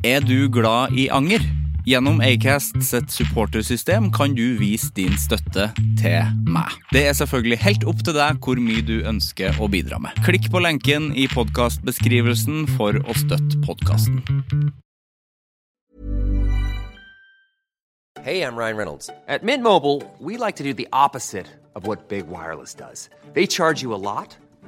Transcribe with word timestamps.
Er 0.00 0.20
du 0.24 0.48
glad 0.48 0.94
i 0.96 1.10
anger? 1.12 1.42
Gjennom 1.84 2.22
Acast 2.24 2.78
sitt 2.80 3.10
supportersystem 3.12 4.06
kan 4.16 4.32
du 4.32 4.56
vise 4.56 4.88
din 4.96 5.12
støtte 5.20 5.66
til 6.00 6.30
meg. 6.48 6.72
Det 6.88 7.02
er 7.10 7.12
selvfølgelig 7.18 7.58
helt 7.60 7.84
opp 7.84 8.00
til 8.06 8.16
deg 8.16 8.38
hvor 8.40 8.56
mye 8.56 8.80
du 8.80 9.02
ønsker 9.04 9.60
å 9.60 9.68
bidra 9.68 9.98
med. 10.00 10.16
Klikk 10.24 10.48
på 10.48 10.62
lenken 10.64 11.10
i 11.12 11.26
podkastbeskrivelsen 11.28 12.64
for 12.78 12.96
å 12.96 13.16
støtte 13.18 13.60
podkasten. 13.66 14.22
Hey, 18.24 18.40
I'm 18.40 18.56
Ryan 18.56 18.76
Reynolds. 18.76 19.10
At 19.28 19.42
Mint 19.42 19.62
Mobile, 19.62 20.00
we 20.18 20.38
like 20.38 20.56
to 20.56 20.64
do 20.64 20.72
the 20.72 20.88
opposite 20.94 21.46
of 21.74 21.84
Big 22.08 22.26
Wireless. 22.26 22.74
They 23.34 23.46
charge 23.46 23.82
you 23.82 23.92
a 23.92 24.00
lot, 24.00 24.34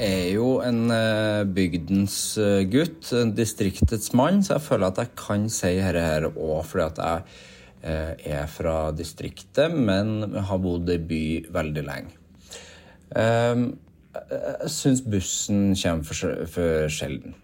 Er 0.00 0.30
jo 0.34 0.48
en 0.64 0.90
eh, 0.94 1.42
bygdens 1.48 2.16
eh, 2.40 2.62
gutt, 2.70 3.10
en 3.16 3.34
distriktets 3.36 4.12
mann, 4.16 4.40
så 4.44 4.56
jeg 4.56 4.66
føler 4.66 4.88
at 4.88 5.00
jeg 5.02 5.12
kan 5.18 5.46
si 5.52 5.74
dette 5.76 6.04
her 6.04 6.26
òg 6.30 6.64
fordi 6.68 6.86
at 6.86 7.00
jeg 7.04 7.36
eh, 7.82 8.32
er 8.38 8.48
fra 8.50 8.76
distriktet, 8.96 9.76
men 9.76 10.34
har 10.48 10.62
bodd 10.62 10.90
i 10.92 10.98
by 11.12 11.22
veldig 11.52 11.86
lenge. 11.86 12.18
Ehm, 13.16 13.70
Jeg 14.10 14.70
syns 14.74 15.04
bussen 15.06 15.76
kommer 15.78 16.02
for, 16.02 16.88
sjelden. 16.90 17.36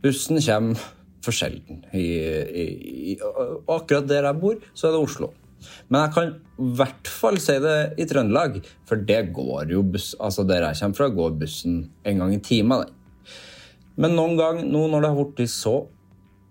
Bussen 0.00 0.40
kommer 0.40 0.80
for 1.20 1.36
sjelden. 1.36 1.82
I, 1.92 2.06
i, 2.62 2.64
i, 3.12 3.16
akkurat 3.68 4.08
der 4.08 4.24
jeg 4.24 4.40
bor, 4.40 4.56
så 4.72 4.88
er 4.88 4.96
det 4.96 5.02
Oslo. 5.04 5.28
Men 5.88 6.04
jeg 6.04 6.14
kan 6.16 6.32
i 6.60 6.70
hvert 6.78 7.10
fall 7.10 7.38
si 7.42 7.56
det 7.62 7.76
i 8.00 8.06
Trøndelag, 8.08 8.60
for 8.88 9.00
det 9.08 9.20
går 9.36 9.74
jo 9.74 9.84
buss, 9.94 10.12
altså 10.20 10.44
der 10.48 10.66
jeg 10.68 10.80
kommer 10.80 11.00
fra, 11.00 11.10
går 11.20 11.36
bussen 11.40 11.78
en 12.06 12.24
gang 12.24 12.34
i 12.36 12.42
timen. 12.44 12.84
Men 14.00 14.16
noen 14.16 14.36
gang 14.38 14.64
nå 14.70 14.86
når 14.88 15.04
det 15.04 15.12
har 15.12 15.30
blitt 15.36 15.52
så 15.52 15.76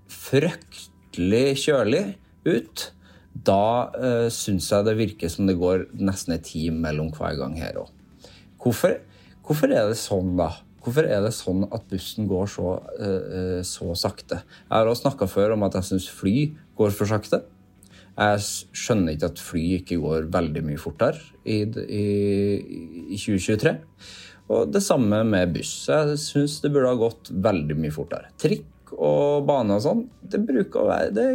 fryktelig 0.09 1.46
kjølig 1.66 2.03
ut, 2.50 2.90
da 3.30 3.90
uh, 3.94 4.28
syns 4.34 4.68
jeg 4.74 4.86
det 4.88 4.98
virker 5.00 5.31
som 5.31 5.48
det 5.48 5.58
går 5.59 5.88
nesten 6.02 6.36
en 6.36 6.44
time 6.44 6.81
mellom 6.84 7.14
hver 7.16 7.38
gang 7.40 7.56
her 7.59 7.78
òg. 7.84 7.94
Hvorfor, 8.59 8.98
hvorfor 9.46 9.72
er 9.72 9.88
det 9.92 10.00
sånn, 10.02 10.34
da? 10.40 10.50
Hvorfor 10.84 11.08
er 11.08 11.22
det 11.24 11.31
sånn 11.36 11.66
at 11.75 11.86
bussen 11.92 12.28
går 12.30 12.48
så, 12.52 12.74
eh, 13.03 13.24
eh, 13.38 13.62
så 13.68 13.92
sakte? 14.00 14.40
Jeg 14.48 14.72
har 14.72 14.88
også 14.88 15.06
snakka 15.06 15.28
før 15.28 15.53
om 15.56 15.66
at 15.68 15.75
jeg 15.75 15.88
syns 15.90 16.08
fly 16.12 16.36
går 16.80 16.94
for 16.96 17.09
sakte. 17.09 17.42
Jeg 18.19 18.41
skjønner 18.75 19.16
ikke 19.16 19.30
at 19.31 19.40
fly 19.40 19.62
ikke 19.78 20.00
går 20.02 20.25
veldig 20.34 20.63
mye 20.68 20.81
fortere 20.81 21.22
i, 21.47 21.62
i, 21.63 22.07
i 23.16 23.19
2023. 23.19 23.75
Og 24.50 24.72
det 24.74 24.81
samme 24.84 25.22
med 25.30 25.53
buss. 25.56 25.72
Jeg 25.88 26.18
syns 26.19 26.57
det 26.63 26.72
burde 26.74 26.91
ha 26.91 27.00
gått 27.00 27.30
veldig 27.31 27.78
mye 27.80 27.94
fortere. 27.96 28.31
Trikk 28.41 28.96
og 28.97 29.46
bane 29.47 29.78
og 29.78 29.84
sånn, 29.85 30.07
det 30.25 30.41
bruker 30.47 30.81
å 30.81 30.90
være 30.90 31.13
det 31.16 31.28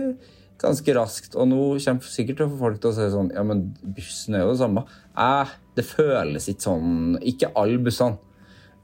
ganske 0.61 0.97
raskt. 0.97 1.39
Og 1.39 1.49
nå 1.51 1.61
kommer 1.79 2.11
sikkert 2.11 2.41
til 2.41 2.49
å 2.49 2.53
få 2.53 2.61
folk 2.67 2.83
til 2.83 2.91
å 2.91 2.97
si 2.99 3.09
sånn 3.15 3.33
Ja, 3.35 3.47
men 3.47 3.65
bussen 3.97 4.37
er 4.37 4.45
jo 4.45 4.53
det 4.53 4.61
samme. 4.61 4.85
Eh, 5.15 5.57
det 5.79 5.87
føles 5.87 6.49
ikke 6.51 6.67
sånn 6.69 7.17
Ikke 7.23 7.53
alle 7.59 7.81
bussene. 7.83 8.19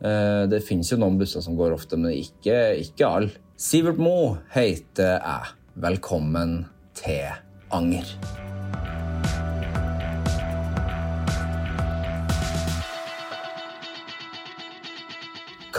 Eh, 0.01 0.47
Det 0.51 0.63
finnes 0.65 0.91
jo 0.93 1.01
noen 1.03 1.19
busser 1.21 1.45
som 1.45 1.59
går 1.59 1.77
ofte, 1.77 1.99
men 2.01 2.15
ikke, 2.17 2.57
ikke 2.87 3.13
alle. 3.19 3.37
Sivert 3.61 4.01
Mo 4.01 4.39
heter 4.55 5.19
jeg. 5.19 5.55
Velkommen 5.81 6.63
til 6.97 7.50
Anger. 7.71 8.15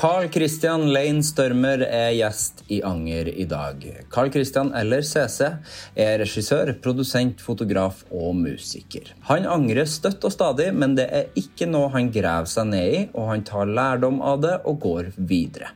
Carl 0.01 0.29
Christian 0.33 0.87
Lane 0.89 1.21
Størmer 1.21 1.83
er 1.85 2.13
gjest 2.15 2.63
i 2.73 2.79
Anger 2.81 3.27
i 3.29 3.43
dag. 3.45 3.83
Carl 4.09 4.31
Christian, 4.33 4.71
eller 4.73 5.03
CC, 5.05 5.51
er 5.93 6.15
regissør, 6.23 6.71
produsent, 6.81 7.43
fotograf 7.45 7.99
og 8.09 8.33
musiker. 8.39 9.11
Han 9.27 9.45
angrer 9.45 9.85
støtt 9.85 10.25
og 10.25 10.33
stadig, 10.33 10.71
men 10.73 10.95
det 10.97 11.05
er 11.05 11.29
ikke 11.37 11.69
noe 11.69 11.91
han 11.93 12.09
graver 12.15 12.49
seg 12.49 12.71
ned 12.71 12.95
i, 12.95 13.03
og 13.13 13.29
han 13.29 13.45
tar 13.45 13.69
lærdom 13.69 14.23
av 14.25 14.41
det 14.41 14.55
og 14.65 14.81
går 14.87 15.13
videre. 15.19 15.69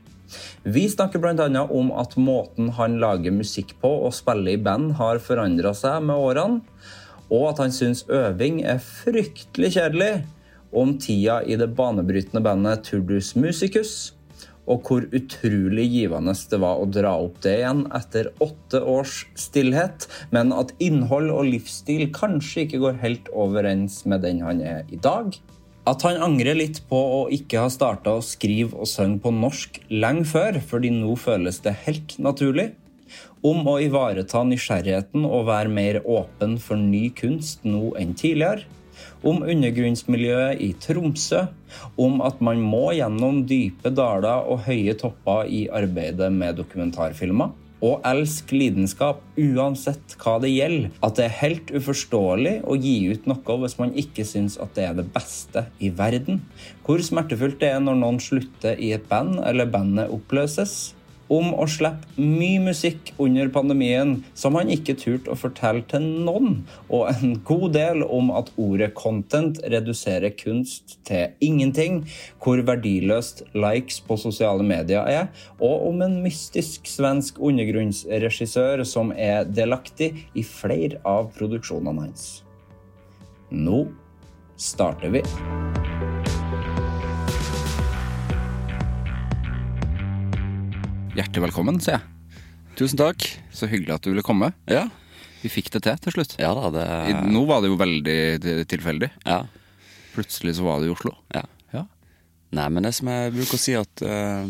Vi 0.63 0.85
snakker 0.89 1.21
bl.a. 1.21 1.63
om 1.65 1.91
at 1.95 2.15
måten 2.17 2.71
han 2.77 2.99
lager 3.01 3.35
musikk 3.35 3.75
på 3.81 3.91
og 4.07 4.15
spiller 4.17 4.55
i 4.55 4.61
band, 4.61 4.95
har 4.99 5.21
forandra 5.23 5.73
seg 5.77 6.03
med 6.07 6.17
årene, 6.17 6.61
og 7.29 7.49
at 7.51 7.63
han 7.63 7.73
syns 7.73 8.03
øving 8.11 8.61
er 8.65 8.81
fryktelig 8.83 9.75
kjedelig, 9.77 10.13
om 10.75 10.97
tida 10.99 11.39
i 11.47 11.55
det 11.55 11.69
banebrytende 11.77 12.43
bandet 12.43 12.83
Turdus 12.89 13.31
Musicus, 13.39 14.13
og 14.65 14.87
hvor 14.87 15.05
utrolig 15.13 15.85
givende 15.93 16.33
det 16.49 16.59
var 16.61 16.81
å 16.81 16.87
dra 16.89 17.13
opp 17.21 17.37
det 17.45 17.59
igjen 17.59 17.83
etter 17.95 18.31
åtte 18.43 18.81
års 18.81 19.23
stillhet, 19.37 20.07
men 20.33 20.53
at 20.55 20.73
innhold 20.81 21.29
og 21.33 21.51
livsstil 21.51 22.07
kanskje 22.15 22.65
ikke 22.65 22.81
går 22.81 23.03
helt 23.03 23.29
overens 23.33 24.01
med 24.09 24.25
den 24.25 24.41
han 24.45 24.63
er 24.65 24.89
i 24.89 24.97
dag. 24.97 25.37
At 25.85 26.01
han 26.01 26.17
angrer 26.17 26.57
litt 26.57 26.79
på 26.89 26.97
å 26.97 27.17
ikke 27.29 27.61
ha 27.61 27.69
starta 27.69 28.15
å 28.17 28.23
skrive 28.25 28.73
og 28.73 28.89
synge 28.89 29.19
på 29.21 29.29
norsk 29.35 29.77
lenge 29.93 30.25
før, 30.25 30.57
fordi 30.65 30.89
nå 30.89 31.13
føles 31.21 31.59
det 31.61 31.75
helt 31.83 32.15
naturlig. 32.17 32.71
Om 33.45 33.67
å 33.69 33.75
ivareta 33.83 34.41
nysgjerrigheten 34.49 35.27
og 35.29 35.45
være 35.51 35.69
mer 35.69 35.99
åpen 36.01 36.55
for 36.57 36.81
ny 36.81 37.11
kunst 37.13 37.67
nå 37.69 37.91
enn 38.01 38.15
tidligere. 38.17 38.65
Om 39.21 39.43
undergrunnsmiljøet 39.45 40.63
i 40.65 40.71
Tromsø. 40.81 41.43
Om 42.01 42.17
at 42.25 42.41
man 42.41 42.65
må 42.65 42.87
gjennom 42.97 43.43
dype 43.45 43.93
daler 43.93 44.49
og 44.49 44.65
høye 44.65 44.97
topper 44.97 45.45
i 45.45 45.67
arbeidet 45.69 46.31
med 46.33 46.57
dokumentarfilmer. 46.63 47.53
Og 47.85 48.01
elsk 48.07 48.49
lidenskap 48.55 49.21
uansett 49.37 50.15
hva 50.21 50.39
det 50.41 50.49
gjelder. 50.53 50.89
At 51.05 51.19
det 51.19 51.27
er 51.27 51.39
helt 51.43 51.73
uforståelig 51.75 52.55
å 52.65 52.77
gi 52.81 52.95
ut 53.11 53.29
noe 53.29 53.57
hvis 53.61 53.77
man 53.81 53.93
ikke 53.99 54.25
syns 54.25 54.57
at 54.61 54.73
det 54.77 54.87
er 54.87 54.97
det 54.97 55.09
beste 55.13 55.67
i 55.77 55.91
verden. 55.93 56.41
Hvor 56.85 57.03
smertefullt 57.05 57.59
det 57.61 57.75
er 57.75 57.83
når 57.83 58.01
noen 58.01 58.21
slutter 58.23 58.79
i 58.81 58.95
et 58.95 59.05
band 59.11 59.37
eller 59.45 59.69
bandet 59.69 60.13
oppløses 60.13 60.94
om 61.31 61.53
å 61.57 61.65
slippe 61.69 62.21
mye 62.21 62.59
musikk 62.61 63.11
under 63.21 63.49
pandemien 63.53 64.15
som 64.37 64.57
han 64.59 64.69
ikke 64.73 64.95
turte 64.99 65.31
å 65.33 65.37
fortelle 65.39 65.83
til 65.89 66.05
noen, 66.27 66.61
og 66.89 67.09
en 67.11 67.35
god 67.47 67.73
del 67.75 68.03
om 68.05 68.31
at 68.35 68.51
ordet 68.61 68.91
content 68.97 69.59
reduserer 69.71 70.35
kunst 70.37 70.97
til 71.07 71.33
ingenting, 71.43 72.03
hvor 72.43 72.61
verdiløst 72.67 73.43
likes 73.57 74.01
på 74.05 74.19
sosiale 74.21 74.65
medier 74.65 75.05
er, 75.09 75.29
og 75.59 75.89
om 75.89 76.05
en 76.05 76.19
mystisk 76.25 76.89
svensk 76.89 77.41
undergrunnsregissør 77.41 78.85
som 78.87 79.13
er 79.15 79.47
delaktig 79.49 80.13
i 80.35 80.45
flere 80.45 81.01
av 81.07 81.31
produksjonene 81.37 82.07
hans. 82.07 82.29
Nå 83.49 83.85
starter 84.57 85.13
vi. 85.13 85.21
Hjertelig 91.15 91.45
velkommen, 91.47 91.77
sier 91.83 91.97
jeg. 91.99 92.41
Tusen 92.75 92.99
takk. 92.99 93.23
Så 93.55 93.69
hyggelig 93.71 93.95
at 93.95 94.03
du 94.05 94.11
ville 94.11 94.25
komme. 94.25 94.51
Ja, 94.67 94.87
Vi 95.45 95.49
fikk 95.53 95.69
det 95.71 95.83
til 95.85 95.97
til 96.01 96.11
slutt. 96.15 96.35
ja 96.39 96.53
da, 96.57 96.69
det 96.73 96.85
I- 97.11 97.29
Nå 97.31 97.45
var 97.45 97.61
det 97.61 97.69
jo 97.69 97.77
veldig 97.77 98.65
tilfeldig. 98.67 99.11
Ja. 99.25 99.45
Plutselig 100.15 100.55
så 100.55 100.63
var 100.63 100.79
det 100.79 100.87
i 100.87 100.93
Oslo. 100.95 101.15
ja. 101.33 101.43
Ja. 101.73 101.85
Nei, 102.51 102.69
men 102.69 102.83
det 102.83 102.93
som 102.95 103.07
jeg 103.07 103.33
bruker 103.33 103.55
å 103.55 103.59
si 103.59 103.73
at 103.75 104.01
uh, 104.01 104.47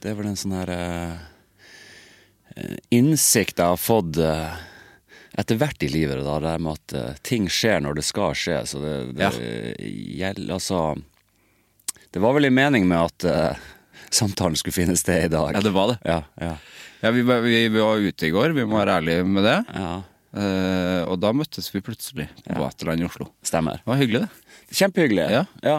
Det 0.00 0.10
er 0.10 0.14
vel 0.14 0.26
en 0.26 0.36
sånn 0.36 0.52
her 0.56 0.68
eh, 0.70 1.18
innsikt 2.90 3.58
jeg 3.58 3.66
har 3.66 3.76
fått 3.76 4.16
uh, 4.18 4.56
etter 5.38 5.56
hvert 5.56 5.82
i 5.82 5.88
livet, 5.88 6.24
da, 6.24 6.38
det 6.40 6.60
med 6.60 6.72
at 6.76 7.22
ting 7.22 7.46
skjer 7.48 7.80
når 7.80 7.94
det 7.94 8.04
skal 8.04 8.34
skje. 8.34 8.66
Så 8.66 8.80
det, 8.82 9.14
det 9.16 9.30
gjelder 10.18 10.52
altså 10.52 10.96
Det 12.12 12.20
var 12.20 12.34
vel 12.34 12.44
en 12.50 12.54
mening 12.54 12.86
med 12.86 12.98
at 12.98 13.24
samtalen 14.12 14.56
skulle 14.60 14.76
finne 14.76 14.96
sted 14.98 15.26
i 15.26 15.32
dag. 15.32 15.52
Ja, 15.56 15.60
det 15.64 15.72
var 15.74 15.92
det. 15.94 15.98
Ja, 16.08 16.22
ja, 16.40 16.56
Ja, 17.02 17.10
vi, 17.10 17.22
vi, 17.26 17.56
vi 17.66 17.80
var 17.82 17.98
ute 17.98 18.26
i 18.28 18.30
går, 18.30 18.52
vi 18.54 18.64
må 18.68 18.76
være 18.78 19.00
ærlige 19.00 19.24
med 19.26 19.46
det. 19.48 19.58
ja. 19.74 19.92
Uh, 20.32 21.02
og 21.12 21.18
da 21.20 21.28
møttes 21.36 21.66
vi 21.74 21.82
plutselig 21.84 22.24
på 22.46 22.54
Vaterland 22.56 23.02
i 23.02 23.04
Oslo. 23.04 23.26
Stemmer. 23.44 23.82
Det 23.82 23.90
var 23.90 23.98
hyggelig, 24.00 24.22
det. 24.22 24.76
Kjempehyggelig. 24.78 25.26
Ja. 25.28 25.42
ja. 25.60 25.74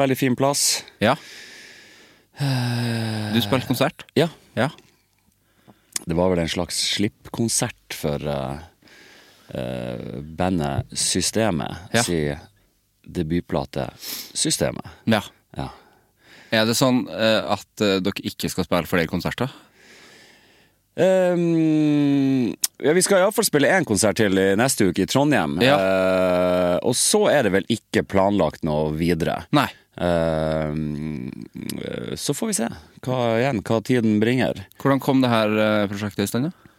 Veldig 0.00 0.16
fin 0.18 0.34
plass. 0.34 0.80
Ja. 0.98 1.12
Du 3.30 3.38
spilte 3.44 3.68
konsert? 3.68 4.02
Ja. 4.18 4.26
Ja. 4.58 4.70
Det 6.02 6.16
var 6.18 6.32
vel 6.32 6.42
en 6.42 6.50
slags 6.50 6.80
slippkonsert 6.96 7.94
for 7.94 8.26
uh, 8.26 8.58
uh, 9.54 10.18
bandet 10.18 10.90
Systemet. 10.98 11.92
Ja. 11.94 12.02
Si 12.02 12.18
debutplate 13.06 13.86
Systemet. 14.34 14.96
ja. 15.04 15.22
Er 16.50 16.66
det 16.66 16.76
sånn 16.78 17.04
eh, 17.10 17.42
at 17.56 17.84
eh, 17.84 17.98
dere 18.02 18.26
ikke 18.26 18.50
skal 18.50 18.66
spille 18.66 18.90
flere 18.90 19.10
konserter? 19.10 19.52
Um, 21.00 22.50
ja, 22.82 22.92
vi 22.92 23.02
skal 23.04 23.22
iallfall 23.22 23.46
spille 23.46 23.70
én 23.70 23.86
konsert 23.88 24.18
til 24.18 24.36
i 24.36 24.48
neste 24.58 24.90
uke 24.90 25.04
i 25.04 25.08
Trondheim. 25.08 25.58
Ja. 25.62 25.76
Eh, 25.78 26.76
og 26.82 26.96
så 26.98 27.26
er 27.30 27.46
det 27.46 27.54
vel 27.54 27.68
ikke 27.72 28.04
planlagt 28.04 28.66
noe 28.66 28.90
videre. 28.98 29.44
Nei. 29.56 29.68
Ehm, 30.00 31.28
eh, 31.84 32.16
så 32.16 32.34
får 32.36 32.50
vi 32.50 32.56
se 32.56 32.68
hva, 33.04 33.18
igjen, 33.40 33.60
hva 33.66 33.80
tiden 33.84 34.20
bringer. 34.22 34.64
Hvordan 34.80 35.02
kom 35.02 35.20
det 35.24 35.32
her 35.32 35.52
eh, 35.52 35.86
prosjektet 35.90 36.24
i 36.24 36.30
stand? 36.30 36.50
da? 36.50 36.69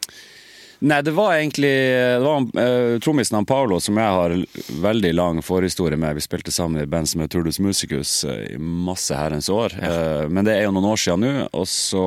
Nei, 0.82 1.02
det 1.06 1.12
var 1.14 1.36
egentlig 1.36 1.70
Det 1.70 2.20
var 2.26 2.42
uh, 2.42 3.00
trommisen 3.00 3.38
han 3.38 3.46
Paolo 3.46 3.78
som 3.80 4.00
jeg 4.02 4.14
har 4.18 4.34
veldig 4.82 5.14
lang 5.14 5.42
forhistorie 5.46 6.00
med. 6.00 6.18
Vi 6.18 6.26
spilte 6.26 6.54
sammen 6.54 6.82
i 6.82 6.90
band 6.90 7.10
som 7.10 7.22
heter 7.22 7.38
Turdus 7.38 7.60
Musicus 7.62 8.24
uh, 8.26 8.40
i 8.50 8.58
masse 8.58 9.14
herrens 9.14 9.50
år. 9.54 9.76
Eh, 9.78 10.26
men 10.30 10.48
det 10.48 10.56
er 10.56 10.66
jo 10.66 10.74
noen 10.74 10.90
år 10.90 11.02
siden 11.04 11.22
nå. 11.22 11.46
Og 11.54 11.68
så 11.70 12.06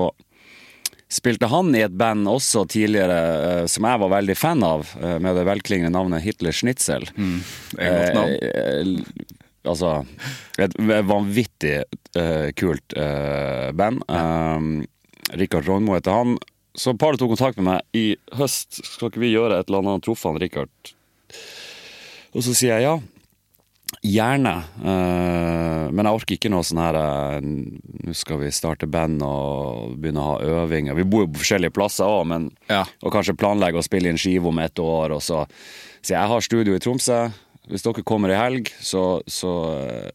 spilte 1.12 1.47
han 1.53 1.71
i 1.79 1.85
et 1.87 1.94
band 1.94 2.26
også 2.26 2.65
tidligere 2.73 3.69
som 3.71 3.87
jeg 3.87 4.00
var 4.03 4.11
veldig 4.17 4.37
fan 4.38 4.65
av, 4.67 4.88
med 5.23 5.37
det 5.38 5.44
velklingende 5.47 5.93
navnet 5.94 6.25
Hitler 6.25 6.56
Schnitzel. 6.56 7.06
Det 7.15 7.79
er 7.79 7.93
et 7.93 8.17
godt 8.17 8.19
navn. 8.19 8.97
Altså 9.65 9.93
Et 10.65 10.75
vanvittig 11.06 11.76
kult 12.59 12.97
band. 13.79 14.03
Um, 14.11 14.82
Rikard 15.38 15.69
Rognmo 15.71 15.94
heter 15.94 16.19
han. 16.19 16.35
Så 16.75 16.94
paret 16.99 17.21
tok 17.23 17.35
kontakt 17.37 17.59
med 17.61 17.69
meg 17.69 17.97
i 17.97 18.06
høst. 18.38 18.81
Skal 18.82 19.11
ikke 19.11 19.23
vi 19.23 19.35
gjøre 19.35 19.61
et 19.61 19.69
eller 19.71 19.85
annet? 19.85 20.05
Truffet 20.05 20.31
han 20.32 20.41
Rikard. 20.43 20.94
Og 22.35 22.43
så 22.43 22.55
sier 22.55 22.81
jeg 22.81 22.88
ja. 22.88 22.94
Gjerne. 24.03 24.55
Eh, 24.82 25.85
men 25.94 26.09
jeg 26.09 26.19
orker 26.19 26.37
ikke 26.37 26.50
noe 26.50 26.67
sånn 26.67 26.81
her 26.82 26.97
eh, 26.99 27.37
Nå 27.44 28.15
skal 28.17 28.41
vi 28.41 28.50
starte 28.53 28.88
band 28.91 29.23
og 29.23 29.94
begynne 30.03 30.23
å 30.25 30.32
ha 30.32 30.62
øvinger. 30.65 30.99
Vi 30.99 31.06
bor 31.06 31.25
jo 31.25 31.31
på 31.31 31.44
forskjellige 31.44 31.76
plasser 31.76 32.11
òg, 32.11 32.26
men 32.32 32.50
Ja. 32.73 32.82
Og 33.05 33.15
kanskje 33.15 33.37
planlegge 33.38 33.79
å 33.79 33.87
spille 33.87 34.11
inn 34.11 34.19
skive 34.21 34.50
om 34.50 34.59
et 34.65 34.82
år, 34.82 35.15
og 35.15 35.23
så 35.23 35.44
så 36.05 36.12
jeg 36.12 36.21
jeg 36.21 36.29
har 36.35 36.44
studio 36.44 36.75
i 36.76 36.81
Tromsø. 36.85 37.19
Hvis 37.71 37.85
dere 37.87 38.03
kommer 38.05 38.29
i 38.29 38.37
helg, 38.37 38.69
så, 38.76 39.23
så 39.25 39.53
eh, 39.79 40.11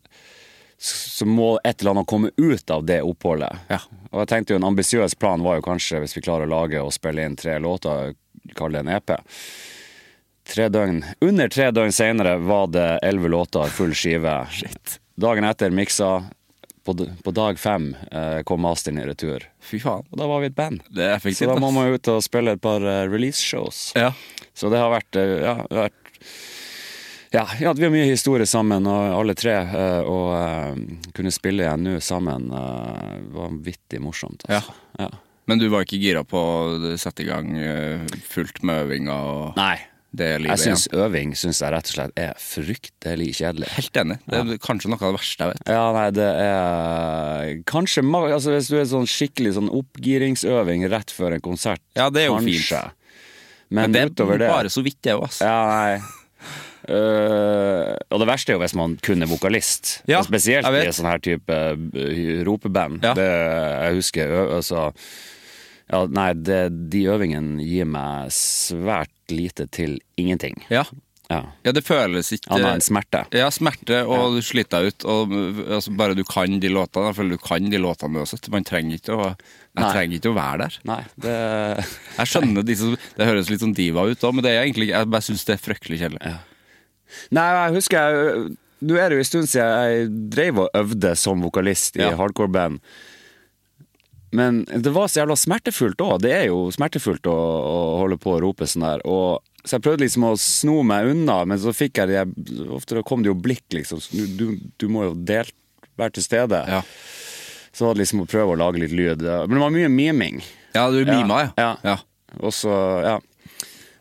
så 0.82 1.26
må 1.26 1.60
et 1.64 1.82
eller 1.82 1.92
annet 1.92 2.08
komme 2.08 2.32
ut 2.38 2.72
av 2.72 2.86
det 2.88 3.02
oppholdet. 3.04 3.66
Ja. 3.68 3.82
Og 4.12 4.22
jeg 4.24 4.30
tenkte 4.32 4.54
jo 4.54 4.60
En 4.62 4.70
ambisiøs 4.72 5.16
plan 5.20 5.44
var 5.44 5.60
jo 5.60 5.66
kanskje, 5.68 6.00
hvis 6.04 6.16
vi 6.16 6.24
klarer 6.24 6.48
å 6.48 6.54
lage 6.54 6.80
og 6.80 6.94
spille 6.96 7.26
inn 7.26 7.36
tre 7.40 7.58
låter, 7.60 8.16
kall 8.56 8.74
det 8.74 8.86
en 8.86 8.94
EP. 8.96 9.12
Tre 10.50 10.70
døgn, 10.72 11.04
Under 11.22 11.52
tre 11.52 11.70
døgn 11.76 11.92
senere 11.94 12.38
var 12.42 12.72
det 12.74 12.88
elleve 13.06 13.30
låter, 13.30 13.70
full 13.70 13.94
skive. 13.94 14.42
Dagen 15.20 15.44
etter 15.46 15.70
miksa. 15.76 16.30
På, 16.88 16.96
på 16.96 17.32
dag 17.36 17.60
fem 17.60 17.92
eh, 18.12 18.40
kom 18.48 18.64
masteren 18.64 18.98
i 18.98 19.04
retur. 19.06 19.44
Fy 19.62 19.78
faen. 19.84 20.08
Og 20.10 20.18
da 20.18 20.26
var 20.32 20.40
vi 20.42 20.48
et 20.50 20.56
band. 20.56 20.80
Det 20.90 21.12
Så 21.36 21.46
da 21.46 21.60
må 21.60 21.70
man 21.76 21.90
jo 21.90 22.00
ut 22.00 22.10
og 22.16 22.24
spille 22.26 22.56
et 22.56 22.62
par 22.64 22.82
uh, 22.82 23.04
release-shows. 23.12 23.92
Ja. 24.00 24.14
Så 24.58 24.72
det 24.72 24.80
har 24.82 24.90
vært, 24.96 25.20
eh, 25.20 25.36
ja, 25.44 25.54
vært 25.70 25.99
ja, 27.32 27.44
ja, 27.62 27.74
vi 27.78 27.84
har 27.86 27.92
mye 27.94 28.08
historie 28.10 28.46
sammen, 28.50 28.88
og 28.90 29.14
alle 29.20 29.36
tre. 29.38 29.54
eh, 29.66 30.02
Og 30.10 30.32
uh, 30.34 31.12
kunne 31.16 31.32
spille 31.34 31.66
igjen 31.66 31.84
nå 31.86 32.00
sammen 32.02 32.50
uh, 32.52 33.20
var 33.34 33.50
vanvittig 33.50 34.02
morsomt. 34.02 34.46
Altså. 34.50 34.74
Ja. 35.00 35.10
Men 35.50 35.58
du 35.62 35.68
var 35.74 35.82
ikke 35.86 35.98
gira 36.02 36.22
på 36.28 36.38
å 36.38 36.98
sette 37.02 37.24
i 37.24 37.30
gang 37.30 37.48
fullt 38.30 38.60
med 38.62 38.84
øvinga 38.84 39.16
og 39.26 39.56
Nei. 39.58 39.80
det 40.14 40.28
Jeg 40.36 40.42
livet 40.44 40.62
syns 40.62 40.84
igjen? 40.86 41.00
øving 41.08 41.32
synes 41.38 41.62
jeg 41.64 41.74
rett 41.74 41.90
og 41.90 41.96
slett 41.96 42.20
er 42.22 42.36
fryktelig 42.38 43.32
kjedelig. 43.40 43.70
Helt 43.74 43.98
enig. 43.98 44.20
Det 44.30 44.44
er 44.44 44.62
kanskje 44.62 44.92
noe 44.94 45.02
av 45.02 45.08
det 45.10 45.18
verste 45.18 45.48
jeg 45.48 45.56
vet. 45.56 45.72
Ja, 45.74 45.88
nei, 45.96 46.06
det 46.14 46.28
er 46.44 47.56
Kanskje 47.66 48.04
altså, 48.06 48.54
Hvis 48.54 48.70
du 48.70 48.78
er 48.78 48.86
sånn 48.94 49.10
skikkelig 49.10 49.56
sånn 49.58 49.72
oppgiringsøving 49.74 50.86
rett 50.94 51.10
før 51.18 51.34
en 51.40 51.42
konsert, 51.50 51.82
Ja, 51.98 52.12
det 52.14 52.28
er 52.28 52.30
jo 52.30 52.38
kanskje. 52.38 52.84
fint. 52.86 52.96
Men, 53.70 53.82
Men 53.82 53.92
det 53.98 54.02
er 54.02 54.14
utover 54.14 54.38
det 54.42 54.50
bare 54.54 54.70
så 54.70 54.82
vidt, 54.86 55.02
det 55.02 55.14
òg. 55.18 55.30
Ja, 55.42 55.58
nei. 55.70 56.00
Øh, 56.90 57.96
og 58.10 58.22
det 58.22 58.28
verste 58.30 58.54
er 58.54 58.58
jo 58.58 58.64
hvis 58.64 58.78
man 58.78 58.96
kun 59.06 59.22
er 59.22 59.30
vokalist. 59.30 60.00
Ja, 60.10 60.22
og 60.22 60.30
spesielt 60.30 60.66
i 60.66 60.94
sånn 60.96 61.10
her 61.10 61.22
type 61.24 61.60
øh, 61.74 62.40
ropeband. 62.48 63.04
Ja. 63.06 63.14
Det, 63.18 63.28
jeg 63.28 64.00
husker 64.00 64.34
altså 64.48 64.90
ja, 65.90 66.04
Nei, 66.14 66.32
det, 66.38 66.64
de 66.94 67.06
øvingene 67.10 67.64
gir 67.66 67.88
meg 67.90 68.34
svært 68.34 69.14
lite 69.34 69.66
til 69.74 69.98
ingenting. 70.22 70.58
Ja. 70.74 70.86
Ja. 71.30 71.44
ja, 71.62 71.72
det 71.78 71.84
føles 71.86 72.32
ikke 72.34 72.56
Annet 72.56 72.80
enn 72.80 72.82
smerte. 72.82 73.20
Ja, 73.38 73.52
smerte, 73.54 74.00
og 74.10 74.34
du 74.34 74.40
sliter 74.42 74.82
deg 74.82 74.96
ut. 74.96 75.06
Og 75.06 75.34
altså, 75.76 75.94
bare 75.94 76.16
du 76.18 76.24
kan 76.26 76.56
de 76.62 76.72
låtene. 76.74 77.12
Jeg 77.12 77.18
føler 77.20 77.38
du 77.38 77.44
kan 77.44 77.68
de 77.70 77.82
låtene 77.82 78.24
uansett. 78.24 78.50
Man 78.50 78.66
trenger 78.66 78.98
ikke 78.98 79.14
å 79.14 79.28
Jeg 79.30 79.84
Nei. 79.84 79.92
trenger 79.94 80.18
ikke 80.18 80.32
å 80.32 80.38
være 80.40 80.64
der. 80.64 80.78
Nei, 80.90 81.02
det 81.22 81.36
Jeg 82.18 82.32
skjønner 82.32 82.66
disse 82.66 82.90
Det 83.14 83.28
høres 83.30 83.52
litt 83.54 83.62
sånn 83.62 83.78
diva 83.78 84.08
ut 84.10 84.26
òg, 84.26 84.34
men 84.34 84.44
det 84.44 84.56
er 84.56 84.64
egentlig 84.64 84.90
Jeg 84.90 85.10
bare 85.14 85.28
syns 85.28 85.46
det 85.46 85.54
er 85.54 85.62
fryktelig 85.62 86.02
kjedelig. 86.02 86.34
Nei, 87.36 87.46
jeg 87.56 87.78
husker 87.80 88.00
jeg 88.00 88.50
Nå 88.80 88.96
er 88.96 89.12
det 89.12 89.18
jo 89.18 89.24
en 89.26 89.28
stund 89.28 89.50
siden 89.52 89.72
jeg 89.92 90.12
drev 90.32 90.60
og 90.64 90.70
øvde 90.80 91.10
som 91.20 91.42
vokalist 91.44 91.98
i 92.00 92.06
Ja. 92.06 92.14
hardcore-band. 92.16 92.80
Men 94.32 94.62
det 94.70 94.94
var 94.94 95.10
så 95.10 95.20
jævla 95.24 95.36
smertefullt 95.36 96.00
òg. 96.06 96.22
Det 96.24 96.32
er 96.32 96.46
jo 96.48 96.70
smertefullt 96.72 97.28
å, 97.28 97.34
å 97.34 97.78
holde 98.04 98.16
på 98.22 98.36
å 98.36 98.42
rope 98.44 98.68
sånn 98.70 98.86
der. 98.86 99.02
Og, 99.10 99.42
så 99.66 99.76
jeg 99.76 99.84
prøvde 99.84 100.06
liksom 100.06 100.28
å 100.30 100.36
sno 100.40 100.78
meg 100.88 101.10
unna, 101.12 101.42
men 101.50 101.60
så 101.60 101.74
fikk 101.76 102.00
jeg 102.00 102.12
det 102.14 102.70
Ofte 102.72 103.02
kom 103.04 103.26
det 103.26 103.34
jo 103.34 103.36
blikk, 103.36 103.66
liksom. 103.76 104.00
Du, 104.38 104.46
du 104.80 104.88
må 104.88 105.10
jo 105.10 105.16
delt, 105.18 105.52
være 106.00 106.16
til 106.16 106.24
stede. 106.30 106.62
Ja. 106.70 106.80
Så 107.76 107.88
var 107.90 107.98
det 107.98 108.06
liksom 108.06 108.24
å 108.24 108.30
prøve 108.30 108.54
å 108.56 108.60
lage 108.60 108.80
litt 108.80 108.96
lyd. 108.96 109.26
Men 109.26 109.58
det 109.58 109.64
var 109.66 109.74
mye 109.76 109.90
miming. 109.92 110.40
Ja, 110.78 110.88
du 110.94 111.02
mima, 111.04 111.50
ja. 111.50 111.52
Ja. 111.60 111.72
ja. 111.84 111.98
Og 112.40 112.54
så, 112.56 112.72
ja. 113.04 113.18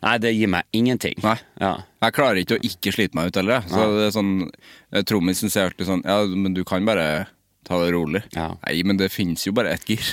Nei, 0.05 0.13
det 0.23 0.31
gir 0.35 0.47
meg 0.51 0.63
ingenting. 0.75 1.17
Nei. 1.25 1.35
Ja. 1.59 1.73
Jeg 2.05 2.15
klarer 2.15 2.39
ikke 2.39 2.55
å 2.59 2.63
ikke 2.63 2.93
slite 2.95 3.17
meg 3.19 3.31
ut 3.31 3.39
heller. 3.41 3.65
Så 3.67 3.89
det 3.97 4.05
er 4.07 4.15
sånn 4.15 4.31
eh, 4.47 5.03
Trommisen 5.03 5.51
sier 5.51 5.67
alltid 5.67 5.89
sånn 5.89 6.05
Ja, 6.07 6.21
men 6.23 6.55
du 6.55 6.63
kan 6.67 6.85
bare 6.87 7.27
ta 7.67 7.77
det 7.83 7.91
rolig. 7.93 8.21
Ja. 8.33 8.53
Nei, 8.63 8.79
men 8.87 8.97
det 8.97 9.11
finnes 9.13 9.43
jo 9.45 9.51
bare 9.53 9.75
ett 9.75 9.83
gir. 9.91 10.05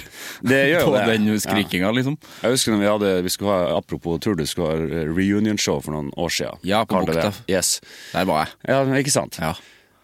Det 0.44 0.58
gjør 0.72 0.82
jo 0.82 0.88
På 0.90 0.96
det. 0.98 1.04
den 1.14 1.40
skrikinga, 1.40 1.92
liksom. 1.96 2.18
Jeg 2.42 2.56
husker 2.56 2.74
når 2.74 2.82
vi 2.82 2.90
hadde 2.90 3.12
vi 3.24 3.32
skulle 3.32 3.54
ha, 3.54 3.78
Apropos 3.78 4.18
tur, 4.20 4.34
du 4.36 4.44
skulle 4.50 4.74
ha 4.74 5.06
reunion-show 5.08 5.80
for 5.86 5.94
noen 5.96 6.10
år 6.18 6.34
siden. 6.34 6.60
Ja, 6.66 6.82
på 6.84 7.00
Bukta. 7.06 7.30
Yes. 7.48 7.78
Der 8.12 8.26
var 8.28 8.44
jeg. 8.44 8.58
Ja, 8.68 8.82
ikke 9.00 9.14
sant? 9.14 9.38
Ja. 9.40 9.54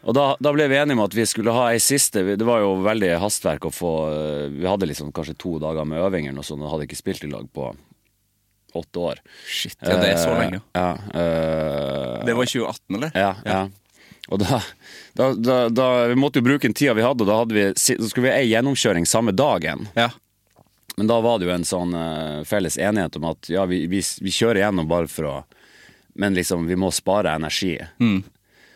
Og 0.02 0.16
da, 0.16 0.32
da 0.42 0.50
ble 0.54 0.64
vi 0.70 0.78
enige 0.80 0.96
om 0.96 1.04
at 1.04 1.14
vi 1.14 1.26
skulle 1.30 1.52
ha 1.54 1.68
ei 1.70 1.78
siste 1.78 2.24
Det 2.34 2.46
var 2.46 2.58
jo 2.64 2.72
veldig 2.82 3.12
hastverk 3.22 3.68
å 3.68 3.70
få 3.70 3.90
eh, 4.10 4.48
Vi 4.50 4.66
hadde 4.66 4.88
liksom 4.90 5.12
kanskje 5.14 5.36
to 5.38 5.52
dager 5.62 5.86
med 5.86 6.02
øvinger 6.02 6.34
og 6.40 6.46
sånn, 6.48 6.64
og 6.64 6.72
hadde 6.72 6.88
ikke 6.88 6.98
spilt 6.98 7.22
i 7.22 7.30
lag 7.30 7.44
på 7.54 7.68
åtte 8.78 8.98
år. 8.98 9.20
Shit, 9.46 9.76
ja, 9.82 9.96
det 10.00 10.10
er 10.14 10.18
så 10.22 10.34
lenge. 10.38 10.60
Eh, 10.74 10.80
Ja, 10.80 10.90
uh, 10.96 12.24
Det 12.26 12.34
var 12.38 12.44
2018, 12.46 12.96
eller? 12.96 13.10
ja, 13.14 13.34
ja. 13.44 13.62
Og 14.32 14.38
da, 14.38 14.60
da, 15.18 15.32
da, 15.34 15.56
da 15.68 15.86
Vi 16.06 16.14
måtte 16.14 16.38
jo 16.38 16.46
bruke 16.46 16.62
den 16.68 16.74
tida 16.78 16.94
vi 16.94 17.02
hadde, 17.02 17.24
og 17.24 17.28
da, 17.28 17.38
hadde 17.42 17.56
vi, 17.56 17.64
så 17.76 17.96
skulle 18.08 18.28
vi 18.28 18.32
ha 18.32 18.38
ei 18.40 18.50
gjennomkjøring 18.52 19.06
samme 19.08 19.32
dagen. 19.34 19.88
Ja. 19.98 20.10
Men 20.96 21.08
da 21.10 21.16
var 21.24 21.38
det 21.40 21.48
jo 21.48 21.54
en 21.56 21.64
sånn 21.66 21.94
uh, 21.96 22.44
felles 22.48 22.78
enighet 22.78 23.16
om 23.18 23.24
at 23.32 23.48
ja, 23.50 23.64
vi, 23.66 23.82
vi, 23.90 24.00
vi 24.22 24.30
kjører 24.32 24.62
gjennom 24.66 24.88
bare 24.88 25.08
for 25.10 25.28
å 25.30 25.34
Men 26.14 26.34
liksom, 26.36 26.66
vi 26.68 26.76
må 26.76 26.90
spare 26.92 27.32
energi. 27.32 27.78
Mm. 27.98 28.22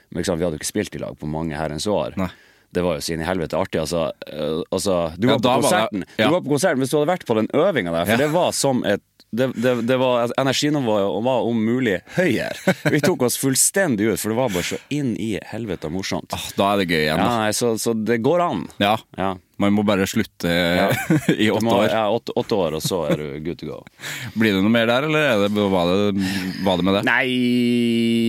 Men 0.08 0.18
liksom, 0.22 0.38
vi 0.38 0.44
hadde 0.46 0.56
jo 0.56 0.60
ikke 0.62 0.70
spilt 0.72 0.94
i 0.96 1.02
lag 1.02 1.18
på 1.20 1.28
mange 1.28 1.56
herrens 1.58 1.86
år. 1.86 2.14
Nei. 2.16 2.30
det 2.76 2.82
var 2.84 2.96
jo 2.98 3.00
sin 3.04 3.20
i 3.20 3.24
helvete 3.28 3.56
artig. 3.56 3.80
Altså, 3.80 4.10
Uh, 4.26 4.62
altså 4.74 5.12
du, 5.16 5.28
Ja, 5.28 5.36
var 5.38 5.60
på 5.62 5.68
var 5.70 5.88
det- 5.92 6.06
ja. 6.18 6.26
du 6.26 6.32
var 6.34 6.40
på 6.42 6.50
konserten 6.56 6.80
hvis 6.82 6.90
du 6.90 6.96
hadde 6.98 7.12
vært 7.12 7.24
på 7.28 7.36
den 7.38 7.48
øvinga 7.54 7.92
der, 7.92 8.04
for 8.04 8.12
Ja. 8.12 8.16
det 8.24 8.32
var 8.34 8.50
som 8.52 8.82
et 8.84 9.02
det, 9.38 9.47
det, 9.61 9.73
det 9.88 9.97
var, 10.00 10.23
altså, 10.25 10.37
Energinivået 10.43 11.23
var 11.26 11.47
om 11.49 11.61
mulig 11.66 11.99
høyere. 12.16 12.75
Vi 12.95 13.00
tok 13.05 13.23
oss 13.28 13.37
fullstendig 13.40 14.11
ut, 14.12 14.21
for 14.23 14.33
det 14.33 14.38
var 14.38 14.52
bare 14.55 14.66
så 14.75 14.78
inn 14.95 15.14
i 15.21 15.35
helvete 15.52 15.90
morsomt. 15.93 16.33
Ah, 16.37 16.47
Da 16.59 16.71
er 16.75 16.83
det 16.83 16.88
gøy 16.93 17.02
igjen. 17.05 17.21
Ja, 17.23 17.33
nei, 17.45 17.50
så, 17.57 17.75
så 17.81 17.95
det 17.97 18.21
går 18.25 18.45
an. 18.47 18.64
Ja. 18.83 18.95
Ja. 19.21 19.35
Man 19.62 19.73
må 19.73 19.81
bare 19.88 20.05
slutte 20.05 20.50
i 21.33 21.47
åtte 21.49 21.64
må- 21.64 21.78
år. 21.78 21.87
Ja, 21.88 22.02
åtte, 22.12 22.35
åtte 22.37 22.59
år, 22.61 22.75
og 22.76 22.83
så 22.85 22.99
er 23.09 23.21
du 23.23 23.26
good 23.47 23.57
to 23.62 23.71
go. 23.71 23.78
Blir 24.38 24.52
det 24.57 24.61
noe 24.64 24.73
mer 24.75 24.88
der, 24.90 25.07
eller 25.09 25.28
er 25.31 25.45
det, 25.47 25.66
var, 25.73 25.88
det, 25.93 26.31
var 26.66 26.76
det 26.81 26.85
med 26.90 26.99
det? 26.99 27.05
Nei, 27.09 27.26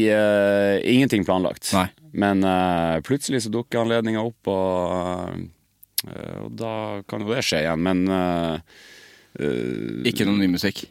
uh, 0.08 0.76
ingenting 0.88 1.26
planlagt. 1.28 1.68
Nei. 1.76 1.88
Men 2.18 2.42
uh, 2.48 2.98
plutselig 3.06 3.44
så 3.46 3.52
dukker 3.54 3.84
anledninga 3.84 4.24
opp, 4.24 4.48
og, 4.50 5.44
uh, 6.08 6.38
og 6.46 6.54
da 6.58 6.72
kan 7.12 7.26
jo 7.28 7.34
det 7.36 7.44
skje 7.46 7.66
igjen. 7.66 7.84
Men 7.84 8.08
Ikke 10.08 10.26
noe 10.26 10.40
ny 10.40 10.48
musikk? 10.56 10.86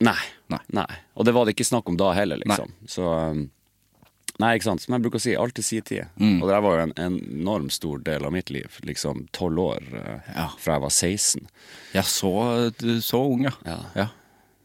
Nei, 0.00 0.18
Nei. 0.50 0.60
nei. 0.74 0.86
Og 1.16 1.24
det 1.28 1.32
var 1.36 1.44
det 1.46 1.54
ikke 1.56 1.68
snakk 1.68 1.88
om 1.92 1.96
da 2.00 2.12
heller, 2.16 2.40
liksom. 2.44 2.72
Så 2.88 3.06
eh, 3.14 3.42
Nei, 4.40 4.54
ikke 4.56 4.64
sant. 4.70 4.80
Som 4.80 4.94
jeg 4.96 5.02
bruker 5.04 5.20
å 5.20 5.20
si, 5.20 5.34
alt 5.36 5.52
til 5.58 5.64
sin 5.66 5.82
tid. 5.84 6.06
Mm. 6.16 6.38
Og 6.40 6.46
det 6.48 6.60
var 6.64 6.78
jo 6.78 6.84
en 6.86 6.94
enormt 7.04 7.74
stor 7.76 7.98
del 8.06 8.24
av 8.24 8.32
mitt 8.32 8.48
liv. 8.48 8.78
Liksom 8.88 9.26
tolv 9.36 9.58
år 9.66 9.82
eh, 9.98 10.30
Ja. 10.34 10.46
fra 10.56 10.78
jeg 10.78 10.84
var 10.86 10.94
16. 10.96 11.42
Ja, 11.92 12.02
så, 12.08 12.30
så 13.04 13.20
ung, 13.34 13.44
ja. 13.44 13.52
Ja. 13.68 13.76
ja. 13.98 14.06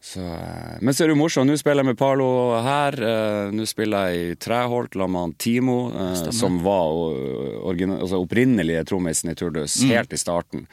Så, 0.05 0.21
eh, 0.23 0.77
men 0.79 0.93
så 0.95 1.03
er 1.03 1.09
det 1.11 1.17
jo 1.17 1.19
morsomt. 1.19 1.51
Nå 1.51 1.57
spiller 1.59 1.83
jeg 1.83 1.89
med 1.91 1.99
Parlo 1.99 2.29
her. 2.63 2.95
eh, 3.03 3.51
Nå 3.51 3.65
spiller 3.67 4.13
jeg 4.13 4.29
i 4.31 4.35
Treholt 4.47 4.95
sammen 4.95 5.33
med 5.33 5.37
Timo, 5.43 5.77
Stemmer. 5.91 6.37
som 6.39 6.61
var 6.63 6.87
original, 6.95 7.59
origina- 7.67 7.99
altså 7.99 8.21
opprinnelige 8.23 8.85
trommisen 8.87 9.33
i 9.33 9.35
Turdus 9.35 9.75
helt 9.89 10.13
i 10.15 10.21
starten. 10.23 10.67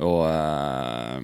Og 0.00 0.22
eh, 0.28 1.20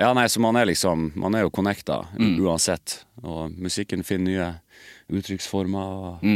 Ja, 0.00 0.12
nei, 0.16 0.26
så 0.32 0.40
man 0.42 0.56
er 0.58 0.66
liksom 0.70 1.10
Man 1.18 1.36
er 1.38 1.44
jo 1.46 1.52
connecta 1.54 2.02
uansett. 2.18 3.04
Og 3.22 3.52
musikken 3.60 4.02
finner 4.06 4.30
nye 4.30 4.50
uttrykksformer 5.20 5.94
og, 6.20 6.26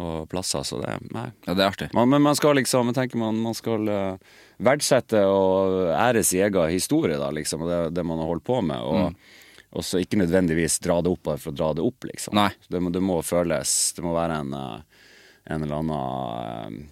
og 0.00 0.28
plasser, 0.32 0.62
så 0.64 0.78
det 0.80 0.94
Nei. 1.12 1.26
ja, 1.46 1.54
det 1.54 1.62
er 1.64 1.68
artig. 1.68 1.88
Man, 1.96 2.08
men 2.08 2.22
man 2.24 2.36
skal 2.38 2.56
liksom, 2.56 2.88
jeg 2.90 2.96
tenker 2.96 3.20
man, 3.20 3.36
man 3.44 3.56
skal 3.56 3.88
eh, 3.92 4.38
verdsette 4.64 5.20
og 5.28 5.90
ære 5.92 6.22
sin 6.24 6.46
egen 6.46 6.72
historie, 6.72 7.18
da, 7.20 7.28
liksom, 7.34 7.66
og 7.66 7.68
det, 7.70 7.78
det 7.98 8.04
man 8.08 8.22
har 8.22 8.30
holdt 8.30 8.46
på 8.48 8.62
med. 8.64 8.80
Og, 8.80 9.12
og 9.76 9.84
så 9.84 10.00
ikke 10.00 10.22
nødvendigvis 10.22 10.78
dra 10.84 11.00
det 11.04 11.12
opp 11.12 11.26
bare 11.28 11.42
for 11.42 11.52
å 11.52 11.58
dra 11.60 11.68
det 11.76 11.84
opp, 11.84 12.08
liksom. 12.08 12.36
Nei. 12.38 12.48
Det, 12.68 12.80
må, 12.80 12.90
det 12.94 13.04
må 13.04 13.20
føles 13.26 13.74
Det 13.98 14.04
må 14.06 14.14
være 14.16 14.40
en, 14.46 14.56
eh, 14.56 15.04
en 15.52 15.68
eller 15.68 15.82
annen 15.82 16.88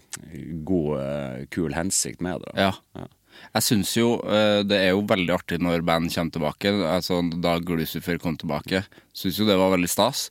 god, 0.69 1.49
kul 1.53 1.75
hensikt 1.77 2.21
med 2.25 2.45
det. 2.45 2.55
Ja. 2.61 2.75
Ja. 2.97 3.09
Jeg 3.57 3.65
syns 3.65 3.95
jo 3.97 4.11
eh, 4.27 4.61
det 4.69 4.79
er 4.85 4.91
jo 4.93 5.03
veldig 5.09 5.33
artig 5.37 5.59
når 5.65 5.85
band 5.87 6.13
kommer 6.13 6.35
tilbake. 6.37 6.73
Altså 6.97 7.23
Da 7.43 7.57
Glucifer 7.65 8.19
kom 8.23 8.37
tilbake. 8.41 8.85
Syns 9.17 9.39
jo 9.41 9.47
det 9.49 9.57
var 9.61 9.73
veldig 9.77 9.89
stas. 9.91 10.29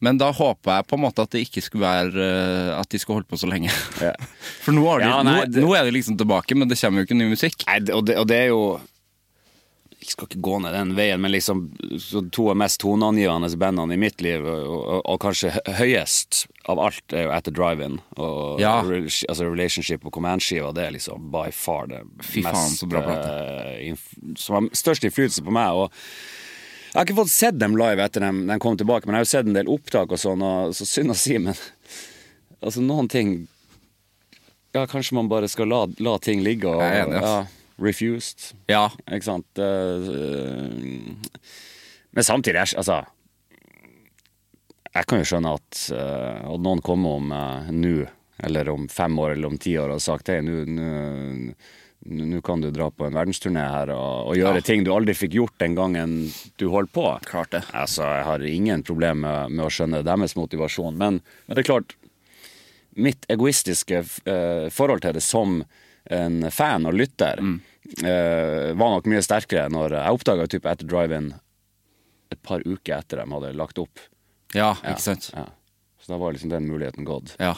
Men 0.00 0.16
da 0.16 0.30
håper 0.32 0.78
jeg 0.78 0.86
på 0.88 0.96
en 0.96 1.02
måte 1.02 1.20
at 1.26 1.34
det 1.34 1.42
ikke 1.44 1.60
skulle 1.60 1.84
være 1.84 2.22
eh, 2.24 2.70
At 2.78 2.88
de 2.88 2.98
skulle 3.02 3.18
holde 3.20 3.28
på 3.28 3.36
så 3.40 3.50
lenge. 3.50 3.68
Ja. 4.00 4.14
For 4.64 4.72
nå, 4.72 4.86
har 4.88 5.02
de, 5.02 5.10
Ja, 5.10 5.18
nei, 5.26 5.40
det- 5.50 5.64
nå 5.66 5.74
er 5.76 5.84
de 5.84 5.92
liksom 5.98 6.16
tilbake, 6.20 6.56
men 6.56 6.70
det 6.70 6.78
kommer 6.80 7.02
jo 7.02 7.08
ikke 7.10 7.18
ny 7.20 7.28
musikk. 7.34 7.66
Nei, 7.68 7.82
og, 7.92 8.06
det, 8.08 8.16
og 8.22 8.26
det 8.30 8.38
er 8.46 8.48
jo 8.54 8.62
Jeg 10.00 10.14
skal 10.14 10.28
ikke 10.30 10.40
gå 10.40 10.54
ned 10.64 10.72
den 10.72 10.94
veien, 10.96 11.20
men 11.20 11.32
liksom 11.34 11.58
to 12.32 12.46
av 12.48 12.56
mest 12.56 12.80
toneangivende 12.80 13.50
bandene 13.60 13.94
i 13.94 14.00
mitt 14.00 14.22
liv, 14.24 14.46
og, 14.48 14.62
og, 14.80 15.00
og 15.12 15.18
kanskje 15.20 15.50
høyest 15.76 16.46
av 16.72 16.80
alt, 16.80 17.04
er 17.12 17.26
jo 17.26 17.32
At 17.36 17.44
The 17.44 17.52
Drive-In. 17.52 17.98
Og 18.16 18.60
Ja. 18.62 18.78
Altså 18.80 19.44
Relationship 19.50 20.06
og 20.08 20.14
Command-skiva, 20.16 20.72
det 20.76 20.86
er 20.86 20.94
liksom 20.96 21.28
by 21.34 21.50
far 21.52 21.86
det 21.92 22.00
Fy 22.24 22.40
faen, 22.46 22.72
så 22.78 22.88
bra 22.88 23.02
plate. 23.04 23.28
eh, 23.84 24.34
som 24.40 24.56
har 24.56 24.70
størst 24.80 25.04
innflytelse 25.04 25.44
på 25.44 25.52
meg. 25.52 25.68
Og 25.84 25.92
jeg 26.90 26.96
har 26.98 27.06
ikke 27.06 27.20
fått 27.20 27.30
sett 27.36 27.58
dem 27.60 27.76
live 27.78 28.02
etter 28.02 28.24
dem, 28.24 28.46
de 28.48 28.58
kom 28.58 28.80
tilbake, 28.80 29.04
men 29.06 29.14
jeg 29.14 29.20
har 29.20 29.28
jo 29.28 29.32
sett 29.36 29.46
en 29.52 29.60
del 29.60 29.68
opptak 29.70 30.10
og 30.16 30.18
sånn, 30.18 30.42
og 30.42 30.72
så 30.74 30.88
synd 30.88 31.12
å 31.12 31.18
si, 31.18 31.36
men 31.38 31.54
altså 32.64 32.80
noen 32.82 33.06
ting 33.12 33.36
Ja, 34.72 34.86
kanskje 34.86 35.14
man 35.20 35.28
bare 35.30 35.48
skal 35.50 35.68
la, 35.70 35.84
la 35.98 36.16
ting 36.22 36.40
ligge 36.46 36.68
og 36.70 36.80
Jeg 36.82 36.96
er 36.96 37.04
enig, 37.06 37.20
ja, 37.22 37.38
Refused. 37.80 38.50
Ja. 38.68 38.90
Ikke 39.08 39.24
sant? 39.26 39.58
Eh, 39.58 41.16
men 42.10 42.26
samtidig, 42.26 42.60
altså 42.76 43.00
Jeg 44.94 45.06
kan 45.06 45.20
jo 45.22 45.26
skjønne 45.30 45.52
at 45.54 45.82
uh, 45.94 46.56
noen 46.58 46.80
kommer 46.82 47.20
om 47.20 47.30
uh, 47.30 47.68
nå, 47.70 48.00
eller 48.42 48.68
om 48.72 48.88
fem 48.90 49.14
år 49.22 49.36
eller 49.36 49.52
om 49.52 49.58
ti 49.62 49.76
år, 49.78 49.92
og 49.94 50.02
sagt 50.02 50.32
hei, 50.32 50.40
nå- 50.42 51.54
kan 52.42 52.62
du 52.64 52.70
dra 52.72 52.88
på 52.90 53.04
en 53.06 53.14
verdensturné 53.14 53.60
her 53.70 53.90
og, 53.94 54.30
og 54.32 54.36
gjøre 54.38 54.56
Ja. 54.62 54.64
ting 54.64 54.82
du 54.86 54.90
aldri 54.94 55.12
fikk 55.14 55.34
gjort 55.36 55.58
den 55.60 55.74
gangen 55.76 56.14
du 56.58 56.66
holdt 56.72 56.90
på. 56.96 57.04
Klart 57.28 57.50
det. 57.52 57.60
Altså, 57.76 58.02
jeg 58.02 58.24
har 58.24 58.40
ingen 58.48 58.82
problem 58.82 59.20
med, 59.20 59.52
med 59.52 59.66
å 59.66 59.70
skjønne 59.70 60.00
deres 60.02 60.34
motivasjon, 60.34 60.96
men, 60.98 61.20
men 61.46 61.54
det 61.54 61.62
er 61.62 61.68
klart 61.70 61.96
Mitt 63.00 63.22
egoistiske 63.30 64.00
eh, 64.26 64.66
forhold 64.74 65.04
til 65.04 65.12
det 65.14 65.22
som 65.22 65.60
en 66.10 66.50
fan 66.50 66.86
og 66.90 66.94
lytter 66.98 67.38
eh, 67.40 68.70
var 68.76 68.94
nok 68.96 69.06
mye 69.10 69.22
sterkere 69.24 69.70
når 69.72 69.94
jeg 69.96 70.16
oppdaga 70.18 70.46
type 70.50 70.68
etter 70.70 70.88
drive-in 70.90 71.32
et 72.30 72.40
par 72.46 72.62
uker 72.66 72.94
etter 73.00 73.20
de 73.22 73.26
hadde 73.32 73.52
lagt 73.58 73.78
opp. 73.82 74.02
Ja, 74.54 74.72
Ja, 74.82 74.92
ikke 74.94 75.02
sant. 75.02 75.30
Ja. 75.34 75.46
Så 76.00 76.12
da 76.12 76.18
var 76.18 76.32
liksom 76.34 76.50
den 76.52 76.68
muligheten 76.70 77.04
gått. 77.06 77.34
Ja. 77.42 77.56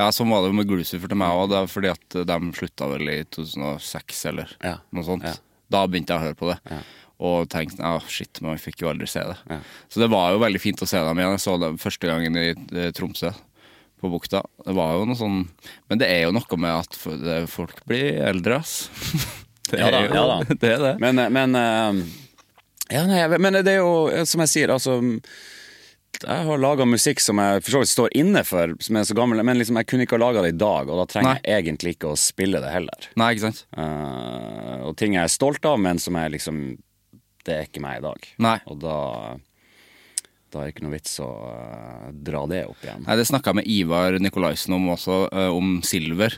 ja, 0.00 0.08
sånn 0.12 0.30
var 0.32 0.42
det 0.44 0.54
med 0.56 0.66
Glucifer 0.68 1.08
til 1.08 1.16
meg 1.20 1.36
òg, 1.36 1.52
fordi 1.70 1.90
at 1.92 2.16
de 2.28 2.38
slutta 2.56 2.88
vel 2.90 3.08
i 3.12 3.18
2006 3.24 4.24
eller 4.32 4.56
Ja. 4.64 4.78
noe 4.92 5.04
sånt. 5.06 5.28
Da 5.70 5.84
begynte 5.86 6.12
jeg 6.16 6.20
å 6.20 6.24
høre 6.26 6.38
på 6.40 6.50
det. 6.50 6.58
Ja. 6.70 6.80
Og 7.24 7.48
tenkte 7.48 7.78
ja, 7.80 7.98
shit, 8.10 8.40
men 8.42 8.56
vi 8.56 8.64
fikk 8.70 8.82
jo 8.82 8.88
aldri 8.90 9.06
se 9.08 9.22
det. 9.22 9.60
Så 9.88 10.00
det 10.02 10.10
var 10.10 10.32
jo 10.34 10.40
veldig 10.42 10.60
fint 10.60 10.82
å 10.82 10.88
se 10.88 10.98
dem 10.98 11.20
igjen. 11.22 11.36
Jeg 11.36 11.44
så 11.44 11.54
dem 11.62 11.78
første 11.80 12.10
gangen 12.10 12.36
i 12.36 12.48
eh, 12.52 12.90
Tromsø, 12.96 13.30
på 14.04 14.12
Bukta. 14.12 14.44
Det 14.66 14.74
var 14.76 14.98
jo 14.98 15.08
noe 15.08 15.18
sånn 15.18 15.40
Men 15.90 16.00
det 16.02 16.10
er 16.12 16.26
jo 16.26 16.34
noe 16.36 16.60
med 16.60 16.84
at 16.84 17.48
folk 17.50 17.80
blir 17.88 18.20
eldre, 18.30 18.60
ass. 18.60 18.76
Det 19.64 19.80
Ja 19.80 19.88
da, 19.88 20.02
er 20.02 20.10
jo 20.10 20.12
ja 20.12 20.24
da. 20.28 20.34
det. 20.60 20.70
Er 20.76 20.82
det. 20.82 20.94
Men, 21.00 21.20
men 21.32 21.56
eh, 21.56 22.00
Ja, 22.92 23.06
nei, 23.08 23.22
men 23.40 23.56
det 23.64 23.78
er 23.78 23.80
jo, 23.80 23.94
eh, 24.12 24.26
som 24.28 24.44
jeg 24.44 24.52
sier, 24.52 24.74
altså 24.74 25.00
jeg 26.22 26.46
har 26.46 26.60
laga 26.60 26.84
musikk 26.86 27.20
som 27.20 27.40
jeg 27.42 27.62
for 27.64 27.74
så 27.74 27.80
vidt 27.82 27.90
står 27.90 28.12
inne 28.20 28.44
for, 28.46 28.74
som 28.84 28.98
er 29.00 29.06
så 29.08 29.16
gammel, 29.18 29.42
men 29.46 29.58
liksom 29.58 29.78
jeg 29.80 29.88
kunne 29.90 30.06
ikke 30.06 30.18
ha 30.18 30.22
laga 30.22 30.44
det 30.44 30.52
i 30.54 30.58
dag, 30.60 30.90
og 30.90 31.00
da 31.00 31.06
trenger 31.10 31.40
jeg 31.40 31.64
egentlig 31.64 31.96
ikke 31.96 32.12
å 32.12 32.18
spille 32.20 32.60
det 32.62 32.70
heller. 32.70 33.08
Nei, 33.20 33.32
ikke 33.34 33.48
sant? 33.48 33.64
Uh, 33.76 34.84
og 34.88 34.94
ting 35.00 35.16
jeg 35.16 35.26
er 35.26 35.32
stolt 35.32 35.66
av, 35.68 35.80
men 35.82 36.00
som 36.02 36.16
jeg 36.20 36.36
liksom 36.36 36.60
Det 37.44 37.52
er 37.56 37.66
ikke 37.66 37.82
meg 37.84 37.98
i 37.98 38.04
dag. 38.06 38.28
Nei. 38.40 38.56
Og 38.72 38.78
da 38.80 38.98
Da 40.54 40.60
er 40.62 40.68
det 40.68 40.74
ikke 40.76 40.84
noe 40.86 40.94
vits 40.94 41.16
å 41.18 41.28
eh, 41.50 42.10
dra 42.28 42.44
det 42.46 42.60
opp 42.70 42.82
igjen. 42.84 43.02
Nei, 43.02 43.16
Det 43.18 43.26
snakka 43.26 43.50
jeg 43.50 43.58
med 43.58 43.70
Ivar 43.74 44.18
Nikolaisen 44.22 44.76
om 44.76 44.84
også, 44.94 45.16
eh, 45.34 45.50
om 45.50 45.72
Silver. 45.82 46.36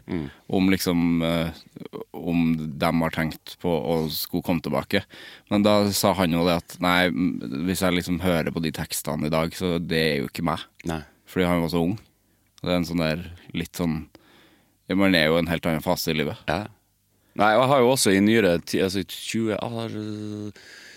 Om 0.49 0.71
liksom 0.73 1.03
eh, 1.27 1.59
Om 2.17 2.47
de 2.81 2.93
har 3.03 3.13
tenkt 3.13 3.59
på 3.61 3.69
å 3.77 3.99
skulle 4.13 4.47
komme 4.47 4.65
tilbake. 4.65 5.03
Men 5.53 5.67
da 5.67 5.77
sa 5.93 6.15
han 6.17 6.33
jo 6.33 6.47
det 6.49 6.57
at 6.63 6.79
nei, 6.81 7.11
hvis 7.69 7.85
jeg 7.85 7.99
liksom 7.99 8.23
hører 8.25 8.49
på 8.55 8.63
de 8.65 8.73
tekstene 8.75 9.29
i 9.29 9.35
dag, 9.35 9.53
så 9.53 9.77
det 9.83 10.01
er 10.01 10.17
jo 10.23 10.31
ikke 10.31 10.47
meg. 10.49 10.65
Nei. 10.89 11.03
Fordi 11.29 11.51
han 11.51 11.61
var 11.67 11.75
så 11.75 11.85
ung. 11.85 11.99
Det 12.63 12.73
er 12.73 12.81
en 12.81 12.89
sånn 12.89 13.05
der 13.05 13.27
litt 13.53 13.77
sånn 13.77 14.07
Man 14.89 15.17
er 15.19 15.27
jo 15.27 15.37
i 15.37 15.43
en 15.43 15.49
helt 15.51 15.67
annen 15.67 15.83
fase 15.85 16.13
i 16.13 16.17
livet. 16.17 16.41
Ja. 16.49 16.69
Nei, 17.37 17.53
og 17.53 17.65
jeg 17.67 17.71
har 17.75 17.81
jo 17.83 17.89
også 17.93 18.13
i 18.15 18.21
nyere 18.25 18.57
tid, 18.63 18.87
altså 18.87 19.03
i 19.03 19.09
20 19.13 19.57
år 19.61 19.97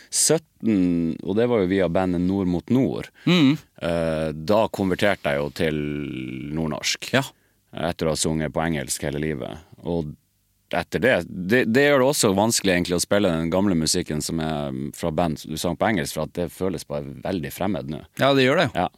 17, 0.09 1.17
og 1.23 1.35
det 1.37 1.45
var 1.49 1.61
jo 1.63 1.69
via 1.69 1.89
bandet 1.89 2.21
Nord 2.25 2.49
mot 2.49 2.69
nord. 2.73 3.09
Eh, 3.29 4.29
da 4.33 4.61
konverterte 4.73 5.33
jeg 5.33 5.41
jo 5.41 5.49
til 5.55 5.77
nordnorsk. 6.55 7.11
Ja. 7.13 7.23
Etter 7.89 8.09
å 8.09 8.15
ha 8.15 8.19
sunget 8.19 8.53
på 8.55 8.63
engelsk 8.63 9.05
hele 9.05 9.21
livet. 9.21 9.61
Og 9.85 10.15
etter 10.73 11.01
det, 11.01 11.13
det 11.29 11.63
Det 11.73 11.83
gjør 11.85 12.01
det 12.03 12.07
også 12.11 12.33
vanskelig 12.37 12.73
egentlig 12.75 12.97
å 12.97 13.03
spille 13.03 13.29
den 13.33 13.49
gamle 13.53 13.77
musikken 13.77 14.21
som 14.21 14.41
er 14.41 14.73
fra 14.97 15.11
band 15.13 15.41
du 15.45 15.57
sang 15.57 15.77
på 15.77 15.87
engelsk, 15.89 16.17
for 16.17 16.25
at 16.27 16.33
det 16.37 16.49
føles 16.53 16.85
bare 16.89 17.05
veldig 17.23 17.51
fremmed 17.53 17.89
nå. 17.89 18.03
Ja, 18.21 18.33
det 18.37 18.45
gjør 18.45 18.63
det. 18.63 18.69
Ja. 18.75 18.89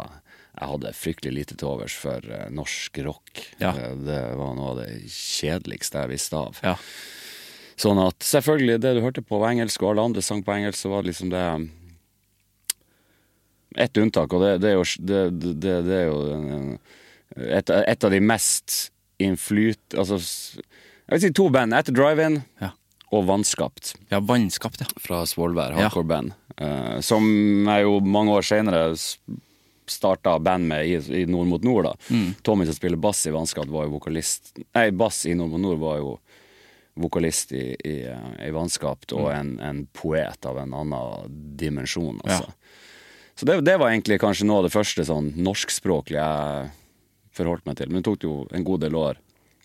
jeg 0.51 0.67
hadde 0.73 0.97
fryktelig 0.97 1.33
lite 1.37 1.55
til 1.55 1.67
overs 1.71 1.95
for 1.95 2.19
eh, 2.27 2.49
norsk 2.51 2.91
rock. 3.07 3.31
Ja. 3.61 3.71
Det 3.95 4.35
var 4.39 4.51
noe 4.57 4.69
av 4.73 4.77
det 4.81 4.89
kjedeligste 5.07 5.99
jeg 6.03 6.11
visste 6.11 6.35
av. 6.41 6.53
Ja. 6.65 6.75
Sånn 7.79 7.99
at 8.03 8.19
selvfølgelig, 8.27 8.81
det 8.83 8.91
du 8.97 9.01
hørte 9.05 9.23
på 9.25 9.39
var 9.41 9.49
engelsk, 9.53 9.79
og 9.81 9.89
alle 9.93 10.05
andre 10.11 10.21
sang 10.25 10.41
på 10.45 10.53
engelsk, 10.53 10.79
så 10.83 10.89
var 10.91 10.99
det 11.01 11.09
liksom 11.13 11.29
det 11.31 11.45
Ett 13.79 13.97
unntak, 13.97 14.33
og 14.35 14.41
det, 14.43 14.57
det 14.63 14.71
er 14.73 14.77
jo, 14.79 14.83
det, 14.99 15.19
det, 15.63 15.75
det 15.87 15.97
er 16.01 16.07
jo 16.09 16.17
et, 17.37 17.69
et 17.69 18.03
av 18.03 18.11
de 18.11 18.19
mest 18.19 18.89
innflyt... 19.21 19.95
Altså, 19.95 20.17
jeg 20.19 21.13
vil 21.15 21.21
si 21.23 21.31
to 21.37 21.45
band. 21.53 21.75
Etter 21.77 21.95
Drive-In 21.95 22.41
Ja. 22.61 22.71
og 23.11 23.25
Vannskapt 23.27 23.93
ja, 24.11 24.19
vannskapt, 24.23 24.81
ja. 24.83 24.87
fra 25.03 25.21
Svolvær, 25.27 25.73
hardcore-band. 25.75 26.33
eh, 26.57 26.99
som 27.03 27.25
jeg 27.67 27.83
jo 27.87 27.97
mange 28.03 28.31
år 28.37 28.45
senere 28.47 28.83
starta 29.91 30.37
band 30.39 30.67
med 30.71 30.85
i, 30.87 30.95
i 31.21 31.25
Nord 31.27 31.47
mot 31.51 31.63
Nord. 31.67 31.83
da. 31.89 31.93
Mm. 32.15 32.29
Tommy 32.47 32.65
som 32.69 32.75
spiller 32.77 32.99
bass 33.01 33.25
i 33.27 33.33
Vannskapt, 33.35 33.67
var 33.71 33.87
jo 33.87 33.95
vokalist 33.97 34.53
Nei, 34.75 34.89
bass 34.95 35.25
i 35.27 35.33
Nord 35.35 35.51
mot 35.55 35.59
Nord 35.63 35.81
var 35.83 35.97
jo 35.99 36.13
vokalist 37.01 37.51
i, 37.55 37.65
i, 37.87 37.97
eh, 38.07 38.31
i 38.47 38.51
Vannskapt, 38.55 39.11
og 39.15 39.29
en, 39.35 39.55
en 39.63 39.85
poet 39.95 40.47
av 40.47 40.59
en 40.63 40.73
annen 40.75 41.35
dimensjon, 41.59 42.19
altså. 42.23 42.47
Ja. 42.51 42.57
Så 43.41 43.47
det, 43.49 43.55
det 43.65 43.73
var 43.81 43.89
egentlig 43.89 44.19
kanskje 44.21 44.45
noe 44.45 44.59
av 44.61 44.67
det 44.67 44.73
første 44.75 45.01
sånn 45.07 45.31
norskspråklige 45.41 46.21
jeg 46.21 46.67
forholdt 47.33 47.65
meg 47.65 47.79
til. 47.79 47.89
Men 47.89 48.03
det 48.03 48.05
tok 48.11 48.25
jo 48.27 48.33
en 48.53 48.65
god 48.67 48.83
del 48.85 48.97
år. 48.99 49.17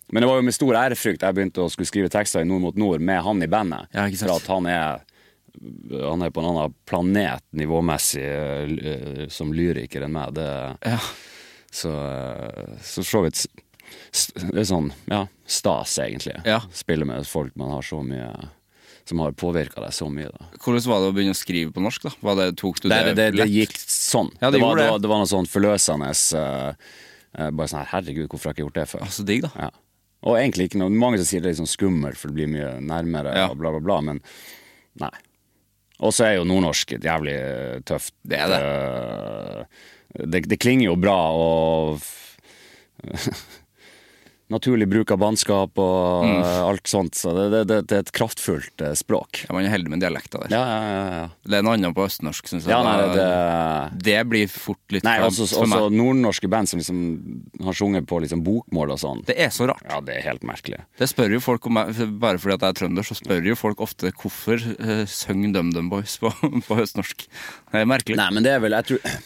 Men 0.09 0.23
det 0.23 0.29
var 0.31 0.39
jo 0.39 0.45
med 0.47 0.55
stor 0.55 0.79
ærefrykt 0.79 1.21
jeg 1.27 1.35
begynte 1.37 1.61
å 1.61 1.69
skulle 1.69 1.89
skrive 1.91 2.09
tekster 2.09 2.41
i 2.41 2.47
Nord 2.49 2.63
mot 2.63 2.79
Nord 2.79 3.03
med 3.05 3.21
han 3.21 3.43
i 3.45 3.49
bandet. 3.51 3.85
Ja. 3.93 4.07
For 4.17 4.33
at 4.39 4.49
han 4.49 4.69
er 4.71 5.03
han 5.93 6.21
er 6.25 6.33
på 6.33 6.41
en 6.41 6.49
annen 6.55 6.73
planet 6.89 7.45
nivåmessig 7.57 8.25
eh, 8.25 9.23
som 9.33 9.53
lyriker 9.53 10.05
enn 10.05 10.13
meg. 10.17 10.33
Det, 10.37 10.49
Ja. 10.89 10.97
så 11.69 11.93
eh, 12.01 12.75
så 12.81 13.05
så 13.05 13.21
vidt 13.25 13.45
Det 14.51 14.59
er 14.61 14.67
sånn, 14.67 14.89
ja, 15.05 15.21
stas, 15.45 15.93
egentlig. 16.01 16.35
Ja. 16.49 16.59
Spille 16.73 17.05
med 17.05 17.29
folk 17.29 17.53
man 17.55 17.71
har 17.77 17.85
så 17.85 18.01
mye 18.03 18.31
Som 19.07 19.21
har 19.23 19.31
påvirka 19.39 19.79
deg 19.79 19.93
så 19.95 20.09
mye. 20.11 20.27
da 20.33 20.49
Hvordan 20.59 20.83
var 20.91 21.01
det 21.03 21.09
å 21.09 21.15
begynne 21.15 21.35
å 21.35 21.39
skrive 21.39 21.71
på 21.71 21.83
norsk, 21.83 22.09
da? 22.09 22.35
Det, 22.41 22.47
tok 22.59 22.81
du 22.83 22.89
det, 22.89 22.97
det, 23.07 23.13
det, 23.15 23.27
det, 23.39 23.47
gikk 23.47 23.75
sånn. 23.79 24.33
Ja, 24.41 24.51
det 24.51 24.59
var, 24.59 24.75
det. 24.75 24.89
det. 24.99 25.07
Var, 25.07 25.21
noe 25.23 25.29
sånn 25.31 25.47
forløsende 25.47 26.09
uh, 26.11 26.73
uh, 27.39 27.49
Bare 27.55 27.71
sånn 27.71 27.83
her, 27.85 27.91
herregud, 27.93 28.27
hvorfor 28.27 28.49
har 28.49 28.55
jeg 28.55 28.57
ikke 28.57 28.65
gjort 28.67 28.79
det 28.81 28.87
før? 28.91 29.05
Så 29.15 29.27
digg, 29.27 29.45
da. 29.47 29.67
Ja. 29.67 29.69
Og 30.27 30.39
egentlig 30.39 30.67
ikke 30.67 30.81
noe 30.81 30.91
Mange 30.91 31.21
som 31.21 31.29
sier 31.29 31.43
det 31.43 31.51
er 31.51 31.55
litt 31.55 31.61
sånn 31.61 31.71
skummelt, 31.71 32.19
for 32.19 32.31
det 32.31 32.39
blir 32.39 32.51
mye 32.51 32.73
nærmere, 32.83 33.35
Ja. 33.37 33.47
og 33.51 33.61
bla, 33.61 33.71
bla, 33.75 33.83
bla, 33.83 34.01
men 34.09 34.21
nei. 34.99 35.13
Og 36.03 36.13
så 36.13 36.27
er 36.27 36.35
jo 36.37 36.45
nordnorsk 36.45 36.97
et 36.97 37.05
jævlig 37.07 37.33
eh, 37.33 37.79
tøft 37.87 38.13
Det 38.21 38.37
er 38.37 38.51
det. 38.51 38.59
det, 40.29 40.43
det 40.51 40.59
klinger 40.61 40.91
jo 40.91 40.97
bra, 41.01 41.17
og 41.33 42.03
Naturlig 44.47 44.85
bruk 44.87 45.09
av 45.11 45.17
bannskap 45.19 45.75
og 45.83 46.23
Mm. 46.23 46.37
eh, 46.39 46.59
alt 46.63 46.87
sånt. 46.87 47.15
Så 47.19 47.33
det, 47.35 47.47
det, 47.51 47.61
det, 47.67 47.77
det 47.89 47.95
er 47.97 48.03
et 48.05 48.11
kraftfullt 48.15 48.79
eh, 48.85 48.93
språk. 48.95 49.41
Ja, 49.43 49.51
man 49.57 49.65
er 49.67 49.73
heldig 49.73 49.91
med 49.91 49.99
dialekta 49.99 50.39
der. 50.45 50.53
Ja, 50.55 50.61
ja, 50.63 50.77
ja. 50.87 51.17
ja. 51.17 51.25
Det 51.43 51.57
er 51.59 51.65
noe 51.67 51.73
annet 51.75 51.91
på 51.97 52.05
østnorsk, 52.07 52.47
syns 52.47 52.63
jeg. 52.63 52.71
ja 52.71 52.79
nei, 52.85 53.09
det, 53.11 53.25
det 54.07 54.15
blir 54.31 54.47
fort 54.47 54.95
litt 54.95 55.03
Nei, 55.03 55.17
også, 55.25 55.49
for 55.51 55.67
også 55.67 55.91
nordnorske 55.91 56.47
band 56.51 56.71
som 56.71 56.79
liksom 56.79 57.03
har 57.67 57.75
sunget 57.75 58.07
på 58.07 58.21
liksom 58.23 58.45
bokmål 58.47 58.95
og 58.95 59.01
sånn. 59.03 59.23
Det 59.27 59.35
er 59.35 59.51
så 59.51 59.67
rart. 59.67 59.83
Ja, 59.89 59.99
det 60.07 60.15
er 60.21 60.25
helt 60.29 60.47
merkelig. 60.47 60.79
Det 60.97 61.11
spør 61.11 61.35
jo 61.35 61.43
folk 61.43 61.67
om 61.67 61.75
meg, 61.81 61.91
Bare 62.23 62.39
fordi 62.39 62.55
at 62.55 62.63
jeg 62.69 62.75
er 62.77 62.79
trønder, 62.81 63.03
så 63.11 63.19
spør 63.19 63.51
jo 63.51 63.55
folk 63.59 63.83
ofte 63.83 64.13
hvorfor 64.15 64.63
uh, 64.79 65.03
synger 65.11 65.57
DumDum 65.59 65.91
Boys 65.91 66.15
på, 66.23 66.31
på 66.69 66.79
østnorsk. 66.85 67.27
Det 67.27 67.83
er 67.83 67.89
merkelig. 67.89 68.15
Nei, 68.23 68.29
men 68.31 68.47
det 68.47 68.55
er 68.55 68.63
vel 68.63 68.77
Jeg 68.79 68.93
tror 68.93 69.19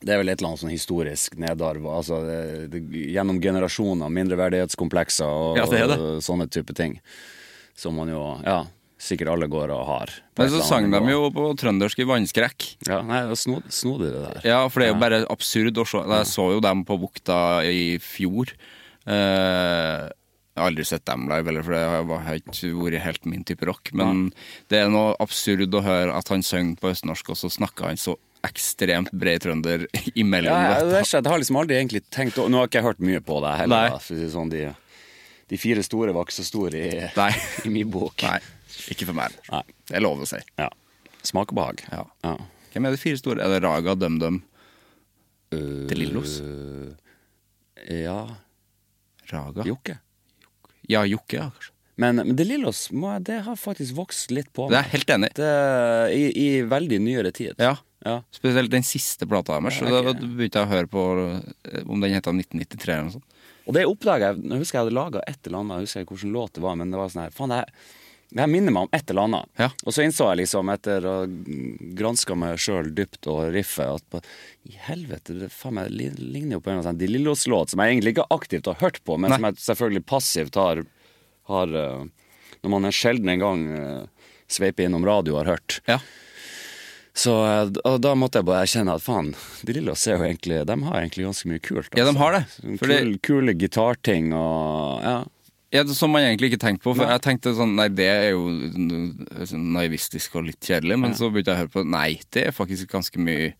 det 0.00 0.14
er 0.14 0.20
vel 0.22 0.28
et 0.30 0.38
eller 0.40 0.52
annet 0.52 0.62
sånn 0.62 0.70
historisk 0.74 1.36
nedarv. 1.40 1.86
Altså, 1.90 2.20
det, 2.26 2.40
det, 2.70 2.82
gjennom 3.12 3.40
generasjoner, 3.42 4.12
mindreverdighetskomplekser 4.14 5.26
og, 5.26 5.56
Ja, 5.58 5.66
det 5.66 5.84
det. 5.90 5.98
og 5.98 6.22
sånne 6.22 6.46
type 6.50 6.74
ting. 6.78 7.00
Som 7.78 7.96
man 7.98 8.08
jo 8.10 8.22
Ja, 8.46 8.64
sikkert 8.98 9.30
alle 9.34 9.46
går 9.50 9.70
og 9.74 9.84
har. 9.86 10.12
Men 10.38 10.50
så 10.50 10.62
sang 10.66 10.90
de 10.90 11.00
jo 11.12 11.28
på 11.34 11.48
trøndersk 11.58 11.98
i 12.02 12.06
Vannskrekk. 12.08 12.68
Ja, 12.88 13.00
nei, 13.02 13.24
det 13.30 13.38
snod- 13.38 13.66
de 13.70 14.10
det 14.10 14.22
der. 14.22 14.40
Ja, 14.44 14.68
for 14.68 14.80
det 14.80 14.88
er 14.88 14.94
jo 14.94 15.00
bare 15.00 15.20
absurd 15.30 15.74
å 15.78 15.86
se. 15.86 15.98
Jeg 15.98 16.26
så 16.26 16.52
jo 16.54 16.60
dem 16.60 16.84
på 16.84 16.98
Bukta 16.98 17.62
i 17.66 17.98
fjor. 17.98 18.54
Eh, 19.06 20.08
jeg 20.58 20.64
har 20.64 20.72
aldri 20.72 20.84
sett 20.84 21.04
dem 21.06 21.28
live, 21.30 21.46
eller 21.52 21.62
for 21.62 21.72
det 21.76 21.82
har 22.26 22.34
ikke 22.40 22.72
vært 22.74 23.02
helt 23.04 23.26
min 23.30 23.44
type 23.46 23.64
rock. 23.68 23.92
Men 23.94 24.32
det 24.68 24.80
er 24.82 24.88
noe 24.90 25.14
absurd 25.22 25.70
å 25.78 25.82
høre 25.86 26.14
at 26.18 26.28
han 26.34 26.42
synger 26.42 26.80
på 26.82 26.90
østnorsk, 26.90 27.30
og 27.30 27.36
så 27.38 27.50
snakker 27.50 27.86
han 27.92 28.00
så 28.00 28.16
ekstremt 28.46 29.10
bred 29.12 29.42
trønder 29.42 29.86
imellom. 30.22 30.52
Ja, 30.52 30.78
jeg, 30.78 30.90
det. 30.92 31.00
jeg 31.12 31.26
har 31.26 31.40
liksom 31.42 31.58
aldri 31.60 31.78
egentlig 31.78 32.02
tenkt 32.14 32.38
Nå 32.38 32.60
har 32.60 32.68
ikke 32.70 32.80
jeg 32.82 32.86
hørt 32.88 33.02
mye 33.04 33.22
på 33.24 33.40
det 33.44 33.54
heller. 33.62 33.94
Da, 33.96 34.02
for 34.02 34.14
å 34.14 34.20
si 34.20 34.28
sånn, 34.32 34.52
de, 34.52 34.66
de 35.50 35.60
fire 35.60 35.82
store 35.86 36.14
var 36.16 36.28
ikke 36.28 36.38
så 36.38 36.46
store 36.46 36.84
i, 36.84 36.92
Nei. 37.16 37.30
i 37.66 37.72
min 37.74 37.90
bok. 37.92 38.22
Nei, 38.26 38.38
ikke 38.94 39.08
for 39.08 39.18
meg. 39.18 39.34
Nei. 39.50 39.64
Det 39.88 39.98
er 39.98 40.04
lov 40.04 40.22
å 40.24 40.28
si. 40.28 40.40
Ja. 40.60 40.68
Smak 41.26 41.50
og 41.54 41.58
behag. 41.58 41.82
Ja. 41.90 42.04
Ja. 42.24 42.36
Hvem 42.74 42.86
er 42.86 42.94
de 42.94 43.00
fire 43.00 43.18
store? 43.18 43.42
Er 43.42 43.56
det 43.56 43.62
Raga, 43.64 43.96
DumDum, 43.98 44.42
De 45.50 45.96
Lillos? 45.96 46.38
Eh, 46.44 47.98
Ja 48.04 48.20
Raga? 49.32 49.64
Jokke. 49.66 49.98
Ja, 50.88 51.02
Jokke, 51.08 51.36
ja, 51.36 51.50
kanskje. 51.52 51.74
Men, 51.98 52.20
men 52.22 52.36
De 52.38 52.44
Lillos 52.46 52.88
det 53.26 53.40
har 53.44 53.56
faktisk 53.58 53.96
vokst 53.98 54.30
litt 54.30 54.52
på 54.54 54.68
meg. 54.68 54.76
Det 54.76 54.78
er 54.78 54.90
helt 54.92 55.10
enig. 55.16 55.30
Det, 55.34 55.48
i, 56.14 56.22
I 56.38 56.62
veldig 56.70 57.00
nyere 57.02 57.32
tid. 57.34 57.58
Ja. 57.58 57.74
Ja. 58.06 58.20
Spesielt 58.30 58.70
den 58.70 58.86
siste 58.86 59.26
plata 59.26 59.56
deres. 59.58 59.80
Ja, 59.80 59.90
okay. 59.90 60.12
da 60.12 60.26
begynte 60.38 60.62
jeg 60.62 60.68
å 60.68 60.72
høre 60.72 60.90
på 60.90 61.04
eh, 61.24 61.80
om 61.84 62.02
den 62.02 62.14
heter 62.14 62.34
1993 62.36 62.92
eller 62.92 63.08
noe 63.08 63.16
sånt. 63.18 63.38
Og 63.68 63.74
det 63.76 63.84
oppdaga 63.84 64.32
jeg 64.32 64.44
Jeg 64.46 64.60
husker 64.62 64.78
jeg 64.78 64.84
hadde 64.86 64.96
laga 64.96 65.22
et 65.28 65.48
eller 65.48 65.60
annet, 65.60 65.80
jeg 65.80 65.88
husker 65.88 66.04
ikke 66.04 66.14
hvilken 66.16 66.36
låt 66.36 66.54
det 66.56 66.64
var, 66.64 66.76
men 66.78 66.92
det 66.92 67.00
var 67.00 67.10
sånn 67.12 67.24
her 67.26 67.34
Faen, 67.34 67.52
det 67.52 67.58
her, 67.58 67.72
det 68.28 68.42
her 68.44 68.50
minner 68.52 68.74
meg 68.74 68.86
om 68.86 68.94
et 68.96 69.10
eller 69.10 69.24
annet. 69.24 69.50
Ja. 69.56 69.68
Og 69.84 69.94
så 69.96 70.04
innså 70.04 70.28
jeg 70.30 70.42
liksom, 70.42 70.70
etter 70.72 71.06
å 71.08 71.14
granska 71.96 72.36
meg 72.36 72.60
sjøl 72.60 72.90
dypt 72.96 73.28
og 73.32 73.54
riffet, 73.54 73.88
at 73.88 74.04
på, 74.12 74.20
i 74.68 74.76
helvete, 74.84 75.36
det 75.40 75.48
faen 75.52 75.78
meg 75.78 75.90
ligner 75.92 76.58
jo 76.58 76.62
på 76.64 76.72
en 76.72 76.84
sånn 76.84 77.00
De 77.00 77.08
Lillos-låt 77.08 77.72
som 77.72 77.82
jeg 77.82 77.96
egentlig 77.96 78.14
ikke 78.16 78.28
aktivt 78.36 78.68
har 78.68 78.80
hørt 78.82 79.00
på, 79.08 79.16
men 79.16 79.32
Nei. 79.32 79.40
som 79.40 79.48
jeg 79.48 79.64
selvfølgelig 79.64 80.04
passivt 80.12 80.60
har, 80.60 80.84
har 81.48 81.76
eh, 81.82 82.06
Når 82.62 82.74
man 82.74 82.88
en 82.88 82.94
sjelden 82.94 83.32
en 83.32 83.42
gang 83.42 83.60
uh, 83.70 84.30
sveiper 84.50 84.88
innom 84.88 85.04
radio 85.06 85.36
har 85.38 85.48
hørt. 85.52 85.80
Ja. 85.86 86.00
Så 87.18 87.32
eh, 87.42 87.96
da 87.98 88.12
måtte 88.18 88.38
jeg 88.38 88.46
bare 88.46 88.62
erkjenne 88.66 88.94
at 88.94 89.02
faen, 89.02 89.32
De 89.66 89.74
Lillos 89.74 90.04
er 90.06 90.20
jo 90.20 90.26
egentlig 90.28 90.60
De 90.68 90.76
har 90.86 91.00
egentlig 91.00 91.24
ganske 91.26 91.50
mye 91.50 91.62
kult. 91.64 91.88
Ja, 91.98 92.04
de 92.04 92.12
altså. 92.12 92.20
har 92.22 92.36
det. 92.36 92.44
Fordi... 92.78 92.98
For 93.00 93.18
Kule, 93.28 93.56
gitarting 93.58 94.30
og 94.36 95.02
Ja. 95.02 95.16
Ja, 95.70 95.82
det- 95.84 95.96
Som 95.98 96.14
man 96.14 96.22
egentlig 96.24 96.48
ikke 96.54 96.62
tenkte 96.62 96.86
på. 96.86 96.94
For 96.96 97.04
jeg 97.10 97.20
tenkte 97.26 97.52
sånn 97.58 97.74
Nei, 97.76 97.88
det 97.92 98.06
er 98.08 98.30
jo 98.30 98.46
sånn 99.50 99.66
naivistisk 99.74 100.38
og 100.40 100.46
litt 100.46 100.60
kjedelig. 100.64 100.96
Men 101.02 101.12
så 101.18 101.28
begynte 101.28 101.52
jeg 101.52 101.58
å 101.58 101.62
høre 101.66 101.74
på 101.74 101.84
Nei, 101.84 102.20
det 102.32 102.46
er 102.48 102.56
faktisk 102.56 102.88
ganske 102.94 103.20
mye 103.20 103.50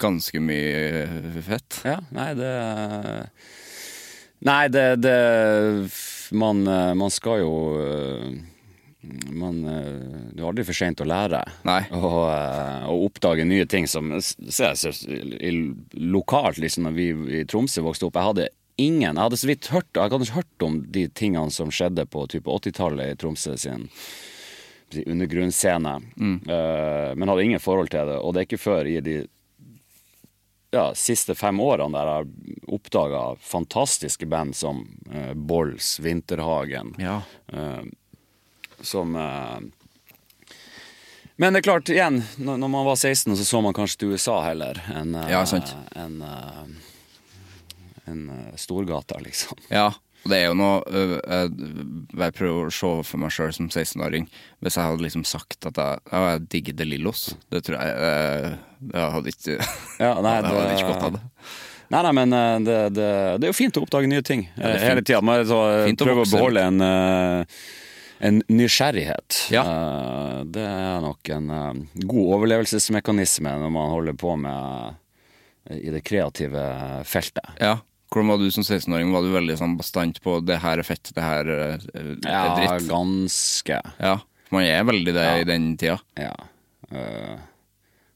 Ganske 0.00 0.40
mye 0.40 1.42
fett. 1.44 1.82
ja 1.84 1.98
nei, 2.16 2.30
det 2.38 2.52
Nei, 4.44 4.62
det, 4.72 4.86
det 5.04 5.18
man, 6.32 6.62
eh, 6.66 6.94
man 6.98 7.12
skal 7.12 7.42
jo 7.42 7.52
eh, 7.80 8.32
man, 9.32 9.64
eh, 9.64 10.32
Det 10.34 10.40
er 10.42 10.48
aldri 10.48 10.64
for 10.64 10.72
seint 10.76 11.00
å 11.00 11.06
lære. 11.06 11.42
Nei. 11.64 11.80
Og, 11.92 12.18
eh, 12.30 12.86
og 12.90 13.10
oppdage 13.10 13.46
nye 13.46 13.66
ting 13.66 13.86
som 13.86 14.12
i- 14.12 15.74
lokalt, 15.94 16.58
liksom, 16.58 16.84
når 16.88 16.94
vi 16.94 17.40
i 17.40 17.44
Tromsø 17.44 17.82
vokste 17.82 18.06
opp. 18.08 18.14
Jeg 18.14 18.28
hadde 18.30 18.48
ingen 18.76 19.14
Jeg 19.14 19.22
hadde 19.22 19.36
så 19.38 19.46
vidt 19.46 19.66
hørt 19.70 19.92
Jeg 19.94 20.10
hadde 20.10 20.30
hørt 20.34 20.62
om 20.66 20.80
de 20.90 21.06
tingene 21.08 21.50
som 21.52 21.68
skjedde 21.70 22.06
på 22.10 22.26
type 22.28 22.46
80-tallet 22.50 23.12
i 23.12 23.14
Tromsø 23.14 23.56
sin 23.58 23.88
si, 24.90 25.04
undergrunnsscene. 25.04 25.94
Eh, 26.18 27.14
men 27.14 27.28
hadde 27.28 27.44
ingen 27.44 27.60
forhold 27.62 27.90
til 27.90 28.06
det. 28.06 28.18
Og 28.22 28.34
det 28.34 28.40
er 28.42 28.46
ikke 28.48 28.62
før 28.64 28.86
i 28.90 29.00
de 29.00 29.28
ja, 30.74 30.88
siste 30.98 31.36
fem 31.38 31.60
årene 31.62 31.92
der 31.94 32.08
jeg 32.10 32.16
har 32.18 32.74
oppdaga 32.74 33.36
fantastiske 33.38 34.26
band 34.26 34.56
som 34.58 34.80
uh, 35.12 35.32
Bolls, 35.34 36.00
Vinterhagen, 36.02 36.94
Ja. 36.98 37.20
eh, 37.52 37.84
som 38.84 39.16
eh, 39.16 39.58
Men 41.36 41.52
det 41.52 41.62
er 41.62 41.68
klart, 41.68 41.90
igjen, 41.90 42.22
når, 42.36 42.68
man 42.68 42.86
var 42.86 42.96
16, 42.96 43.36
så 43.36 43.44
så 43.44 43.60
man 43.64 43.74
kanskje 43.74 44.04
til 44.04 44.14
USA 44.14 44.40
heller 44.46 44.80
enn 44.94 45.14
eh, 45.18 45.30
Ja, 45.32 45.44
en, 45.96 46.22
enn, 48.06 48.24
eh, 48.30 48.56
Storgata, 48.60 49.18
liksom. 49.24 49.58
Ja. 49.72 49.92
Og 50.24 50.30
det 50.32 50.38
er 50.40 50.46
jo 50.46 50.54
noe 50.56 50.78
Jeg 50.88 51.48
jeg 52.16 52.32
prøver 52.38 52.70
å 52.70 52.72
se 52.72 52.92
for 53.04 53.20
meg 53.20 53.32
sjøl 53.34 53.50
som 53.52 53.66
16-åring. 53.68 54.24
Hvis 54.64 54.78
jeg 54.78 54.88
hadde 54.88 55.04
liksom 55.04 55.26
sagt 55.28 55.66
at 55.68 55.76
jeg, 55.76 56.00
ja, 56.08 56.22
jeg 56.32 56.46
digger 56.54 56.78
De 56.78 56.86
Lillos, 56.88 57.26
det 57.52 57.60
tror 57.66 57.76
jeg 57.76 58.54
Det 58.88 59.04
hadde 59.18 59.34
ikke 59.34 59.58
Ja, 60.04 60.14
nei, 60.24 60.36
jeg 60.38 60.48
hadde 60.48 60.74
ikke 60.78 60.92
gått 60.94 61.08
av 61.10 61.16
det. 61.18 61.24
Nei, 61.92 62.00
nei, 62.02 62.12
men 62.16 62.34
det, 62.64 62.78
det, 62.96 63.08
det 63.38 63.46
er 63.46 63.52
jo 63.52 63.56
fint 63.56 63.76
å 63.76 63.84
oppdage 63.84 64.08
nye 64.10 64.24
ting 64.24 64.46
eh, 64.56 64.78
hele 64.82 65.02
tida. 65.04 65.20
Å 65.20 65.96
prøve 66.00 66.24
å 66.24 66.30
beholde 66.30 66.64
en, 66.70 66.80
eh, 66.82 67.60
en 68.20 68.42
nysgjerrighet. 68.48 69.38
Ja. 69.50 69.62
Eh, 69.64 70.44
Det 70.44 70.62
er 70.62 71.00
nok 71.02 71.28
en 71.34 71.50
eh, 71.50 71.72
god 72.06 72.34
overlevelsesmekanisme 72.38 73.50
når 73.60 73.70
man 73.74 73.90
holder 73.90 74.12
på 74.20 74.36
med 74.38 74.94
eh, 75.70 75.78
i 75.88 75.90
det 75.94 76.04
kreative 76.04 76.62
feltet. 77.08 77.54
Ja. 77.60 77.78
Hvordan 78.12 78.28
var 78.30 78.38
du 78.38 78.50
som 78.54 78.62
16-åring? 78.62 79.10
Var 79.12 79.22
du 79.26 79.32
veldig 79.34 79.56
sånn 79.58 79.76
bastant 79.76 80.20
på 80.22 80.36
'det 80.44 80.60
her 80.62 80.78
er 80.78 80.86
fett, 80.86 81.10
det 81.14 81.22
her 81.24 81.48
er 81.48 81.78
dritt'? 81.78 82.28
Ja, 82.28 82.78
ganske. 82.86 83.80
Ja. 83.98 84.18
Man 84.50 84.62
er 84.62 84.84
veldig 84.84 85.14
det 85.14 85.24
Ja. 85.24 85.36
i 85.40 85.44
den 85.44 85.76
tida. 85.76 85.98
Ja. 86.16 86.34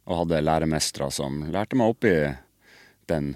Og 0.06 0.16
hadde 0.22 0.40
læremestere 0.44 1.10
som 1.12 1.42
lærte 1.50 1.74
meg 1.74 1.88
opp 1.90 2.04
i 2.04 2.14
den 3.08 3.34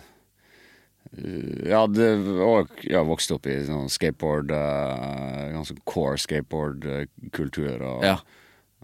Ja, 1.12 1.83
det, 1.92 2.07
og 2.40 2.70
jeg 2.88 3.05
vokste 3.05 3.35
opp 3.37 3.44
i 3.51 3.59
sånn 3.66 3.90
skateboard 3.92 4.48
eh, 4.57 5.51
Ganske 5.53 5.75
core 5.85 6.16
skateboardkultur. 6.16 7.83
Og, 7.85 8.07
Ja. 8.07 8.14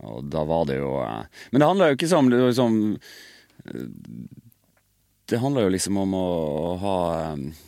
og 0.04 0.26
da 0.28 0.42
var 0.44 0.66
det 0.68 0.76
jo 0.76 0.90
eh, 1.00 1.24
Men 1.52 1.62
det 1.62 1.68
handla 1.70 1.88
jo 1.88 1.96
ikke 1.96 2.10
om 2.18 2.28
liksom, 2.34 2.76
eh, 3.64 3.86
Det 5.32 5.40
handla 5.40 5.64
jo 5.64 5.72
liksom 5.72 5.96
om 6.04 6.12
å, 6.18 6.26
ha 6.82 6.98
eh, 7.22 7.64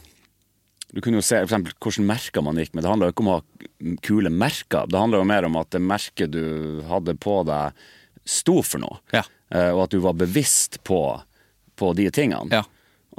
du 0.93 1.01
kunne 1.01 1.21
jo 1.21 1.25
se 1.25 1.39
for 1.39 1.47
eksempel 1.49 1.73
hvordan 1.81 2.07
merker 2.11 2.43
man 2.43 2.59
gikk 2.59 2.73
med. 2.75 2.83
Det 2.83 2.91
handla 2.91 3.07
jo 3.09 3.13
ikke 3.15 3.23
om 3.23 3.29
å 3.31 3.35
ha 3.39 3.97
kule 4.03 4.31
merker. 4.35 4.89
Det 4.91 4.99
handla 4.99 5.21
jo 5.21 5.29
mer 5.31 5.47
om 5.47 5.57
at 5.61 5.71
det 5.71 5.81
merket 5.87 6.33
du 6.35 6.81
hadde 6.89 7.15
på 7.15 7.37
deg, 7.47 7.77
sto 8.27 8.57
for 8.67 8.83
noe. 8.83 8.99
Ja. 9.15 9.23
Og 9.71 9.85
at 9.85 9.95
du 9.95 10.01
var 10.03 10.17
bevisst 10.19 10.81
på, 10.83 10.99
på 11.79 11.93
de 11.95 12.09
tingene. 12.11 12.51
Ja. 12.51 12.65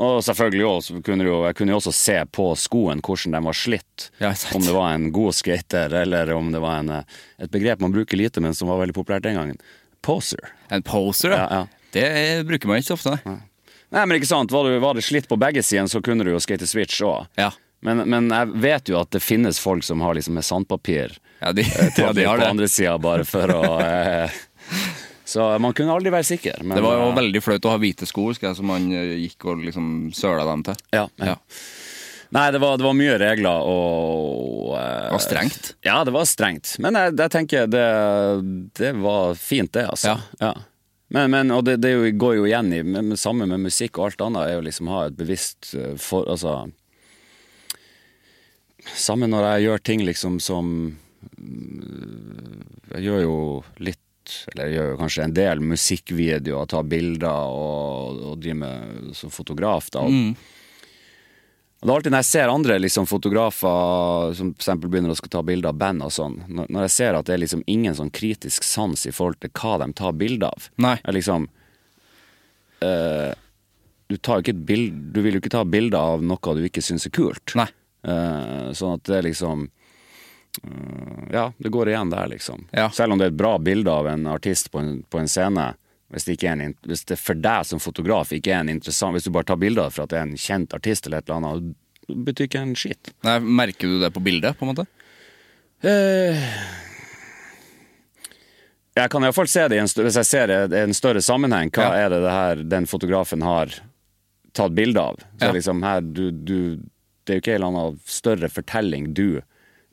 Og 0.01 0.23
selvfølgelig 0.25 0.65
også, 0.65 1.01
kunne 1.05 1.25
du 1.25 1.29
jo, 1.29 1.39
jeg 1.45 1.57
kunne 1.59 1.75
jo 1.75 1.77
også 1.77 1.91
se 1.93 2.15
på 2.33 2.47
skoen 2.57 3.03
hvordan 3.05 3.35
den 3.35 3.45
var 3.45 3.57
slitt. 3.57 4.07
Ja, 4.23 4.31
om 4.57 4.63
det 4.65 4.73
var 4.73 4.95
en 4.95 5.11
god 5.13 5.35
skater, 5.37 5.93
eller 6.01 6.31
om 6.33 6.49
det 6.53 6.61
var 6.63 6.79
en, 6.81 6.89
eh, 6.95 7.19
et 7.45 7.51
begrep 7.53 7.83
man 7.83 7.93
bruker 7.93 8.17
lite, 8.17 8.41
men 8.41 8.55
som 8.57 8.71
var 8.71 8.81
veldig 8.81 8.95
populært 8.97 9.27
den 9.27 9.37
gangen. 9.37 9.61
Poser. 10.01 10.53
En 10.73 10.81
poser, 10.81 11.35
ja. 11.37 11.45
Ja. 11.51 11.61
Det 11.93 12.07
bruker 12.47 12.71
man 12.71 12.79
ikke 12.81 12.93
så 12.93 12.97
ofte, 12.97 13.17
nei. 13.19 13.37
Nei, 13.91 14.05
men 14.07 14.15
ikke 14.17 14.29
sant, 14.31 14.53
var 14.55 14.65
det, 14.69 14.79
var 14.81 14.95
det 14.95 15.03
slitt 15.03 15.27
på 15.27 15.37
begge 15.37 15.61
sider, 15.67 15.89
så 15.91 15.99
kunne 16.01 16.23
du 16.25 16.31
jo 16.31 16.39
skate 16.41 16.65
switch 16.69 17.01
òg. 17.03 17.27
Ja. 17.37 17.51
Men, 17.85 18.05
men 18.09 18.29
jeg 18.31 18.55
vet 18.63 18.89
jo 18.89 18.99
at 19.01 19.11
det 19.11 19.19
finnes 19.25 19.59
folk 19.59 19.83
som 19.83 20.01
har 20.05 20.13
liksom 20.17 20.35
med 20.37 20.45
sandpapir 20.45 21.15
Ja, 21.41 21.49
de, 21.51 21.61
eh, 21.65 21.89
ja, 21.97 22.11
de 22.13 22.25
har 22.25 22.37
på 22.37 22.43
det. 22.45 22.49
andre 22.55 22.67
sida, 22.69 22.97
bare 23.01 23.25
for 23.25 23.53
å 23.57 23.63
eh, 23.81 24.41
Så 25.31 25.45
man 25.63 25.75
kunne 25.77 25.93
aldri 25.95 26.11
være 26.11 26.27
sikker. 26.27 26.63
Men, 26.63 26.75
Det 26.75 26.83
var 26.83 26.97
jo 26.99 27.07
eh, 27.09 27.17
veldig 27.21 27.41
flaut 27.43 27.67
å 27.69 27.71
ha 27.71 27.79
hvite 27.79 28.07
sko, 28.09 28.27
husker 28.31 28.49
jeg, 28.49 28.57
som 28.59 28.67
man 28.67 28.89
eh, 28.91 29.13
gikk 29.25 29.47
og 29.47 29.63
liksom 29.67 29.85
søla 30.15 30.43
dem 30.49 30.65
til. 30.67 30.83
ja, 30.97 31.07
ja. 31.21 31.35
Ja. 31.35 31.37
Nei, 32.31 32.45
det 32.55 32.61
var, 32.63 32.77
det 32.79 32.85
var 32.85 32.93
mye 32.95 33.15
regler 33.19 33.65
og 33.67 34.69
eh, 34.79 35.07
Det 35.07 35.15
var 35.17 35.23
strengt. 35.23 35.65
Ja, 35.83 35.97
det 36.07 36.13
var 36.15 36.27
strengt. 36.29 36.77
Men 36.79 36.95
jeg, 36.95 37.15
jeg 37.19 37.33
tenker 37.33 37.65
det, 37.67 37.87
det 38.79 38.91
var 39.03 39.35
fint, 39.35 39.73
det, 39.75 39.83
altså. 39.91 40.13
Ja. 40.39 40.53
Men, 41.11 41.27
men, 41.33 41.51
og 41.51 41.65
det, 41.67 41.81
det 41.83 41.91
går 42.15 42.37
jo 42.37 42.45
igjen 42.47 42.71
i 42.71 42.79
men, 42.87 43.17
Samme 43.19 43.43
med 43.51 43.59
musikk 43.65 43.99
og 43.99 44.05
alt 44.05 44.23
annet, 44.23 44.45
er 44.47 44.55
jo 44.55 44.63
liksom 44.63 44.91
ha 44.93 45.01
et 45.09 45.17
bevisst 45.19 45.73
for 45.99 46.29
Altså 46.31 46.53
Samme 48.95 49.27
når 49.27 49.47
jeg 49.49 49.65
gjør 49.65 49.83
ting 49.91 50.05
liksom 50.07 50.39
som 50.39 50.71
Jeg 52.95 53.03
gjør 53.09 53.25
jo 53.25 53.35
litt 53.83 53.99
eller 54.51 54.71
gjør 54.73 54.97
kanskje 54.99 55.25
en 55.27 55.35
del 55.35 55.61
musikkvideoer, 55.65 56.69
tar 56.71 56.87
bilder 56.89 57.51
og, 57.51 58.23
og 58.31 58.39
driver 58.41 58.59
med 58.63 59.13
som 59.17 59.33
fotograf. 59.33 59.89
da, 59.93 60.03
Mm. 60.07 60.35
og 61.81 61.87
det 61.87 61.91
er 61.91 61.95
alltid 61.95 62.11
når 62.13 62.21
jeg 62.23 62.29
ser 62.31 62.53
andre 62.53 62.79
liksom, 62.79 63.07
fotografer 63.09 64.35
som 64.37 64.53
for 64.53 64.61
eksempel 64.61 64.91
begynner 64.91 65.13
å 65.13 65.17
skal 65.17 65.33
ta 65.33 65.41
bilder 65.43 65.69
av 65.73 65.79
band 65.81 66.03
og 66.05 66.11
sånn, 66.13 66.43
når, 66.47 66.69
når 66.69 66.87
jeg 66.87 66.95
ser 66.97 67.17
at 67.17 67.25
det 67.25 67.33
er 67.33 67.43
liksom 67.45 67.63
ingen 67.67 67.95
sånn 67.97 68.11
kritisk 68.13 68.63
sans 68.63 69.05
i 69.09 69.13
forhold 69.15 69.39
til 69.41 69.49
hva 69.57 69.79
de 69.81 69.91
tar 69.93 70.13
bilder 70.13 70.53
av 70.53 70.69
Nei. 70.77 70.97
Jeg 71.01 71.17
liksom 71.17 71.47
eh, 72.85 73.33
du, 74.11 74.17
bild, 74.53 74.93
du 75.13 75.21
vil 75.21 75.37
jo 75.37 75.41
ikke 75.41 75.53
ta 75.53 75.63
bilder 75.65 75.97
av 75.99 76.23
noe 76.25 76.55
du 76.57 76.65
ikke 76.67 76.83
syns 76.83 77.07
er 77.07 77.13
kult. 77.15 77.55
Nei. 77.55 77.69
Uh, 78.01 78.73
sånn 78.73 78.97
at 78.97 79.05
det 79.05 79.17
er 79.19 79.27
liksom 79.29 79.67
Ja, 81.31 81.53
det 81.57 81.69
går 81.71 81.89
igjen 81.93 82.09
der, 82.11 82.27
liksom. 82.27 82.65
Ja. 82.75 82.89
Selv 82.91 83.13
om 83.13 83.17
det 83.21 83.25
er 83.29 83.31
et 83.33 83.37
bra 83.39 83.53
bilde 83.59 83.91
av 83.91 84.07
en 84.11 84.25
artist 84.27 84.71
på 84.71 84.79
en, 84.81 85.03
på 85.09 85.19
en 85.21 85.27
scene. 85.31 85.69
Hvis 86.11 86.25
det, 86.27 86.43
en, 86.43 86.73
hvis 86.83 87.05
det 87.07 87.15
for 87.19 87.39
deg 87.39 87.63
som 87.65 87.79
fotograf 87.79 88.33
ikke 88.35 88.51
er 88.51 88.59
en 88.65 88.69
interessant 88.73 89.15
Hvis 89.15 89.23
du 89.23 89.31
bare 89.31 89.47
tar 89.47 89.55
bilder 89.61 89.87
for 89.95 90.03
at 90.03 90.09
det 90.11 90.17
er 90.19 90.25
en 90.27 90.35
kjent 90.35 90.73
artist 90.75 91.05
eller 91.07 91.21
et 91.23 91.29
eller 91.29 91.37
annet, 91.39 91.69
det 92.09 92.17
betyr 92.27 92.49
ikke 92.49 92.63
en 92.65 92.73
skitt. 92.75 93.13
Nei, 93.23 93.37
merker 93.39 93.87
du 93.87 93.99
det 94.01 94.09
på 94.11 94.19
bildet, 94.25 94.57
på 94.59 94.65
en 94.67 94.73
måte? 94.73 94.83
Eh, 95.87 96.41
Jeg 98.99 99.09
kan 99.13 99.23
iallfall 99.23 99.47
se 99.47 99.63
det 99.71 99.77
en, 99.79 99.87
hvis 99.87 100.17
jeg 100.19 100.27
ser 100.27 100.51
det 100.51 100.57
i 100.75 100.81
en 100.83 100.93
større 100.97 101.21
sammenheng. 101.23 101.71
Hva 101.71 101.85
Ja. 101.93 101.93
er 102.05 102.09
det 102.11 102.19
det 102.25 102.31
her 102.35 102.63
den 102.75 102.85
fotografen 102.91 103.41
har 103.47 103.71
tatt 104.53 104.75
bilde 104.75 104.99
av? 104.99 105.15
Så 105.39 105.45
Ja. 105.47 105.51
liksom 105.55 105.81
her, 105.81 106.01
du, 106.01 106.31
du, 106.31 106.75
det 107.23 107.29
er 107.31 107.39
jo 107.39 107.41
ikke 107.45 107.55
en 107.55 107.61
eller 107.61 107.71
annen 107.71 107.99
større 108.05 108.49
fortelling 108.51 109.13
du 109.13 109.41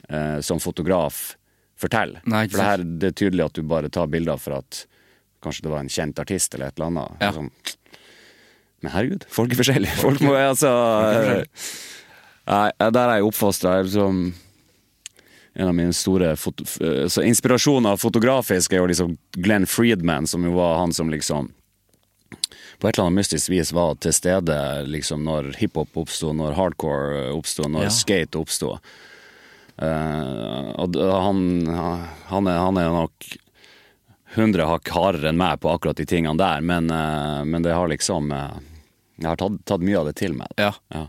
eh, 0.09 0.40
som 0.40 0.61
fotograf 0.61 1.37
forteller. 1.79 2.21
Nei, 2.27 2.47
for 2.49 2.59
det, 2.59 2.64
her, 2.66 2.85
det 3.03 3.11
er 3.12 3.18
tydelig 3.23 3.44
at 3.47 3.55
du 3.59 3.62
bare 3.62 3.90
tar 3.94 4.09
bilder 4.11 4.40
for 4.42 4.59
at 4.59 4.85
kanskje 5.44 5.62
det 5.68 5.71
var 5.71 5.85
en 5.85 5.92
kjent 5.92 6.18
artist 6.18 6.55
eller 6.57 6.73
et 6.73 6.79
eller 6.81 6.90
annet. 6.90 7.21
Ja. 7.21 7.29
Liksom. 7.31 7.51
Men 8.83 8.92
herregud, 8.94 9.25
folk 9.31 9.53
er 9.55 9.59
forskjellige. 9.61 9.99
Folk 10.03 10.21
må 10.23 10.35
altså 10.38 10.71
Nei, 12.49 12.71
der 12.79 13.03
er 13.05 13.18
jeg 13.18 13.27
oppfostra. 13.29 13.75
Liksom, 13.85 14.21
en 15.59 15.68
av 15.68 15.75
mine 15.77 15.92
store 15.97 16.33
foto 16.38 16.64
så 16.64 17.25
Inspirasjoner 17.27 17.99
fotografisk 18.01 18.73
er 18.73 18.83
jo 18.83 18.88
liksom 18.90 19.16
Glenn 19.37 19.66
Friedman, 19.68 20.27
som 20.31 20.47
jo 20.47 20.55
var 20.57 20.79
han 20.81 20.94
som 20.97 21.11
liksom 21.12 21.51
på 22.79 22.87
et 22.87 22.94
eller 22.94 23.09
annet 23.09 23.18
mystisk 23.25 23.51
vis 23.51 23.73
var 23.75 23.97
til 23.99 24.14
stede 24.14 24.55
liksom 24.87 25.25
når 25.27 25.49
hiphop 25.59 25.97
oppsto, 25.99 26.31
når 26.37 26.55
hardcore 26.55 27.25
oppsto, 27.35 27.66
når 27.66 27.88
Ja. 27.88 27.90
skate 27.90 28.38
oppsto. 28.38 28.77
Eh, 29.79 30.71
og 30.83 30.97
han, 30.99 31.43
han, 31.69 32.49
er, 32.51 32.57
han 32.64 32.81
er 32.83 32.88
nok 32.95 33.29
hundre 34.35 34.67
hakk 34.69 34.91
hardere 34.93 35.31
enn 35.31 35.38
meg 35.41 35.61
på 35.62 35.71
akkurat 35.73 35.97
de 36.01 36.07
tingene 36.09 36.37
der, 36.41 36.61
men, 36.67 36.91
eh, 36.93 37.45
men 37.49 37.62
det 37.64 37.73
har 37.77 37.88
liksom 37.91 38.33
eh, 38.35 38.57
Jeg 39.23 39.31
har 39.33 39.38
tatt, 39.41 39.61
tatt 39.67 39.83
mye 39.87 39.99
av 40.01 40.09
det 40.11 40.17
til 40.21 40.35
meg. 40.38 40.51
Ja. 40.61 40.73
Ja. 40.95 41.07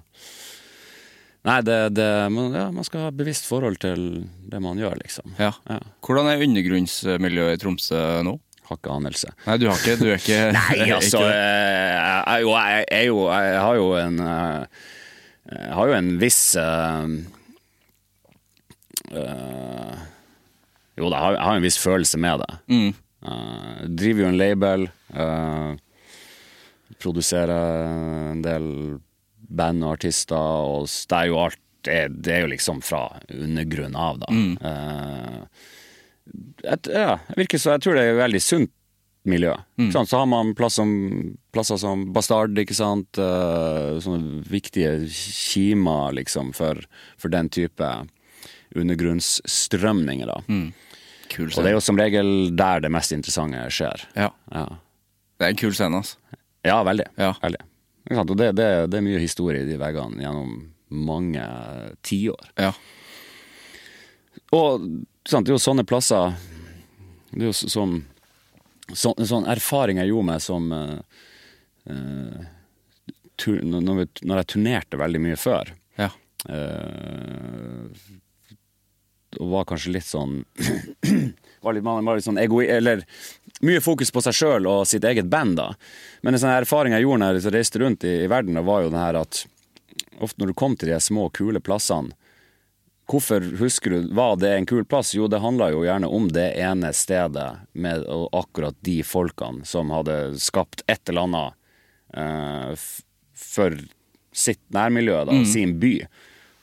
Nei, 1.50 1.58
det, 1.64 1.76
det 1.96 2.08
man, 2.36 2.52
ja, 2.54 2.66
man 2.74 2.84
skal 2.86 3.06
ha 3.08 3.12
bevisst 3.16 3.46
forhold 3.48 3.78
til 3.82 4.06
det 4.52 4.60
man 4.62 4.78
gjør, 4.82 4.98
liksom. 5.02 5.34
ja. 5.40 5.54
Ja. 5.70 5.78
Hvordan 6.06 6.28
er 6.34 6.42
undergrunnsmiljøet 6.46 7.56
i 7.58 7.62
Tromsø 7.62 8.02
nå? 8.28 8.34
Har 8.70 8.78
ikke 8.78 8.92
anelse. 8.94 9.32
Nei, 9.48 9.56
du 9.58 9.66
har 9.70 9.80
ikke, 9.82 9.96
du 9.98 10.08
er 10.12 10.20
ikke 10.20 10.40
Nei, 10.58 10.90
altså 11.00 11.22
ikke- 11.26 12.36
jeg, 12.44 12.84
jeg, 12.92 13.08
jo, 13.10 13.24
jeg 13.34 13.62
har 13.66 13.80
jo 13.80 13.88
en 13.98 14.20
Jeg 15.50 15.74
har 15.80 15.90
jo 15.90 15.96
en 15.98 16.10
viss 16.22 16.42
eh, 19.12 20.00
Jo 21.00 21.10
da, 21.12 21.19
jeg 21.34 21.43
har, 21.43 21.56
en 21.56 21.63
viss 21.65 21.80
følelse 21.80 22.19
med 22.19 22.41
det. 22.43 22.50
Mm. 22.69 22.89
Uh, 23.19 23.86
driver 24.00 24.24
jo 24.24 24.32
en 24.32 24.39
label. 24.39 24.88
Uh, 25.12 25.76
produserer 27.00 27.88
en 28.34 28.41
del 28.43 28.65
band 29.50 29.86
og 29.86 29.95
artister, 29.98 30.36
og 30.36 30.88
det 30.88 31.17
er 31.17 31.32
jo 31.32 31.41
alt 31.45 31.65
Det, 31.80 32.00
det 32.12 32.34
er 32.36 32.41
jo 32.43 32.50
liksom 32.52 32.82
fra 32.84 33.06
undergrunnen 33.32 33.95
av, 33.95 34.17
da. 34.19 34.28
Eh, 34.67 35.38
et, 36.74 36.89
ja, 36.91 37.13
virker 37.38 37.62
så 37.62 37.78
Jeg 37.78 37.86
tror 37.86 37.95
det 37.95 38.04
er 38.04 38.12
et 38.12 38.19
veldig 38.19 38.41
sunt 38.43 38.74
miljø. 39.24 39.54
Mm. 39.80 39.88
Så 39.95 40.17
har 40.17 40.28
man 40.28 40.52
plass 40.60 40.76
som, 40.76 40.91
plasser 41.56 41.80
som 41.80 42.04
Bastard, 42.12 42.60
ikke 42.60 42.76
sant. 42.76 43.15
Sånne 43.15 44.43
viktige 44.43 45.08
kimer, 45.08 46.12
liksom, 46.19 46.52
for, 46.58 46.84
for 47.15 47.32
den 47.32 47.48
type 47.48 47.88
undergrunnsstrømninger, 48.76 50.30
da. 50.30 50.40
Kul 51.30 51.50
Og 51.54 51.62
det 51.64 51.70
er 51.72 51.76
jo 51.78 51.82
som 51.86 51.98
regel 52.00 52.30
der 52.58 52.82
det 52.82 52.92
mest 52.94 53.12
interessante 53.14 53.62
skjer. 53.74 54.06
Ja. 54.18 54.30
Ja, 54.54 54.66
Det 55.40 55.46
er 55.46 55.54
en 55.54 55.60
kul 55.62 55.74
scene, 55.78 56.02
altså. 56.02 56.18
ja 56.66 56.80
veldig. 56.84 57.06
Ja. 57.18 57.34
veldig. 57.42 57.62
Og 58.18 58.38
det, 58.38 58.52
det, 58.58 58.68
det 58.90 58.98
er 58.98 59.06
mye 59.06 59.20
historie 59.22 59.62
i 59.62 59.68
de 59.70 59.78
veggene 59.78 60.24
gjennom 60.24 60.56
mange 60.90 61.44
tiår. 62.02 62.50
Ja. 62.58 62.72
Og 64.58 64.82
sant, 65.30 65.46
det 65.46 65.52
er 65.54 65.58
jo 65.60 65.62
sånne 65.62 65.84
plasser 65.86 66.32
Det 67.30 67.44
er 67.44 67.52
jo 67.52 67.54
som 67.54 68.00
så, 68.98 69.12
Sånn 69.30 69.46
erfaring 69.46 70.00
jeg 70.02 70.10
gjorde 70.10 70.26
meg 70.32 70.42
som 70.42 70.72
eh, 70.74 72.48
tur, 73.38 73.60
når, 73.62 74.00
vi, 74.00 74.06
når 74.26 74.42
jeg 74.42 74.50
turnerte 74.56 74.98
veldig 74.98 75.22
mye 75.28 75.38
før, 75.38 75.70
Ja. 76.02 76.10
eh, 76.50 77.86
Og 79.38 79.52
var 79.52 79.68
kanskje 79.70 79.94
litt 79.94 80.08
sånn 80.08 80.39
var 81.62 81.76
litt, 81.76 81.86
Man 81.86 82.08
var 82.08 82.18
litt 82.18 82.26
sånn 82.26 82.42
egoi... 82.42 82.65
Eller 82.72 83.06
mye 83.62 83.82
fokus 83.84 84.12
på 84.15 84.24
seg 84.24 84.38
sjøl 84.38 84.68
og 84.72 84.88
sitt 84.88 85.04
eget 85.04 85.28
band, 85.30 85.58
da. 85.60 85.74
Men 86.24 86.34
en 86.34 86.42
sånn 86.42 86.56
erfaring 86.56 86.96
jeg 86.96 87.04
gjorde 87.04 87.22
når 87.26 87.39
jeg 87.42 87.54
reiste 87.54 87.82
rundt 87.82 88.08
i, 88.08 88.15
i 88.24 88.32
verden, 88.32 88.60
var 88.65 88.86
jo 88.86 88.94
den 88.94 89.02
her 89.02 89.20
at 89.20 89.44
ofte 90.20 90.42
når 90.42 90.52
du 90.52 90.58
kom 90.62 90.78
til 90.80 90.94
de 90.94 91.00
små, 91.04 91.30
kule 91.36 91.62
plassene 91.63 92.15
Hvorfor 93.10 93.42
husker 93.58 93.89
du 93.89 94.13
Var 94.13 94.36
det 94.38 94.52
en 94.54 94.68
kul 94.70 94.84
plass? 94.86 95.15
Jo, 95.15 95.28
det 95.28 95.42
handla 95.42 95.72
jo 95.74 95.86
gjerne 95.86 96.08
om 96.13 96.28
det 96.30 96.52
ene 96.62 96.92
stedet 96.94 97.48
med 97.74 98.06
akkurat 98.38 98.78
de 98.86 99.00
folkene 99.04 99.65
som 99.65 99.89
hadde 99.94 100.38
skapt 100.42 100.84
et 100.86 101.10
eller 101.10 101.26
annet 101.26 101.58
eh, 102.13 102.86
for 103.34 103.80
sitt 104.30 104.62
nærmiljø, 104.76 105.24
da, 105.26 105.39
sin 105.50 105.80
by. 105.82 105.94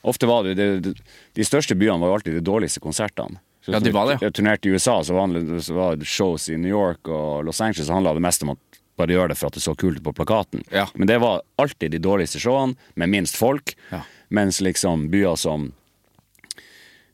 Ofte 0.07 0.29
var 0.29 0.47
det, 0.47 0.55
det 0.55 0.93
De 1.35 1.45
største 1.45 1.75
byene 1.75 1.99
var 2.01 2.13
jo 2.13 2.17
alltid 2.19 2.37
de 2.39 2.45
dårligste 2.47 2.83
konsertene. 2.83 3.41
Så 3.65 3.73
Ja, 3.75 3.79
de 3.83 3.91
var 3.91 4.07
det. 4.07 4.21
Jeg 4.23 4.33
turnerte 4.37 4.69
i 4.69 4.71
USA, 4.71 5.01
så 5.03 5.17
vanlig, 5.17 5.43
så 5.63 5.75
var 5.75 5.97
det 5.99 6.07
shows 6.07 6.47
i 6.49 6.55
New 6.57 6.71
York 6.71 7.09
og 7.11 7.43
Los 7.45 7.59
Angeles. 7.61 7.89
handla 7.91 8.13
det 8.15 8.23
mest 8.23 8.43
om 8.43 8.53
at 8.55 8.59
bare 8.97 9.13
gjøre 9.13 9.33
det 9.33 9.37
for 9.37 9.51
at 9.51 9.57
det 9.57 9.63
så 9.65 9.75
kult 9.75 9.99
ut 9.99 10.05
på 10.05 10.13
plakaten. 10.15 10.63
Ja. 10.71 10.87
Men 10.95 11.07
det 11.07 11.19
var 11.21 11.41
alltid 11.59 11.91
de 11.91 11.99
dårligste 12.01 12.39
showene, 12.39 12.75
med 12.95 13.09
minst 13.09 13.35
folk. 13.35 13.75
Ja. 13.91 14.01
Mens 14.29 14.61
liksom 14.61 15.09
byer 15.11 15.35
som 15.35 15.71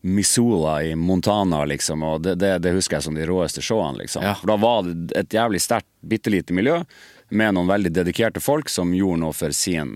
Missoula 0.03 0.83
i 0.83 0.95
Montana, 0.95 1.65
liksom, 1.65 2.03
og 2.03 2.21
det, 2.21 2.35
det, 2.35 2.57
det 2.59 2.73
husker 2.75 2.97
jeg 2.97 3.05
som 3.05 3.15
de 3.15 3.25
råeste 3.27 3.61
showene, 3.63 4.01
liksom. 4.03 4.23
Ja. 4.23 4.33
For 4.35 4.51
da 4.51 4.57
var 4.59 4.83
det 4.87 5.15
et 5.15 5.35
jævlig 5.35 5.61
sterkt, 5.63 5.87
bitte 6.03 6.31
lite 6.33 6.55
miljø 6.55 6.81
med 7.31 7.55
noen 7.55 7.69
veldig 7.71 7.91
dedikerte 7.95 8.43
folk 8.43 8.69
som 8.69 8.91
gjorde 8.93 9.21
noe 9.23 9.35
for 9.35 9.55
sin 9.55 9.95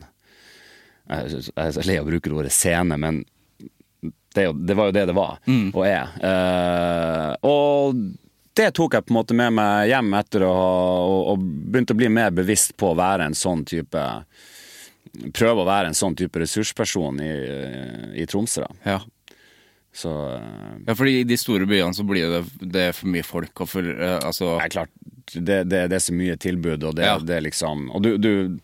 Jeg 1.08 1.44
er 1.56 1.88
lei 1.88 1.98
av 2.00 2.06
å 2.06 2.10
bruke 2.12 2.32
ordet 2.36 2.52
scene, 2.56 2.98
men 3.00 3.24
det, 4.38 4.48
det 4.68 4.76
var 4.78 4.90
jo 4.90 4.96
det 4.96 5.06
det 5.10 5.16
var, 5.18 5.40
og 5.74 5.84
er. 5.88 6.12
Uh, 6.22 7.32
og 7.48 8.02
det 8.58 8.72
tok 8.78 8.94
jeg 8.98 9.06
på 9.06 9.14
en 9.14 9.18
måte 9.20 9.36
med 9.38 9.54
meg 9.58 9.90
hjem 9.92 10.14
etter 10.18 10.44
å 10.46 10.52
ha 10.54 10.70
og, 11.06 11.20
og 11.34 11.44
begynte 11.72 11.94
å 11.94 12.00
bli 12.00 12.10
mer 12.14 12.32
bevisst 12.34 12.76
på 12.78 12.92
å 12.92 12.98
være 12.98 13.28
en 13.30 13.38
sånn 13.38 13.66
type 13.70 14.04
Prøve 15.34 15.64
å 15.64 15.66
være 15.66 15.90
en 15.90 15.96
sånn 15.98 16.14
type 16.20 16.38
ressursperson 16.38 17.18
i, 17.24 17.30
i 18.22 18.26
Tromsø. 18.30 18.68
da. 18.68 18.92
Ja. 18.92 19.32
Så 19.98 20.12
uh, 20.14 20.76
ja, 20.86 20.94
fordi 20.94 21.16
i 21.24 21.26
de 21.26 21.38
store 21.42 21.66
byene 21.66 21.96
så 21.98 22.04
blir 22.06 22.28
det, 22.30 22.42
det 22.70 22.84
er 22.92 22.94
for 22.94 23.10
mye 23.10 23.26
folk 23.26 23.64
og 23.64 23.72
for 23.72 23.88
uh, 23.88 24.20
Altså 24.20 24.52
det 24.60 24.68
er 24.68 24.74
klart, 24.76 24.92
det, 25.34 25.58
det, 25.72 25.80
det 25.90 25.98
er 25.98 26.04
så 26.06 26.14
mye 26.14 26.36
tilbud, 26.38 26.84
og 26.86 27.00
det, 27.00 27.08
Ja. 27.08 27.16
det 27.18 27.40
liksom 27.48 27.88
Og 27.98 28.04
du, 28.06 28.12
du 28.22 28.60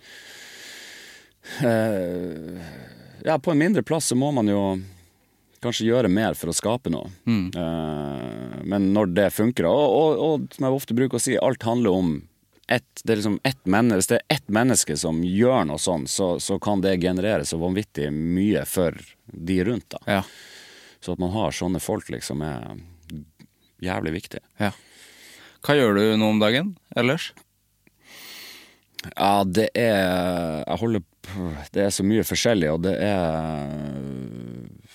Ja, 3.24 3.40
på 3.40 3.52
en 3.52 3.58
mindre 3.62 3.84
plass 3.84 4.06
så 4.12 4.16
må 4.20 4.32
man 4.36 4.48
jo 4.52 4.62
kanskje 5.64 5.86
gjøre 5.88 6.10
mer 6.12 6.36
for 6.36 6.52
å 6.52 6.56
skape 6.56 6.92
noe. 6.92 7.08
Eh, 7.28 8.62
men 8.68 8.90
når 8.96 9.14
det 9.16 9.30
funker, 9.32 9.68
og, 9.70 9.84
og, 9.96 10.24
og 10.28 10.56
som 10.56 10.68
jeg 10.68 10.76
ofte 10.80 10.98
bruker 10.98 11.20
å 11.20 11.24
si, 11.24 11.38
alt 11.40 11.64
handler 11.64 11.96
om 11.96 12.14
ett, 12.72 13.04
det 13.04 13.14
er 13.14 13.20
liksom 13.22 13.38
ett 13.48 13.62
menneske, 13.68 14.00
Hvis 14.00 14.10
det 14.12 14.18
er 14.20 14.36
ett 14.36 14.50
menneske 14.56 14.98
som 15.00 15.22
gjør 15.24 15.66
noe 15.70 15.80
sånn, 15.80 16.08
så, 16.08 16.34
så 16.40 16.58
kan 16.64 16.84
det 16.84 16.98
generere 17.04 17.46
så 17.48 17.60
vanvittig 17.62 18.10
mye 18.12 18.66
for 18.68 18.98
de 19.26 19.60
rundt. 19.68 19.88
da. 19.96 20.02
Ja. 20.08 20.22
Så 21.04 21.16
at 21.16 21.20
man 21.24 21.32
har 21.36 21.52
sånne 21.56 21.80
folk, 21.84 22.10
liksom, 22.12 22.44
er 22.44 22.76
jævlig 23.84 24.18
viktig. 24.20 24.44
ja. 24.60 24.74
Hva 25.64 25.78
gjør 25.80 25.96
du 25.96 26.02
nå 26.20 26.28
om 26.28 26.40
dagen 26.42 26.74
ellers? 26.92 27.30
Ja, 29.16 29.46
det 29.48 29.70
er 29.80 30.64
Jeg 30.68 30.80
holder 30.82 31.04
Det 31.74 31.82
er 31.86 31.90
så 31.96 32.04
mye 32.06 32.24
forskjellig, 32.28 32.68
og 32.74 32.82
det 32.84 32.94
er 33.00 33.72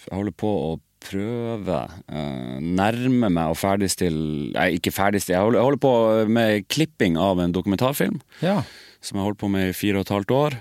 Jeg 0.09 0.13
holder 0.15 0.35
på 0.39 0.51
å 0.51 0.69
prøve 1.09 1.79
eh, 2.11 2.59
Nærme 2.61 3.31
meg 3.33 3.53
å 3.53 3.57
ferdigstille 3.59 4.53
Nei, 4.57 4.67
ikke 4.77 4.93
ferdigstille. 4.93 5.39
Jeg 5.39 5.47
holder, 5.47 5.59
jeg 5.61 5.69
holder 5.69 5.83
på 5.85 5.93
med 6.37 6.67
klipping 6.69 7.17
av 7.21 7.41
en 7.45 7.55
dokumentarfilm 7.55 8.21
Ja. 8.45 8.61
som 9.01 9.17
jeg 9.17 9.23
har 9.23 9.29
holdt 9.31 9.41
på 9.41 9.51
med 9.53 9.71
i 9.71 9.77
fire 9.79 10.01
og 10.01 10.07
et 10.09 10.15
halvt 10.17 10.33
år. 10.35 10.57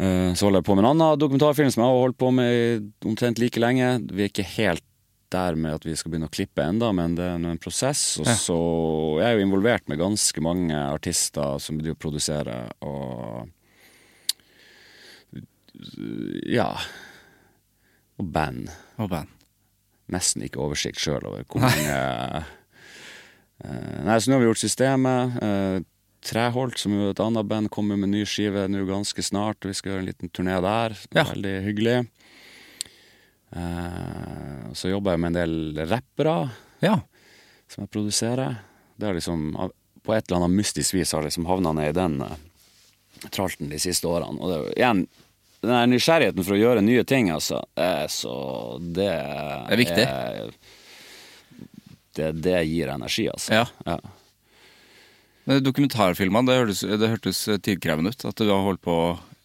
Eh, 0.00 0.32
Så 0.34 0.46
holder 0.48 0.60
jeg 0.62 0.68
på 0.70 0.76
med 0.78 0.84
en 0.86 0.90
annen 0.94 1.18
dokumentarfilm 1.20 1.70
som 1.70 1.82
jeg 1.84 1.90
har 1.92 2.00
holdt 2.06 2.18
på 2.18 2.30
med 2.32 2.90
omtrent 3.04 3.38
like 3.42 3.60
lenge. 3.60 3.90
Vi 4.10 4.24
er 4.24 4.32
ikke 4.32 4.46
helt 4.56 4.82
der 5.30 5.54
med 5.54 5.76
at 5.76 5.84
vi 5.86 5.94
skal 5.94 6.10
begynne 6.10 6.26
å 6.26 6.32
klippe 6.34 6.64
enda, 6.64 6.88
men 6.96 7.12
det 7.14 7.22
er 7.28 7.36
en 7.38 7.58
prosess. 7.62 8.18
Og 8.18 8.26
så 8.26 8.56
jeg 9.20 9.28
er 9.28 9.36
jo 9.38 9.44
involvert 9.46 9.84
med 9.86 10.00
ganske 10.00 10.42
mange 10.42 10.74
artister 10.74 11.60
som 11.62 11.78
driver 11.78 11.94
og 11.94 12.00
produserer, 12.02 12.72
og 12.82 13.46
Ja. 16.50 16.70
Og 18.20 18.26
band. 18.34 18.68
Og 19.00 19.10
band. 19.12 19.28
Nesten 20.10 20.42
ikke 20.46 20.60
oversikt 20.64 20.98
sjøl 21.00 21.22
over 21.30 21.44
hvor 21.46 21.62
mange 21.66 22.00
Eh, 23.60 24.04
Nei, 24.06 24.14
så 24.16 24.30
nå 24.30 24.38
har 24.38 24.40
vi 24.40 24.46
gjort 24.48 24.62
systemet. 24.62 25.34
Uh, 25.42 25.82
Treholt, 26.24 26.78
som 26.80 26.94
jo 26.96 27.10
et 27.12 27.20
annet 27.20 27.48
band, 27.48 27.68
kommer 27.72 27.98
med 28.00 28.08
ny 28.12 28.22
skive 28.28 28.66
nå 28.72 28.86
ganske 28.88 29.20
snart. 29.24 29.64
Vi 29.68 29.74
skal 29.76 29.92
gjøre 29.92 30.02
en 30.04 30.08
liten 30.08 30.32
turné 30.32 30.56
der. 30.64 30.96
Ja. 31.16 31.24
Veldig 31.28 31.52
hyggelig. 31.66 31.96
Uh, 33.52 34.70
så 34.76 34.92
jobber 34.92 35.12
jeg 35.16 35.22
med 35.24 35.32
en 35.32 35.38
del 35.40 35.86
rappere 35.90 36.50
Ja. 36.80 37.00
som 37.68 37.84
jeg 37.84 37.92
produserer. 37.92 38.60
Det 38.96 39.08
er 39.08 39.14
liksom, 39.18 39.52
På 40.02 40.14
et 40.16 40.24
eller 40.28 40.40
annet 40.46 40.56
mystisk 40.56 40.94
vis 40.94 41.12
har 41.12 41.20
jeg 41.20 41.32
liksom 41.32 41.44
havna 41.50 41.72
ned 41.76 41.90
i 41.90 41.98
den 42.00 42.22
uh, 42.22 42.36
tralten 43.28 43.68
de 43.68 43.78
siste 43.78 44.08
årene. 44.08 44.40
Og 44.40 44.48
det 44.48 44.56
er 44.56 44.62
jo 44.64 44.72
igjen 44.78 45.02
den 45.60 45.70
der 45.74 45.86
nysgjerrigheten 45.92 46.44
for 46.46 46.56
å 46.56 46.60
gjøre 46.60 46.82
nye 46.84 47.04
ting, 47.04 47.28
altså. 47.34 47.62
er 47.76 48.06
så 48.12 48.34
Det 48.80 49.08
er 49.10 49.76
viktig. 49.76 50.06
er- 50.06 50.52
det, 52.16 52.32
det 52.42 52.56
gir 52.66 52.88
energi, 52.90 53.28
altså. 53.30 53.52
Ja. 53.54 53.66
Ja. 53.86 53.98
Dokumentarfilmene, 55.60 56.46
det 56.50 56.56
hørtes, 56.60 56.80
det 57.00 57.08
hørtes 57.10 57.40
tidkrevende 57.64 58.12
ut. 58.12 58.24
At 58.28 58.38
du 58.38 58.48
har 58.50 58.62
holdt 58.64 58.82
på 58.84 58.96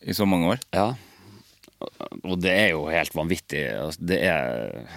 i 0.05 0.13
så 0.13 0.25
mange 0.29 0.53
år. 0.55 0.59
Ja. 0.75 0.87
Og 2.23 2.39
det 2.41 2.51
er 2.53 2.69
jo 2.75 2.85
helt 2.91 3.13
vanvittig. 3.15 3.63
Altså, 3.79 4.01
Det 4.11 4.19
er 4.27 4.89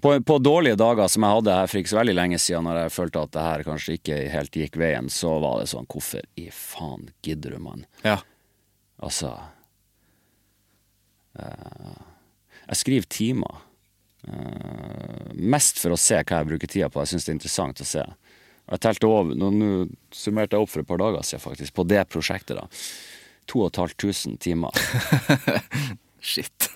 på, 0.00 0.14
på 0.24 0.38
dårlige 0.42 0.76
dager 0.80 1.08
som 1.12 1.24
jeg 1.26 1.36
hadde 1.38 1.54
her 1.58 1.70
for 1.70 1.80
ikke 1.80 1.92
så 1.92 1.98
veldig 2.00 2.16
lenge 2.16 2.38
siden, 2.40 2.64
når 2.66 2.82
jeg 2.82 2.94
følte 2.96 3.22
at 3.24 3.32
det 3.36 3.44
her 3.46 3.64
kanskje 3.68 3.96
ikke 3.98 4.18
helt 4.32 4.58
gikk 4.60 4.78
veien, 4.80 5.10
så 5.12 5.34
var 5.44 5.60
det 5.60 5.68
sånn 5.72 5.88
Hvorfor 5.92 6.24
i 6.40 6.48
faen 6.52 7.08
gidder 7.24 7.56
du, 7.56 7.60
mann? 7.64 7.84
Ja. 8.04 8.18
Altså 9.04 9.32
eh, 9.36 9.50
Jeg 11.38 12.80
skriver 12.80 13.08
timer. 13.10 13.62
Eh, 14.28 15.32
mest 15.34 15.80
for 15.82 15.94
å 15.94 16.00
se 16.00 16.20
hva 16.20 16.40
jeg 16.40 16.50
bruker 16.52 16.70
tida 16.70 16.90
på. 16.92 17.02
Jeg 17.02 17.14
syns 17.14 17.26
det 17.26 17.32
er 17.34 17.38
interessant 17.38 17.82
å 17.82 17.88
se. 17.88 18.04
Jeg 18.64 18.80
telte 18.80 19.10
over, 19.10 19.36
nå 19.36 19.72
summerte 20.14 20.56
jeg 20.56 20.64
opp 20.64 20.72
for 20.72 20.80
et 20.80 20.88
par 20.88 21.02
dager 21.02 21.26
siden, 21.26 21.42
faktisk, 21.44 21.74
på 21.76 21.84
det 21.88 22.06
prosjektet. 22.08 22.56
da 22.56 22.68
2500 23.52 24.38
timer. 24.40 24.70
Shit. 26.20 26.70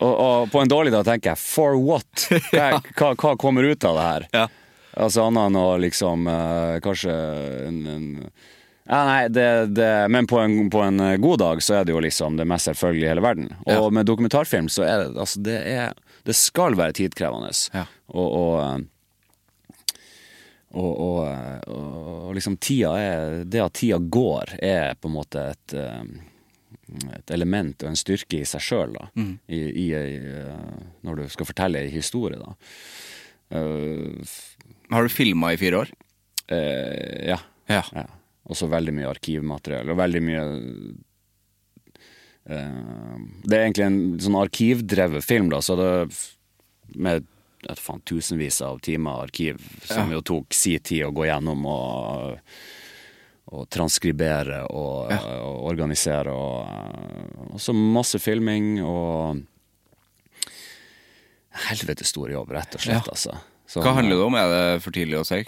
Og, 0.00 0.12
og 0.12 0.50
på 0.52 0.60
en 0.60 0.68
dårlig 0.70 0.92
dag 0.92 1.06
tenker 1.08 1.32
jeg 1.32 1.40
for 1.40 1.78
what? 1.80 2.26
Hva, 2.52 2.82
hva, 2.92 3.14
hva 3.16 3.32
kommer 3.40 3.66
ut 3.66 3.84
av 3.88 3.96
det 3.96 4.04
her? 4.06 4.26
Ja. 4.36 4.46
Altså 5.00 5.24
annet 5.24 5.48
enn 5.48 5.56
å 5.56 5.66
liksom 5.80 6.26
eh, 6.28 6.76
Kanskje 6.82 7.12
en, 7.68 7.78
en 7.88 8.06
ja, 8.90 9.00
nei, 9.06 9.28
det, 9.30 9.46
det, 9.78 9.88
Men 10.10 10.26
på 10.26 10.40
en, 10.42 10.68
på 10.72 10.80
en 10.82 10.98
god 11.22 11.38
dag 11.38 11.60
så 11.62 11.78
er 11.80 11.84
det 11.86 11.94
jo 11.94 12.00
liksom 12.02 12.36
det 12.40 12.46
mest 12.50 12.66
selvfølgelige 12.66 13.06
i 13.06 13.12
hele 13.12 13.22
verden. 13.24 13.50
Og 13.66 13.72
Ja. 13.76 13.90
med 13.94 14.08
dokumentarfilm 14.10 14.66
så 14.72 14.82
er 14.86 15.04
det 15.04 15.12
altså 15.22 15.42
det 15.46 15.58
er 15.70 15.92
Det 16.26 16.34
skal 16.36 16.74
være 16.76 16.92
tidkrevende. 16.98 17.52
Ja. 17.72 17.86
Og, 18.12 18.32
og, 18.34 18.56
eh, 18.64 18.80
og, 20.74 20.90
og, 21.00 21.20
eh, 21.26 21.60
og 21.70 22.34
liksom 22.36 22.58
tida 22.62 22.90
er 23.00 23.44
Det 23.44 23.62
at 23.64 23.72
tida 23.78 23.98
går, 23.98 24.56
er 24.62 24.94
på 25.00 25.08
en 25.08 25.16
måte 25.16 25.46
et 25.54 25.74
eh, 25.78 26.02
et 27.14 27.30
element 27.30 27.84
og 27.84 27.92
en 27.92 27.98
styrke 27.98 28.40
i 28.40 28.46
seg 28.48 28.60
sjøl 28.66 28.96
eh, 28.98 30.48
når 31.06 31.20
du 31.20 31.28
skal 31.30 31.46
fortelle 31.46 31.84
ei 31.84 31.90
historie. 31.92 32.38
da. 32.40 32.56
Eh, 33.54 34.34
Har 34.90 35.06
du 35.06 35.08
filma 35.14 35.52
i 35.54 35.60
fire 35.60 35.84
år? 35.84 35.92
eh, 36.50 37.28
ja. 37.30 37.38
Ja. 37.70 37.84
ja. 37.94 38.06
Og 38.50 38.58
så 38.58 38.66
veldig 38.70 38.92
mye 38.96 39.10
arkivmateriell 39.12 39.92
og 39.92 39.98
veldig 40.00 40.20
mye 40.26 40.44
uh, 42.50 43.16
Det 43.44 43.54
er 43.56 43.64
egentlig 43.66 43.86
en 43.86 44.00
sånn 44.22 44.38
arkivdrevet 44.40 45.24
film, 45.24 45.50
da, 45.52 45.60
så 45.62 45.76
det 45.78 45.90
med 46.98 47.26
et 47.68 47.78
faen, 47.78 48.00
tusenvis 48.08 48.62
av 48.64 48.80
timer 48.82 49.26
arkiv 49.26 49.60
som 49.84 50.10
jo 50.10 50.22
tok 50.24 50.54
si 50.56 50.72
tid 50.80 51.04
å 51.06 51.12
gå 51.14 51.26
gjennom 51.28 51.66
og, 51.68 52.38
og 53.52 53.66
transkribere 53.70 54.62
og, 54.72 55.12
og 55.12 55.66
organisere. 55.68 56.32
Og, 56.32 57.52
og 57.52 57.60
så 57.60 57.74
masse 57.76 58.18
filming 58.22 58.78
og 58.82 59.44
Helvete 61.68 62.06
stor 62.06 62.30
jobb, 62.30 62.52
rett 62.54 62.76
og 62.78 62.80
slett, 62.80 63.04
Ja. 63.04 63.12
altså. 63.12 63.32
Sånn, 63.70 63.82
Hva 63.84 63.92
handler 63.98 64.16
det 64.16 64.24
om? 64.24 64.36
Er 64.38 64.52
det 64.54 64.82
for 64.84 64.94
tidlig 64.94 65.18
å 65.18 65.24
si? 65.26 65.40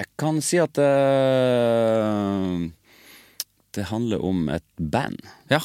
Jeg 0.00 0.08
kan 0.20 0.38
si 0.44 0.56
at 0.60 0.72
det 0.78 0.90
Det 3.76 3.84
handler 3.92 4.24
om 4.26 4.48
et 4.50 4.64
band 4.76 5.20
Ja. 5.50 5.60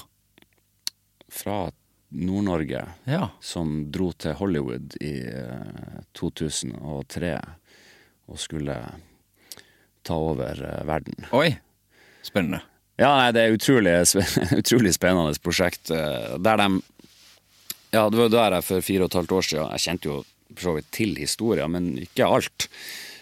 fra 1.31 1.71
Nord-Norge 2.11 2.83
Ja. 3.07 3.29
som 3.41 3.91
dro 3.91 4.11
til 4.13 4.33
Hollywood 4.33 4.95
i 5.01 5.19
eh, 5.25 6.03
2003 6.13 7.31
og 8.29 8.37
skulle 8.39 8.75
ta 10.05 10.13
over 10.13 10.53
eh, 10.63 10.83
verden. 10.87 11.25
Oi. 11.33 11.57
Spennende. 12.23 12.61
Ja, 12.97 13.09
nei, 13.17 13.31
det 13.35 13.41
er 13.41 13.55
utrolig, 13.57 13.95
sp- 14.11 14.53
utrolig 14.61 14.93
spennende 14.95 15.33
prosjekt. 15.43 15.89
eh, 15.91 16.37
Der 16.37 16.57
de 16.61 16.69
Ja, 17.91 18.09
det 18.09 18.17
var 18.19 18.29
der 18.29 18.55
jeg 18.59 18.63
for 18.63 18.81
fire 18.81 19.03
og 19.03 19.09
et 19.09 19.13
halvt 19.19 19.31
år 19.31 19.41
siden 19.49 19.71
Jeg 19.71 19.79
kjente 19.87 20.05
jo 20.11 20.23
for 20.55 20.61
så 20.61 20.73
vidt 20.75 20.91
til 20.91 21.15
historien, 21.17 21.71
men 21.71 21.97
ikke 21.97 22.25
alt. 22.27 22.67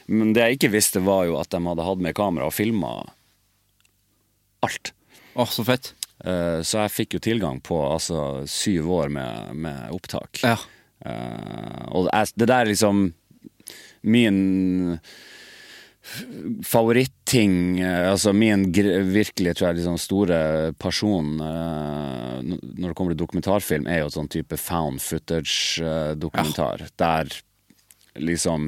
Men 0.07 0.33
det 0.35 0.43
jeg 0.45 0.57
ikke 0.57 0.73
visste, 0.75 1.03
var 1.03 1.25
jo 1.29 1.37
at 1.39 1.51
de 1.53 1.61
hadde 1.63 1.85
hatt 1.87 2.01
med 2.03 2.15
kamera 2.17 2.49
og 2.49 2.55
filma 2.55 2.95
alt. 4.63 4.93
Oh, 5.35 5.49
så 5.49 5.63
fett. 5.67 5.93
Eh, 6.23 6.61
Så 6.63 6.83
jeg 6.83 6.93
fikk 6.93 7.17
jo 7.17 7.23
tilgang 7.23 7.59
på 7.63 7.79
altså 7.87 8.43
syv 8.49 8.91
år 8.91 9.11
med, 9.13 9.53
med 9.55 9.91
opptak. 9.95 10.43
Ja. 10.43 10.57
Eh, 11.03 11.83
og 11.91 12.07
det 12.11 12.47
der 12.47 12.59
er 12.61 12.71
liksom 12.71 13.09
min 14.03 14.99
favoritting, 16.67 17.79
eh, 17.79 18.09
altså 18.11 18.33
min 18.35 18.65
virkelig 18.71 19.55
tror 19.55 19.69
jeg 19.69 19.79
liksom 19.81 19.99
store 20.01 20.39
person 20.79 21.37
når 21.39 22.87
det 22.89 22.95
kommer 22.95 23.15
til 23.15 23.23
dokumentarfilm, 23.23 23.87
er 23.87 24.03
jo 24.03 24.11
sånn 24.11 24.31
type 24.31 24.57
found 24.59 24.99
footage-dokumentar. 25.03 26.87
Der 26.99 27.31
liksom 28.19 28.67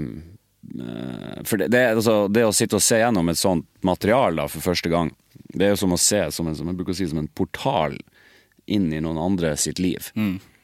For 1.45 1.61
det, 1.61 1.69
det, 1.73 1.83
altså, 1.97 2.15
det 2.31 2.45
å 2.47 2.53
sitte 2.55 2.79
og 2.79 2.83
se 2.83 2.99
gjennom 2.99 3.29
et 3.31 3.39
sånt 3.39 3.67
material 3.85 4.41
da, 4.41 4.47
for 4.51 4.65
første 4.65 4.89
gang, 4.91 5.11
det 5.53 5.67
er 5.67 5.73
jo 5.75 5.81
som 5.83 5.95
å 5.95 6.01
se 6.01 6.23
som 6.35 6.49
en, 6.49 6.57
som 6.57 6.71
si, 6.93 7.07
som 7.11 7.21
en 7.21 7.31
portal 7.37 7.97
inn 8.65 8.89
i 8.93 9.01
noen 9.03 9.19
andre 9.21 9.53
sitt 9.61 9.79
liv. 9.79 10.09
Eh, 10.15 10.54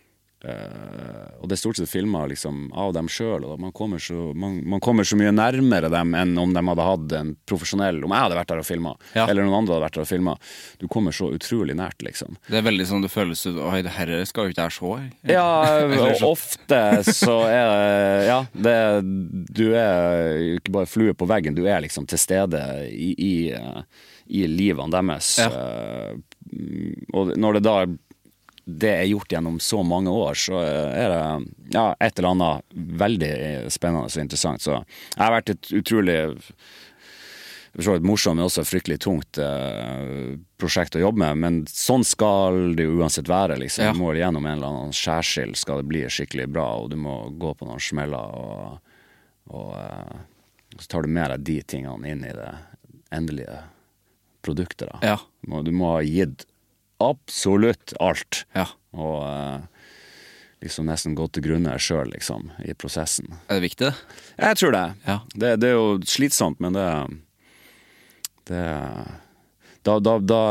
og 0.42 1.44
det 1.50 1.54
er 1.54 1.60
stort 1.62 1.78
sett 1.78 1.90
filmer 1.92 2.28
liksom, 2.32 2.72
av 2.74 2.94
dem 2.96 3.06
sjøl, 3.12 3.44
og 3.46 3.60
man 3.62 3.72
kommer, 3.78 4.00
så, 4.02 4.32
man, 4.34 4.56
man 4.66 4.82
kommer 4.82 5.06
så 5.06 5.18
mye 5.20 5.30
nærmere 5.36 5.90
dem 5.94 6.16
enn 6.18 6.32
om 6.42 6.54
de 6.56 6.64
hadde 6.66 6.86
hatt 6.88 7.14
en 7.20 7.30
profesjonell 7.50 8.00
Om 8.08 8.14
jeg 8.16 8.24
hadde 8.26 8.38
vært 8.40 8.50
der 8.54 8.62
og 8.64 8.66
filma, 8.66 8.94
Ja. 9.14 9.28
eller 9.30 9.46
noen 9.46 9.60
andre 9.62 9.76
hadde 9.76 9.86
vært 9.86 10.00
der 10.00 10.06
og 10.06 10.10
filma. 10.10 10.34
Du 10.82 10.88
kommer 10.92 11.14
så 11.14 11.30
utrolig 11.36 11.76
nært, 11.78 12.02
liksom. 12.02 12.38
Det 12.50 12.58
er 12.62 12.66
veldig 12.66 12.88
sånn 12.90 13.06
det 13.06 13.12
føles 13.14 13.44
ut 13.46 13.60
Oi, 13.62 13.82
det 13.86 13.94
herre 13.98 14.24
skal 14.26 14.50
jo 14.50 14.56
ikke 14.56 14.66
jeg 14.66 14.78
se. 14.80 15.34
Ja, 15.36 15.48
ofte 16.32 16.82
så 17.14 17.38
er 17.52 18.26
Ja, 18.32 18.40
det, 18.54 18.78
du 19.54 19.66
er 19.78 20.40
ikke 20.58 20.74
bare 20.80 20.90
flue 20.90 21.14
på 21.18 21.28
veggen, 21.30 21.54
du 21.58 21.66
er 21.70 21.82
liksom 21.86 22.08
til 22.10 22.18
stede 22.22 22.62
i, 22.90 23.14
i, 23.18 23.34
eh, 23.54 23.82
i 24.32 24.46
livene 24.50 24.90
deres. 24.98 25.36
Ja. 25.42 25.52
Eh, 25.54 26.18
Og 27.14 27.36
når 27.40 27.60
det 27.60 27.64
da 27.64 27.76
det 28.66 28.92
er 28.94 29.10
gjort 29.10 29.32
gjennom 29.34 29.60
så 29.60 29.82
mange 29.84 30.12
år, 30.14 30.38
så 30.38 30.62
er 30.62 31.12
det 31.12 31.24
ja, 31.74 31.88
et 32.00 32.20
eller 32.20 32.36
annet 32.36 32.78
veldig 33.02 33.34
spennende 33.74 34.08
og 34.08 34.22
interessant. 34.22 34.62
Så 34.62 34.78
jeg 34.78 35.22
har 35.24 35.34
vært 35.34 35.54
et 35.56 35.72
utrolig 35.80 36.18
for 37.80 38.04
morsomt, 38.04 38.36
men 38.36 38.46
også 38.46 38.66
fryktelig 38.68 39.00
tungt 39.06 39.40
eh, 39.40 40.36
prosjekt 40.60 40.98
å 41.00 41.04
jobbe 41.06 41.22
med. 41.24 41.40
Men 41.40 41.60
sånn 41.72 42.04
skal 42.08 42.76
det 42.76 42.88
jo 42.88 42.98
uansett 43.00 43.32
være. 43.32 43.56
liksom. 43.62 43.86
Ja. 43.88 43.94
Du 43.96 44.02
må 44.02 44.12
gjennom 44.18 44.46
en 44.46 44.58
eller 44.58 44.72
annen 44.72 44.96
skjærsild 44.96 45.56
skal 45.60 45.80
det 45.80 45.88
bli 45.92 46.04
skikkelig 46.12 46.50
bra, 46.52 46.68
og 46.82 46.92
du 46.92 46.98
må 47.00 47.16
gå 47.40 47.54
på 47.56 47.70
noen 47.70 47.82
smeller. 47.82 48.36
Og, 48.36 48.98
og 49.56 49.72
eh, 49.80 50.20
så 50.78 50.92
tar 50.92 51.08
du 51.08 51.16
med 51.16 51.32
deg 51.32 51.48
de 51.48 51.58
tingene 51.76 52.12
inn 52.12 52.26
i 52.28 52.36
det 52.36 52.52
endelige 53.16 53.62
produktet. 54.44 54.92
da. 54.92 55.16
Ja. 55.16 55.62
Du 55.64 55.72
må 55.72 55.96
ha 55.96 56.04
gitt 56.04 56.46
absolutt 57.02 57.94
alt. 58.00 58.44
Ja. 58.58 58.68
Og 58.98 59.20
eh, 59.28 59.88
liksom 60.66 60.90
nesten 60.90 61.18
gått 61.18 61.36
til 61.38 61.48
grunne 61.50 61.78
sjøl, 61.82 62.12
liksom, 62.14 62.52
i 62.66 62.76
prosessen. 62.78 63.34
Er 63.48 63.60
det 63.60 63.68
viktig. 63.70 63.94
Jeg 64.38 64.60
tror 64.62 64.76
det. 64.78 64.86
Ja. 65.08 65.20
Det, 65.34 65.56
det 65.62 65.72
er 65.72 65.78
jo 65.80 66.00
slitsomt, 66.06 66.62
men 66.64 66.78
det 66.78 66.88
Det 68.50 68.66
Da, 69.82 69.96
da, 69.98 70.20
da 70.20 70.42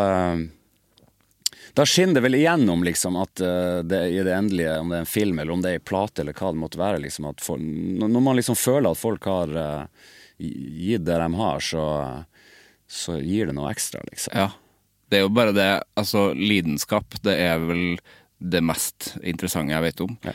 da 1.74 1.86
skinner 1.86 2.14
det 2.14 2.20
vel 2.20 2.34
igjennom 2.34 2.82
liksom 2.84 3.16
at 3.20 3.40
eh, 3.40 3.78
det 3.86 4.00
i 4.10 4.22
det 4.26 4.34
endelige, 4.34 4.78
om 4.80 4.90
det 4.90 4.96
er 4.96 5.04
en 5.04 5.10
film 5.10 5.38
eller 5.38 5.54
om 5.54 5.62
det 5.62 5.70
er 5.70 5.78
en 5.78 5.86
plate 5.86 6.22
eller 6.22 6.34
hva 6.34 6.50
det 6.52 6.62
måtte 6.62 6.80
være, 6.80 7.02
liksom 7.04 7.28
folk, 7.38 7.62
når 7.62 8.24
man 8.26 8.38
liksom 8.38 8.58
føler 8.58 8.90
at 8.90 8.98
folk 8.98 9.28
har 9.30 9.54
uh, 9.54 10.08
gitt 10.40 11.04
det 11.06 11.18
de 11.22 11.28
har, 11.38 11.62
så, 11.62 11.84
så 12.90 13.20
gir 13.20 13.50
det 13.50 13.56
noe 13.56 13.70
ekstra, 13.70 14.02
liksom. 14.10 14.34
Ja. 14.34 14.50
Det 15.10 15.18
er 15.18 15.26
jo 15.26 15.32
bare 15.34 15.54
det 15.56 15.70
Altså, 15.98 16.30
lidenskap, 16.34 17.18
det 17.24 17.36
er 17.42 17.58
vel 17.62 17.98
det 18.40 18.62
mest 18.64 19.14
interessante 19.20 19.74
jeg 19.74 19.84
vet 19.84 20.00
om. 20.06 20.14
Ja. 20.24 20.32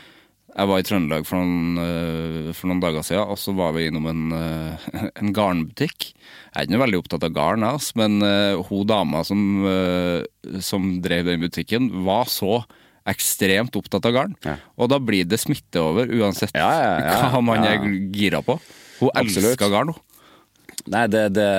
Jeg 0.56 0.70
var 0.70 0.80
i 0.80 0.84
Trøndelag 0.88 1.26
for 1.28 1.42
noen, 1.42 1.80
øh, 1.82 2.52
for 2.56 2.70
noen 2.70 2.80
dager 2.80 3.04
siden, 3.04 3.28
og 3.28 3.36
så 3.36 3.52
var 3.52 3.74
vi 3.76 3.88
innom 3.90 4.06
en, 4.08 4.22
øh, 4.32 4.86
en 5.20 5.34
garnbutikk. 5.36 6.12
Jeg 6.14 6.54
er 6.54 6.64
ikke 6.64 6.76
noe 6.76 6.84
veldig 6.86 7.00
opptatt 7.02 7.26
av 7.28 7.34
garn, 7.36 7.66
altså, 7.66 7.98
men 8.00 8.24
øh, 8.24 8.62
hun 8.70 8.88
dama 8.88 9.20
som, 9.26 9.42
som 10.64 10.88
drev 11.04 11.28
den 11.28 11.44
butikken, 11.44 11.90
var 12.06 12.30
så 12.32 12.62
ekstremt 13.06 13.76
opptatt 13.76 14.08
av 14.08 14.16
garn. 14.16 14.38
Ja. 14.46 14.56
Og 14.80 14.88
da 14.94 15.00
blir 15.02 15.28
det 15.28 15.42
smitte 15.42 15.82
over, 15.82 16.08
uansett 16.08 16.56
Ja, 16.56 16.70
ja, 16.72 16.96
ja, 17.04 17.20
hva 17.34 17.42
man 17.44 17.66
er 17.66 17.84
gira 18.14 18.40
på. 18.46 18.56
Hun 19.02 19.12
elsker 19.20 19.68
garn, 19.68 19.92
hun. 19.92 20.02
Nei, 20.92 21.04
det, 21.10 21.28
det 21.34 21.50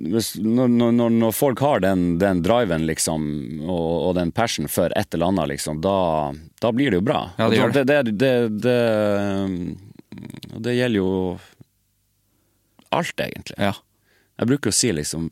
hvis, 0.00 0.30
når, 0.40 0.68
når, 0.72 1.10
når- 1.12 1.34
folk 1.36 1.60
har 1.60 1.80
den, 1.84 2.18
den 2.18 2.40
driven 2.42 2.86
liksom, 2.88 3.24
og, 3.68 4.08
og 4.08 4.14
den 4.16 4.32
passion 4.32 4.68
for 4.72 4.92
et 4.96 5.14
eller 5.14 5.28
annet, 5.32 5.50
liksom, 5.52 5.80
da, 5.84 5.96
da 6.64 6.72
blir 6.72 6.90
det 6.94 7.00
jo 7.02 7.06
bra. 7.10 7.20
Ja, 7.38 7.48
det 7.52 7.60
det, 7.74 7.84
det, 7.90 7.98
det, 8.16 8.34
det, 8.64 10.60
det 10.64 10.74
gjelder 10.78 11.00
jo 11.02 11.12
alt, 12.90 13.20
egentlig. 13.20 13.56
Ja. 13.60 13.74
Jeg 14.40 14.48
bruker 14.50 14.72
å 14.72 14.74
si 14.74 14.88
liksom 14.96 15.28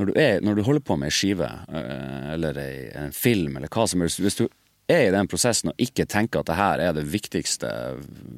Når 0.00 0.10
du, 0.10 0.12
er, 0.20 0.40
når 0.44 0.58
du 0.58 0.62
holder 0.66 0.82
på 0.84 0.96
med 1.00 1.08
ei 1.10 1.14
skive, 1.16 1.46
eh, 1.72 2.26
eller 2.34 2.58
en 2.60 3.12
film, 3.16 3.56
eller 3.56 3.68
hva 3.72 3.86
som 3.88 4.00
helst 4.04 4.20
Hvis 4.20 4.36
du 4.38 4.44
er 4.90 5.06
i 5.08 5.12
den 5.14 5.28
prosessen 5.30 5.70
og 5.72 5.80
ikke 5.82 6.04
tenker 6.10 6.40
at 6.42 6.48
det 6.50 6.56
her 6.58 6.80
er 6.82 6.94
det 6.96 7.04
viktigste 7.12 7.68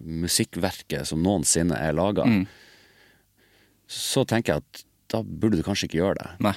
musikkverket 0.05 1.07
som 1.09 1.23
noensinne 1.25 1.79
er 1.81 1.95
laga, 1.97 2.27
så 3.89 4.25
tenker 4.29 4.53
jeg 4.59 4.65
at 4.65 4.83
da 5.13 5.23
burde 5.23 5.61
du 5.61 5.65
kanskje 5.67 5.89
ikke 5.89 6.01
gjøre 6.01 6.21
det. 6.21 6.29
Nei. 6.49 6.57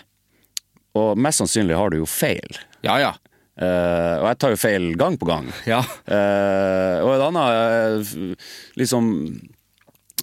Og 0.95 1.19
mest 1.19 1.41
sannsynlig 1.43 1.75
har 1.77 1.91
du 1.91 1.99
jo 1.99 2.09
feil. 2.09 2.59
Ja, 2.85 2.97
ja. 3.01 3.13
Uh, 3.55 4.19
og 4.19 4.25
jeg 4.27 4.39
tar 4.39 4.51
jo 4.51 4.59
feil 4.59 4.87
gang 4.99 5.15
på 5.19 5.27
gang. 5.29 5.51
Ja. 5.67 5.81
Uh, 6.07 7.03
og 7.05 7.11
et 7.13 7.23
annet 7.23 7.59
eh, 7.59 8.49
liksom 8.79 9.13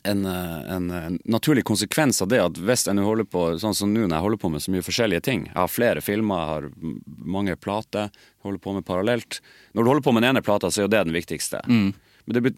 en, 0.02 0.26
en, 0.26 0.90
en 0.90 1.18
naturlig 1.30 1.62
konsekvens 1.64 2.18
av 2.24 2.28
det 2.32 2.40
at 2.42 2.58
hvis 2.58 2.88
jeg 2.88 2.98
nå 2.98 3.04
holder 3.06 3.28
på 3.30 3.44
sånn 3.62 3.76
som 3.78 3.92
nå 3.92 4.02
når 4.02 4.16
jeg 4.16 4.24
holder 4.24 4.40
på 4.42 4.50
med 4.50 4.64
så 4.64 4.72
mye 4.74 4.82
forskjellige 4.82 5.22
ting 5.28 5.44
Jeg 5.46 5.54
har 5.54 5.70
flere 5.70 6.02
filmer, 6.02 6.40
jeg 6.42 6.50
har 6.50 6.96
mange 7.36 7.54
plater, 7.54 8.10
holder 8.42 8.62
på 8.64 8.74
med 8.76 8.86
parallelt. 8.88 9.38
Når 9.72 9.84
du 9.84 9.92
holder 9.92 10.06
på 10.08 10.16
med 10.16 10.24
den 10.24 10.32
ene 10.32 10.42
plata, 10.44 10.72
så 10.72 10.82
er 10.82 10.88
jo 10.88 10.92
det 10.96 11.04
den 11.06 11.14
viktigste. 11.14 11.62
Men 11.68 12.36
det, 12.36 12.52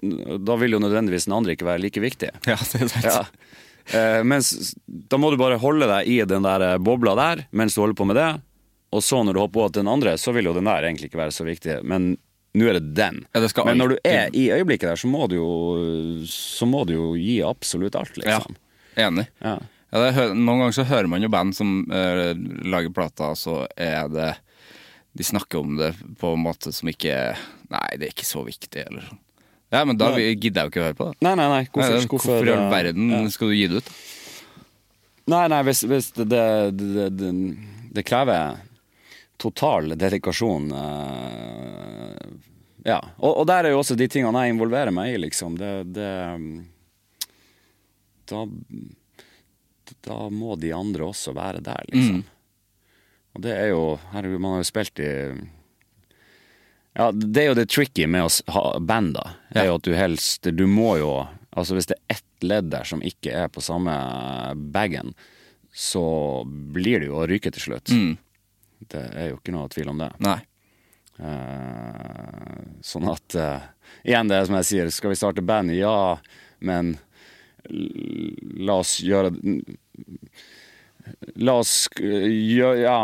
da 0.45 0.57
vil 0.61 0.77
jo 0.77 0.81
nødvendigvis 0.83 1.29
den 1.29 1.37
andre 1.37 1.55
ikke 1.57 1.69
være 1.69 1.85
like 1.85 2.03
viktig. 2.03 2.33
Ja, 2.49 2.57
det 2.57 2.81
er 2.81 2.93
sant. 2.95 3.07
Ja. 3.07 3.23
Eh, 3.93 4.23
mens 4.25 4.75
da 4.87 5.19
må 5.21 5.31
du 5.33 5.39
bare 5.41 5.61
holde 5.61 5.89
deg 5.91 6.09
i 6.09 6.21
den 6.29 6.47
der 6.47 6.63
eh, 6.65 6.79
bobla 6.81 7.13
der 7.19 7.45
mens 7.53 7.77
du 7.77 7.83
holder 7.83 7.99
på 7.99 8.07
med 8.09 8.17
det. 8.17 8.31
Og 8.95 9.03
så 9.05 9.21
når 9.27 9.37
du 9.37 9.43
hopper 9.43 9.65
over 9.65 9.75
til 9.75 9.83
den 9.83 9.93
andre, 9.93 10.15
så 10.21 10.33
vil 10.33 10.49
jo 10.49 10.55
den 10.57 10.71
der 10.71 10.87
egentlig 10.87 11.11
ikke 11.11 11.21
være 11.25 11.35
så 11.35 11.47
viktig. 11.47 11.81
Men 11.83 12.15
nå 12.55 12.69
er 12.71 12.79
det 12.79 12.95
den. 12.95 13.25
Ja, 13.35 13.43
det 13.43 13.51
Men 13.67 13.81
når 13.83 13.95
du 13.95 13.97
er 14.07 14.29
i 14.33 14.47
øyeblikket 14.55 14.93
der, 14.93 15.01
så 15.01 15.11
må 15.11 15.27
du 15.27 15.37
jo, 15.41 15.49
så 16.31 16.69
må 16.71 16.85
du 16.87 16.95
jo 16.95 17.09
gi 17.19 17.41
absolutt 17.43 17.99
alt, 17.99 18.15
liksom. 18.21 18.55
Ja, 18.95 19.09
enig. 19.09 19.27
Ja. 19.43 19.59
Ja, 19.95 20.01
det, 20.03 20.31
noen 20.35 20.63
ganger 20.63 20.75
så 20.75 20.87
hører 20.87 21.07
man 21.11 21.23
jo 21.23 21.31
band 21.31 21.55
som 21.55 21.85
eh, 21.95 22.33
lager 22.67 22.95
plater, 22.95 23.37
så 23.39 23.61
er 23.79 24.09
det 24.11 24.33
De 25.15 25.23
snakker 25.23 25.61
om 25.61 25.77
det 25.79 25.93
på 26.19 26.33
en 26.35 26.43
måte 26.43 26.73
som 26.75 26.91
ikke 26.91 27.13
er 27.15 27.43
Nei, 27.71 27.87
det 27.99 28.09
er 28.09 28.15
ikke 28.15 28.27
så 28.27 28.43
viktig, 28.47 28.83
eller 28.89 29.07
sånn. 29.07 29.21
Ja, 29.75 29.83
men 29.85 29.99
da 29.99 30.13
Nei. 30.15 30.29
gidder 30.39 30.63
jeg 30.63 30.69
jo 30.69 30.71
ikke 30.71 30.83
å 30.83 30.85
høre 30.85 30.99
på 30.99 31.07
det. 31.11 31.17
Nei, 31.27 31.35
nei, 31.41 31.47
nei. 31.51 31.63
Hvorfor, 31.67 31.97
Nei, 31.97 32.11
hvorfor, 32.13 32.47
i 32.47 32.53
all 32.55 32.69
verden 32.71 33.11
ja. 33.11 33.23
skal 33.35 33.51
du 33.51 33.57
gi 33.59 33.67
det 33.73 33.81
ut? 33.83 33.89
Nei, 35.35 35.45
nei, 35.51 35.61
hvis, 35.67 35.81
hvis 35.89 36.11
det, 36.21 36.27
det, 36.31 36.45
det, 37.19 37.33
det, 37.97 38.05
krever 38.07 38.61
total 39.41 39.97
dedikasjon. 39.99 40.69
eh, 40.79 42.29
ja. 42.87 43.01
Og, 43.19 43.33
og 43.33 43.49
der 43.51 43.67
er 43.67 43.75
jo 43.75 43.81
også 43.81 43.97
de 43.99 44.07
tingene 44.13 44.45
jeg 44.45 44.55
involverer 44.55 44.95
meg 44.95 45.17
i, 45.17 45.19
liksom. 45.25 45.59
Det, 45.59 45.73
det 45.97 46.13
da, 48.31 48.45
da 50.07 50.21
må 50.31 50.55
de 50.61 50.71
andre 50.77 51.09
også 51.11 51.35
være 51.35 51.65
der, 51.65 51.83
liksom. 51.91 52.23
Og 53.35 53.43
det 53.43 53.57
er 53.59 53.73
jo 53.73 53.83
Herregud, 54.13 54.39
man 54.39 54.55
har 54.55 54.63
jo 54.63 54.69
spilt 54.71 55.01
i 55.03 55.13
Ja, 56.95 57.11
det 57.13 57.43
er 57.43 57.49
jo 57.51 57.57
det 57.59 57.67
tricky 57.75 58.07
med 58.07 58.27
å 58.27 58.31
ha 58.55 58.65
band, 58.79 59.17
da. 59.17 59.25
Er 59.55 59.69
jo 59.69 59.79
at 59.81 59.87
du 59.87 59.95
helst 59.99 60.47
Du 60.55 60.67
må 60.71 60.93
jo 61.01 61.11
Altså 61.55 61.75
hvis 61.77 61.89
det 61.91 61.97
er 61.99 62.19
ett 62.19 62.47
ledd 62.47 62.71
der 62.71 62.87
som 62.87 63.03
ikke 63.03 63.33
er 63.45 63.51
på 63.51 63.63
samme 63.63 63.93
bagen, 64.75 65.13
så 65.71 66.03
blir 66.45 66.99
det 67.01 67.07
jo 67.07 67.21
å 67.23 67.29
ryke 67.31 67.53
til 67.55 67.63
slutt. 67.63 67.93
Det 68.91 69.05
er 69.15 69.29
jo 69.31 69.39
ikke 69.39 69.55
noe 69.55 69.71
tvil 69.71 69.93
om 69.93 70.03
det. 70.03 70.09
Nei. 70.27 70.41
Uh, 71.15 72.59
sånn 72.83 73.07
at 73.07 73.37
uh, 73.39 73.69
Igjen 74.03 74.33
det 74.33 74.41
som 74.49 74.57
jeg 74.59 74.67
sier, 74.67 74.91
skal 74.91 75.13
vi 75.13 75.19
starte 75.21 75.45
band? 75.47 75.71
Ja, 75.79 76.19
men 76.59 76.97
la 77.71 78.81
oss 78.83 78.97
gjøre 78.99 79.31
La 81.39 81.55
oss 81.63 81.77
gjøre 82.03 82.83
Ja, 82.83 82.99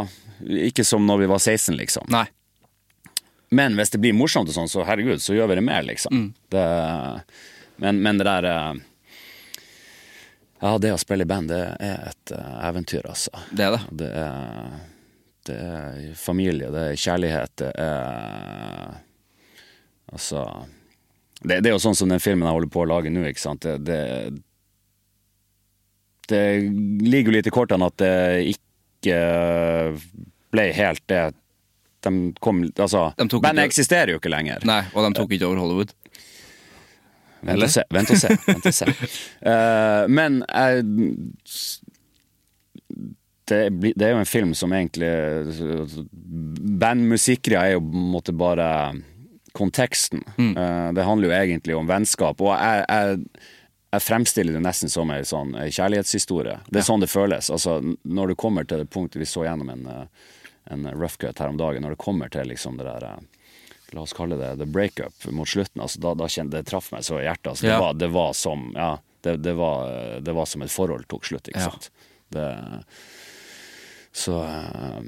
ikke 0.66 0.84
som 0.84 1.06
når 1.06 1.22
vi 1.22 1.30
var 1.30 1.38
16, 1.38 1.78
liksom. 1.78 2.10
Nei. 2.10 2.26
Men 3.50 3.74
hvis 3.78 3.90
det 3.90 3.98
blir 4.02 4.14
morsomt 4.14 4.50
og 4.50 4.54
sånn, 4.54 4.70
så 4.70 4.84
herregud, 4.86 5.22
så 5.22 5.34
gjør 5.34 5.50
vi 5.50 5.58
det 5.58 5.66
mer, 5.66 5.82
liksom. 5.88 6.28
Det, 6.54 6.64
men, 7.82 7.98
men 8.04 8.20
det 8.20 8.26
der 8.28 8.46
eh, 8.46 8.72
Ja, 10.60 10.76
det 10.78 10.92
å 10.94 11.00
spille 11.00 11.26
i 11.26 11.30
band, 11.30 11.50
det 11.50 11.62
er 11.82 12.10
et 12.12 12.34
eh, 12.36 12.56
eventyr, 12.68 13.08
altså. 13.10 13.42
Det 13.50 13.66
er 13.66 13.74
det. 13.74 13.82
Det 14.02 14.10
er, 14.22 14.74
det 15.50 15.56
er 15.66 16.02
familie, 16.20 16.70
det 16.70 16.84
er 16.92 17.00
kjærlighet, 17.06 17.56
det 17.64 17.72
er 17.78 18.98
Altså 20.10 20.42
det, 21.40 21.60
det 21.62 21.70
er 21.70 21.74
jo 21.76 21.82
sånn 21.82 21.96
som 21.96 22.10
den 22.10 22.20
filmen 22.20 22.46
jeg 22.46 22.56
holder 22.56 22.72
på 22.74 22.82
å 22.82 22.88
lage 22.90 23.12
nå, 23.12 23.22
ikke 23.30 23.42
sant. 23.42 23.64
Det, 23.64 23.78
det, 23.86 24.00
det 26.28 26.42
ligger 27.06 27.30
jo 27.30 27.36
litt 27.38 27.48
i 27.48 27.54
kortene 27.54 27.88
at 27.88 27.96
det 28.02 28.16
ikke 28.52 29.20
ble 30.52 30.66
helt 30.76 31.04
det 31.08 31.22
de 32.06 32.32
kom, 32.40 32.62
altså, 32.70 33.10
De 33.18 33.28
Bandet 33.42 33.68
eksisterer 33.68 34.14
jo 34.14 34.20
ikke 34.20 34.32
lenger. 34.32 34.64
Nei, 34.68 34.82
og 34.94 35.06
de 35.06 35.12
tok 35.18 35.34
ikke 35.36 35.48
over 35.50 35.62
Hollywood. 35.64 35.94
Vent 37.40 37.64
og 37.64 37.72
se. 37.72 37.84
Vent 37.92 38.10
og 38.12 38.20
se. 38.20 38.32
Vent 38.46 38.66
og 38.68 38.76
se. 38.76 38.90
Uh, 39.44 40.04
men 40.18 40.42
jeg 40.44 40.84
det, 43.50 43.94
det 43.96 44.06
er 44.06 44.12
jo 44.14 44.20
en 44.20 44.28
film 44.28 44.52
som 44.54 44.72
egentlig 44.76 45.08
Bandmusikere 46.80 47.64
er 47.64 47.72
jo 47.74 47.80
på 47.82 48.02
en 48.02 48.12
måte 48.12 48.34
bare 48.36 48.68
konteksten. 49.56 50.22
Eh, 50.38 50.92
det 50.94 51.02
handler 51.02 51.28
jo 51.28 51.34
egentlig 51.34 51.76
om 51.76 51.88
vennskap. 51.88 52.40
Og 52.40 52.52
jeg, 52.54 52.84
jeg, 52.86 53.48
jeg 53.90 54.04
fremstiller 54.06 54.56
det 54.56 54.62
nesten 54.62 54.92
som 54.92 55.10
en 55.10 55.26
sånn 55.26 55.56
kjærlighetshistorie. 55.66 56.60
Det 56.70 56.82
er 56.82 56.86
sånn 56.86 57.02
det 57.02 57.10
føles. 57.10 57.50
Altså, 57.50 57.80
når 58.04 58.30
du 58.30 58.38
kommer 58.38 58.68
til 58.68 58.84
det 58.84 58.90
punktet 58.92 59.22
vi 59.22 59.28
så 59.28 59.44
gjennom 59.48 59.72
en, 59.74 59.88
eh, 59.90 60.30
en 60.66 60.86
rough 60.92 61.16
cut 61.18 61.38
her 61.38 61.48
om 61.48 61.56
dagen, 61.56 61.82
når 61.82 61.90
det 61.96 62.02
kommer 62.04 62.28
til 62.28 62.48
liksom 62.48 62.76
det 62.78 62.84
der 62.86 63.04
eh, 63.12 63.20
La 63.92 64.04
oss 64.04 64.12
kalle 64.14 64.36
det 64.38 64.52
the 64.60 64.66
breakup 64.70 65.24
mot 65.34 65.48
slutten. 65.48 65.82
Altså, 65.82 65.98
da, 65.98 66.12
da 66.14 66.28
kjente 66.30 66.54
det 66.60 66.66
traff 66.70 66.92
meg 66.92 67.02
så 67.02 67.16
i 67.18 67.24
hjertet. 67.24 67.48
Altså, 67.50 67.66
det, 67.66 67.72
Ja. 67.72 67.80
var, 67.80 67.94
det 67.98 68.08
var 68.14 68.32
som 68.38 68.68
Ja, 68.76 68.90
det, 69.26 69.36
det, 69.42 69.54
var, 69.58 70.20
det 70.22 70.32
var 70.36 70.46
som 70.46 70.62
et 70.62 70.70
forhold 70.70 71.08
tok 71.10 71.24
slutt, 71.26 71.48
ikke 71.50 71.58
Ja. 71.64 71.70
sant. 71.72 71.90
Det, 72.30 72.44
så 74.12 74.36
eh, 74.44 75.00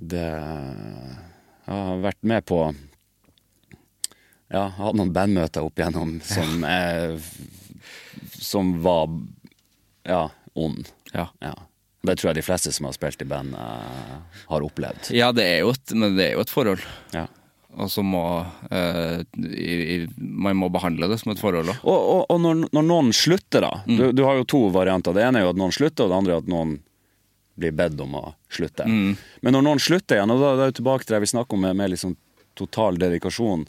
det 0.00 0.24
Jeg 0.24 1.74
har 1.74 2.00
vært 2.00 2.22
med 2.24 2.46
på 2.48 2.62
Ja, 4.48 4.56
jeg 4.56 4.60
har 4.62 4.86
hatt 4.86 4.96
noen 4.96 5.12
bandmøter 5.12 5.66
opp 5.68 5.76
igjennom 5.78 6.16
som 6.24 6.64
er 6.64 7.18
Som 8.40 8.78
var 8.84 9.10
ja, 10.08 10.30
ond. 10.56 10.88
Ja. 11.12 11.26
Ja. 11.44 11.52
Det 12.06 12.14
tror 12.18 12.30
jeg 12.30 12.38
de 12.38 12.46
fleste 12.46 12.72
som 12.74 12.86
har 12.86 12.94
spilt 12.94 13.22
i 13.24 13.26
band, 13.28 13.56
eh, 13.58 14.42
har 14.52 14.64
opplevd. 14.64 15.10
Ja, 15.16 15.32
det 15.34 15.46
er 15.48 15.60
jo 15.64 15.72
et, 15.74 15.94
men 15.98 16.14
det 16.18 16.28
er 16.28 16.36
jo 16.36 16.44
et 16.44 16.52
forhold. 16.52 16.84
Ja. 17.14 17.26
Og 17.78 17.90
så 17.92 18.02
må 18.02 18.22
eh, 18.74 19.20
i, 19.44 19.72
i, 19.94 19.96
Man 20.18 20.56
må 20.56 20.70
behandle 20.72 21.10
det 21.10 21.18
som 21.20 21.34
et 21.34 21.40
forhold 21.42 21.68
òg. 21.74 21.82
Og, 21.82 21.98
og, 21.98 22.22
og 22.32 22.40
når, 22.42 22.62
når 22.74 22.86
noen 22.86 23.10
slutter, 23.14 23.66
da 23.66 23.72
du, 23.86 24.08
du 24.16 24.24
har 24.26 24.38
jo 24.40 24.46
to 24.48 24.62
varianter. 24.74 25.14
Det 25.14 25.26
ene 25.26 25.42
er 25.42 25.46
jo 25.46 25.52
at 25.52 25.60
noen 25.60 25.74
slutter, 25.74 26.06
og 26.06 26.14
det 26.14 26.20
andre 26.22 26.36
er 26.36 26.44
at 26.44 26.50
noen 26.50 26.78
blir 27.58 27.74
bedt 27.74 28.00
om 28.00 28.14
å 28.14 28.24
slutte. 28.54 28.86
Men 28.86 29.54
når 29.54 29.64
noen 29.66 29.82
slutter 29.82 30.18
igjen, 30.18 30.30
og 30.30 30.42
da, 30.42 30.54
da 30.54 30.66
er 30.66 30.72
vi 30.72 30.78
tilbake 30.78 31.06
til 31.06 31.16
det 31.16 31.24
vi 31.24 31.30
snakker 31.34 31.58
om 31.58 31.64
med, 31.66 31.78
med 31.80 31.90
liksom 31.90 32.14
total 32.58 32.98
dedikasjon, 33.02 33.64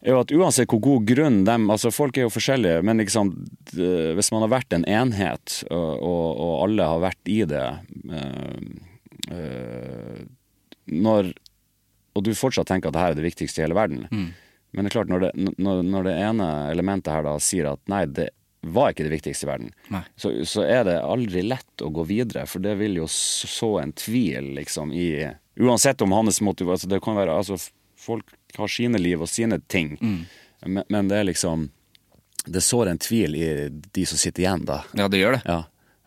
er 0.00 0.14
jo 0.14 0.20
at 0.22 0.32
uansett 0.32 0.70
hvor 0.70 0.80
god 0.84 1.06
grunn 1.08 1.42
dem 1.44 1.68
Altså, 1.72 1.92
folk 1.92 2.16
er 2.16 2.26
jo 2.26 2.32
forskjellige, 2.32 2.82
men 2.86 3.02
liksom, 3.02 3.32
hvis 3.74 4.32
man 4.34 4.44
har 4.46 4.52
vært 4.54 4.76
en 4.76 4.86
enhet, 4.88 5.60
og, 5.68 5.90
og, 6.00 6.54
alle 6.64 6.88
har 6.88 7.04
vært 7.04 7.30
i 7.32 7.40
det 7.48 7.66
eh, 8.16 8.58
eh, 9.36 10.20
Når 10.90 11.32
Og 12.16 12.24
du 12.26 12.32
fortsatt 12.34 12.70
tenker 12.70 12.90
at 12.90 12.96
det 12.96 13.04
her 13.04 13.14
er 13.14 13.20
det 13.20 13.28
viktigste 13.28 13.60
i 13.60 13.66
hele 13.66 13.78
verden. 13.78 14.06
Men 14.70 14.86
det 14.86 14.90
er 14.90 14.96
klart, 15.00 15.10
når 15.10 15.26
det, 15.26 15.30
når, 15.58 15.82
når 15.86 16.06
det 16.06 16.18
ene 16.22 16.50
elementet 16.70 17.12
her 17.12 17.26
da 17.26 17.36
sier 17.42 17.72
at 17.72 17.80
nei, 17.90 18.04
det 18.06 18.30
var 18.60 18.92
ikke 18.92 19.06
det 19.06 19.14
viktigste 19.14 19.46
i 19.46 19.48
verden, 19.48 19.70
så, 20.20 20.32
så 20.44 20.64
er 20.68 20.84
det 20.86 20.98
aldri 21.00 21.42
lett 21.46 21.82
å 21.82 21.88
gå 21.94 22.04
videre, 22.06 22.44
for 22.50 22.62
det 22.62 22.74
vil 22.80 22.98
jo 23.00 23.06
så 23.10 23.78
en 23.80 23.94
tvil, 23.96 24.52
liksom, 24.58 24.92
i 24.92 25.30
Uansett 25.60 26.00
om 26.00 26.12
hans 26.12 26.40
motiv... 26.40 26.70
Altså, 26.72 26.88
det 26.88 27.02
kan 27.04 27.18
være 27.18 27.34
Altså, 27.36 27.58
folk 28.10 28.36
har 28.58 28.72
sine 28.72 29.00
liv 29.00 29.22
og 29.22 29.30
sine 29.30 29.60
ting, 29.70 29.96
men, 30.66 30.84
men 30.88 31.08
det 31.08 31.20
er 31.20 31.30
liksom 31.30 31.70
Det 32.44 32.60
sår 32.64 32.88
en 32.88 32.98
tvil 32.98 33.34
i 33.36 33.68
de 33.68 34.04
som 34.08 34.18
sitter 34.18 34.42
igjen, 34.42 34.62
da. 34.64 34.78
Ja, 34.96 35.08
det 35.12 35.18
gjør 35.20 35.34
det. 35.36 35.40
Ja. 35.44 35.58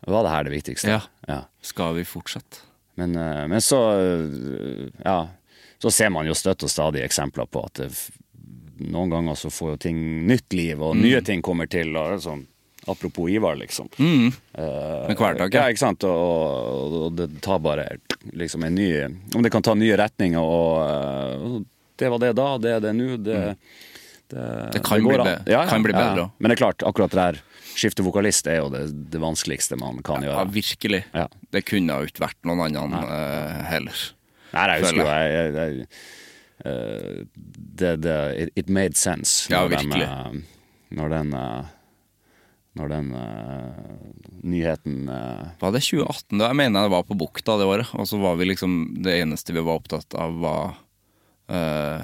Var 0.06 0.24
det 0.26 0.30
her 0.32 0.44
det 0.44 0.50
viktigste? 0.50 0.90
Ja. 0.90 1.00
ja. 1.30 1.40
Skal 1.62 1.94
vi 1.94 2.04
fortsette? 2.04 2.64
Men, 2.98 3.14
eh, 3.16 3.46
men 3.48 3.60
så 3.60 3.80
eh, 4.00 4.88
Ja. 5.04 5.28
Så 5.78 5.90
ser 5.90 6.10
man 6.10 6.26
jo 6.26 6.34
støtt 6.34 6.62
og 6.64 6.70
stadig 6.70 7.02
eksempler 7.04 7.46
på 7.50 7.60
at 7.66 7.82
det, 7.82 7.90
noen 8.88 9.10
ganger 9.12 9.36
så 9.36 9.50
får 9.52 9.74
jo 9.74 9.80
ting 9.84 9.98
nytt 10.26 10.54
liv, 10.56 10.80
og 10.82 10.96
nye 10.96 11.20
ting 11.22 11.42
kommer 11.44 11.68
til. 11.70 11.94
og 11.96 12.22
sånn 12.24 12.46
Apropos 12.86 13.30
Ivar, 13.30 13.56
liksom. 13.56 13.88
Mm. 13.98 14.26
Eh, 14.52 15.06
Med 15.08 15.16
hverdag, 15.16 15.54
ja. 15.54 15.68
ikke 15.72 15.80
sant? 15.80 16.04
Og, 16.04 16.96
og, 17.00 17.12
det 17.16 17.28
tar 17.44 17.62
bare 17.64 17.86
liksom 18.32 18.64
en 18.66 18.74
ny 18.76 18.88
Om 19.34 19.44
det 19.44 19.52
kan 19.52 19.64
ta 19.64 19.74
nye 19.76 19.96
retninger, 19.96 20.40
og, 20.40 20.82
og 21.44 21.64
det 22.00 22.08
var 22.10 22.18
det 22.22 22.32
da, 22.38 22.46
det 22.58 22.70
er 22.76 22.80
det 22.84 22.92
nå. 22.98 23.16
Det, 23.22 23.40
det, 24.32 24.44
Det 24.74 24.82
kan 24.86 25.02
bli 25.04 25.18
an. 25.18 25.24
be- 25.44 25.66
kan 25.70 25.82
bli 25.84 25.92
bedre. 25.94 26.30
Men 26.38 26.50
det 26.50 26.56
er 26.58 26.62
klart, 26.64 26.82
akkurat 26.88 27.10
det 27.14 27.20
her 27.26 27.40
skifte 27.74 28.04
vokalist 28.06 28.46
er 28.46 28.60
jo 28.62 28.68
det, 28.70 28.84
det 29.10 29.18
vanskeligste 29.22 29.76
man 29.78 29.98
kan 30.06 30.22
Ja, 30.22 30.30
gjøre. 30.32 30.50
virkelig. 30.54 31.04
Ja. 31.14 31.28
Det 31.50 31.64
kunne 31.66 32.00
jo 32.00 32.06
ikke 32.10 32.22
vært 32.26 32.38
noen 32.46 32.62
annen 32.66 32.94
uh, 32.94 33.62
heller. 33.70 34.04
Nei, 34.54 34.66
jeg 34.70 34.84
husker 34.84 35.00
jo 35.02 35.06
jeg, 35.10 35.32
jeg, 35.34 35.54
jeg, 35.58 35.86
uh, 36.66 37.24
det, 37.82 37.94
det, 38.04 38.18
it, 38.56 38.68
made 38.70 38.94
sense 38.94 39.50
Ja, 39.50 39.64
når 39.64 39.74
den, 39.74 39.90
virkelig. 39.90 40.06
eh, 40.06 40.92
når 40.94 41.08
den 41.16 41.32
eh, 41.34 41.72
Når 42.78 42.88
den 42.90 43.08
nyheten 44.42 45.06
Var 45.60 45.72
det 45.74 45.82
2018? 45.82 46.38
da? 46.38 46.48
Jeg 46.50 46.56
mener 46.58 46.86
det 46.86 46.90
var 46.94 47.04
på 47.06 47.14
Bukta 47.18 47.54
det 47.58 47.66
året. 47.68 47.90
Og 47.94 48.06
så 48.10 48.18
var 48.22 48.34
vi 48.40 48.48
liksom 48.50 48.94
Det 49.02 49.14
eneste 49.20 49.54
vi 49.54 49.62
var 49.62 49.78
opptatt 49.82 50.14
av, 50.18 50.34
var 50.42 50.74
eh, 51.48 52.00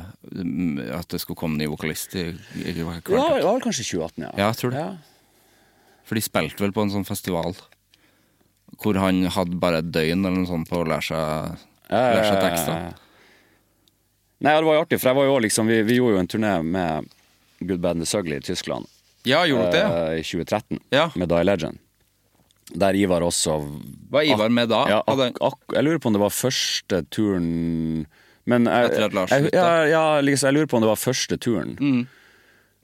at 0.99 1.09
det 1.13 1.21
skulle 1.23 1.39
komme 1.41 1.57
ny 1.61 1.67
vokalist 1.71 2.15
i, 2.19 2.27
i 2.61 2.75
Ja, 2.77 2.99
det 3.01 3.45
var 3.45 3.55
vel 3.57 3.63
kanskje 3.65 3.87
2018, 3.89 4.25
ja. 4.27 4.31
Ja, 4.37 4.47
jeg 4.51 4.57
tror 4.61 4.75
det. 4.77 4.87
For 6.05 6.19
de 6.19 6.25
spilte 6.27 6.65
vel 6.65 6.73
på 6.75 6.83
en 6.85 6.91
sånn 6.93 7.07
festival 7.09 7.55
hvor 8.81 8.97
han 9.03 9.25
hadde 9.35 9.59
bare 9.61 9.81
et 9.83 9.91
døgn 9.93 10.23
eller 10.25 10.39
noe 10.41 10.49
sånt 10.49 10.69
på 10.71 10.79
å 10.81 10.87
lære 10.89 11.03
seg, 11.05 11.57
lære 11.91 12.23
seg 12.29 12.39
tekster. 12.45 12.95
Nei, 14.41 14.55
det 14.57 14.65
var 14.65 14.77
jo 14.79 14.83
artig, 14.87 14.99
for 15.03 15.11
jeg 15.11 15.19
var 15.19 15.27
jo 15.29 15.39
liksom, 15.45 15.69
vi, 15.69 15.81
vi 15.85 15.97
gjorde 15.99 16.15
jo 16.17 16.21
en 16.23 16.31
turné 16.33 16.53
med 16.65 17.09
Good 17.61 17.83
Bad 17.83 17.99
and 17.99 18.07
the 18.07 18.09
Sugley 18.09 18.39
i 18.41 18.45
Tyskland 18.47 18.87
Ja, 19.29 19.43
gjorde 19.45 19.67
du 19.69 19.75
det? 19.77 19.83
eh, 19.85 20.21
i 20.23 20.25
2013 20.25 20.79
Ja. 20.97 21.11
med 21.15 21.29
Die 21.29 21.45
Legend. 21.45 21.79
Der 22.71 22.95
Ivar 22.95 23.21
også 23.27 23.59
Var 24.15 24.23
Ivar 24.31 24.49
med 24.49 24.71
da? 24.71 24.85
Ja, 24.89 25.01
ak, 25.11 25.37
ak, 25.43 25.59
jeg 25.75 25.85
lurer 25.85 25.99
på 26.01 26.09
om 26.09 26.17
det 26.17 26.23
var 26.23 26.33
første 26.33 27.03
turen 27.13 28.07
Men 28.51 28.67
jeg, 28.69 28.91
Etter 28.91 29.07
at 29.07 29.17
Lars 29.17 29.35
jeg, 29.35 29.47
slutta? 29.47 29.61
ja, 29.63 29.87
ja, 29.91 30.05
liksom, 30.25 30.51
jeg 30.51 30.59
lurer 30.59 30.71
på 30.71 30.79
om 30.81 30.85
det 30.85 30.91
var 30.91 31.01
første 31.01 31.39
turen. 31.41 31.77
Mm. 31.79 32.01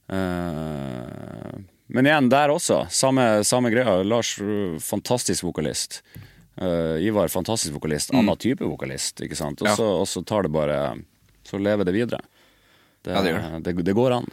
Uh, 0.06 1.58
men 1.86 2.08
igjen, 2.08 2.30
der 2.30 2.52
også. 2.54 2.84
Samme, 2.92 3.26
samme 3.46 3.70
greia. 3.74 3.98
Lars, 4.06 4.36
fantastisk 4.82 5.46
vokalist. 5.46 6.00
Uh, 6.60 6.96
Ivar, 7.04 7.28
fantastisk 7.32 7.74
vokalist. 7.76 8.14
Annen 8.16 8.38
type 8.40 8.64
vokalist, 8.64 9.20
ikke 9.26 9.38
sant. 9.38 9.62
Og 9.62 9.68
Mm. 9.68 9.76
Så, 9.76 9.86
og 10.00 10.08
så 10.08 10.24
tar 10.24 10.46
det 10.46 10.52
bare 10.54 10.96
Så 11.46 11.58
lever 11.62 11.84
det 11.86 11.94
videre. 11.94 12.20
Det, 13.04 13.12
Ja, 13.14 13.22
det 13.22 13.30
gjør 13.30 13.62
det, 13.62 13.84
det 13.86 13.94
går 13.94 14.16
an. 14.16 14.26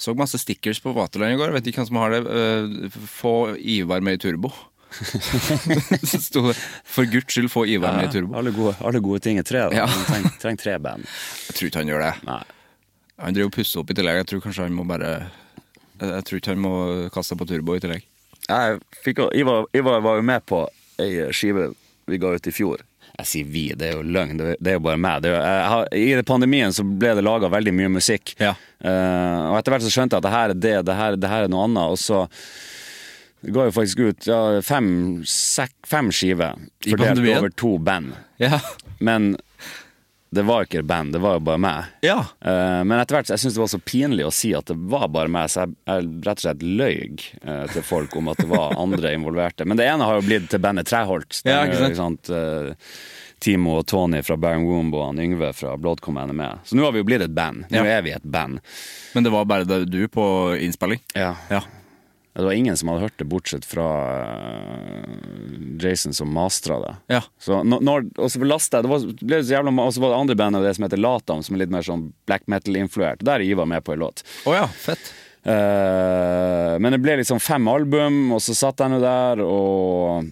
Så 0.00 0.14
masse 0.16 0.38
stickers 0.38 0.80
på 0.80 0.94
Vaterland 0.96 1.34
i 1.34 1.36
går. 1.36 1.50
Vet 1.52 1.66
ikke 1.66 1.82
hvem 1.82 1.88
som 1.90 1.98
har 2.00 2.14
det. 2.14 2.20
Eh, 2.24 2.98
få 3.20 3.56
Ivar 3.58 4.00
med 4.00 4.16
i 4.16 4.22
turbo. 4.22 4.52
Så 6.10 6.20
sto 6.20 6.42
det 6.48 6.56
'For 6.84 7.06
Guds 7.10 7.34
skyld, 7.34 7.50
få 7.52 7.66
Ivar 7.66 7.96
med 7.96 8.08
i 8.10 8.18
turbo'. 8.18 8.36
Alle 8.38 8.50
gode, 8.54 8.74
alle 8.80 9.00
gode 9.00 9.20
ting 9.24 9.38
er 9.38 9.46
tre. 9.46 9.66
Ja. 9.74 9.86
Trenger, 9.86 10.34
treng 10.42 10.58
tre 10.60 10.78
band. 10.78 11.06
Jeg 11.48 11.56
tror 11.58 11.70
ikke 11.70 11.82
han 11.84 11.92
gjør 11.92 12.04
det. 12.06 12.12
Nei. 12.26 12.42
Han 13.20 13.34
driver 13.36 13.50
og 13.50 13.56
pusser 13.58 13.80
opp 13.82 13.90
i 13.92 13.96
tillegg. 13.98 14.20
Jeg 14.22 14.26
tror 14.32 14.40
kanskje 14.46 14.66
han 14.66 14.76
må 14.76 14.86
bare 14.88 15.10
Jeg 16.00 16.24
tror 16.24 16.38
ikke 16.40 16.54
han 16.54 16.62
må 16.64 16.74
kaste 17.12 17.36
på 17.36 17.46
turbo 17.48 17.76
i 17.76 17.80
tillegg. 17.82 18.06
Jeg 18.48 18.78
fikk, 19.04 19.18
Ivar, 19.36 19.66
Ivar 19.76 20.00
var 20.00 20.16
jo 20.16 20.22
med 20.26 20.46
på 20.48 20.62
ei 21.00 21.28
skive 21.36 21.70
vi 22.10 22.18
ga 22.18 22.32
ut 22.34 22.46
i 22.48 22.52
fjor. 22.52 22.80
Jeg 23.20 23.26
sier 23.28 23.44
vi, 23.52 23.66
det 23.76 23.90
er 23.90 23.98
jo 23.98 24.02
løgn. 24.02 24.38
Det, 24.38 24.54
det 24.58 24.72
er 24.72 24.78
jo 24.78 24.82
bare 24.86 24.96
meg. 24.98 25.20
Det 25.22 25.28
er, 25.30 25.34
jo- 25.36 25.44
jeg 25.44 25.68
har, 25.70 25.94
I 25.94 26.22
pandemien 26.26 26.72
så 26.72 26.82
ble 26.82 27.12
det 27.18 27.22
laga 27.26 27.50
veldig 27.52 27.74
mye 27.76 27.90
musikk. 27.92 28.32
Ja. 28.40 28.54
Uh, 28.80 29.52
og 29.52 29.58
etter 29.60 29.74
hvert 29.74 29.84
så 29.84 29.92
skjønte 29.92 30.16
jeg 30.16 30.22
at 30.24 30.26
det 30.26 30.32
her 30.34 30.48
er 30.54 30.54
det, 30.56 30.74
det 30.88 30.96
her, 30.96 31.16
det 31.20 31.30
her 31.30 31.44
er 31.44 31.52
noe 31.52 31.66
annet. 31.68 31.92
Og 31.92 32.00
så 32.00 32.24
ga 33.42 33.68
jo 33.68 33.72
faktisk 33.72 33.98
ut 34.04 34.26
ja, 34.28 34.40
fem, 34.62 34.88
sek, 35.28 35.72
fem 35.86 36.10
skiver 36.12 36.58
fordelt 36.84 37.22
over 37.36 37.54
to 37.56 37.78
band. 37.78 38.12
Ja. 38.40 38.60
Men 39.00 39.36
det 40.30 40.42
var 40.46 40.62
ikke 40.62 40.82
band, 40.86 41.12
det 41.12 41.18
var 41.18 41.38
jo 41.38 41.42
bare 41.48 41.58
meg. 41.58 41.86
Ja. 42.06 42.20
Uh, 42.44 42.82
men 42.86 43.00
etter 43.00 43.16
hvert 43.16 43.32
jeg 43.32 43.42
syntes 43.42 43.56
det 43.56 43.62
var 43.64 43.72
så 43.72 43.80
pinlig 43.82 44.26
å 44.28 44.34
si 44.34 44.52
at 44.54 44.68
det 44.70 44.76
var 44.92 45.08
bare 45.10 45.32
meg, 45.32 45.48
så 45.50 45.64
jeg, 45.64 45.74
jeg 45.90 46.10
rett 46.26 46.38
og 46.38 46.44
slett 46.44 46.62
løy 46.62 47.00
uh, 47.42 47.64
til 47.72 47.82
folk 47.88 48.14
om 48.20 48.30
at 48.30 48.38
det 48.38 48.46
var 48.52 48.76
andre 48.78 49.10
involverte. 49.16 49.66
Men 49.66 49.80
det 49.80 49.88
ene 49.90 50.06
har 50.06 50.20
jo 50.20 50.28
blitt 50.28 50.46
til 50.52 50.62
bandet 50.62 50.86
Treholt. 50.90 51.40
Ja, 51.42 51.64
ikke 51.66 51.80
sant? 51.80 51.90
ikke 51.90 52.02
sant, 52.04 52.30
Uh, 52.30 53.18
Timo 53.40 53.78
og 53.80 53.86
Tony 53.88 54.18
fra 54.20 54.36
Baron 54.36 54.66
Womb 54.68 54.94
og 54.94 55.16
Yngve 55.18 55.54
fra 55.56 55.72
Bloodcommand 55.80 56.34
er 56.34 56.36
med. 56.36 56.58
Så 56.68 56.76
nå 56.76 56.84
har 56.84 56.92
vi 56.92 57.00
jo 57.00 57.06
blitt 57.08 57.24
et 57.24 57.32
band. 57.34 57.64
Nå 57.72 57.80
Ja. 57.80 57.96
er 57.96 58.02
vi 58.04 58.12
et 58.12 58.22
band. 58.22 58.60
Men 59.14 59.24
det 59.24 59.32
var 59.32 59.46
bare 59.48 59.64
du 59.88 60.02
på 60.12 60.24
innspilling? 60.60 61.00
Ja. 61.16 61.34
Ja. 61.48 61.62
Det 62.32 62.44
var 62.46 62.52
ingen 62.52 62.76
som 62.76 62.88
hadde 62.88 63.08
hørt 63.08 63.18
det, 63.18 63.26
bortsett 63.26 63.64
fra 63.66 63.86
eh, 64.22 65.14
Jason 65.82 66.14
som 66.14 66.30
mastra 66.32 66.78
det. 66.80 66.92
Ja. 67.16 67.22
Så 67.38 67.62
når, 67.66 68.06
og 68.16 68.30
så 68.30 68.42
lasta 68.44 68.78
jeg, 68.78 68.86
det 68.86 68.92
var, 68.92 69.08
det 69.08 69.26
ble 69.26 69.40
så 69.42 69.56
jævla 69.56 69.72
Og 69.82 69.94
så 69.96 70.04
var 70.04 70.12
det 70.12 70.20
andre 70.20 70.36
bandet 70.38 70.66
det 70.68 70.74
som 70.76 70.86
heter 70.86 71.02
Latam, 71.02 71.42
som 71.42 71.56
er 71.56 71.64
litt 71.64 71.74
mer 71.74 71.86
sånn 71.86 72.12
black 72.30 72.46
metal-influert. 72.46 73.24
Der 73.26 73.40
er 73.40 73.46
Ivar 73.48 73.66
med 73.66 73.82
på 73.84 73.96
en 73.96 74.04
låt. 74.04 74.22
Oh 74.46 74.54
ja, 74.54 74.68
fett. 74.70 75.10
Uh, 75.40 76.76
men 76.84 76.92
det 76.92 77.00
ble 77.00 77.16
liksom 77.22 77.40
fem 77.40 77.64
album, 77.72 78.26
og 78.36 78.42
så 78.44 78.54
satt 78.54 78.82
jeg 78.84 78.92
nå 78.92 79.00
der 79.02 79.40
og 79.40 80.28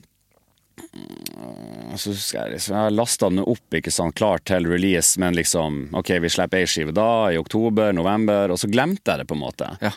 så 1.98 2.12
jeg 2.12 2.52
liksom, 2.52 2.76
jeg 2.76 2.94
lasta 2.94 3.28
den 3.30 3.42
opp, 3.42 3.74
ikke 3.74 3.92
sant, 3.92 4.14
klar 4.18 4.42
til 4.46 4.68
release, 4.68 5.18
men 5.20 5.36
liksom 5.36 5.88
OK, 5.98 6.12
vi 6.22 6.30
slipper 6.30 6.62
ei 6.62 6.68
skive 6.70 6.94
da, 6.94 7.32
i 7.32 7.40
oktober, 7.40 7.92
november, 7.96 8.52
og 8.52 8.60
så 8.60 8.70
glemte 8.70 9.10
jeg 9.10 9.22
det, 9.22 9.28
på 9.28 9.36
en 9.36 9.42
måte. 9.42 9.70
Ja. 9.82 9.92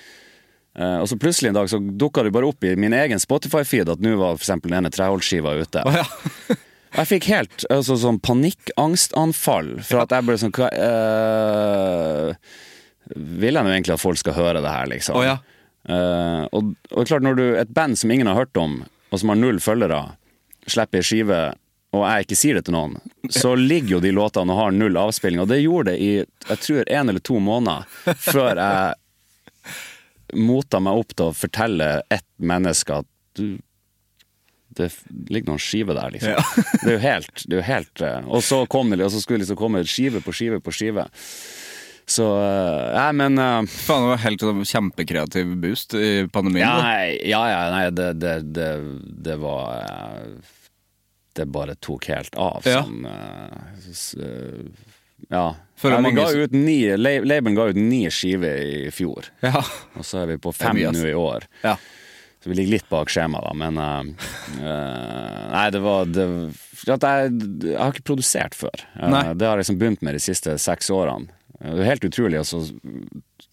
Eh, 0.79 0.97
og 1.01 1.07
så 1.09 1.17
plutselig 1.19 1.51
en 1.51 1.57
dag 1.59 1.69
så 1.69 1.79
dukka 1.79 2.23
det 2.23 2.31
bare 2.31 2.47
opp 2.47 2.63
i 2.63 2.75
min 2.79 2.93
egen 2.95 3.19
Spotify-feed 3.19 3.91
at 3.91 4.03
nå 4.03 4.15
var 4.15 4.37
for 4.37 4.45
eksempel 4.45 4.71
denne 4.71 4.91
Treholt-skiva 4.93 5.55
ute. 5.59 5.83
Oh, 5.87 5.97
ja. 5.99 6.05
Jeg 6.91 7.07
fikk 7.07 7.29
helt 7.31 7.63
altså, 7.71 7.95
sånn 7.95 8.19
panikkangstanfall 8.19 9.77
for 9.87 10.01
at 10.01 10.11
jeg 10.11 10.25
ble 10.27 10.33
sånn 10.41 10.51
hva, 10.57 10.67
uh, 10.75 12.33
Vil 13.15 13.55
jeg 13.55 13.63
nå 13.63 13.71
egentlig 13.71 13.95
at 13.95 14.01
folk 14.01 14.19
skal 14.19 14.35
høre 14.35 14.59
det 14.59 14.73
her, 14.73 14.89
liksom? 14.91 15.15
Oh, 15.15 15.23
ja. 15.23 15.37
uh, 15.87 16.43
og, 16.51 16.73
og 16.91 17.07
klart, 17.07 17.23
når 17.23 17.39
du 17.39 17.45
et 17.61 17.71
band 17.71 17.95
som 17.95 18.11
ingen 18.11 18.27
har 18.27 18.35
hørt 18.41 18.59
om, 18.59 18.81
og 19.07 19.23
som 19.23 19.31
har 19.31 19.39
null 19.39 19.63
følgere, 19.63 20.01
slipper 20.67 20.99
ei 20.99 21.07
skive, 21.07 21.39
og 21.95 22.03
jeg 22.03 22.27
ikke 22.27 22.39
sier 22.41 22.59
det 22.59 22.65
til 22.67 22.75
noen, 22.75 22.99
så 23.31 23.53
ligger 23.55 23.95
jo 23.95 24.03
de 24.03 24.11
låtene 24.15 24.51
og 24.51 24.59
har 24.59 24.75
null 24.75 24.99
avspilling. 24.99 25.39
Og 25.43 25.47
det 25.47 25.61
gjorde 25.63 25.93
det 25.93 25.97
i 26.03 26.11
jeg 26.19 26.61
tror 26.65 26.91
en 26.91 27.11
eller 27.11 27.23
to 27.23 27.39
måneder 27.39 27.87
før 28.19 28.51
jeg 28.59 29.00
mota 30.37 30.79
meg 30.83 31.01
opp 31.01 31.15
til 31.17 31.29
å 31.31 31.35
fortelle 31.35 31.89
ett 32.13 32.27
menneske 32.39 33.01
at 33.01 33.07
du 33.37 33.59
det 34.71 34.85
ligger 35.27 35.49
noen 35.51 35.59
skiver 35.59 35.97
der, 35.97 36.13
liksom. 36.13 36.37
Det 36.85 36.87
er 36.87 36.93
jo 36.95 37.01
helt, 37.03 37.41
det 37.43 37.57
er 37.57 37.59
jo 37.59 37.65
helt 37.67 38.01
eh, 38.07 38.27
Og 38.31 38.39
så 38.47 38.61
kom 38.71 38.93
det, 38.93 39.01
og 39.03 39.11
så 39.11 39.19
skulle 39.19 39.41
det 39.41 39.43
liksom 39.43 39.57
komme 39.59 39.81
skive 39.83 40.21
på 40.23 40.31
skive 40.31 40.61
på 40.63 40.71
skive. 40.71 41.03
Så 42.07 42.23
eh, 42.39 42.93
Nei, 42.95 43.09
men 43.19 43.35
eh, 43.35 43.67
Faen, 43.67 44.05
det 44.05 44.13
var 44.13 44.21
helt 44.23 44.45
sånn 44.47 44.63
kjempekreativ 44.71 45.51
boost 45.59 45.97
i 45.99 46.23
pandemien. 46.31 46.63
ja, 46.63 46.77
nei, 46.87 47.19
ja, 47.33 47.41
ja, 47.51 47.59
nei, 47.75 47.83
det, 47.99 48.07
det, 48.23 48.37
det, 48.55 48.69
det 49.27 49.35
var 49.43 49.83
Det 51.35 51.45
bare 51.51 51.75
tok 51.83 52.07
helt 52.13 52.39
av 52.39 52.63
Ja. 52.71 52.85
sånn 52.87 53.03
eh, 53.11 54.87
Ja. 55.31 55.45
Ja 55.89 55.97
vi 55.97 56.03
mange 56.05 56.21
ga 56.21 56.43
ut 56.45 56.53
ni, 56.53 56.77
Leiben 56.97 57.55
ga 57.57 57.69
ut 57.71 57.79
ni 57.79 58.03
skiver 58.13 58.61
i 58.61 58.91
fjor, 58.93 59.31
Ja. 59.41 59.63
og 59.95 60.05
så 60.05 60.21
er 60.21 60.33
vi 60.33 60.37
på 60.37 60.53
fem 60.53 60.77
nå 60.77 61.07
i 61.09 61.17
år. 61.17 61.47
ja. 61.65 61.77
Så 62.41 62.49
vi 62.49 62.55
ligger 62.57 62.73
litt 62.73 62.87
bak 62.89 63.09
skjemaet, 63.13 63.43
da, 63.45 63.51
men 63.53 63.75
uh, 63.77 64.29
uh, 64.57 65.41
Nei, 65.51 65.67
det 65.69 65.81
var 65.83 66.07
det, 66.09 66.23
jeg, 66.87 66.95
jeg 66.97 67.75
har 67.77 67.93
ikke 67.93 68.07
produsert 68.09 68.57
før. 68.57 68.81
Uh, 68.97 69.35
det 69.37 69.45
har 69.45 69.59
jeg 69.59 69.61
liksom 69.61 69.77
begynt 69.77 70.01
med 70.01 70.17
de 70.17 70.21
siste 70.23 70.55
seks 70.57 70.89
årene. 70.89 71.29
Det 71.59 71.83
er 71.83 71.91
helt 71.91 72.07
utrolig. 72.07 72.39
Altså, 72.41 72.63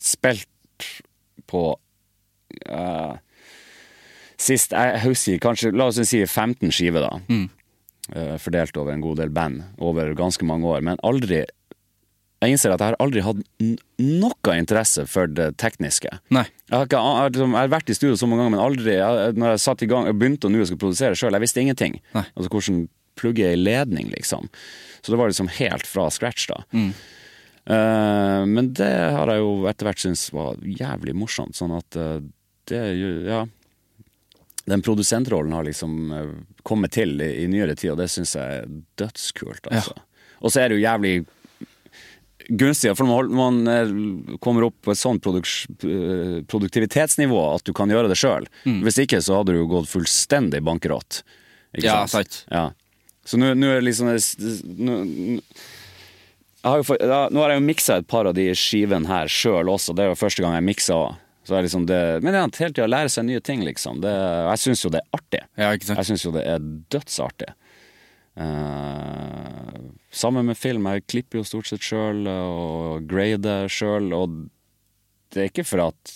spilt 0.01 0.89
på 1.53 1.67
Sist 4.41 4.73
jeg 4.73 5.03
husker 5.03 5.41
kanskje, 5.43 5.75
la 5.77 5.91
oss 5.91 6.01
si 6.09 6.23
15 6.25 6.73
skiver, 6.73 7.05
da. 7.05 7.19
Mm. 7.29 8.39
Fordelt 8.41 8.79
over 8.81 8.95
en 8.95 9.03
god 9.05 9.21
del 9.21 9.33
band 9.35 9.67
over 9.85 10.15
ganske 10.17 10.47
mange 10.49 10.65
år. 10.71 10.81
Men 10.87 11.01
aldri 11.05 11.43
Jeg 12.39 12.55
innser 12.55 12.71
at 12.71 12.83
jeg 12.83 12.93
har 12.93 13.01
aldri 13.03 13.23
hatt 13.27 13.41
noe 13.99 14.55
interesse 14.55 15.03
for 15.11 15.31
det 15.31 15.49
tekniske. 15.59 16.13
Nei. 16.35 16.45
Jeg 16.69 16.77
har, 16.77 16.87
ikke, 16.87 17.01
jeg, 17.03 17.33
liksom, 17.35 17.57
jeg 17.57 17.67
har 17.67 17.73
vært 17.73 17.91
i 17.91 17.97
studio 17.99 18.19
så 18.21 18.29
mange 18.31 18.45
ganger, 18.45 18.55
men 18.55 18.63
aldri 18.63 18.95
jeg, 18.95 19.33
Når 19.35 19.55
jeg 19.55 19.63
satt 19.65 19.83
i 19.83 19.89
gang, 19.91 20.07
jeg 20.07 20.19
begynte 20.21 20.47
å 20.47 20.53
nå 20.55 20.63
skulle 20.63 20.85
produsere 20.85 21.19
sjøl, 21.19 21.35
jeg 21.35 21.45
visste 21.45 21.65
ingenting. 21.65 21.99
Nei. 22.15 22.25
Altså 22.37 22.53
hvordan 22.55 22.85
plugge 23.19 23.49
ei 23.51 23.59
ledning, 23.59 24.13
liksom. 24.15 24.47
Så 25.03 25.13
det 25.13 25.19
var 25.19 25.33
liksom 25.33 25.51
helt 25.59 25.87
fra 25.91 26.07
scratch, 26.15 26.47
da. 26.53 26.61
Eh, 27.69 28.47
men 28.47 28.73
det 28.73 28.93
har 29.13 29.29
jeg 29.29 29.43
jo 29.43 29.53
etter 29.69 29.89
hvert 29.89 30.01
syntes 30.01 30.29
var 30.33 30.61
jævlig 30.63 31.15
morsomt, 31.19 31.59
sånn 31.59 31.75
at 31.77 31.99
uh, 32.01 32.19
det 32.71 32.83
Ja. 33.29 33.47
Den 34.69 34.83
produsentrollen 34.85 35.55
har 35.57 35.65
liksom 35.65 36.13
uh, 36.13 36.33
kommet 36.63 36.93
til 36.93 37.15
i, 37.25 37.29
i 37.43 37.49
nyere 37.49 37.75
tid, 37.75 37.95
og 37.95 38.03
det 38.03 38.11
syns 38.13 38.35
jeg 38.37 38.63
er 38.63 38.71
dødskult, 39.01 39.69
altså. 39.73 39.97
Og 40.39 40.53
så 40.53 40.63
er 40.63 40.69
det 40.69 40.79
jo 40.79 40.85
jævlig 40.85 41.13
gunstig, 42.49 42.95
for 42.97 43.05
når 43.09 43.29
man 43.35 43.59
eh, 43.69 43.91
kommer 44.41 44.65
opp 44.69 44.77
på 44.83 44.93
et 44.95 45.01
sånt 45.01 45.27
eh, 45.29 46.39
produktivitetsnivå 46.49 47.41
at 47.55 47.65
du 47.69 47.73
kan 47.77 47.91
gjøre 47.93 48.09
det 48.09 48.17
sjøl. 48.19 48.49
Hvis 48.65 48.99
ikke 49.05 49.21
så 49.25 49.41
hadde 49.41 49.53
du 49.55 49.61
jo 49.63 49.69
gått 49.71 49.91
fullstendig 49.91 50.63
bankerott. 50.65 51.23
Ja, 51.83 52.07
sant. 52.09 52.45
Ja. 52.51 52.71
Så 53.29 53.37
nå 53.37 53.51
er 53.53 53.59
det 53.61 53.85
liksom 53.85 54.09
nå- 54.09 55.43
jeg 56.59 56.73
har 56.73 56.83
for- 56.83 56.99
ja, 57.01 57.29
nå 57.31 57.41
har 57.43 57.51
jeg 57.53 57.61
jo 57.61 57.67
miksa 57.69 57.97
et 58.01 58.09
par 58.09 58.27
av 58.27 58.35
de 58.35 58.49
skivene 58.57 59.07
her 59.07 59.27
sjøl 59.31 59.69
også. 59.71 59.95
Det 59.95 60.05
er 60.05 60.09
jo 60.11 60.19
første 60.19 60.43
gang 60.43 60.55
jeg 60.57 60.65
miksa 60.67 60.95
òg. 60.97 61.17
Så 61.49 61.63
liksom 61.65 61.87
det, 61.89 62.21
men 62.23 62.33
det 62.35 62.41
er 62.41 62.59
hele 62.65 62.75
tida 62.77 62.87
lære 62.89 63.09
seg 63.09 63.25
nye 63.25 63.41
ting, 63.41 63.63
liksom. 63.65 64.03
Det, 64.03 64.11
jeg 64.11 64.59
syns 64.65 64.83
jo 64.85 64.91
det 64.93 65.01
er 65.01 65.17
artig. 65.17 65.41
Ja? 65.57 65.71
Jeg 65.73 66.05
syns 66.05 66.25
jo 66.27 66.33
det 66.35 66.43
er 66.45 66.59
dødsartig. 66.93 67.55
Uh, 68.39 69.89
sammen 70.15 70.47
med 70.47 70.59
film. 70.59 70.87
Jeg 70.87 71.07
klipper 71.11 71.41
jo 71.41 71.49
stort 71.49 71.71
sett 71.71 71.83
sjøl 71.85 72.27
og 72.31 73.09
grader 73.11 73.71
sjøl. 73.73 74.13
Og 74.15 74.45
det 75.35 75.43
er 75.43 75.51
ikke 75.51 75.67
for 75.67 75.89
at 75.91 76.15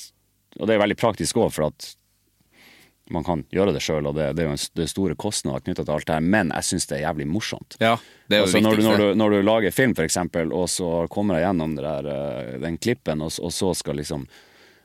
Og 0.61 0.69
det 0.69 0.75
er 0.75 0.83
veldig 0.83 0.99
praktisk 1.01 1.39
òg, 1.41 1.49
for 1.55 1.71
at 1.71 1.95
man 3.13 3.25
kan 3.25 3.43
gjøre 3.53 3.73
det 3.75 3.83
sjøl, 3.85 4.07
og 4.09 4.17
det, 4.17 4.29
det 4.37 4.45
er 4.45 4.51
jo 4.51 4.55
en, 4.55 4.61
det 4.77 4.85
er 4.85 4.91
store 4.91 5.17
kostnader 5.19 5.65
knytta 5.65 5.85
til 5.85 5.95
alt 5.95 6.07
det 6.09 6.17
her, 6.17 6.27
men 6.35 6.53
jeg 6.55 6.69
syns 6.69 6.87
det 6.91 6.99
er 6.99 7.03
jævlig 7.07 7.27
morsomt. 7.29 7.77
Ja, 7.81 7.97
det 8.29 8.37
er 8.37 8.43
jo 8.43 8.47
Altså, 8.47 8.63
når, 8.65 8.77
du, 8.77 8.83
når, 8.87 9.01
du, 9.01 9.07
når 9.19 9.35
du 9.35 9.39
lager 9.49 9.75
film, 9.75 9.95
for 9.99 10.07
eksempel, 10.07 10.53
og 10.57 10.69
så 10.71 10.91
kommer 11.13 11.41
jeg 11.41 11.49
gjennom 11.49 11.77
det 11.77 11.85
der, 11.87 12.09
eh, 12.13 12.59
den 12.63 12.79
klippen, 12.79 13.25
og, 13.25 13.33
og 13.43 13.53
så 13.53 13.73
skal 13.79 13.99
liksom 14.01 14.27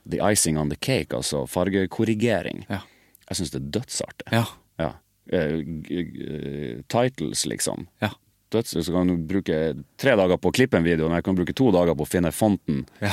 The 0.08 0.22
icing 0.32 0.58
on 0.60 0.72
the 0.72 0.80
cake, 0.80 1.12
altså 1.16 1.44
fargekorrigering. 1.52 2.64
Ja. 2.72 2.80
Jeg 3.28 3.40
syns 3.42 3.52
det 3.52 3.60
er 3.60 3.72
dødsartig. 3.80 4.28
Ja. 4.32 4.46
Ja. 4.80 4.92
Eh, 5.32 5.58
g- 5.84 6.84
titles, 6.88 7.46
liksom. 7.46 7.88
Ja. 8.02 8.10
Dødsel, 8.52 8.84
så 8.86 8.94
kan 8.96 9.08
du 9.12 9.18
bruke 9.28 9.58
tre 10.00 10.14
dager 10.16 10.38
på 10.40 10.50
å 10.52 10.56
klippe 10.56 10.78
en 10.80 10.84
video, 10.88 11.10
men 11.10 11.18
jeg 11.20 11.26
kan 11.28 11.36
bruke 11.36 11.54
to 11.54 11.72
dager 11.76 11.96
på 12.00 12.06
å 12.06 12.08
finne 12.08 12.32
fonten 12.32 12.86
Ja. 13.04 13.12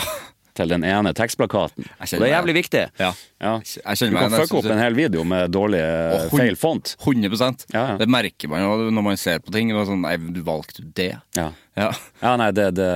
til 0.55 0.69
den 0.71 0.85
ene 0.87 1.11
tekstplakaten. 1.13 1.89
Og 1.99 2.07
det 2.07 2.29
er 2.29 2.37
jævlig 2.37 2.55
viktig. 2.55 2.85
Ja. 3.01 3.09
Ja. 3.43 3.57
Du 3.59 4.15
kan 4.15 4.31
fucke 4.31 4.61
opp 4.61 4.71
en 4.71 4.79
hel 4.79 4.95
video 4.95 5.25
med 5.27 5.51
dårlig 5.51 5.81
eh, 5.83 6.29
hun- 6.31 6.39
feil 6.39 6.55
font. 6.57 6.95
100 7.03 7.67
Ja. 7.75 7.97
Det 7.99 8.07
merker 8.09 8.49
man 8.49 8.63
jo 8.63 8.91
når 8.95 9.03
man 9.03 9.17
ser 9.17 9.41
på 9.41 9.51
ting. 9.51 9.71
Sånn, 9.75 10.03
Nei, 10.07 10.17
du 10.17 10.41
valgte 10.47 10.87
det. 10.95 11.17
Ja. 11.35 11.51
Ja, 11.77 11.91
Ja, 12.23 12.37
nei, 12.37 12.53
det, 12.53 12.71
det, 12.77 12.93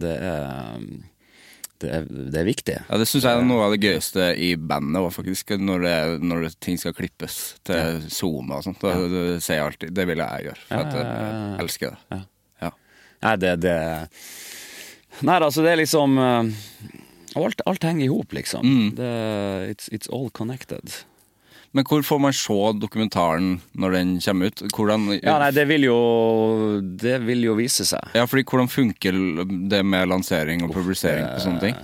det 0.00 0.16
er 0.20 0.76
det 1.80 1.90
er, 1.96 2.08
det 2.08 2.40
er 2.40 2.46
viktig. 2.48 2.76
ja 2.86 2.98
Det 3.00 3.06
syns 3.08 3.24
jeg 3.26 3.38
er 3.40 3.46
noe 3.46 3.66
av 3.66 3.74
det 3.74 3.80
gøyeste 3.82 4.30
i 4.36 4.52
bandet 4.56 5.14
faktisk. 5.14 5.54
Når, 5.60 5.86
det, 5.86 5.96
når 6.24 6.48
ting 6.60 6.80
skal 6.80 6.96
klippes 6.96 7.38
til 7.66 8.02
Zoom 8.12 8.52
og 8.52 8.64
sånt. 8.66 8.82
Det, 8.84 8.94
det 9.12 9.24
ser 9.44 9.60
jeg 9.60 9.68
alltid. 9.70 9.94
Det 9.96 10.06
vil 10.10 10.22
jeg 10.22 10.48
gjøre. 10.50 10.64
For 10.68 10.84
at 10.84 10.98
jeg, 10.98 11.06
jeg 11.06 11.64
elsker 11.64 11.94
det. 11.94 12.20
Ja. 12.60 12.72
Nei, 13.20 13.36
det, 13.36 13.54
det 13.64 13.76
Nei, 15.26 15.36
altså, 15.36 15.60
det 15.64 15.74
er 15.74 15.80
liksom 15.82 16.16
eh, 16.22 16.50
Alt, 17.40 17.60
alt 17.68 17.84
henger 17.86 18.04
i 18.06 18.10
hop, 18.10 18.32
liksom. 18.34 18.64
Mm. 18.66 18.86
Det, 18.98 19.10
it's, 19.70 19.90
it's 19.94 20.10
all 20.10 20.30
connected. 20.34 20.96
Men 21.76 21.86
hvor 21.86 22.02
får 22.02 22.18
man 22.18 22.34
se 22.34 22.58
dokumentaren 22.82 23.50
når 23.78 23.94
den 23.94 24.14
kommer 24.24 24.50
ut? 24.50 24.62
Hvordan, 24.74 25.06
Ja, 25.20 25.36
nei, 25.38 25.50
det 25.54 25.68
vil 25.70 25.86
jo 25.86 25.98
Det 26.82 27.20
vil 27.22 27.44
jo 27.46 27.54
vise 27.58 27.86
seg. 27.86 28.10
Ja, 28.18 28.26
fordi 28.26 28.42
hvordan 28.42 28.70
funker 28.70 29.20
det 29.70 29.84
med 29.86 30.10
lansering 30.10 30.64
og 30.66 30.74
publisering 30.74 31.28
på 31.30 31.44
sånne 31.44 31.62
ting? 31.62 31.78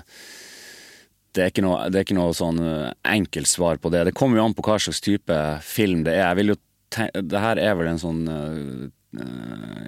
Det 1.37 1.45
er, 1.45 1.53
ikke 1.53 1.67
noe, 1.67 1.87
det 1.93 2.01
er 2.01 2.07
ikke 2.07 2.17
noe 2.17 2.33
sånn 2.33 2.63
eh, 2.65 2.93
enkelt 3.13 3.51
svar 3.51 3.77
på 3.77 3.91
det. 3.93 4.07
Det 4.09 4.15
kommer 4.17 4.41
jo 4.41 4.47
an 4.49 4.55
på 4.57 4.65
hva 4.65 4.79
slags 4.81 5.03
type 5.05 5.37
film 5.69 6.07
det 6.07 6.15
er. 6.17 6.31
Jeg 6.31 6.39
vil 6.41 6.55
jo 6.55 6.57
det 6.97 7.41
her 7.43 7.59
er 7.61 7.75
vel 7.77 7.91
en 7.91 8.01
sånn 8.01 8.21
uh, 8.31 8.87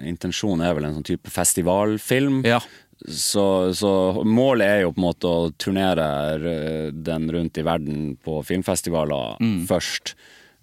Intensjonen 0.05 0.65
er 0.65 0.75
vel 0.75 0.87
en 0.87 0.97
sånn 0.97 1.07
type 1.07 1.31
festivalfilm. 1.33 2.41
Ja. 2.47 2.59
Så, 3.07 3.73
så 3.73 3.91
målet 4.27 4.67
er 4.67 4.81
jo 4.83 4.91
på 4.91 4.99
en 4.99 5.05
måte 5.05 5.29
å 5.31 5.51
turnere 5.55 6.07
eh, 6.35 6.89
den 6.91 7.29
rundt 7.31 7.57
i 7.57 7.63
verden 7.63 8.17
på 8.23 8.41
filmfestivaler 8.43 9.39
først. 9.69 10.15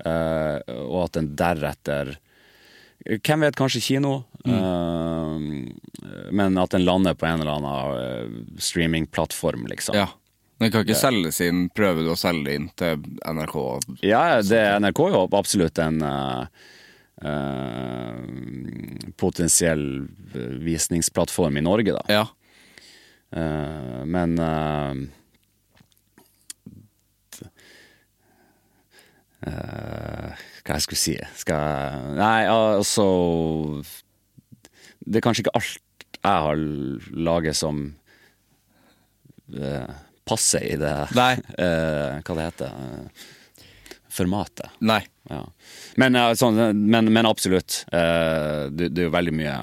uh, 0.05 0.61
og 0.85 1.07
at 1.07 1.17
den 1.17 1.31
deretter 1.39 2.19
Hvem 3.07 3.45
vet, 3.45 3.55
kanskje 3.55 3.81
kino. 3.85 4.13
Eh, 4.43 5.37
men 6.35 6.59
at 6.59 6.73
den 6.75 6.83
lander 6.83 7.15
på 7.15 7.29
en 7.29 7.45
eller 7.45 7.61
annen 7.61 8.57
streamingplattform, 8.59 9.69
liksom. 9.71 9.95
Ja. 9.95 10.09
Den 10.59 10.73
kan 10.73 10.87
ikke 10.87 10.97
selges 10.97 11.39
inn 11.45 11.67
Prøver 11.77 12.07
du 12.07 12.15
å 12.15 12.17
selge 12.17 12.49
det 12.49 12.55
inn 12.57 12.69
til 12.81 13.03
NRK? 13.29 13.57
Ja, 14.07 14.41
det, 14.41 14.63
NRK 14.81 15.03
er 15.05 15.17
jo 15.19 15.25
absolutt 15.37 15.81
en 15.85 16.01
eh, 16.03 16.65
potensiell 19.17 19.85
visningsplattform 20.61 21.57
i 21.57 21.63
Norge, 21.65 21.95
da. 21.97 22.03
Ja. 22.13 22.27
Eh, 23.33 24.03
men 24.07 24.37
eh, 24.39 24.95
eh, 29.47 30.45
Hva 30.67 30.77
jeg 30.77 30.85
skulle 30.87 31.01
si 31.01 31.17
Skal 31.41 31.59
jeg 31.59 32.15
Nei, 32.21 32.47
altså 32.51 33.07
Det 35.03 35.19
er 35.21 35.27
kanskje 35.27 35.47
ikke 35.47 35.57
alt 35.59 35.83
jeg 36.27 36.43
har 36.43 36.59
laget 37.27 37.55
som 37.55 37.77
eh, 39.55 39.91
passer 40.27 40.65
i 40.73 40.79
det 40.81 40.95
Nei. 41.15 41.35
eh, 41.55 42.17
Hva 42.27 42.35
det 42.39 42.47
heter 42.49 42.73
eh, 42.73 43.27
Formatet. 44.17 44.71
Nei. 44.81 45.03
Ja. 45.29 45.43
Men, 46.01 46.17
eh, 46.17 46.33
sånn, 46.39 46.57
men, 46.87 47.13
men 47.13 47.27
absolutt. 47.29 47.83
eh, 47.93 48.67
det, 48.73 48.89
det 48.95 49.05
er 49.05 49.09
jo 49.11 49.13
veldig 49.15 49.35
mye 49.37 49.57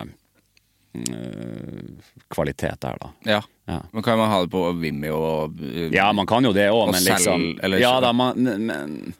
eh, 1.00 2.06
kvalitet 2.34 2.78
der, 2.86 3.00
da. 3.02 3.12
Ja. 3.32 3.42
Ja. 3.66 3.80
Men 3.96 4.04
kan 4.04 4.18
man 4.20 4.30
ha 4.30 4.42
det 4.44 4.52
på 4.52 4.62
Vimeo 4.76 5.16
og 5.24 5.62
Ja, 5.96 6.10
man 6.14 6.28
kan 6.28 6.44
jo 6.44 6.50
det 6.52 6.66
òg, 6.68 6.90
men 6.92 7.00
selv, 7.00 7.16
liksom 7.16 7.46
eller 7.64 7.80
Ja 7.80 7.94
da, 8.04 8.10
man 8.12 8.36
men, 8.44 9.14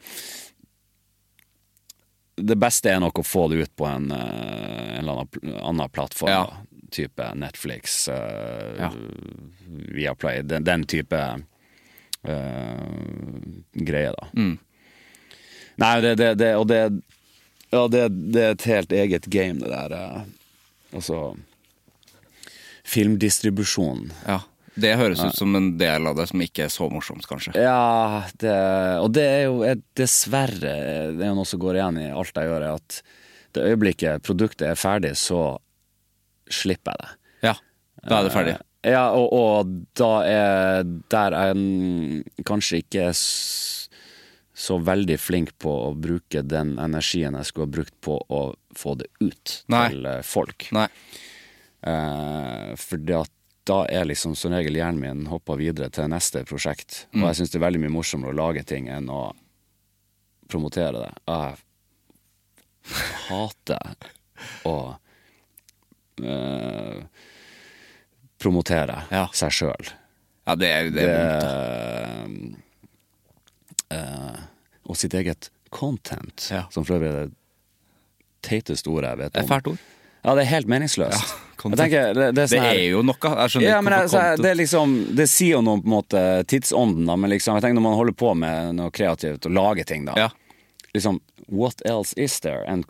Det 2.36 2.58
beste 2.60 2.92
er 2.92 3.00
nok 3.00 3.22
å 3.22 3.24
få 3.24 3.46
det 3.54 3.62
ut 3.64 3.72
på 3.80 3.88
en, 3.88 4.10
en 4.12 5.00
eller 5.00 5.22
annen, 5.24 5.56
annen 5.62 5.90
plattform. 5.96 6.34
Ja. 6.34 6.44
Da. 6.50 6.88
Type 6.94 7.30
Netflix, 7.40 8.10
Ja. 8.10 8.92
Viaplay, 9.96 10.42
den, 10.44 10.64
den 10.68 10.84
type 10.92 11.20
uh, 12.28 12.84
greie, 13.74 14.12
da. 14.14 14.28
Mm. 14.38 14.58
Nei, 15.84 15.96
det, 16.06 16.14
det, 16.22 16.32
det 16.40 16.54
Og 16.60 16.68
det 16.72 16.82
Ja, 17.74 17.88
det, 17.90 18.04
det 18.34 18.42
er 18.48 18.56
et 18.56 18.68
helt 18.70 18.92
eget 18.94 19.28
game, 19.34 19.60
det 19.64 19.70
der. 19.74 19.94
eh, 19.98 20.24
Altså 20.94 21.36
Filmdistribusjon. 22.86 24.10
Ja. 24.28 24.42
Det 24.76 24.96
høres 24.98 25.20
ut 25.22 25.36
som 25.38 25.54
en 25.56 25.68
del 25.78 26.08
av 26.10 26.16
det 26.18 26.26
som 26.32 26.42
ikke 26.42 26.64
er 26.66 26.72
så 26.74 26.88
morsomt, 26.90 27.28
kanskje. 27.30 27.52
Ja, 27.62 28.24
det, 28.42 28.54
og 29.04 29.12
det 29.14 29.26
er 29.30 29.44
jo 29.46 29.60
er 29.70 29.78
dessverre 30.00 30.72
Det 31.14 31.22
er 31.22 31.30
jo 31.30 31.36
noe 31.38 31.46
som 31.46 31.62
går 31.62 31.78
igjen 31.78 32.00
i 32.02 32.08
alt 32.10 32.34
jeg 32.42 32.50
gjør, 32.50 32.66
er 32.72 32.80
at 32.80 32.98
det 33.54 33.68
øyeblikket 33.70 34.24
produktet 34.26 34.66
er 34.72 34.80
ferdig, 34.82 35.12
så 35.22 35.44
slipper 36.50 36.96
jeg 36.98 37.04
det. 37.04 37.12
Ja. 37.46 37.54
Da 38.10 38.18
er 38.20 38.28
det 38.30 38.34
ferdig. 38.36 38.56
Eh, 38.58 38.70
Ja, 38.84 39.04
og, 39.16 39.30
og 39.32 39.70
da 39.96 40.08
er 40.28 40.82
der 41.14 41.32
er 41.38 41.54
jeg 41.54 42.44
kanskje 42.50 42.82
ikke 42.82 43.06
s- 43.16 43.83
så 44.54 44.78
veldig 44.86 45.16
flink 45.20 45.56
på 45.62 45.72
å 45.88 45.94
bruke 45.98 46.44
den 46.46 46.76
energien 46.80 47.34
jeg 47.40 47.46
skulle 47.50 47.66
ha 47.66 47.74
brukt 47.74 47.96
på 48.06 48.20
å 48.30 48.42
få 48.78 48.94
det 49.00 49.08
ut 49.20 49.64
Nei. 49.74 49.88
til 49.90 50.06
eh, 50.06 50.20
folk. 50.22 50.68
Nei. 50.76 50.88
Eh, 51.82 52.74
fordi 52.80 53.16
at 53.18 53.32
da 53.66 53.80
er 53.88 54.06
liksom 54.06 54.36
som 54.36 54.52
regel 54.54 54.76
hjernen 54.76 55.00
min 55.02 55.26
hoppa 55.32 55.56
videre 55.56 55.88
til 55.96 56.10
neste 56.12 56.44
prosjekt. 56.46 57.06
Og 57.16 57.24
jeg 57.30 57.38
syns 57.40 57.54
det 57.54 57.60
er 57.62 57.66
veldig 57.66 57.82
mye 57.86 57.94
morsommere 57.96 58.34
å 58.34 58.40
lage 58.42 58.64
ting 58.68 58.90
enn 58.92 59.08
å 59.10 59.22
promotere 60.52 61.06
det. 61.06 61.14
Jeg 61.32 61.56
hater 63.30 64.10
å 64.68 64.76
eh, 66.22 67.00
promotere 68.44 69.02
Ja. 69.16 69.30
seg 69.34 69.52
sjøl. 69.56 69.94
Ja, 70.46 70.56
det 70.60 70.68
er, 70.76 70.84
jo 70.84 70.92
det 70.92 71.08
Det 71.08 71.16
er. 71.16 72.63
Eh, 73.94 74.42
Og 74.90 74.98
sitt 75.00 75.14
eget 75.16 75.50
content, 75.74 76.50
Ja. 76.52 76.66
som 76.70 76.84
for 76.86 76.98
øvrig 76.98 77.10
er 77.10 77.26
det 77.26 77.34
teiteste 78.44 78.90
ordet 78.92 79.14
jeg 79.14 79.18
vet 79.24 79.34
Det 79.34 79.40
er 79.40 79.44
om. 79.44 79.50
fælt 79.54 79.68
ord. 79.72 79.78
Ja, 80.24 80.36
det 80.36 80.44
er 80.44 80.50
helt 80.54 80.68
meningsløst. 80.72 81.32
Ja, 81.64 81.70
tenker, 81.76 82.14
det, 82.14 82.14
det 82.16 82.28
er 82.28 82.36
Det 82.36 82.50
sånn 82.52 82.64
her 82.64 82.76
er 82.76 82.86
jo 82.92 83.02
noe. 83.04 83.16
Jeg 83.20 83.54
skjønner 83.54 83.68
ja, 83.68 83.80
ikke 83.80 83.84
hvorfor 83.84 83.98
altså, 84.02 84.20
content 84.20 84.44
det 84.44 84.52
er 84.52 84.60
liksom 84.60 84.94
Det 85.16 85.26
sier 85.32 85.52
jo 85.54 85.62
noe 85.64 85.82
på 85.82 85.88
en 85.90 85.96
måte 85.96 86.22
tidsånden, 86.52 87.08
da, 87.08 87.16
men 87.20 87.34
liksom, 87.34 87.58
jeg 87.58 87.66
tenker 87.66 87.80
når 87.80 87.88
man 87.88 87.98
holder 88.00 88.18
på 88.24 88.34
med 88.44 88.76
noe 88.80 88.94
kreativt 88.96 89.48
og 89.50 89.56
lager 89.56 89.88
ting, 89.88 90.06
da 90.08 90.16
Ja. 90.20 90.30
Liksom, 90.94 91.20
what 91.48 91.82
else 91.90 92.14
is 92.16 92.40
there? 92.40 92.64
And, 92.70 92.86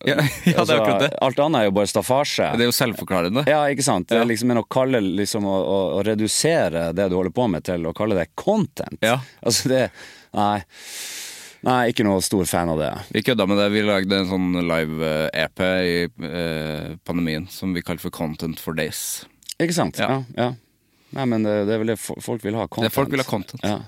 Ja, 0.04 0.16
det 0.16 0.56
er 0.56 0.80
akkurat 0.80 1.02
det. 1.04 1.10
Alt 1.20 1.38
annet 1.44 1.60
er 1.60 1.66
jo 1.68 1.74
bare 1.76 1.88
staffasje. 1.90 2.46
Det 2.56 2.64
er 2.64 2.70
jo 2.70 2.74
selvforklarende. 2.74 3.44
Ja, 3.48 3.60
ikke 3.68 3.84
sant? 3.84 4.08
Det 4.08 4.16
er 4.16 4.24
liksom 4.28 4.48
men 4.48 4.62
å 4.62 4.64
kalle 4.64 5.02
liksom 5.04 5.44
å, 5.44 5.56
å, 5.60 6.00
redusere 6.06 6.88
det 6.96 7.10
du 7.12 7.18
holder 7.18 7.34
på 7.36 7.46
med, 7.52 7.64
til 7.68 7.84
å 7.86 7.92
kalle 7.96 8.16
det 8.16 8.30
content. 8.34 8.96
Ja. 9.04 9.18
Altså 9.44 9.68
det 9.68 9.82
Nei. 10.36 10.62
Nei, 11.66 11.80
ikke 11.92 12.06
noe 12.06 12.22
stor 12.24 12.46
fan 12.48 12.70
av 12.72 12.78
det. 12.80 12.90
Vi 13.12 13.22
kødda 13.26 13.44
med 13.50 13.58
det. 13.60 13.68
Vi 13.74 13.82
lagde 13.84 14.22
en 14.22 14.30
sånn 14.30 14.48
live-EP 14.64 15.62
i 15.66 15.96
eh, 16.08 16.86
pandemien 17.04 17.48
som 17.52 17.74
vi 17.76 17.82
kalte 17.84 18.06
for 18.06 18.14
Content 18.16 18.62
for 18.62 18.76
Days. 18.78 19.26
Ikke 19.60 19.76
sant? 19.76 20.00
Ja. 20.00 20.22
Ja. 20.32 20.46
ja. 20.46 20.50
Nei, 21.18 21.26
men 21.26 21.44
det, 21.44 21.56
det 21.68 21.74
er 21.74 21.82
vel 21.82 21.92
det 21.92 21.98
folk 22.00 22.44
vil 22.46 22.56
ha. 22.56 22.64
Content. 22.68 22.88
Det 22.88 22.94
folk 22.94 23.12
vil 23.12 23.20
ha 23.20 23.26
content. 23.28 23.66
Ja. 23.66 23.82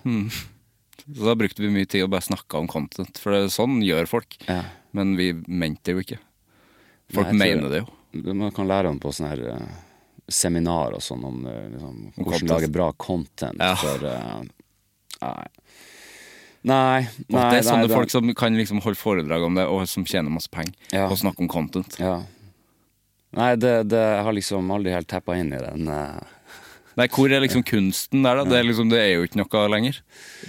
Så 1.07 1.24
da 1.24 1.34
brukte 1.38 1.64
vi 1.64 1.70
mye 1.72 1.88
tid 1.88 2.05
og 2.05 2.12
bare 2.12 2.26
snakka 2.26 2.61
om 2.61 2.68
content, 2.70 3.18
for 3.22 3.34
det, 3.34 3.47
sånn 3.55 3.80
gjør 3.86 4.11
folk. 4.11 4.36
Men 4.93 5.16
vi 5.16 5.32
mente 5.47 5.88
det 5.88 5.97
jo 5.97 6.05
ikke. 6.05 6.18
Folk 7.12 7.32
Nei, 7.32 7.38
mener 7.47 7.72
det 7.72 7.82
jo. 7.82 7.88
Man 8.36 8.53
kan 8.53 8.68
lære 8.68 8.90
om 8.93 9.01
på 9.01 9.12
sånn 9.14 9.30
her 9.30 9.43
uh, 9.57 9.80
seminar 10.28 10.97
og 10.97 11.03
sånn 11.05 11.22
om 11.24 11.38
uh, 11.47 11.55
liksom, 11.72 11.97
Om 12.12 12.26
hvordan 12.26 12.51
lage 12.51 12.68
bra 12.72 12.90
content 13.01 13.61
Ja. 13.61 13.72
for 13.80 14.05
uh, 14.05 14.43
Nei. 15.22 15.47
Nei, 16.63 17.09
Og 17.27 17.35
nei, 17.35 17.47
det 17.51 17.59
er 17.59 17.67
sånne 17.67 17.89
nei, 17.89 17.95
folk 17.97 18.13
som 18.13 18.29
kan 18.39 18.55
liksom 18.55 18.83
holde 18.85 18.99
foredrag 19.01 19.43
om 19.49 19.57
det, 19.59 19.65
og 19.67 19.83
som 19.91 20.05
tjener 20.07 20.31
masse 20.31 20.51
penger 20.53 20.77
Ja. 20.95 21.09
Og 21.09 21.19
snakke 21.19 21.43
om 21.43 21.51
content. 21.51 21.97
Ja. 21.99 22.21
Nei, 23.35 23.55
det, 23.57 23.89
det 23.91 24.03
har 24.23 24.37
liksom 24.37 24.71
aldri 24.71 24.93
helt 24.95 25.09
tappa 25.11 25.35
inn 25.41 25.53
i 25.57 25.59
den. 25.63 25.89
eh. 25.89 26.39
Nei, 27.01 27.07
hvor 27.09 27.33
er 27.33 27.41
liksom 27.41 27.65
kunsten 27.73 28.23
der, 28.23 28.37
da? 28.37 28.45
Det 28.47 28.59
er, 28.59 28.67
liksom, 28.69 28.91
det 28.93 29.01
er 29.01 29.11
jo 29.15 29.27
ikke 29.27 29.41
noe 29.41 29.63
lenger. 29.73 30.01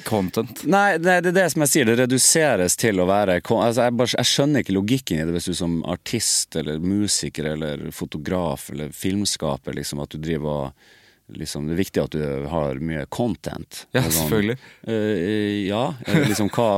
Content. 0.07 0.65
Nei, 0.69 0.97
det, 0.99 1.21
det 1.25 1.31
er 1.31 1.37
det 1.39 1.45
som 1.53 1.63
jeg 1.63 1.71
sier, 1.73 1.87
det 1.89 1.95
reduseres 2.03 2.75
til 2.79 2.99
å 2.99 3.07
være 3.09 3.39
altså, 3.39 3.87
jeg, 3.87 3.95
bare, 3.99 4.15
jeg 4.19 4.31
skjønner 4.33 4.65
ikke 4.65 4.75
logikken 4.77 5.21
i 5.21 5.27
det 5.29 5.37
hvis 5.37 5.49
du 5.49 5.55
som 5.57 5.79
artist 5.89 6.59
eller 6.59 6.83
musiker 6.83 7.53
eller 7.55 7.87
fotograf 7.95 8.69
eller 8.73 8.91
filmskaper 8.95 9.79
liksom 9.79 10.03
at 10.03 10.13
du 10.13 10.19
driver 10.21 10.67
og 10.67 10.91
liksom, 11.31 11.67
Det 11.67 11.73
er 11.73 11.81
viktig 11.83 12.03
at 12.03 12.11
du 12.17 12.45
har 12.51 12.75
mye 12.83 13.05
content. 13.09 13.85
Ja, 13.95 14.01
sånn, 14.03 14.27
selvfølgelig. 14.29 14.57
eh, 14.87 15.67
ja, 15.69 15.83
eh, 16.07 16.23
liksom 16.27 16.49
hva 16.53 16.69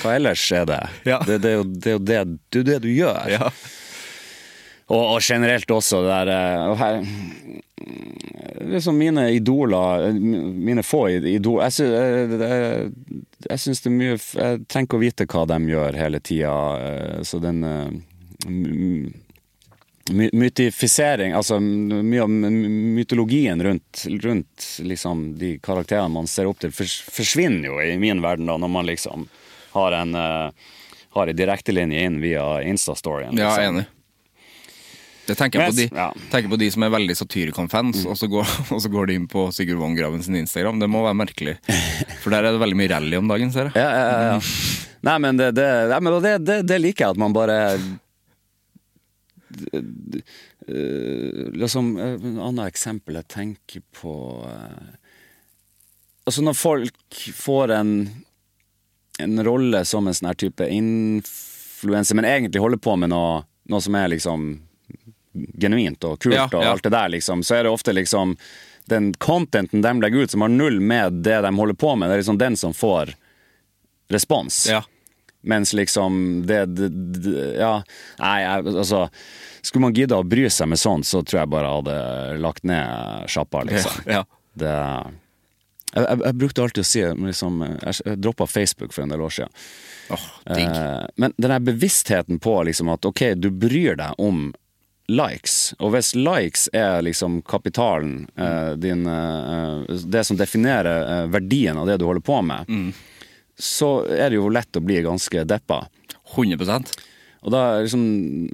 Hva 0.00 0.12
ellers 0.14 0.44
er 0.54 0.66
det? 0.70 0.80
Ja. 1.04 1.18
Det, 1.26 1.40
det, 1.42 1.50
er 1.50 1.56
jo, 1.58 1.64
det 1.66 1.86
er 1.90 1.96
jo 1.96 2.04
det, 2.06 2.18
det, 2.54 2.62
det 2.68 2.76
du 2.84 2.90
gjør. 2.94 3.24
Ja. 3.32 3.48
Og, 4.90 5.02
og 5.16 5.20
generelt 5.22 5.70
også 5.70 6.00
det 6.02 6.14
der 6.14 6.30
eh, 6.34 6.68
og 6.70 6.78
her, 6.78 7.02
Liksom 8.70 8.98
mine 8.98 9.22
idoler 9.32 10.10
Mine 10.12 10.82
få 10.84 11.06
idoler 11.16 11.70
Jeg, 11.70 11.72
sy- 11.72 11.86
jeg, 11.88 12.90
jeg 13.48 13.62
syns 13.62 13.80
det 13.80 13.88
er 13.88 13.94
mye 13.96 14.16
Jeg 14.18 14.58
trenger 14.68 14.86
ikke 14.88 14.98
å 14.98 15.02
vite 15.04 15.26
hva 15.32 15.44
de 15.48 15.58
gjør 15.72 15.96
hele 15.96 16.20
tida. 16.20 17.22
Så 17.24 17.40
den 17.40 17.62
Mytifisering, 20.10 21.32
altså 21.38 21.60
mye 21.60 22.24
av 22.24 22.30
mytologien 22.30 23.62
rundt, 23.62 24.04
rundt 24.24 24.66
liksom 24.82 25.22
de 25.38 25.54
karakterene 25.62 26.12
man 26.14 26.28
ser 26.30 26.50
opp 26.50 26.60
til, 26.62 26.72
forsvinner 26.74 27.70
jo 27.70 27.78
i 27.84 27.96
min 28.00 28.22
verden 28.24 28.50
da, 28.50 28.58
når 28.58 28.72
man 28.74 28.88
liksom 28.90 29.28
har 29.76 29.94
en 30.00 30.16
uh, 30.18 30.70
har 31.10 31.26
en 31.26 31.36
direktelinje 31.36 32.04
inn 32.06 32.20
via 32.20 32.62
Instastoryen. 32.62 33.38
Ja, 33.38 33.56
liksom. 33.56 33.64
enig. 33.76 33.84
Jeg 35.30 35.38
tenker, 35.38 35.62
på 35.66 35.74
de, 35.76 35.86
ja. 35.94 36.08
Mm. 36.10 36.22
tenker 36.30 36.50
på 36.50 36.58
de 36.58 36.68
som 36.74 36.82
er 36.82 36.90
veldig 36.90 37.14
Satyricon-fans, 37.14 38.02
og, 38.06 38.16
så 38.18 38.26
går- 38.30 38.54
og 38.74 38.82
så 38.82 38.90
går 38.90 39.10
de 39.10 39.18
inn 39.20 39.28
på 39.30 39.46
Sigurd 39.54 39.78
Von 39.78 39.94
Graven 39.98 40.22
sin 40.26 40.38
Instagram. 40.40 40.80
Det 40.82 40.90
må 40.90 41.04
være 41.06 41.18
merkelig. 41.22 41.56
For 42.22 42.34
der 42.34 42.48
er 42.48 42.56
det 42.56 42.62
veldig 42.62 42.78
mye 42.78 42.90
rally 42.90 43.18
om 43.20 43.30
dagen, 43.30 43.52
ser 43.54 43.70
jeg. 43.70 43.78
Ja, 43.78 43.90
ja, 43.94 44.06
ja, 44.10 44.22
ja. 44.34 44.86
Nei, 45.06 45.16
men 45.22 45.38
det, 45.38 45.52
det, 45.56 45.66
nei, 45.88 46.00
men 46.04 46.16
det, 46.20 46.62
det, 46.68 46.78
liker 46.82 47.06
jeg, 47.06 47.14
at 47.14 47.20
man 47.20 47.32
bare 47.36 47.60
Liksom 51.60 51.92
Et 51.98 52.24
annet 52.24 52.66
eksempel 52.68 53.18
jeg 53.18 53.28
tenker 53.32 53.82
på 53.96 54.14
eh, 54.46 54.90
Altså, 56.28 56.44
når 56.46 56.54
folk 56.54 57.22
får 57.34 57.72
en 57.74 57.94
en 59.20 59.44
rolle 59.44 59.84
som 59.84 60.06
en 60.08 60.14
sånn 60.14 60.30
her 60.30 60.38
type 60.38 60.66
influenser, 60.72 62.16
men 62.16 62.24
egentlig 62.24 62.62
holder 62.62 62.80
på 62.80 62.96
med 62.96 63.12
noe, 63.12 63.42
noe 63.68 63.82
som 63.84 63.96
er 63.98 64.10
liksom 64.14 64.50
genuint 65.60 66.04
og 66.08 66.18
kult 66.22 66.34
Ja, 66.34 66.46
og 66.48 66.64
alt 66.64 66.86
det 66.86 66.92
der, 66.94 67.12
liksom, 67.12 67.44
så 67.46 67.58
er 67.58 67.66
det 67.66 67.72
ofte 67.74 67.94
liksom 67.94 68.36
den 68.90 69.12
contenten 69.14 69.84
de 69.84 69.92
legger 70.02 70.24
ut 70.24 70.32
som 70.32 70.42
har 70.42 70.50
null 70.50 70.80
med 70.80 71.20
det 71.26 71.40
de 71.44 71.52
holder 71.54 71.78
på 71.78 71.94
med, 71.96 72.08
det 72.10 72.16
er 72.16 72.22
liksom 72.24 72.40
den 72.40 72.56
som 72.58 72.74
får 72.74 73.12
respons. 74.10 74.64
Ja. 74.70 74.80
Mens 75.42 75.72
liksom 75.72 76.42
det, 76.46 76.66
det, 76.76 76.88
det 76.88 77.44
Ja, 77.56 77.78
nei, 78.20 78.34
jeg, 78.42 78.66
altså 78.74 79.06
Skulle 79.62 79.86
man 79.86 79.96
gidde 79.96 80.18
å 80.18 80.26
bry 80.26 80.44
seg 80.52 80.68
med 80.68 80.80
sånt, 80.80 81.08
så 81.08 81.22
tror 81.24 81.42
jeg 81.42 81.52
bare 81.52 81.68
jeg 81.70 81.80
hadde 81.80 82.42
lagt 82.44 82.66
ned 82.68 83.30
sjappa, 83.32 83.64
liksom. 83.68 84.04
Ja. 84.08 84.24
Det 84.60 84.76
jeg, 85.90 86.04
jeg, 86.04 86.18
jeg 86.22 86.38
brukte 86.38 86.62
alltid 86.62 86.84
å 86.84 86.86
si 86.86 87.04
liksom, 87.26 87.62
Jeg, 87.66 88.16
droppa 88.22 88.46
Facebook 88.46 88.92
for 88.94 89.04
en 89.04 89.14
del 89.14 89.24
år 89.26 89.32
siden. 89.40 89.62
Oh. 90.10 90.26
Eh, 90.50 91.06
men 91.22 91.34
den 91.36 91.50
der 91.50 91.62
bevisstheten 91.66 92.38
på 92.42 92.56
liksom 92.66 92.90
at 92.92 93.06
ok, 93.06 93.32
du 93.38 93.50
bryr 93.50 93.98
deg 93.98 94.18
om 94.22 94.50
likes, 95.10 95.72
og 95.82 95.94
hvis 95.94 96.12
likes 96.14 96.68
er 96.76 97.02
liksom 97.02 97.40
kapitalen, 97.48 98.28
eh, 98.38 98.72
din, 98.78 99.06
eh, 99.06 99.96
det 100.06 100.24
som 100.26 100.38
definerer 100.38 101.02
eh, 101.02 101.26
verdien 101.30 101.78
av 101.78 101.88
det 101.90 101.98
du 101.98 102.06
holder 102.06 102.22
på 102.22 102.40
med, 102.46 102.70
så 103.62 104.00
er 104.08 104.30
det 104.30 104.38
jo 104.40 104.50
lett 104.52 104.76
å 104.76 104.82
bli 104.84 105.00
ganske 105.04 105.44
deppa. 105.48 105.84
100% 106.34 106.92
Og 107.42 107.50
da 107.50 107.60
liksom, 107.80 108.02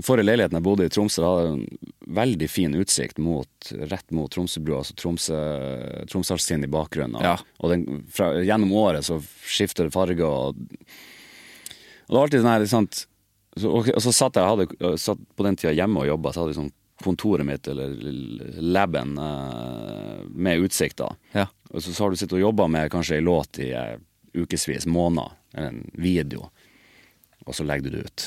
Forrige 0.04 0.24
leiligheten 0.30 0.56
jeg 0.56 0.64
bodde 0.64 0.86
i 0.86 0.92
Tromsø, 0.92 1.20
da 1.22 1.32
hadde 1.34 1.50
en 1.56 2.14
veldig 2.16 2.48
fin 2.48 2.76
utsikt 2.78 3.18
mot, 3.20 3.72
rett 3.90 4.14
mot 4.14 4.30
Tromsøbrua, 4.32 4.80
altså 4.84 4.96
Tromsø, 4.96 5.40
Tromsdalstind 6.12 6.64
i 6.64 6.70
bakgrunnen. 6.72 7.18
Ja. 7.20 7.34
og 7.58 7.74
den, 7.74 8.06
fra, 8.12 8.30
gjennom 8.46 8.72
året 8.78 9.08
så 9.08 9.18
skifter 9.44 9.88
det 9.88 9.96
farge. 9.96 10.24
Og, 10.24 10.56
og 10.56 12.08
det 12.08 12.16
var 12.16 12.24
alltid 12.24 12.44
sånn 12.44 12.52
her 12.54 12.64
liksom, 12.64 12.88
Så, 13.56 13.70
og, 13.72 13.92
og 13.92 14.02
så 14.04 14.12
satt 14.14 14.38
jeg, 14.38 14.54
hadde, 14.54 14.96
satt 15.00 15.22
på 15.36 15.46
den 15.46 15.56
tida 15.58 15.74
hjemme 15.76 16.04
og 16.04 16.10
jobba, 16.12 16.32
så 16.32 16.44
hadde 16.44 16.58
sånn 16.60 16.74
kontoret 17.02 17.44
mitt, 17.46 17.68
eller 17.68 17.92
laben, 18.62 19.18
eh, 19.18 20.24
med 20.32 20.64
utsikt. 20.64 20.96
da. 20.96 21.10
Ja. 21.32 21.46
Og 21.70 21.82
så, 21.82 21.92
så 21.92 22.04
har 22.04 22.10
du 22.10 22.16
sittet 22.16 22.38
og 22.38 22.44
jobba 22.46 22.68
med 22.72 22.90
kanskje 22.92 23.18
ei 23.18 23.24
låt 23.24 23.58
i 23.60 23.72
eh, 23.76 23.96
ukevis, 24.36 24.86
måneder, 24.86 25.34
en 25.56 25.82
video, 25.96 26.50
og 27.46 27.54
så 27.56 27.64
legger 27.64 27.90
du 27.90 27.96
det 27.96 28.06
ut. 28.06 28.26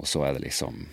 Og 0.00 0.08
så 0.08 0.24
er 0.26 0.36
det 0.36 0.46
liksom 0.48 0.86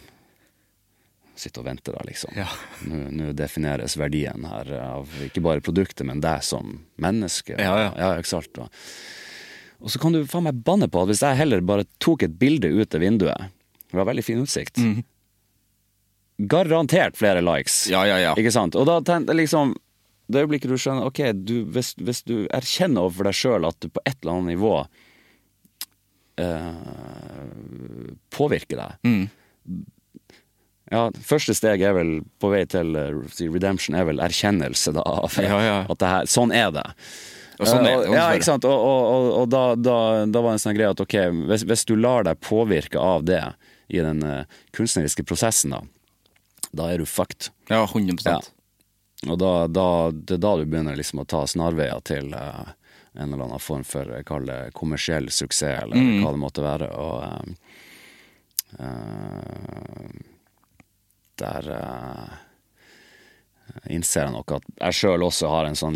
Sitte 1.40 1.62
og 1.62 1.70
vente, 1.70 1.94
da, 1.96 2.02
liksom. 2.04 2.34
Ja. 2.36 2.50
Nå 2.84 3.30
defineres 3.32 3.94
verdien 3.96 4.44
her 4.44 4.74
av 4.76 5.14
ikke 5.24 5.40
bare 5.46 5.64
produktet, 5.64 6.04
men 6.04 6.20
deg 6.20 6.44
som 6.44 6.74
menneske. 7.00 7.56
Ja, 7.56 7.78
ja. 7.80 7.94
ja 7.96 8.10
ikke 8.20 8.28
sant? 8.34 8.60
Og, 8.60 8.82
og 9.80 9.94
så 9.94 10.02
kan 10.04 10.18
du 10.18 10.26
faen 10.28 10.50
meg 10.50 10.60
banne 10.68 10.90
på 10.92 11.00
at 11.00 11.08
hvis 11.14 11.24
jeg 11.24 11.40
heller 11.40 11.64
bare 11.64 11.88
tok 12.04 12.28
et 12.28 12.36
bilde 12.42 12.68
ut 12.68 12.92
av 12.92 13.00
vinduet 13.06 13.56
Det 13.88 13.96
var 14.02 14.10
veldig 14.12 14.26
fin 14.28 14.44
utsikt. 14.44 14.84
Garantert 16.52 17.16
flere 17.16 17.40
likes. 17.40 17.86
Ja, 17.88 18.04
ja, 18.08 18.20
ja. 18.20 18.36
Ikke 18.36 18.52
sant? 18.52 18.76
Og 18.76 18.90
da 18.92 19.00
tenkte 19.00 19.32
jeg 19.32 19.46
liksom 19.46 19.78
Det 20.30 20.44
øyeblikket 20.44 20.70
du 20.70 20.78
skjønner 20.78 21.08
Ok, 21.10 21.20
du, 21.34 21.56
hvis, 21.74 21.96
hvis 21.98 22.22
du 22.28 22.36
erkjenner 22.54 23.02
overfor 23.08 23.30
deg 23.30 23.38
sjøl 23.40 23.66
at 23.70 23.80
du 23.82 23.90
på 23.90 24.04
et 24.06 24.18
eller 24.22 24.36
annet 24.36 24.52
nivå 24.54 24.74
eh, 26.40 26.74
påvirker 28.36 28.80
deg 28.84 28.94
Ja, 30.90 31.04
første 31.22 31.54
steg 31.54 31.84
er 31.86 31.94
vel 31.94 32.14
på 32.42 32.50
vei 32.54 32.64
til 32.70 32.96
eh, 32.98 33.12
redemption, 33.54 33.98
er 33.98 34.08
vel 34.10 34.22
erkjennelse 34.26 34.94
da, 34.96 35.04
av 35.06 35.36
Ja, 35.42 35.60
ja. 35.62 35.76
at 35.86 36.00
det 36.02 36.10
her, 36.14 36.30
sånn 36.30 36.54
er 36.56 36.72
det. 36.74 36.86
Og 37.60 37.68
sånn 37.68 37.86
er 37.86 38.00
det, 38.00 38.08
Eh, 38.10 38.16
ja, 38.16 38.30
ikke 38.34 38.48
sant? 38.48 38.66
Og, 38.66 38.74
og, 38.74 39.02
og, 39.14 39.28
og 39.42 39.50
da, 39.54 39.64
da, 39.78 39.98
da 40.26 40.42
var 40.42 40.54
det 40.56 40.58
en 40.58 40.64
sånn 40.64 40.78
greie 40.78 40.90
at 40.96 41.04
ok, 41.04 41.16
hvis, 41.52 41.66
hvis 41.70 41.86
du 41.86 41.94
lar 42.00 42.26
deg 42.26 42.40
påvirke 42.42 42.98
av 42.98 43.26
det 43.28 43.42
i 43.90 44.02
den 44.06 44.24
eh, 44.26 44.46
kunstneriske 44.74 45.26
prosessen, 45.30 45.76
da, 45.76 45.84
da 46.74 46.88
er 46.94 47.04
du 47.04 47.06
fucked. 47.10 47.52
Ja, 47.70 47.84
100 47.86 48.26
Ja. 48.26 48.40
Og 49.28 49.36
da, 49.42 49.68
da, 49.68 49.88
det 50.16 50.38
er 50.38 50.44
da 50.46 50.54
du 50.56 50.64
begynner 50.66 50.96
liksom 50.96 51.20
å 51.20 51.28
ta 51.28 51.42
snarveier 51.50 52.00
til 52.08 52.30
uh, 52.34 52.70
en 53.20 53.34
eller 53.34 53.44
annen 53.50 53.60
form 53.60 53.84
for 53.84 54.08
eh, 54.16 54.24
kall 54.24 54.46
det 54.48 54.60
kommersiell 54.78 55.28
suksess, 55.34 55.82
eller 55.84 55.98
Mm. 56.00 56.22
hva 56.24 56.32
det 56.32 56.40
måtte 56.40 56.64
være. 56.64 56.88
Og 56.96 57.20
uh, 58.80 60.10
der 61.40 61.68
uh, 61.74 62.30
innser 63.92 64.26
jeg 64.26 64.34
nok 64.34 64.52
at 64.58 64.66
jeg 64.80 64.98
sjøl 64.98 65.24
også 65.28 65.50
har 65.52 65.68
en 65.70 65.78
sånn 65.78 65.96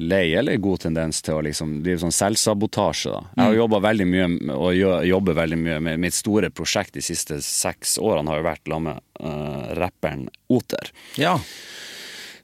lei 0.00 0.30
eller 0.38 0.60
god 0.62 0.84
tendens 0.86 1.20
til 1.26 1.36
å 1.40 1.42
liksom 1.44 1.78
drive 1.84 2.00
sånn 2.04 2.14
selvsabotasje. 2.14 3.10
da. 3.12 3.20
Jeg 3.36 3.44
har 3.50 3.58
jobba 3.62 3.80
veldig 3.88 4.06
mye 4.08 4.28
med- 4.36 4.54
og 4.56 5.04
jobber 5.08 5.34
veldig 5.40 5.58
mye 5.64 5.80
med 5.88 6.00
mitt 6.06 6.14
store 6.16 6.50
prosjekt 6.50 6.92
de 6.96 7.02
siste 7.04 7.40
seks 7.44 7.96
årene 7.98 8.28
har 8.30 8.40
jo 8.40 8.48
vært 8.50 8.68
sammen 8.68 8.94
med 8.94 9.02
uh, 9.26 9.74
rapperen 9.80 10.28
Oter. 10.50 10.92
Ja. 11.20 11.38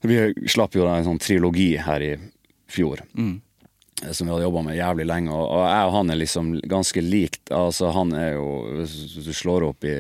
Vi 0.07 0.49
slapp 0.49 0.77
jo 0.77 0.87
en 0.91 1.07
sånn 1.07 1.21
trilogi 1.23 1.75
her 1.83 2.05
i 2.05 2.15
fjor. 2.71 3.03
Mm. 3.17 3.41
Som 4.13 4.27
vi 4.27 4.33
hadde 4.35 4.45
jobba 4.45 4.63
med 4.67 4.77
jævlig 4.77 5.07
lenge. 5.09 5.33
Og, 5.33 5.63
jeg 5.65 5.89
og 5.89 5.95
han 5.95 6.13
er 6.13 6.21
liksom 6.21 6.51
ganske 6.69 7.01
likt. 7.01 7.53
Altså 7.55 7.89
Han 7.97 8.13
er 8.13 8.35
jo 8.35 8.49
Hvis 8.77 9.25
du 9.25 9.33
slår 9.33 9.71
opp 9.71 9.87
i 9.89 9.97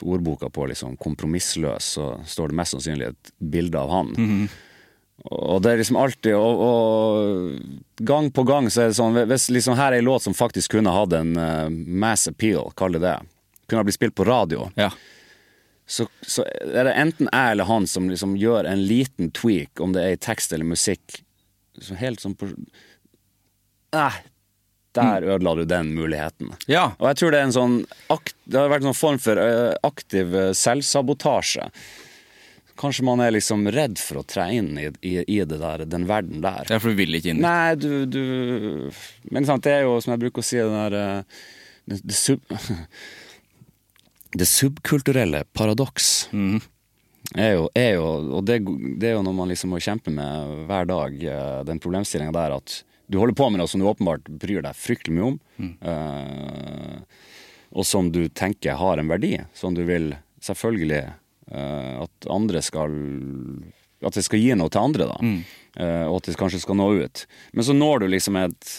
ordboka 0.00 0.48
på 0.48 0.68
liksom 0.70 0.96
'kompromissløs', 0.96 1.90
så 1.98 2.06
står 2.24 2.48
det 2.48 2.56
mest 2.60 2.72
sannsynlig 2.72 3.10
et 3.12 3.32
bilde 3.38 3.78
av 3.78 3.90
han. 3.90 4.48
Og 5.24 5.62
det 5.62 5.70
er 5.70 5.78
liksom 5.78 5.96
alltid 5.96 6.34
og, 6.34 6.60
og 6.60 8.04
gang 8.04 8.30
på 8.34 8.42
gang 8.44 8.66
så 8.70 8.82
er 8.82 8.90
det 8.90 8.98
sånn 8.98 9.14
Hvis 9.30 9.46
liksom 9.54 9.76
her 9.78 9.92
er 9.92 10.02
ei 10.02 10.04
låt 10.04 10.24
som 10.26 10.34
faktisk 10.34 10.74
kunne 10.74 10.92
hatt 10.92 11.14
en 11.16 11.36
uh, 11.38 11.70
mass 11.70 12.26
appeal, 12.28 12.72
kall 12.76 12.98
det 12.98 13.04
det, 13.04 13.18
kunne 13.68 13.80
ha 13.80 13.86
blitt 13.86 13.96
spilt 13.96 14.16
på 14.18 14.26
radio, 14.26 14.68
ja. 14.74 14.90
Så, 15.86 16.06
så 16.24 16.44
er 16.48 16.88
det 16.88 16.94
enten 16.96 17.28
jeg 17.28 17.54
eller 17.54 17.68
han 17.68 17.86
som 17.90 18.08
liksom 18.08 18.38
gjør 18.40 18.68
en 18.68 18.84
liten 18.88 19.30
tweak, 19.36 19.80
om 19.84 19.92
det 19.92 20.04
er 20.04 20.14
i 20.16 20.20
tekst 20.20 20.54
eller 20.56 20.68
musikk, 20.68 21.20
så 21.80 21.96
helt 21.98 22.22
sånn 22.22 22.36
på 22.38 22.48
Nei, 23.94 24.14
der 24.94 25.22
ødela 25.22 25.52
du 25.54 25.64
den 25.70 25.92
muligheten. 25.94 26.54
Ja. 26.70 26.88
Og 26.98 27.06
jeg 27.10 27.20
tror 27.20 27.34
det 27.34 27.38
er 27.40 27.46
en 27.48 27.54
sånn 27.54 27.76
Det 28.46 28.58
har 28.58 28.72
vært 28.72 28.82
en 28.82 28.90
sånn 28.90 28.98
form 28.98 29.20
for 29.22 29.38
eh, 29.38 29.74
aktiv 29.86 30.34
eh, 30.34 30.50
selvsabotasje. 30.58 31.68
Kanskje 32.78 33.04
man 33.06 33.22
er 33.22 33.34
liksom 33.36 33.68
redd 33.70 34.00
for 34.02 34.22
å 34.22 34.24
tre 34.26 34.48
inn 34.56 34.72
i, 34.82 34.88
i, 35.06 35.14
i 35.36 35.38
det 35.46 35.60
der, 35.60 35.84
den 35.86 36.08
verden 36.10 36.42
der. 36.42 36.66
Ja, 36.70 36.80
for 36.82 36.90
du 36.90 36.98
vil 36.98 37.14
ikke 37.14 37.30
inn. 37.30 37.42
Nei, 37.44 37.74
du, 37.78 38.02
du 38.10 38.90
Men 39.30 39.46
sant, 39.46 39.62
det 39.66 39.76
er 39.76 39.86
jo, 39.86 40.00
som 40.02 40.14
jeg 40.14 40.24
bruker 40.26 40.42
å 40.42 40.46
si, 40.46 40.58
den 40.58 40.74
der 40.74 40.98
eh, 40.98 41.44
det, 41.90 42.00
det, 42.02 42.16
det 44.34 44.48
subkulturelle 44.50 45.44
paradoks. 45.56 46.28
Er 47.34 47.54
jo, 47.56 47.68
er 47.78 47.94
jo, 47.96 48.08
og 48.38 48.42
det, 48.46 48.58
det 49.00 49.10
er 49.10 49.16
jo 49.16 49.22
noe 49.24 49.36
man 49.36 49.48
liksom 49.48 49.72
må 49.72 49.80
kjempe 49.82 50.12
med 50.12 50.66
hver 50.68 50.90
dag, 50.90 51.14
eh, 51.24 51.60
den 51.64 51.80
problemstillinga 51.80 52.34
der 52.36 52.58
at 52.58 52.82
du 53.08 53.18
holder 53.20 53.36
på 53.36 53.48
med 53.50 53.60
noe 53.60 53.70
som 53.70 53.80
du 53.80 53.88
åpenbart 53.88 54.28
bryr 54.28 54.64
deg 54.64 54.76
fryktelig 54.76 55.14
mye 55.16 55.30
om, 55.30 55.38
eh, 55.88 57.24
og 57.74 57.88
som 57.88 58.10
du 58.12 58.26
tenker 58.28 58.78
har 58.78 59.00
en 59.00 59.10
verdi, 59.10 59.38
som 59.56 59.74
du 59.76 59.82
vil 59.88 60.12
selvfølgelig 60.44 61.02
uh, 61.50 62.04
at 62.04 62.28
andre 62.30 62.60
skal 62.62 62.92
At 64.04 64.14
det 64.18 64.24
skal 64.26 64.42
gi 64.42 64.52
noe 64.58 64.68
til 64.68 64.84
andre, 64.84 65.06
da. 65.08 65.16
Eh, 65.80 66.04
og 66.06 66.18
at 66.18 66.26
det 66.28 66.36
kanskje 66.36 66.60
skal 66.60 66.76
nå 66.76 66.90
ut. 67.00 67.22
Men 67.56 67.64
så 67.64 67.72
når 67.72 68.02
du 68.02 68.10
liksom 68.12 68.36
et 68.36 68.72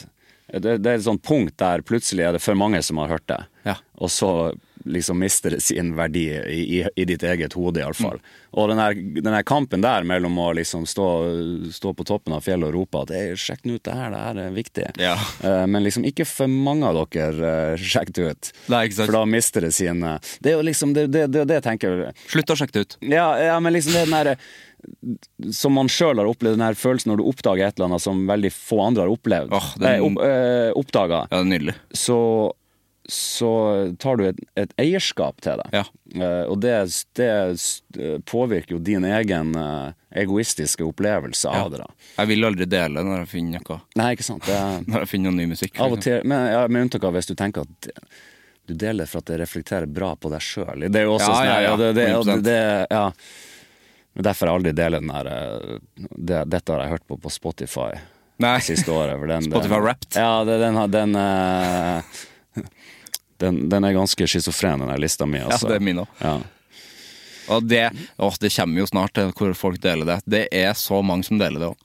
det, 0.54 0.78
det 0.84 0.92
er 0.92 1.00
et 1.00 1.08
sånt 1.08 1.24
punkt 1.26 1.58
der 1.62 1.84
plutselig 1.86 2.26
er 2.28 2.38
det 2.38 2.44
for 2.44 2.58
mange 2.58 2.82
som 2.86 3.02
har 3.02 3.16
hørt 3.18 3.28
det. 3.32 3.42
Ja. 3.66 3.80
Og 3.98 4.12
så 4.14 4.32
liksom 4.86 5.20
mister 5.20 5.50
det 5.50 5.64
sin 5.66 5.96
verdi 5.96 6.28
i, 6.30 6.80
i, 6.80 6.88
i 6.96 7.06
ditt 7.06 7.24
eget 7.24 7.54
hode, 7.58 7.82
iallfall. 7.82 8.20
Mm. 8.20 8.34
Og 8.52 8.70
den 8.70 8.80
her, 8.80 8.94
den 8.94 9.34
her 9.34 9.44
kampen 9.48 9.82
der 9.82 10.06
mellom 10.06 10.38
å 10.40 10.52
liksom 10.56 10.86
stå, 10.88 11.08
stå 11.74 11.94
på 11.98 12.06
toppen 12.06 12.36
av 12.38 12.46
fjellet 12.46 12.70
og 12.70 12.76
rope 12.78 13.02
at 13.02 13.14
hey, 13.16 13.34
'sjekk 13.34 13.66
nå 13.66 13.80
ut 13.80 13.88
det 13.88 13.96
her, 13.98 14.14
det 14.14 14.22
her 14.28 14.42
er 14.44 14.54
viktig', 14.54 14.92
Ja. 15.02 15.16
Eh, 15.42 15.66
men 15.66 15.84
liksom 15.84 16.06
ikke 16.06 16.28
for 16.30 16.52
mange 16.52 16.86
av 16.86 17.02
dere 17.02 17.50
uh, 17.74 17.82
sjekk 17.82 18.14
det 18.14 18.30
ut. 18.30 18.52
Nei. 18.70 18.86
For 18.94 19.18
da 19.18 19.26
mister 19.26 19.66
det 19.66 19.74
sin 19.74 20.04
eh, 20.04 20.22
Det 20.40 20.54
er 20.54 20.60
jo 20.60 20.68
liksom 20.70 20.94
det, 20.94 21.08
det, 21.08 21.26
det, 21.34 21.48
det 21.50 21.62
tenker 21.66 21.98
jeg 22.06 22.16
Slutt 22.30 22.54
å 22.54 22.60
sjekke 22.60 22.78
det 22.78 22.86
ut. 22.86 22.98
ja, 23.02 23.28
ja, 23.42 23.60
men 23.60 23.74
liksom 23.74 23.98
det 23.98 24.06
er 24.06 24.12
den 24.12 24.18
der 24.30 24.48
Som 25.52 25.74
man 25.78 25.88
sjøl 25.92 26.18
har 26.22 26.28
opplevd, 26.30 26.58
den 26.60 26.66
her 26.66 26.78
følelsen 26.80 27.12
når 27.14 27.22
du 27.22 27.26
oppdager 27.30 27.68
et 27.68 27.78
eller 27.80 27.90
annet 27.92 28.04
som 28.06 28.26
veldig 28.30 28.52
få 28.56 28.82
andre 28.88 29.06
har 29.08 29.14
opplevd. 29.16 29.52
Åh, 29.56 29.72
den- 29.80 29.90
eh, 29.96 30.06
opp, 30.06 30.22
øh, 30.26 30.70
oppdaga. 30.84 31.24
Ja, 31.32 31.38
det 31.38 31.44
er 31.46 31.50
nydelig. 31.54 31.76
Så, 31.94 32.20
så 33.10 33.52
tar 34.02 34.18
du 34.18 34.24
et, 34.30 34.40
et 34.58 34.72
eierskap 34.82 35.42
til 35.46 35.62
det. 35.62 35.70
Ja. 35.78 35.84
Uh, 36.16 36.46
og 36.54 36.60
det, 36.64 36.74
det 37.20 37.30
påvirker 38.30 38.78
jo 38.78 38.80
din 38.80 39.04
egen 39.06 39.52
uh, 39.60 39.92
egoistiske 40.16 40.84
opplevelse 40.86 41.50
av 41.52 41.72
det. 41.74 41.82
da. 41.84 41.90
Jeg 42.22 42.32
vil 42.32 42.48
aldri 42.48 42.66
dele 42.72 43.04
når 43.04 43.24
jeg 43.26 43.32
finner 43.34 43.60
noe. 43.66 43.82
Nei, 44.00 44.14
ikke 44.16 44.24
sant. 44.30 44.46
Det 44.48 44.62
Når 44.90 45.04
jeg 45.04 45.12
finner 45.12 45.32
noe 45.34 45.42
ny 45.42 45.50
musikk. 45.52 45.76
av 45.84 45.92
og 45.98 46.02
til, 46.06 46.22
men, 46.24 46.48
ja, 46.54 46.64
Med 46.72 46.88
unntak 46.88 47.04
av 47.10 47.18
hvis 47.18 47.28
du 47.30 47.36
tenker 47.36 47.68
at 47.68 47.90
du 48.66 48.74
deler 48.74 49.06
for 49.06 49.22
at 49.22 49.28
det 49.30 49.36
reflekterer 49.44 49.86
bra 49.86 50.16
på 50.18 50.32
deg 50.34 50.42
sjøl. 50.42 50.88
Det 50.90 51.04
er 51.04 51.04
jo 51.06 51.18
også 51.20 51.28
Ja, 51.28 51.36
sånn 51.36 51.46
ja, 51.46 51.58
ja, 51.62 51.68
ja, 51.68 51.76
det, 51.78 51.90
det, 52.00 52.06
100%. 52.16 52.42
det, 52.48 52.88
ja. 52.90 53.04
Men 53.12 54.05
Derfor 54.16 54.48
har 54.48 54.54
jeg 54.54 54.60
aldri 54.62 54.72
deler 54.78 55.02
den 55.04 55.12
der 55.12 55.28
eh, 55.28 55.80
det, 56.16 56.44
Dette 56.54 56.72
har 56.72 56.84
jeg 56.86 56.94
hørt 56.96 57.08
på 57.08 57.18
på 57.20 57.32
Spotify 57.34 57.90
Nei. 58.40 58.58
siste 58.64 58.92
året. 58.92 59.20
Den, 59.28 59.44
Spotify 59.52 59.80
Wrapped? 59.84 60.16
Ja, 60.16 60.44
den, 60.48 60.80
den, 60.92 61.16
eh, 61.16 62.04
den, 63.44 63.62
den 63.70 63.84
er 63.90 63.94
ganske 63.98 64.28
schizofren, 64.28 64.80
den 64.80 64.92
der 64.94 65.02
lista 65.04 65.26
mi. 65.28 65.40
Ja, 65.44 65.50
Altså. 65.52 65.68
det 65.68 65.76
er 65.82 65.84
min 65.84 66.00
òg. 66.06 66.08
Ja. 66.24 66.38
Og 67.54 67.68
det, 67.70 67.84
å, 68.18 68.32
det 68.42 68.50
kommer 68.56 68.82
jo 68.82 68.88
snart 68.90 69.14
til 69.14 69.32
hvor 69.38 69.52
folk 69.54 69.82
deler 69.84 70.08
det. 70.10 70.20
Det 70.26 70.46
er 70.56 70.72
så 70.80 71.02
mange 71.06 71.28
som 71.28 71.38
deler 71.42 71.62
det 71.62 71.68
òg. 71.74 71.82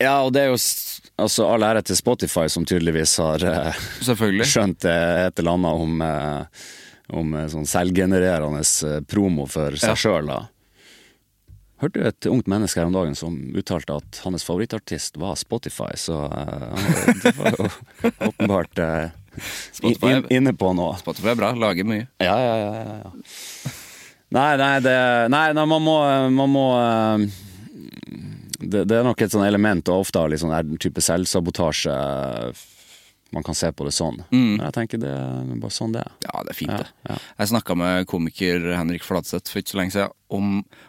Ja, 0.00 0.14
og 0.24 0.32
det 0.32 0.46
er 0.46 0.48
jo 0.54 0.56
altså, 1.20 1.44
all 1.44 1.62
ære 1.66 1.82
til 1.84 1.98
Spotify, 1.98 2.46
som 2.48 2.64
tydeligvis 2.64 3.18
har 3.20 3.44
eh, 3.44 3.82
skjønt 4.48 4.86
eh, 4.88 5.26
et 5.28 5.42
eller 5.42 5.58
annet 5.58 5.82
om, 5.84 6.00
eh, 6.06 6.64
om 7.20 7.34
eh, 7.36 7.48
sånn 7.52 7.68
selvgenererende 7.68 8.64
eh, 8.64 9.02
promo 9.04 9.44
for 9.46 9.76
seg 9.76 9.92
Ja. 9.92 9.98
sjøl. 10.00 10.32
Hørte 11.80 12.02
et 12.10 12.26
ungt 12.28 12.48
menneske 12.50 12.80
her 12.80 12.90
om 12.90 12.94
dagen 12.96 13.14
som 13.16 13.36
uttalte 13.56 13.96
at 13.96 14.20
hans 14.26 14.44
favorittartist 14.44 15.16
var 15.20 15.38
Spotify, 15.40 15.94
så 15.96 16.26
uh, 16.28 17.12
det 17.22 17.32
var 17.38 17.56
jo 17.56 17.68
åpenbart 18.28 18.82
uh, 18.84 19.12
Spotify- 19.72 20.18
in, 20.18 20.26
inne 20.40 20.52
på 20.52 20.74
noe. 20.76 20.98
Spotify 21.00 21.32
er 21.32 21.38
bra, 21.40 21.54
lager 21.56 21.88
mye. 21.88 22.04
Ja, 22.20 22.36
ja, 22.36 22.56
ja. 22.60 22.72
ja, 22.76 22.98
ja. 23.06 23.76
Nei, 24.30 24.50
nei, 24.60 24.74
det, 24.84 24.98
nei, 25.32 25.46
nei 25.56 25.64
man 25.72 25.82
må, 25.82 25.96
man 26.36 26.52
må 26.52 26.66
uh, 26.76 27.24
det, 28.60 28.84
det 28.84 28.98
er 28.98 29.06
nok 29.06 29.24
et 29.24 29.32
sånn 29.32 29.46
element, 29.46 29.88
og 29.88 30.04
ofte 30.04 30.20
av 30.20 30.28
litt 30.30 30.42
sånn 30.42 30.76
type 30.82 31.02
selvsabotasje. 31.04 31.96
Man 33.32 33.44
kan 33.46 33.54
se 33.54 33.68
på 33.70 33.84
det 33.86 33.92
sånn. 33.94 34.16
Men 34.32 34.58
jeg 34.64 34.74
tenker 34.74 34.98
det 35.02 35.10
er 35.14 35.50
bare 35.62 35.74
sånn 35.74 35.92
det 35.94 36.00
er. 36.02 36.14
Ja, 36.26 36.40
det 36.46 36.50
er 36.50 36.58
fint, 36.58 36.72
det. 36.74 36.88
ja. 37.06 37.18
Jeg 37.38 37.50
snakka 37.52 37.76
med 37.78 38.08
komiker 38.10 38.64
Henrik 38.74 39.04
Fladseth 39.06 39.52
for 39.52 39.62
ikke 39.62 39.70
så 39.74 39.78
lenge 39.78 39.94
siden 39.94 40.10
om 40.34 40.48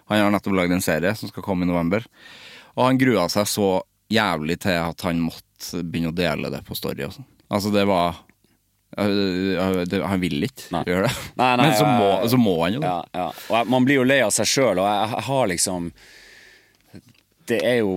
Han 0.09 0.23
har 0.23 0.33
nettopp 0.33 0.57
lagd 0.57 0.73
en 0.73 0.81
serie 0.81 1.13
som 1.17 1.29
skal 1.29 1.45
komme 1.45 1.67
i 1.67 1.69
november. 1.69 2.05
Og 2.73 2.85
han 2.87 2.97
grua 3.01 3.27
seg 3.29 3.45
så 3.51 3.69
jævlig 4.11 4.57
til 4.65 4.79
at 4.81 5.05
han 5.05 5.21
måtte 5.23 5.83
begynne 5.85 6.09
å 6.11 6.17
dele 6.17 6.49
det 6.51 6.63
på 6.67 6.75
Story 6.77 7.05
og 7.05 7.13
sånn. 7.15 7.27
Altså, 7.51 7.69
det 7.73 7.83
var 7.89 8.17
øh, 8.97 10.01
Han 10.07 10.21
vil 10.23 10.47
ikke 10.47 10.81
gjøre 10.87 11.07
det. 11.07 11.13
Nei, 11.39 11.51
nei, 11.59 11.67
Men 11.67 11.77
så 11.77 11.85
må, 11.87 12.09
så 12.31 12.39
må 12.41 12.57
han 12.63 12.77
jo 12.79 12.81
det. 12.83 12.91
Ja, 13.13 13.27
ja. 13.51 13.63
Man 13.69 13.85
blir 13.87 14.01
jo 14.01 14.07
lei 14.07 14.21
av 14.25 14.33
seg 14.35 14.49
sjøl, 14.49 14.81
og 14.81 14.87
jeg, 14.87 15.13
jeg 15.13 15.25
har 15.29 15.49
liksom 15.53 15.91
Det 17.51 17.59
er 17.67 17.81
jo 17.81 17.95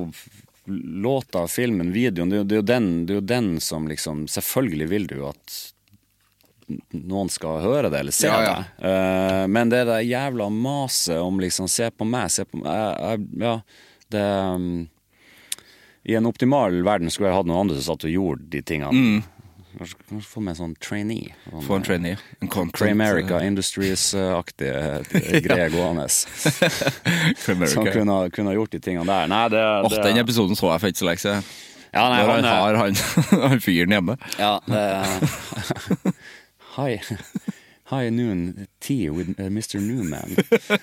låta, 0.66 1.46
filmen, 1.48 1.92
videoen, 1.92 2.30
det 2.30 2.38
er, 2.38 2.44
det, 2.44 2.56
er 2.56 2.68
den, 2.68 2.90
det 3.06 3.12
er 3.14 3.20
jo 3.20 3.26
den 3.28 3.48
som 3.60 3.88
liksom 3.88 4.24
Selvfølgelig 4.32 4.86
vil 4.90 5.06
du 5.10 5.18
at 5.28 5.56
noen 6.96 7.28
skal 7.28 7.60
høre 7.60 7.90
det 7.92 7.98
eller 8.00 8.14
se 8.16 8.30
Ja, 8.30 8.38
ja. 8.40 8.54
det. 8.56 8.88
Uh, 8.88 9.42
men 9.52 9.68
det 9.72 9.82
der 9.84 10.00
jævla 10.06 10.48
maset 10.48 11.20
om 11.20 11.40
liksom 11.42 11.68
Se 11.68 11.90
på 11.92 12.06
meg, 12.08 12.32
se 12.32 12.46
på 12.48 12.62
meg 12.62 12.70
jeg, 12.72 12.96
jeg, 13.04 13.44
Ja, 13.44 13.54
det 14.14 14.24
um, 14.54 14.70
I 16.08 16.16
en 16.16 16.28
optimal 16.30 16.80
verden 16.84 17.12
skulle 17.12 17.28
jeg 17.30 17.36
hatt 17.42 17.48
noen 17.50 17.66
andre 17.66 17.76
som 17.76 17.94
satt 17.94 18.08
og 18.08 18.12
gjorde 18.12 18.48
de 18.52 18.60
tingene. 18.64 18.92
Kanskje, 18.92 19.33
kanskje 19.78 20.20
få 20.28 20.40
med 20.44 20.56
sånn 20.58 20.74
trainee. 20.82 21.34
Sånn, 21.48 21.64
Få 21.66 21.78
en 21.78 21.84
trainee. 21.86 22.18
En 22.40 22.48
content, 22.50 22.76
Cramerica 22.78 23.38
øh, 23.40 23.46
Industries-aktige 23.50 24.80
eh, 25.20 25.38
greier 25.44 25.72
gående. 25.74 26.08
Som 27.74 27.86
kunne, 27.90 28.18
kunne 28.34 28.56
gjort 28.56 28.74
de 28.74 28.80
tingene 28.84 29.06
der. 29.08 29.30
Nei, 29.30 29.44
det, 29.52 29.62
oh, 29.84 29.90
det 29.92 30.02
den 30.06 30.22
episoden 30.24 30.58
så 30.58 30.72
jeg 30.72 30.84
for 30.84 30.92
ikke 30.94 31.02
så 31.02 31.08
lenge 31.10 31.24
siden. 31.24 31.48
Ja, 31.94 32.08
nei, 32.10 32.22
han 32.26 32.30
han 32.30 32.44
er- 32.50 32.58
har 32.58 32.80
han, 32.80 32.94
han 33.50 33.60
fyren 33.62 33.94
hjemme. 33.94 34.16
Ja, 34.40 34.56
det 34.66 34.84
Hi. 36.74 36.96
Hi 37.92 38.08
noon 38.10 38.66
tea 38.80 39.12
with 39.12 39.36
Mr. 39.38 39.78
Newman. 39.78 40.34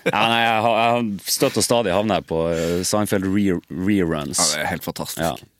Ja, 0.05 0.21
nei, 0.29 0.43
jeg 0.45 0.61
har, 0.63 0.77
jeg 0.77 1.31
støtt 1.33 1.57
og 1.59 1.65
stadig 1.65 1.91
havnet 1.91 2.29
på 2.29 2.43
Seinfeld 2.87 3.27
re 3.27 3.57
reruns. 3.67 4.37
Ja, 4.39 4.45
det 4.53 4.61
er 4.63 4.71
helt 4.75 4.87
fantastisk. 4.87 5.25
Ja. 5.25 5.51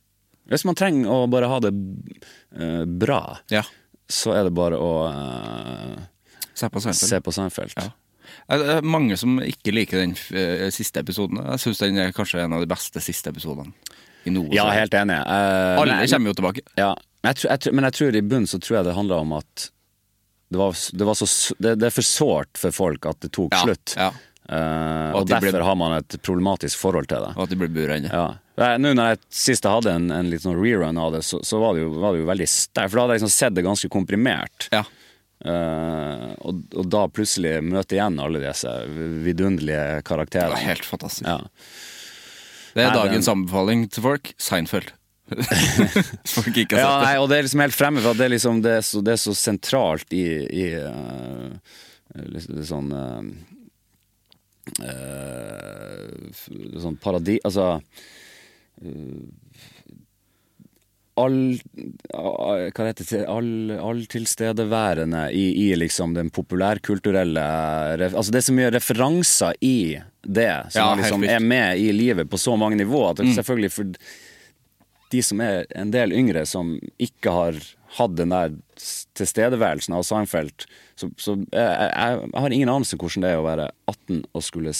Hvis 0.51 0.65
man 0.67 0.75
trenger 0.75 1.11
å 1.11 1.19
bare 1.31 1.47
ha 1.51 1.59
det 1.63 1.71
uh, 2.57 2.83
bra, 2.85 3.37
Ja. 3.51 3.63
så 4.11 4.33
er 4.35 4.43
det 4.49 4.53
bare 4.57 4.77
å 4.79 4.91
uh, 5.07 5.99
Se 6.53 6.69
på 6.69 6.81
Seinfeld. 6.83 7.09
se 7.09 7.19
på 7.21 7.31
Seinfeld. 7.33 7.73
Ja. 7.77 7.89
Det 8.51 8.73
er 8.77 8.81
mange 8.85 9.15
som 9.17 9.39
ikke 9.43 9.71
liker 9.73 9.99
den 10.03 10.11
eh, 10.37 10.69
siste 10.71 11.01
episoden. 11.01 11.39
Jeg 11.41 11.59
syns 11.63 11.79
den 11.81 11.97
er 11.99 12.11
kanskje 12.15 12.43
en 12.43 12.53
av 12.53 12.61
de 12.63 12.67
beste 12.69 13.01
siste 13.03 13.31
episodene. 13.33 13.73
I 14.27 14.31
noe 14.35 14.51
Ja, 14.53 14.67
helt 14.71 14.93
enig. 14.93 15.17
Uh, 15.25 15.79
Alle 15.81 15.97
kommer 16.07 16.31
jo 16.31 16.35
tilbake. 16.37 16.61
Ja, 16.77 16.91
men 17.23 17.31
jeg, 17.33 17.39
tror, 17.41 17.49
jeg, 17.55 17.73
men 17.75 17.87
jeg 17.87 17.95
tror 17.97 18.15
i 18.19 18.21
bunnen 18.21 18.47
så 18.51 18.59
tror 18.61 18.77
jeg 18.79 18.85
det 18.87 18.93
handler 18.95 19.23
om 19.25 19.33
at 19.39 19.65
det, 20.51 20.59
var, 20.59 20.75
det, 20.75 21.07
var 21.07 21.15
så, 21.17 21.27
det, 21.63 21.73
det 21.81 21.87
er 21.89 21.95
for 21.95 22.07
sårt 22.07 22.59
for 22.59 22.75
folk 22.75 23.05
at 23.09 23.19
det 23.25 23.31
tok 23.35 23.55
Ja, 23.55 23.63
slutt. 23.65 23.95
ja. 23.97 24.11
Uh, 24.51 25.11
Og 25.15 25.21
og 25.21 25.27
de 25.29 25.33
derfor 25.37 25.55
ble- 25.55 25.63
har 25.71 25.75
man 25.79 25.93
et 25.97 26.17
problematisk 26.21 26.77
forhold 26.81 27.07
til 27.11 27.23
det. 27.23 27.33
Og 27.37 27.43
at 27.47 27.49
de 27.53 27.59
blir 27.61 27.71
bura 27.73 27.97
inne. 28.01 28.11
Ja. 28.11 28.27
Nå 28.81 28.91
når 28.97 29.11
jeg 29.13 29.19
sist 29.43 29.65
jeg 29.67 29.73
hadde 29.77 29.93
en, 29.97 30.09
en 30.15 30.29
litt 30.31 30.43
sånn 30.43 30.57
rerun 30.59 30.99
av 31.01 31.13
det, 31.15 31.21
så, 31.27 31.39
så 31.45 31.59
var, 31.61 31.75
det 31.77 31.85
jo, 31.85 31.91
var 32.01 32.13
det 32.15 32.21
jo 32.23 32.27
veldig 32.31 32.47
sterkt. 32.51 32.91
For 32.91 32.97
da 32.99 33.05
hadde 33.05 33.15
jeg 33.17 33.21
liksom 33.23 33.35
sett 33.37 33.55
det 33.57 33.63
ganske 33.67 33.89
komprimert. 33.93 34.67
Ja. 34.73 34.83
Uh, 35.41 36.35
og, 36.45 36.59
og 36.77 36.85
da 36.93 37.07
plutselig 37.09 37.55
møte 37.65 37.95
igjen 37.97 38.19
alle 38.21 38.37
disse 38.43 38.69
vidunderlige 39.25 40.03
Det 40.29 40.43
var 40.51 40.59
helt 40.61 40.85
fantastisk. 40.85 41.25
ja. 41.25 41.39
Det 42.75 42.83
er 42.85 42.91
Nei, 42.91 42.99
dagens 42.99 43.25
den- 43.25 43.33
anbefaling 43.33 43.87
til 43.91 44.03
folk. 44.05 44.29
Seinfeld. 44.39 44.93
Folk 46.35 46.57
ikke 46.59 46.75
har 46.75 46.81
Ja, 46.81 46.91
sett 46.91 47.05
nei, 47.05 47.15
og 47.23 47.27
det 47.31 47.37
er 47.37 47.45
liksom 47.45 47.61
helt 47.63 47.75
fremme, 47.77 48.01
for 48.03 48.17
det 48.19 48.25
er 48.25 48.31
liksom 48.33 48.57
Det 48.65 48.71
er 48.77 48.81
så, 48.83 48.99
det 49.05 49.13
er 49.13 49.19
så 49.21 49.33
sentralt 49.39 50.11
i, 50.17 50.23
i 50.43 50.65
uh, 50.75 51.55
liksom, 52.35 52.59
sånn 52.67 52.89
uh, 52.91 53.21
Sånn 56.83 56.97
paradi... 57.01 57.39
Altså 57.47 57.77
all, 61.21 61.35
all 62.17 62.69
Hva 62.73 62.87
heter 62.87 63.07
det 63.11 63.21
all, 63.29 63.51
Alltilstedeværende 63.77 65.25
i, 65.35 65.43
i 65.67 65.75
liksom 65.77 66.15
den 66.17 66.31
populærkulturelle 66.33 67.43
ref- 68.01 68.15
Altså 68.17 68.31
det 68.33 68.41
er 68.41 68.47
så 68.47 68.55
mye 68.57 68.71
referanser 68.73 69.57
i 69.61 69.75
det 70.23 70.49
som 70.73 70.81
Ja, 70.81 70.95
liksom 71.01 71.25
er 71.27 71.39
med 71.43 71.79
i 71.81 71.91
livet 71.95 72.29
på 72.31 72.37
så 72.41 72.55
mange 72.57 72.77
nivåer. 72.79 73.11
At 73.11 73.21
det 73.21 73.35
selvfølgelig 73.35 73.71
for 73.75 73.93
de 75.11 75.21
som 75.27 75.41
er 75.43 75.65
en 75.75 75.91
del 75.91 76.13
yngre, 76.15 76.45
som 76.47 76.77
ikke 77.01 77.31
har 77.35 77.57
hatt 77.97 78.13
den 78.15 78.31
der 78.31 78.53
tilstedeværelsen 79.19 79.91
av 79.97 80.05
Seinfeld 80.07 80.63
så, 80.95 81.09
så 81.19 81.33
jeg, 81.51 81.59
jeg, 81.59 82.21
jeg 82.31 82.39
har 82.45 82.53
ingen 82.55 82.69
anelse 82.71 82.95
hvordan 82.95 83.25
det 83.25 83.31
er 83.33 83.41
å 83.41 83.43
være 83.43 83.65
18 83.91 84.21
og 84.31 84.45
skulle 84.45 84.71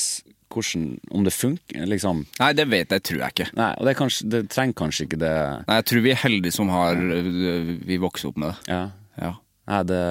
hvordan, 0.53 0.85
Om 1.11 1.23
det 1.27 1.33
funker, 1.33 1.85
liksom. 1.89 2.25
Nei, 2.39 2.51
det 2.57 2.65
vet 2.71 2.91
jeg, 2.95 3.03
tror 3.07 3.21
jeg 3.23 3.35
ikke. 3.35 3.47
Nei, 3.57 3.69
og 3.79 3.87
det, 3.89 3.95
kanskje, 3.99 4.27
det 4.33 4.41
trenger 4.53 4.77
kanskje 4.81 5.07
ikke 5.07 5.19
det 5.21 5.31
Nei, 5.67 5.77
Jeg 5.79 5.87
tror 5.91 6.03
vi 6.05 6.11
er 6.13 6.21
heldige 6.25 6.55
som 6.57 6.69
har 6.73 6.99
øh, 6.99 7.71
Vi 7.87 7.97
vokser 8.03 8.29
opp 8.31 8.37
med 8.43 8.51
det. 8.53 8.75
Ja. 8.75 8.83
Ja. 9.21 9.31
Nei, 9.71 9.81
det 9.89 10.01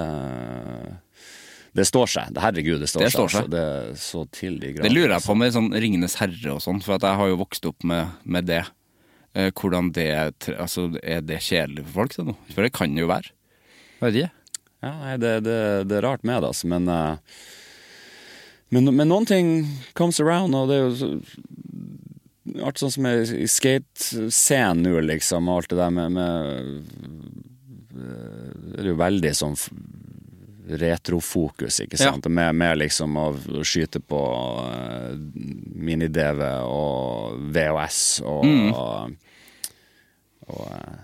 Det 1.80 1.86
står 1.86 2.08
seg. 2.10 2.34
Herregud, 2.42 2.80
det 2.82 2.88
står 2.90 3.04
Det 3.04 3.10
seg. 3.12 3.18
står 3.18 3.28
seg. 3.30 3.44
Altså. 3.44 3.52
Det 3.54 3.62
er 3.62 4.00
så 4.02 4.24
til 4.34 4.58
de 4.58 4.72
grader. 4.74 4.88
Det 4.88 4.94
lurer 4.96 5.14
jeg 5.14 5.26
på 5.28 5.36
med 5.38 5.54
sånn 5.54 5.70
Ringenes 5.84 6.16
herre 6.18 6.56
og 6.56 6.62
sånn, 6.64 6.80
for 6.82 6.96
at 6.98 7.06
jeg 7.06 7.20
har 7.20 7.30
jo 7.30 7.38
vokst 7.44 7.68
opp 7.70 7.86
med, 7.86 8.16
med 8.24 8.48
det. 8.50 8.64
Eh, 9.38 9.52
hvordan 9.54 9.92
det 9.94 10.08
Altså, 10.56 10.88
er 11.04 11.20
det 11.22 11.38
kjedelig 11.46 11.84
for 11.86 12.00
folk? 12.00 12.16
det 12.16 12.26
nå? 12.26 12.34
For 12.56 12.66
det 12.66 12.72
kan 12.74 12.96
jo 12.98 13.06
være. 13.06 13.30
Jeg 14.00 14.02
vet 14.08 14.18
ikke. 14.24 14.32
Ja, 14.80 14.90
nei, 14.96 15.16
det, 15.20 15.32
det, 15.44 15.56
det 15.90 15.96
er 16.00 16.06
rart 16.08 16.22
med 16.24 16.40
det, 16.42 16.48
altså, 16.54 16.66
men, 16.72 16.88
eh, 16.88 17.40
men 18.70 18.84
Men 18.96 19.08
noen 19.10 19.26
ting 19.26 19.66
comes 19.94 20.20
around, 20.20 20.54
og 20.54 20.68
det 20.70 20.76
er 20.76 20.88
jo 20.88 21.20
artig 22.66 22.82
sånn 22.82 22.92
som 22.96 23.06
i 23.06 23.46
skatescenen 23.50 24.82
nå, 24.86 25.00
liksom, 25.06 25.48
og 25.48 25.60
alt 25.62 25.70
det 25.72 25.78
der 25.80 25.90
med, 25.90 26.12
med 26.12 26.28
Det 27.90 28.80
er 28.84 28.88
jo 28.92 28.96
veldig 28.98 29.32
sånn 29.36 29.56
retrofokus, 30.80 31.80
ikke 31.82 31.98
Ja. 31.98 32.12
sant? 32.12 32.28
Med, 32.30 32.54
med 32.54 32.78
liksom 32.78 33.16
å 33.18 33.24
skyte 33.66 33.98
på 34.00 34.20
uh, 34.62 35.16
mini-DV 35.74 36.42
og 36.62 37.40
VHS 37.54 38.20
og, 38.22 38.44
Mm. 38.46 38.70
og, 38.72 39.16
og 40.46 40.60
uh, 40.70 41.00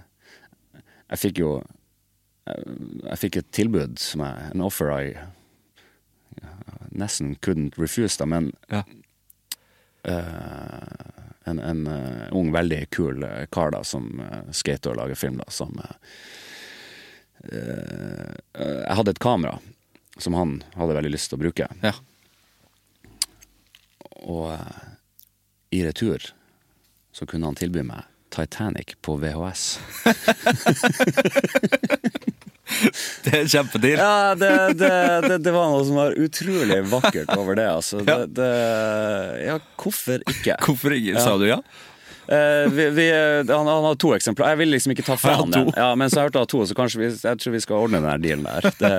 jeg 1.11 1.19
fikk 1.19 1.39
jo 1.43 1.57
jeg 2.47 3.19
fikk 3.19 3.37
et 3.41 3.49
tilbud, 3.51 3.99
som 3.99 4.21
jeg, 4.23 4.51
en 4.55 4.61
offer 4.63 4.93
I 4.95 5.17
nesten 6.91 7.35
couldn't 7.41 7.79
refuse, 7.79 8.17
da, 8.19 8.27
men 8.27 8.53
Ja. 8.73 8.83
uh, 10.09 11.23
en, 11.47 11.59
en 11.59 11.87
uh, 11.87 12.29
ung, 12.35 12.53
veldig 12.53 12.89
kul 12.91 13.23
uh, 13.25 13.45
kar 13.53 13.71
da, 13.71 13.83
som 13.85 14.21
uh, 14.21 14.43
skater 14.53 14.91
og 14.95 14.97
lager 15.03 15.15
film, 15.15 15.37
da, 15.39 15.45
som 15.51 15.77
Jeg 17.47 18.97
hadde 18.99 19.13
et 19.13 19.21
kamera 19.23 19.59
som 20.19 20.35
han 20.35 20.57
hadde 20.75 20.95
veldig 20.97 21.13
lyst 21.13 21.29
til 21.31 21.39
å 21.39 21.43
bruke, 21.45 21.67
Ja. 21.85 21.93
og 24.27 24.57
i 25.71 25.83
retur 25.85 26.25
så 27.15 27.27
kunne 27.29 27.47
han 27.47 27.55
tilby 27.59 27.85
meg 27.87 28.03
Titanic 28.37 28.97
på 29.05 29.17
VHS. 29.23 29.65
Det 33.25 33.31
er 33.31 33.45
en 33.45 33.49
kjempedeal. 33.49 34.01
Ja, 34.01 34.35
det, 34.35 34.49
det, 34.81 34.89
det, 35.29 35.37
det 35.47 35.53
var 35.55 35.69
noe 35.71 35.85
som 35.87 35.99
var 36.01 36.17
utrolig 36.19 36.81
vakkert 36.91 37.31
over 37.39 37.59
det. 37.59 37.67
Altså. 37.71 38.01
Ja, 38.03 39.59
hvorfor 39.79 40.25
ikke? 40.27 40.57
Hvorfor 40.67 40.97
ikke? 40.97 41.21
Sa 41.23 41.37
du 41.39 41.47
ja? 41.49 41.61
Uh, 42.27 42.67
vi, 42.75 42.89
vi, 42.91 43.05
han, 43.13 43.69
han 43.71 43.85
har 43.87 43.95
to 44.03 44.11
eksempler. 44.17 44.51
Jeg 44.51 44.59
vil 44.59 44.73
liksom 44.75 44.97
ikke 44.97 45.05
ta 45.07 45.15
fra 45.21 45.37
han 45.39 45.53
den. 45.55 45.71
Ja, 45.79 45.93
men 45.95 46.11
så 46.11 46.25
hørte 46.25 46.43
jeg 46.43 46.51
to, 46.51 46.65
så 46.67 46.75
kanskje 46.75 47.05
vi, 47.05 47.11
jeg 47.15 47.43
tror 47.43 47.55
vi 47.55 47.63
skal 47.63 47.87
ordne 47.87 48.03
den 48.03 48.25
dealen 48.25 48.49
der. 48.51 48.67
Det, 48.81 48.91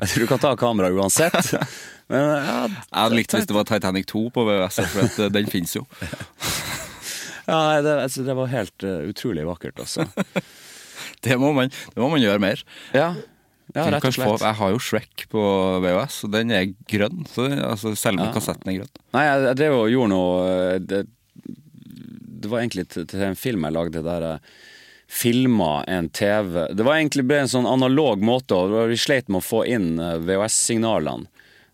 jeg 0.00 0.10
tror 0.10 0.24
du 0.24 0.30
kan 0.32 0.42
ta 0.42 0.50
kamera 0.58 0.90
uansett. 0.90 1.54
Men 2.10 2.24
ja, 2.26 2.54
Jeg 2.66 2.90
hadde 2.90 3.18
likt 3.20 3.34
hvis 3.36 3.44
det 3.46 3.54
var 3.54 3.68
Titanic 3.68 4.08
2 4.10 4.24
på 4.34 4.42
VHS, 4.48 4.80
for 4.90 5.06
eh, 5.06 5.28
den 5.30 5.46
finnes 5.46 5.76
jo. 5.76 5.84
Ja, 7.50 7.80
det, 7.84 7.96
altså, 8.06 8.24
det 8.26 8.36
var 8.38 8.50
helt 8.52 8.86
uh, 8.86 9.02
utrolig 9.10 9.46
vakkert, 9.48 9.82
altså. 9.82 10.06
Det 11.24 11.36
må 11.40 11.52
man, 11.56 11.68
det 11.68 12.00
må 12.00 12.08
man 12.12 12.22
gjøre 12.22 12.40
mer. 12.40 12.62
Ja, 12.96 13.10
ja 13.74 13.86
rett 13.92 14.04
og 14.04 14.14
slett. 14.14 14.28
Få, 14.28 14.36
jeg 14.40 14.56
har 14.56 14.72
jo 14.72 14.80
Shrek 14.80 15.26
på 15.32 15.42
VHS, 15.84 16.18
og 16.26 16.34
den 16.34 16.52
er 16.56 16.70
grønn. 16.88 17.24
Så 17.28 17.48
altså 17.56 17.92
selve 17.98 18.30
kassetten 18.34 18.72
er 18.72 18.80
grønn. 18.80 18.92
Nei, 19.16 19.24
jeg, 19.26 19.46
jeg 19.50 19.60
drev 19.60 19.76
og 19.78 19.92
gjorde 19.92 20.12
noe 20.14 20.46
eh, 20.48 20.76
Det, 20.80 21.02
det 22.40 22.52
var 22.52 22.62
egentlig 22.62 22.86
til, 22.94 23.08
til 23.10 23.24
en 23.26 23.36
film 23.38 23.66
jeg 23.68 23.76
lagde 23.76 24.04
der 24.06 24.26
jeg 24.28 24.52
filma 25.10 25.82
en 25.90 26.06
TV 26.14 26.68
Det 26.70 26.84
var 26.86 27.00
egentlig 27.00 27.24
ble 27.26 27.40
en 27.42 27.50
sånn 27.50 27.66
analog 27.66 28.22
måte, 28.22 28.54
og 28.54 28.92
vi 28.92 28.98
sleit 29.00 29.28
med 29.28 29.42
å 29.42 29.48
få 29.48 29.64
inn 29.66 29.92
eh, 29.98 30.18
VHS-signalene. 30.22 31.28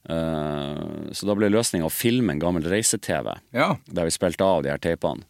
Uh, 0.06 1.10
så 1.10 1.26
da 1.26 1.34
ble 1.34 1.48
løsninga 1.50 1.88
å 1.88 1.90
filme 1.90 2.30
en 2.30 2.38
gammel 2.38 2.62
reise-TV 2.70 3.32
Ja. 3.56 3.72
der 3.90 4.06
vi 4.06 4.12
spilte 4.14 4.46
av 4.46 4.62
de 4.62 4.70
her 4.70 4.78
teipene. 4.78 5.26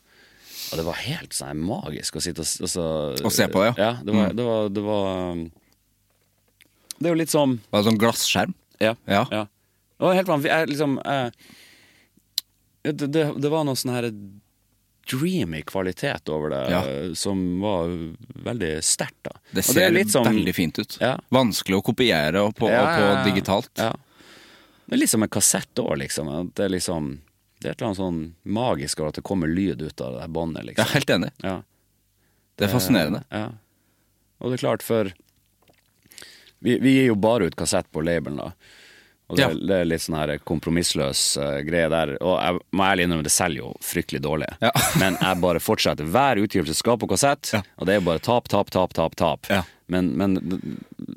Og 0.72 0.78
det 0.80 0.84
var 0.86 0.94
helt 1.04 1.32
sånn 1.36 1.60
magisk 1.62 2.16
å 2.18 2.22
sitte 2.24 2.40
og, 2.42 2.48
og, 2.62 2.68
så- 2.72 3.26
Å 3.26 3.30
se 3.32 3.46
på, 3.52 3.64
ja. 3.64 3.74
Ja, 3.78 3.92
det 4.02 4.12
var, 4.16 4.32
det 4.34 4.44
var, 4.46 4.68
det 4.68 4.82
var 4.82 5.32
um, 5.32 5.44
Det 6.98 7.06
er 7.06 7.14
jo 7.14 7.20
litt 7.20 7.30
som 7.30 7.60
Var 7.70 7.82
det 7.82 7.90
sånn 7.90 8.00
glasskjerm? 8.00 8.54
Ja. 8.80 8.94
Ja. 9.06 9.24
Det 9.30 10.04
var 10.04 10.14
helt 10.18 10.28
vanvittig. 10.28 10.52
Jeg 10.52 10.68
liksom 10.74 10.98
jeg, 11.04 11.32
det, 12.96 13.06
det, 13.12 13.22
det 13.42 13.50
var 13.52 13.64
noe 13.66 13.78
sånn 13.78 13.94
her 13.94 14.10
dreamy 15.06 15.60
kvalitet 15.62 16.28
over 16.34 16.50
det 16.50 16.60
Ja. 16.72 16.80
eh, 16.82 17.12
som 17.14 17.38
var 17.62 17.86
veldig 18.44 18.72
sterkt. 18.84 19.20
da. 19.22 19.36
Det 19.52 19.62
Og 19.62 19.74
ser 19.74 19.86
er 19.86 19.92
litt 19.94 20.10
som- 20.10 20.24
veldig 20.26 20.54
fint 20.54 20.78
ut. 20.82 20.98
Ja. 21.00 21.16
Vanskelig 21.30 21.78
å 21.78 21.84
kopiere 21.84 22.42
og 22.42 22.54
på, 22.58 22.68
Ja, 22.68 22.80
og 22.82 22.86
på 22.86 23.04
ja, 23.04 23.12
ja. 23.14 23.24
digitalt. 23.24 23.70
Ja. 23.78 23.92
Det 24.88 24.94
er 24.94 24.98
litt 24.98 25.10
som 25.10 25.22
en 25.22 25.28
kassett 25.28 25.74
òg, 25.78 25.96
liksom. 25.98 26.50
Det 26.54 26.64
er 26.64 26.68
liksom 26.74 27.18
Det 27.66 27.72
er 27.72 27.74
et 27.74 27.80
eller 27.82 27.88
annet 27.90 27.98
sånn 27.98 28.18
magisk 28.54 29.00
over 29.02 29.10
at 29.10 29.16
det 29.18 29.24
kommer 29.26 29.50
lyd 29.50 29.80
ut 29.82 30.00
av 30.06 30.20
det 30.20 30.26
båndet, 30.30 30.62
Jeg 30.62 30.62
er 30.62 30.68
liksom. 30.70 30.92
helt 30.94 31.10
enig. 31.16 31.30
Ja. 31.42 31.54
Det 32.56 32.64
er 32.68 32.70
fascinerende. 32.70 33.24
Ja. 33.34 33.48
Og 34.38 34.52
det 34.52 34.60
er 34.60 34.62
klart, 34.62 34.84
for 34.86 35.10
vi, 36.62 36.78
vi 36.78 36.92
gir 36.96 37.08
jo 37.10 37.16
bare 37.18 37.48
ut 37.50 37.56
kassett 37.58 37.88
på 37.90 38.04
labelen, 38.06 38.38
da. 38.38 38.52
Og 39.26 39.36
det, 39.36 39.42
Ja. 39.42 39.48
det 39.58 39.76
er 39.80 39.88
litt 39.90 40.04
sånn 40.04 40.14
her 40.20 40.36
kompromissløs 40.38 41.22
uh, 41.42 41.58
greie 41.66 41.88
der. 41.90 42.12
Og 42.22 42.36
jeg 42.38 42.60
må 42.78 42.84
ærlig 42.86 43.06
innrømme, 43.08 43.26
det 43.26 43.32
selger 43.34 43.64
jo 43.64 43.72
fryktelig 43.82 44.20
dårlig. 44.22 44.52
Ja. 44.62 44.70
Men 45.02 45.18
jeg 45.18 45.40
bare 45.42 45.58
fortsetter. 45.58 46.06
Hver 46.06 46.38
utgivelse 46.46 46.76
skal 46.78 47.00
på 47.02 47.08
kassett, 47.10 47.50
Ja. 47.56 47.64
og 47.76 47.86
det 47.90 47.96
er 47.96 47.98
jo 48.00 48.06
bare 48.06 48.22
tap, 48.22 48.46
tap, 48.48 48.70
tap, 48.70 48.94
tap. 48.94 49.16
tap. 49.18 49.50
Men, 49.92 50.08
men 50.18 50.34
det 50.40 50.58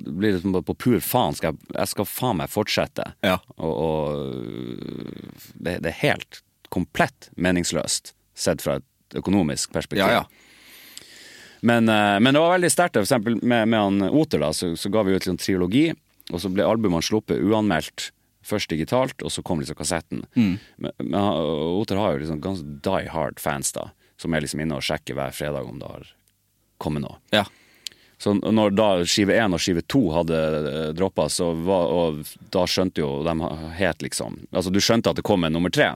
det 0.09 0.11
blir 0.13 0.33
liksom 0.33 0.51
bare 0.51 0.63
på 0.63 0.73
pur 0.73 0.99
faen. 0.99 1.35
Skal 1.37 1.53
jeg, 1.53 1.71
jeg 1.75 1.89
skal 1.91 2.07
faen 2.09 2.39
meg 2.41 2.51
fortsette. 2.51 3.05
Ja. 3.25 3.37
Og, 3.57 3.73
og 3.85 5.53
det, 5.53 5.79
det 5.85 5.91
er 5.91 5.99
helt 6.03 6.41
komplett 6.73 7.29
meningsløst, 7.37 8.13
sett 8.37 8.61
fra 8.65 8.79
et 8.79 9.17
økonomisk 9.17 9.73
perspektiv. 9.73 10.05
Ja, 10.05 10.21
ja. 10.21 11.59
Men, 11.61 11.89
eh, 11.89 12.17
men 12.21 12.33
det 12.33 12.41
var 12.41 12.55
veldig 12.55 12.71
sterkt. 12.71 12.97
For 12.97 13.07
eksempel 13.07 13.39
med, 13.41 13.67
med 13.69 13.79
han 13.79 14.09
Oter 14.09 14.41
da, 14.41 14.53
så, 14.55 14.71
så 14.79 14.91
ga 14.93 15.03
vi 15.05 15.17
ut 15.17 15.27
en 15.29 15.39
trilogi, 15.41 15.89
og 16.29 16.41
så 16.41 16.51
ble 16.53 16.65
albumene 16.65 17.05
sluppet 17.05 17.41
uanmeldt. 17.41 18.11
Først 18.49 18.71
digitalt, 18.71 19.19
og 19.21 19.33
så 19.33 19.43
kom 19.45 19.59
liksom 19.59 19.77
kassetten. 19.77 20.21
Men, 20.33 20.93
men 21.03 21.15
Oter 21.19 21.99
har 21.99 22.15
jo 22.15 22.21
liksom 22.21 22.39
ganske 22.41 22.77
die 22.85 23.09
hard 23.11 23.41
fans, 23.41 23.73
da. 23.75 23.89
Som 24.17 24.33
er 24.33 24.41
liksom 24.41 24.63
inne 24.63 24.77
og 24.79 24.85
sjekker 24.85 25.17
hver 25.17 25.35
fredag 25.35 25.67
om 25.69 25.77
det 25.81 25.89
har 25.91 26.07
kommet 26.81 27.03
noe. 27.03 27.19
Ja. 27.35 27.43
Så 28.19 28.33
når 28.35 28.73
da 28.75 28.87
skive 29.07 29.35
1 29.39 29.55
og 29.55 29.61
skive 29.63 29.81
2 29.87 29.99
hadde 30.11 30.39
eh, 30.69 30.89
droppa, 30.97 31.29
så 31.31 31.53
var, 31.63 31.87
og 31.87 32.25
da 32.51 32.65
skjønte 32.67 32.99
jo 32.99 33.21
de 33.23 33.35
het 33.79 34.03
liksom 34.03 34.41
Altså 34.51 34.73
du 34.75 34.81
skjønte 34.83 35.13
at 35.13 35.21
det 35.21 35.23
kom 35.27 35.47
en 35.47 35.55
nummer 35.55 35.71
tre. 35.71 35.93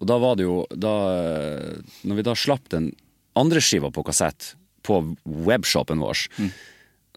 Og 0.00 0.08
da 0.10 0.16
var 0.18 0.34
det 0.40 0.48
jo 0.48 0.64
da, 0.74 0.94
eh, 1.20 1.78
Når 2.02 2.18
vi 2.18 2.26
da 2.26 2.34
slapp 2.34 2.66
den 2.74 2.90
andre 3.38 3.62
skiva 3.62 3.92
på 3.94 4.02
kassett 4.02 4.54
på 4.82 4.96
webshopen 5.46 6.00
vår, 6.02 6.24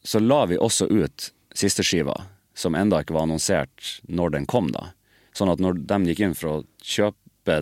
så 0.03 0.19
la 0.21 0.43
vi 0.51 0.59
også 0.61 0.85
ut 0.91 1.29
siste 1.55 1.81
skiva, 1.83 2.13
som 2.53 2.75
enda 2.75 2.99
ikke 3.01 3.15
var 3.15 3.25
annonsert 3.25 4.01
når 4.05 4.35
den 4.35 4.45
kom, 4.45 4.67
da. 4.75 4.91
Sånn 5.33 5.49
at 5.49 5.63
når 5.63 5.79
de 5.89 5.99
gikk 6.11 6.21
inn 6.27 6.35
for 6.37 6.49
å 6.51 6.57
kjøpe 6.85 7.57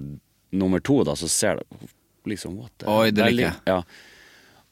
nummer 0.51 0.81
to, 0.83 1.03
da, 1.07 1.15
så 1.15 1.29
ser 1.31 1.61
de 1.61 1.89
liksom 2.27 2.57
what 2.59 2.73
the 2.81 2.89
Oi, 2.91 3.11
det 3.15 3.29
liker 3.29 3.45
jeg. 3.45 3.61
Ja. 3.69 3.83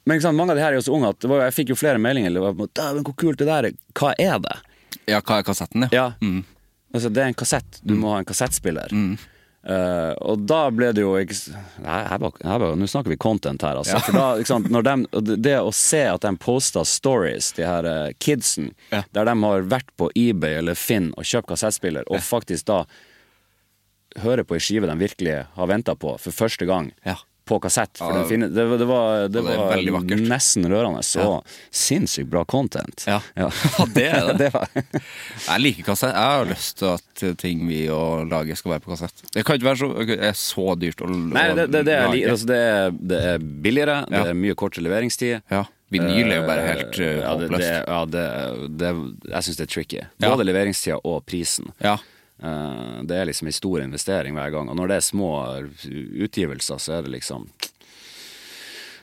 Men 0.06 0.18
ikke 0.18 0.28
sant, 0.30 0.38
mange 0.40 0.54
av 0.56 0.58
de 0.60 0.64
her 0.64 0.72
er 0.74 0.80
jo 0.80 0.86
så 0.88 0.94
unge 0.96 1.10
at 1.14 1.28
var, 1.30 1.44
jeg 1.48 1.58
fikk 1.58 1.74
jo 1.74 1.80
flere 1.80 2.00
meldinger. 2.02 2.32
Eller, 2.32 2.54
Dæven, 2.78 3.04
hvor 3.06 3.16
kult 3.20 3.42
det 3.42 3.48
der 3.50 3.68
er. 3.70 3.76
Hva 4.00 4.14
er 4.18 4.40
det? 4.46 4.56
ja, 5.10 5.20
hva 5.22 5.40
er 5.40 5.44
kassetten, 5.46 5.84
ja? 5.86 5.90
Ja. 5.94 6.08
Mm. 6.22 6.44
Altså, 6.94 7.10
det 7.14 7.22
er 7.22 7.28
en 7.30 7.38
kassett. 7.38 7.80
Du 7.86 7.94
må 7.98 8.10
ha 8.14 8.20
en 8.24 8.26
kassettspiller. 8.26 8.94
Eh, 9.60 10.14
og 10.24 10.46
da 10.48 10.62
ble 10.72 10.88
det 10.96 11.04
jo 11.04 11.12
ikke 11.20 11.36
Nei, 11.84 11.98
her 12.08 12.22
var, 12.24 12.32
her 12.48 12.62
var, 12.64 12.78
nå 12.80 12.88
snakker 12.90 13.12
vi 13.12 13.18
content 13.20 13.62
her, 13.62 13.76
altså. 13.82 14.00
For 14.06 14.16
da, 14.16 14.28
sant, 14.48 14.70
dem- 14.88 15.04
det, 15.44 15.58
å 15.60 15.74
se 15.76 16.00
at 16.10 16.24
de 16.26 16.32
poster 16.42 16.88
stories, 16.88 17.52
de 17.58 17.68
her 17.68 17.86
uh, 17.86 18.14
kidsen, 18.24 18.72
Ja. 18.94 19.04
der 19.14 19.28
de 19.30 19.36
har 19.44 19.68
vært 19.70 19.92
på 20.00 20.08
eBay 20.16 20.56
eller 20.62 20.80
Finn 20.80 21.12
og 21.20 21.28
kjøpt 21.28 21.52
kassettspiller, 21.52 22.08
og 22.10 22.24
faktisk 22.24 22.70
da 22.72 22.86
hører 24.24 24.48
på 24.48 24.56
ei 24.58 24.64
skive 24.64 24.88
de 24.90 24.96
virkelig 24.98 25.36
har 25.60 25.70
venta 25.70 25.94
på 25.96 26.16
for 26.18 26.34
første 26.34 26.66
gang. 26.66 26.90
Ja. 27.50 27.56
På 27.56 27.60
kassett. 27.64 27.98
For 27.98 28.14
Ja, 28.14 28.26
den 28.30 28.46
det, 28.54 28.66
det 28.80 28.86
var, 28.86 29.26
det 29.28 29.42
det 29.42 29.94
var 29.96 30.04
nesten 30.30 30.68
rørende. 30.70 31.02
Så 31.04 31.42
sinnssykt 31.72 32.30
bra 32.30 32.44
content. 32.46 33.06
Ja. 33.08 33.20
ja. 33.34 33.50
Ja, 33.78 33.88
det 33.96 34.06
er 34.08 34.34
det. 34.44 34.52
var, 34.54 34.70
Jeg 34.76 35.64
liker 35.64 35.90
kassett. 35.90 36.14
Jeg 36.14 36.38
har 36.38 36.46
lyst 36.50 36.78
til 36.82 36.94
at 36.94 37.26
ting 37.42 37.66
vi 37.70 37.82
og 37.94 38.30
lager 38.30 38.60
skal 38.60 38.76
være 38.76 38.86
på 38.86 38.94
kassett. 38.94 39.26
Det 39.34 39.46
kan 39.48 39.58
ikke 39.58 39.72
være 39.72 39.82
så, 39.82 39.90
er 40.20 40.38
så 40.38 40.68
dyrt 40.80 41.02
å, 41.02 41.10
Nei, 41.10 41.50
det, 41.58 41.84
er, 41.84 42.06
altså 42.30 42.50
det, 42.50 42.62
er, 42.70 42.96
det 43.14 43.26
er 43.34 43.44
billigere, 43.66 44.04
det 44.10 44.24
er 44.32 44.38
mye 44.38 44.58
kortere 44.60 44.86
leveringstid. 44.86 45.42
Ja. 45.52 45.66
Vinyl 45.90 46.30
er 46.30 46.38
jo 46.38 46.46
bare 46.46 46.66
helt 46.68 47.00
Eh, 47.00 47.18
uh, 47.18 47.24
ja, 47.24 47.34
det, 47.40 47.72
ja, 47.88 48.00
det, 48.06 48.24
det, 48.78 48.90
jeg 49.32 49.46
syns 49.48 49.60
det 49.60 49.66
er 49.66 49.72
tricky. 49.74 50.00
Ja. 50.22 50.30
Både 50.30 50.46
leveringstida 50.46 51.00
og 51.02 51.24
prisen. 51.30 51.72
Ja. 51.82 51.98
Eh, 52.40 53.02
det 53.10 53.18
er 53.20 53.26
liksom 53.28 53.48
en 53.52 53.56
stor 53.58 53.82
investering 53.84 54.36
hver 54.38 54.52
gang. 54.54 54.70
Og 54.72 54.78
når 54.80 54.88
det 54.94 54.98
er 55.02 55.06
små 55.10 55.30
utgivelser, 56.28 56.80
så 56.80 56.98
er 57.00 57.02
det 57.08 57.12
liksom 57.20 57.48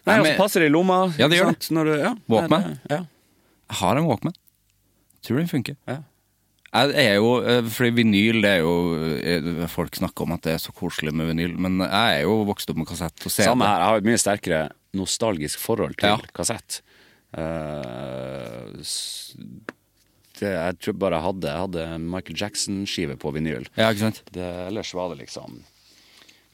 Nei, 0.07 0.20
altså 0.20 0.37
passer 0.39 0.62
det 0.62 0.68
i 0.70 0.72
lomma. 0.72 1.01
Ja, 1.18 1.26
det 1.26 1.41
gjør 1.41 1.49
sant? 1.51 1.66
Når 1.74 1.89
du, 1.89 1.95
ja, 1.99 2.12
Walkman. 2.30 2.62
Nei, 2.62 2.74
det- 2.87 2.91
Ja. 2.95 3.01
Jeg 3.66 3.76
har 3.80 3.97
en 3.99 4.05
Walkman. 4.07 4.34
Tror 5.26 5.39
den 5.41 5.49
funker. 5.51 5.76
Ja. 5.89 5.97
Jeg 6.76 7.07
er 7.09 7.14
jo, 7.16 7.41
eh, 7.43 7.62
fordi 7.62 7.91
vinyl 7.91 8.41
det 8.43 8.51
er 8.51 8.61
jo 8.61 8.72
eh, 9.16 9.66
Folk 9.66 9.97
snakker 9.97 10.22
om 10.22 10.32
at 10.32 10.43
det 10.43 10.53
er 10.55 10.59
så 10.62 10.72
koselig 10.76 11.12
med 11.12 11.26
vinyl, 11.32 11.57
men 11.59 11.78
jeg 11.80 12.20
er 12.20 12.22
jo 12.22 12.45
vokst 12.45 12.70
opp 12.70 12.76
med 12.76 12.87
kassett 12.87 13.18
og 13.26 13.32
CD. 13.32 13.45
Samme 13.49 13.66
her. 13.66 13.78
Jeg 13.80 13.89
har 13.89 13.97
et 13.97 14.05
mye 14.05 14.18
sterkere 14.22 14.70
nostalgisk 14.95 15.59
forhold 15.59 15.97
til 15.97 16.09
Ja. 16.11 16.18
kassett. 16.32 16.80
Uh, 17.37 18.78
det, 20.41 20.51
jeg 20.55 20.78
tror 20.84 20.97
bare 21.03 21.18
jeg 21.18 21.26
hadde, 21.26 21.49
jeg 21.53 21.64
hadde 21.66 21.87
Michael 22.03 22.41
Jackson-skive 22.43 23.16
på 23.22 23.32
vinyl. 23.37 23.66
Ja, 23.78 23.91
ikke 23.93 24.05
sant? 24.07 24.22
Det, 24.34 24.47
ellers 24.66 24.93
var 24.97 25.12
det 25.14 25.20
liksom 25.24 25.61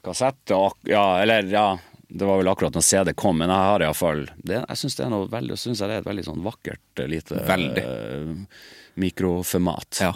kassett 0.03 0.51
og 0.51 0.73
Ja, 0.89 1.21
eller 1.23 1.47
ja 1.47 1.77
Det 2.11 2.27
var 2.27 2.41
vel 2.41 2.49
akkurat 2.51 2.75
når 2.75 2.83
CD 2.83 3.13
kom, 3.15 3.37
men 3.39 3.47
jeg 3.49 3.69
har 3.69 3.85
iallfall 3.85 4.25
Jeg 4.43 4.75
syns 4.81 4.97
det 4.99 5.05
er 5.05 5.13
noe 5.13 5.29
veldig 5.31 5.55
synes 5.57 5.79
jeg 5.79 5.87
det 5.89 5.95
er 5.95 6.03
et 6.03 6.09
veldig 6.09 6.25
sånn 6.27 6.43
vakkert 6.43 6.99
eh, 6.99 7.07
lite 7.09 7.39
Veldig. 7.47 7.85
eh, 7.87 8.67
mikroformat. 8.99 10.01
Ja. 10.03 10.11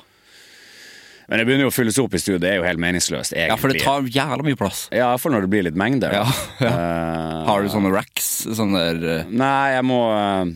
Men 1.28 1.42
det 1.42 1.46
begynner 1.48 1.66
jo 1.66 1.72
å 1.72 1.76
fylles 1.76 1.98
opp 2.00 2.14
i 2.16 2.20
studio, 2.22 2.38
det 2.40 2.52
er 2.54 2.60
jo 2.62 2.68
helt 2.68 2.80
meningsløst, 2.80 3.34
egentlig. 3.34 3.50
ja, 3.50 3.58
for 3.60 3.74
det 3.74 3.82
tar 3.84 4.06
jævla 4.16 4.46
mye 4.48 4.60
plass. 4.60 4.84
Ja, 4.94 5.10
iallfall 5.10 5.34
når 5.36 5.48
det 5.48 5.50
blir 5.56 5.66
litt 5.68 5.80
mengder. 5.80 6.14
Ja, 6.16 6.28
ja. 6.64 6.70
Uh, 6.72 7.42
Har 7.50 7.66
du 7.66 7.72
sånne 7.74 7.92
racks? 7.92 8.30
Sånne 8.56 8.84
der 8.86 9.24
uh... 9.26 9.34
Nei, 9.42 9.74
jeg 9.74 9.88
må 9.90 9.98
eh, 10.14 10.54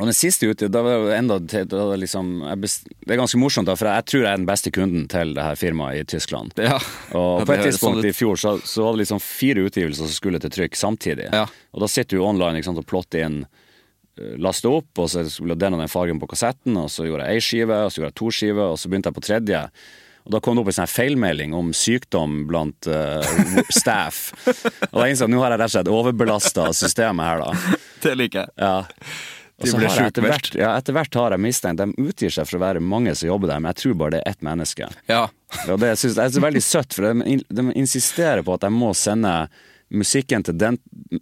Og 0.00 0.08
den 0.08 0.16
siste 0.16 0.48
ute, 0.48 0.70
da 0.72 0.80
var 0.80 1.02
det 1.04 1.16
enda 1.18 1.36
da 1.68 1.82
liksom, 2.00 2.40
best, 2.62 2.86
Det 3.04 3.12
er 3.12 3.20
ganske 3.20 3.40
morsomt, 3.40 3.68
da, 3.68 3.76
for 3.76 3.90
jeg 3.90 4.06
tror 4.08 4.22
jeg 4.24 4.32
er 4.32 4.40
den 4.40 4.48
beste 4.48 4.72
kunden 4.72 5.06
til 5.12 5.34
det 5.36 5.44
her 5.44 5.58
firmaet 5.60 6.00
i 6.00 6.06
Tyskland. 6.08 6.54
Ja. 6.56 6.78
Og 7.12 7.42
på 7.46 7.52
et 7.52 7.66
tidspunkt 7.68 8.00
sånn 8.00 8.08
i 8.08 8.14
fjor 8.16 8.40
så, 8.40 8.54
så 8.64 8.86
var 8.86 8.96
det 8.96 9.04
liksom 9.04 9.20
fire 9.20 9.66
utgivelser 9.68 10.08
som 10.08 10.16
skulle 10.16 10.40
til 10.40 10.54
trykk 10.54 10.78
samtidig. 10.80 11.28
Ja. 11.28 11.44
Og 11.76 11.84
da 11.84 11.90
sitter 11.92 12.16
du 12.16 12.24
online 12.24 12.64
sant, 12.64 12.80
og 12.80 12.88
plotter 12.88 13.26
inn 13.26 13.42
eh, 13.44 14.36
Laste 14.40 14.72
opp, 14.72 14.88
og 14.96 15.10
så 15.12 15.26
skulle 15.28 15.58
den 15.60 15.76
og 15.76 15.82
den 15.84 15.92
fargen 15.92 16.22
på 16.22 16.30
kassetten, 16.30 16.78
og 16.80 16.88
så 16.92 17.04
gjorde 17.04 17.28
jeg 17.28 17.36
ei 17.36 17.44
skive, 17.44 17.82
og 17.84 17.92
så 17.92 18.00
gjorde 18.00 18.14
jeg 18.14 18.20
to 18.22 18.30
skiver, 18.38 18.70
og 18.72 18.80
så 18.80 18.88
begynte 18.88 19.12
jeg 19.12 19.18
på 19.18 19.26
tredje. 19.28 19.64
Og 20.24 20.32
da 20.32 20.40
kom 20.44 20.56
det 20.56 20.62
opp 20.62 20.70
en 20.72 20.76
sånn 20.76 20.90
feilmelding 20.90 21.52
om 21.56 21.74
sykdom 21.76 22.44
blant 22.48 22.88
uh, 22.88 23.20
staff. 23.82 24.30
Og 24.90 24.96
da 24.96 25.10
innså 25.10 25.26
jeg 25.26 25.28
at 25.28 25.34
nå 25.34 25.44
har 25.44 25.54
jeg 25.54 25.60
rett 25.60 25.72
og 25.72 25.76
slett 25.76 25.92
overbelasta 25.92 26.70
systemet 26.76 27.28
her, 27.28 27.44
da. 27.44 27.76
Det 28.00 28.16
liker 28.16 28.46
jeg. 28.46 28.56
Ja. 28.60 29.36
Og 29.60 29.68
så 29.68 29.76
har 29.76 29.96
jeg 30.00 30.12
etter 30.14 30.24
hvert, 30.24 30.50
ja, 30.56 30.70
etter 30.80 30.94
hvert 30.96 31.14
har 31.20 31.34
jeg 31.36 31.40
mistenkt 31.44 31.82
De 31.82 31.86
utgir 32.08 32.32
seg 32.32 32.46
for 32.48 32.56
å 32.56 32.62
være 32.62 32.80
mange 32.80 33.12
som 33.14 33.28
jobber 33.28 33.50
der, 33.52 33.60
men 33.60 33.70
jeg 33.74 33.82
tror 33.82 33.98
bare 34.00 34.14
det 34.16 34.22
er 34.24 34.30
ett 34.32 34.46
menneske. 34.46 34.88
Ja. 35.10 35.26
Og 35.68 35.80
det 35.82 35.90
synes 36.00 36.16
jeg 36.16 36.32
er 36.40 36.46
veldig 36.46 36.62
søtt, 36.64 36.96
for 36.96 37.10
de, 37.12 37.36
de 37.50 37.66
insisterer 37.76 38.40
på 38.46 38.54
at 38.56 38.64
jeg 38.64 38.72
må 38.72 38.94
sende 38.96 39.34
musikken 39.90 40.44
til 40.46 40.54
den 40.54 40.76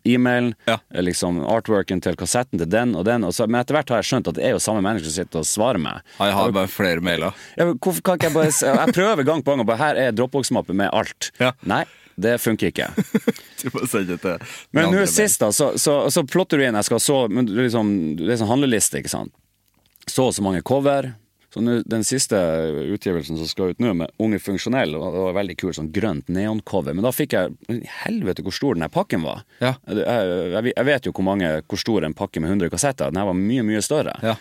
e-mailen, 0.04 0.50
Ja. 0.68 0.76
liksom 0.92 1.38
artworken 1.48 2.02
til 2.04 2.16
kassetten 2.20 2.60
til 2.60 2.68
den 2.68 2.94
og 3.00 3.06
den. 3.08 3.24
Og 3.24 3.32
så, 3.32 3.46
men 3.48 3.62
etter 3.62 3.74
hvert 3.78 3.88
har 3.94 4.02
jeg 4.02 4.10
skjønt 4.10 4.28
at 4.28 4.36
det 4.36 4.44
er 4.44 4.52
jo 4.52 4.60
samme 4.60 4.82
menneske 4.84 5.08
som 5.08 5.16
sitter 5.24 5.40
og 5.40 5.48
svarer 5.48 5.80
meg. 5.80 6.02
Jeg 6.20 6.36
har 6.36 6.52
bare 6.52 6.68
flere 6.68 7.00
mailer. 7.00 7.32
Ja, 7.56 7.70
hvorfor 7.72 8.02
kan 8.04 8.20
ikke 8.20 8.28
jeg 8.28 8.36
bare 8.36 8.76
Jeg 8.84 8.94
prøver 8.98 9.24
gang 9.24 9.40
på 9.42 9.54
gang 9.54 9.64
og 9.64 9.70
bare 9.70 9.80
Her 9.80 10.02
er 10.04 10.12
Dropbox-mappe 10.12 10.76
med 10.76 10.92
alt. 10.92 11.30
Ja. 11.40 11.54
Nei. 11.64 11.86
Det 12.18 12.38
funker 12.42 12.72
ikke. 12.72 12.90
Du 13.58 13.70
må 13.74 13.86
sende 13.90 14.14
det 14.14 14.20
til 14.22 14.58
Men 14.76 14.92
nå 14.94 15.04
sist, 15.10 15.40
da, 15.42 15.48
så, 15.54 15.72
så, 15.78 15.94
så 16.14 16.22
plotter 16.22 16.60
du 16.60 16.62
inn 16.62 16.76
Jeg 16.78 16.86
skal 16.86 17.00
så 17.02 17.16
men 17.26 17.48
det 17.48 17.56
er 17.56 17.66
liksom, 17.66 17.88
Det 18.20 18.28
er 18.30 18.38
sånn 18.38 18.52
handleliste, 18.52 19.00
ikke 19.02 19.10
sant. 19.10 19.32
Så 20.08 20.28
og 20.28 20.36
så 20.36 20.44
mange 20.46 20.62
cover. 20.66 21.10
Så 21.54 21.62
nu, 21.64 21.82
Den 21.82 22.04
siste 22.04 22.38
utgivelsen 22.94 23.38
som 23.40 23.48
skal 23.48 23.72
ut 23.72 23.82
nå, 23.82 23.94
med 23.98 24.12
Unge 24.22 24.38
Funksjonell, 24.42 24.94
og 24.98 25.14
det 25.14 25.24
var 25.26 25.36
veldig 25.40 25.56
kul 25.60 25.74
sånn 25.76 25.90
grønt 25.94 26.30
neoncover. 26.32 26.94
Men 26.96 27.06
da 27.06 27.12
fikk 27.14 27.36
jeg 27.36 27.82
Helvete 28.04 28.44
hvor 28.46 28.54
stor 28.56 28.78
den 28.78 28.84
her 28.84 28.92
pakken 28.92 29.24
var. 29.24 29.42
Ja. 29.62 29.74
Jeg, 29.88 30.04
jeg, 30.04 30.72
jeg 30.74 30.88
vet 30.90 31.08
jo 31.08 31.14
hvor, 31.16 31.26
mange, 31.30 31.50
hvor 31.66 31.80
stor 31.80 32.06
en 32.06 32.16
pakke 32.16 32.42
med 32.44 32.54
100 32.54 32.72
kassetter 32.74 33.12
Den 33.12 33.22
her 33.22 33.30
var 33.30 33.38
mye, 33.38 33.66
mye 33.66 33.82
større. 33.84 34.16
Ja. 34.22 34.36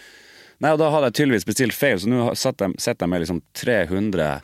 Nei, 0.60 0.72
og 0.74 0.80
Da 0.82 0.88
hadde 0.90 1.10
jeg 1.12 1.18
tydeligvis 1.20 1.46
bestilt 1.46 1.76
feil, 1.78 2.00
så 2.02 2.10
nå 2.10 2.24
har- 2.26 2.36
sitter 2.36 2.66
jeg, 2.72 2.98
jeg 3.04 3.10
med 3.10 3.22
liksom 3.22 3.42
300 3.54 4.42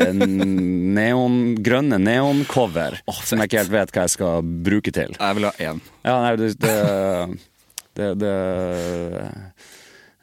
eh, 0.00 0.12
neon, 0.14 1.54
grønne 1.60 1.98
neoncover 2.00 2.96
som 3.24 3.38
jeg 3.42 3.50
ikke 3.50 3.58
helt 3.60 3.74
vet 3.74 3.92
hva 3.92 4.06
jeg 4.06 4.14
skal 4.14 4.42
bruke 4.42 4.92
til. 4.96 5.12
Jeg 5.20 5.36
vil 5.36 5.44
ha 5.44 5.52
én. 5.60 5.80
Ja, 6.04 6.14
nei, 6.24 6.36
det 6.36 6.54
Det, 6.58 6.76
det, 7.94 8.18
det 8.18 8.34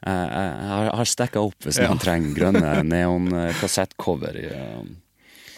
Jeg, 0.06 0.30
jeg 0.30 0.90
har- 0.96 1.04
stacka 1.04 1.40
opp 1.42 1.54
hvis 1.66 1.78
noen 1.82 1.98
trenger 2.02 2.34
grønne 2.34 2.82
neonkassettcover. 2.86 4.34
i, 4.36 4.46
eh, 4.46 4.82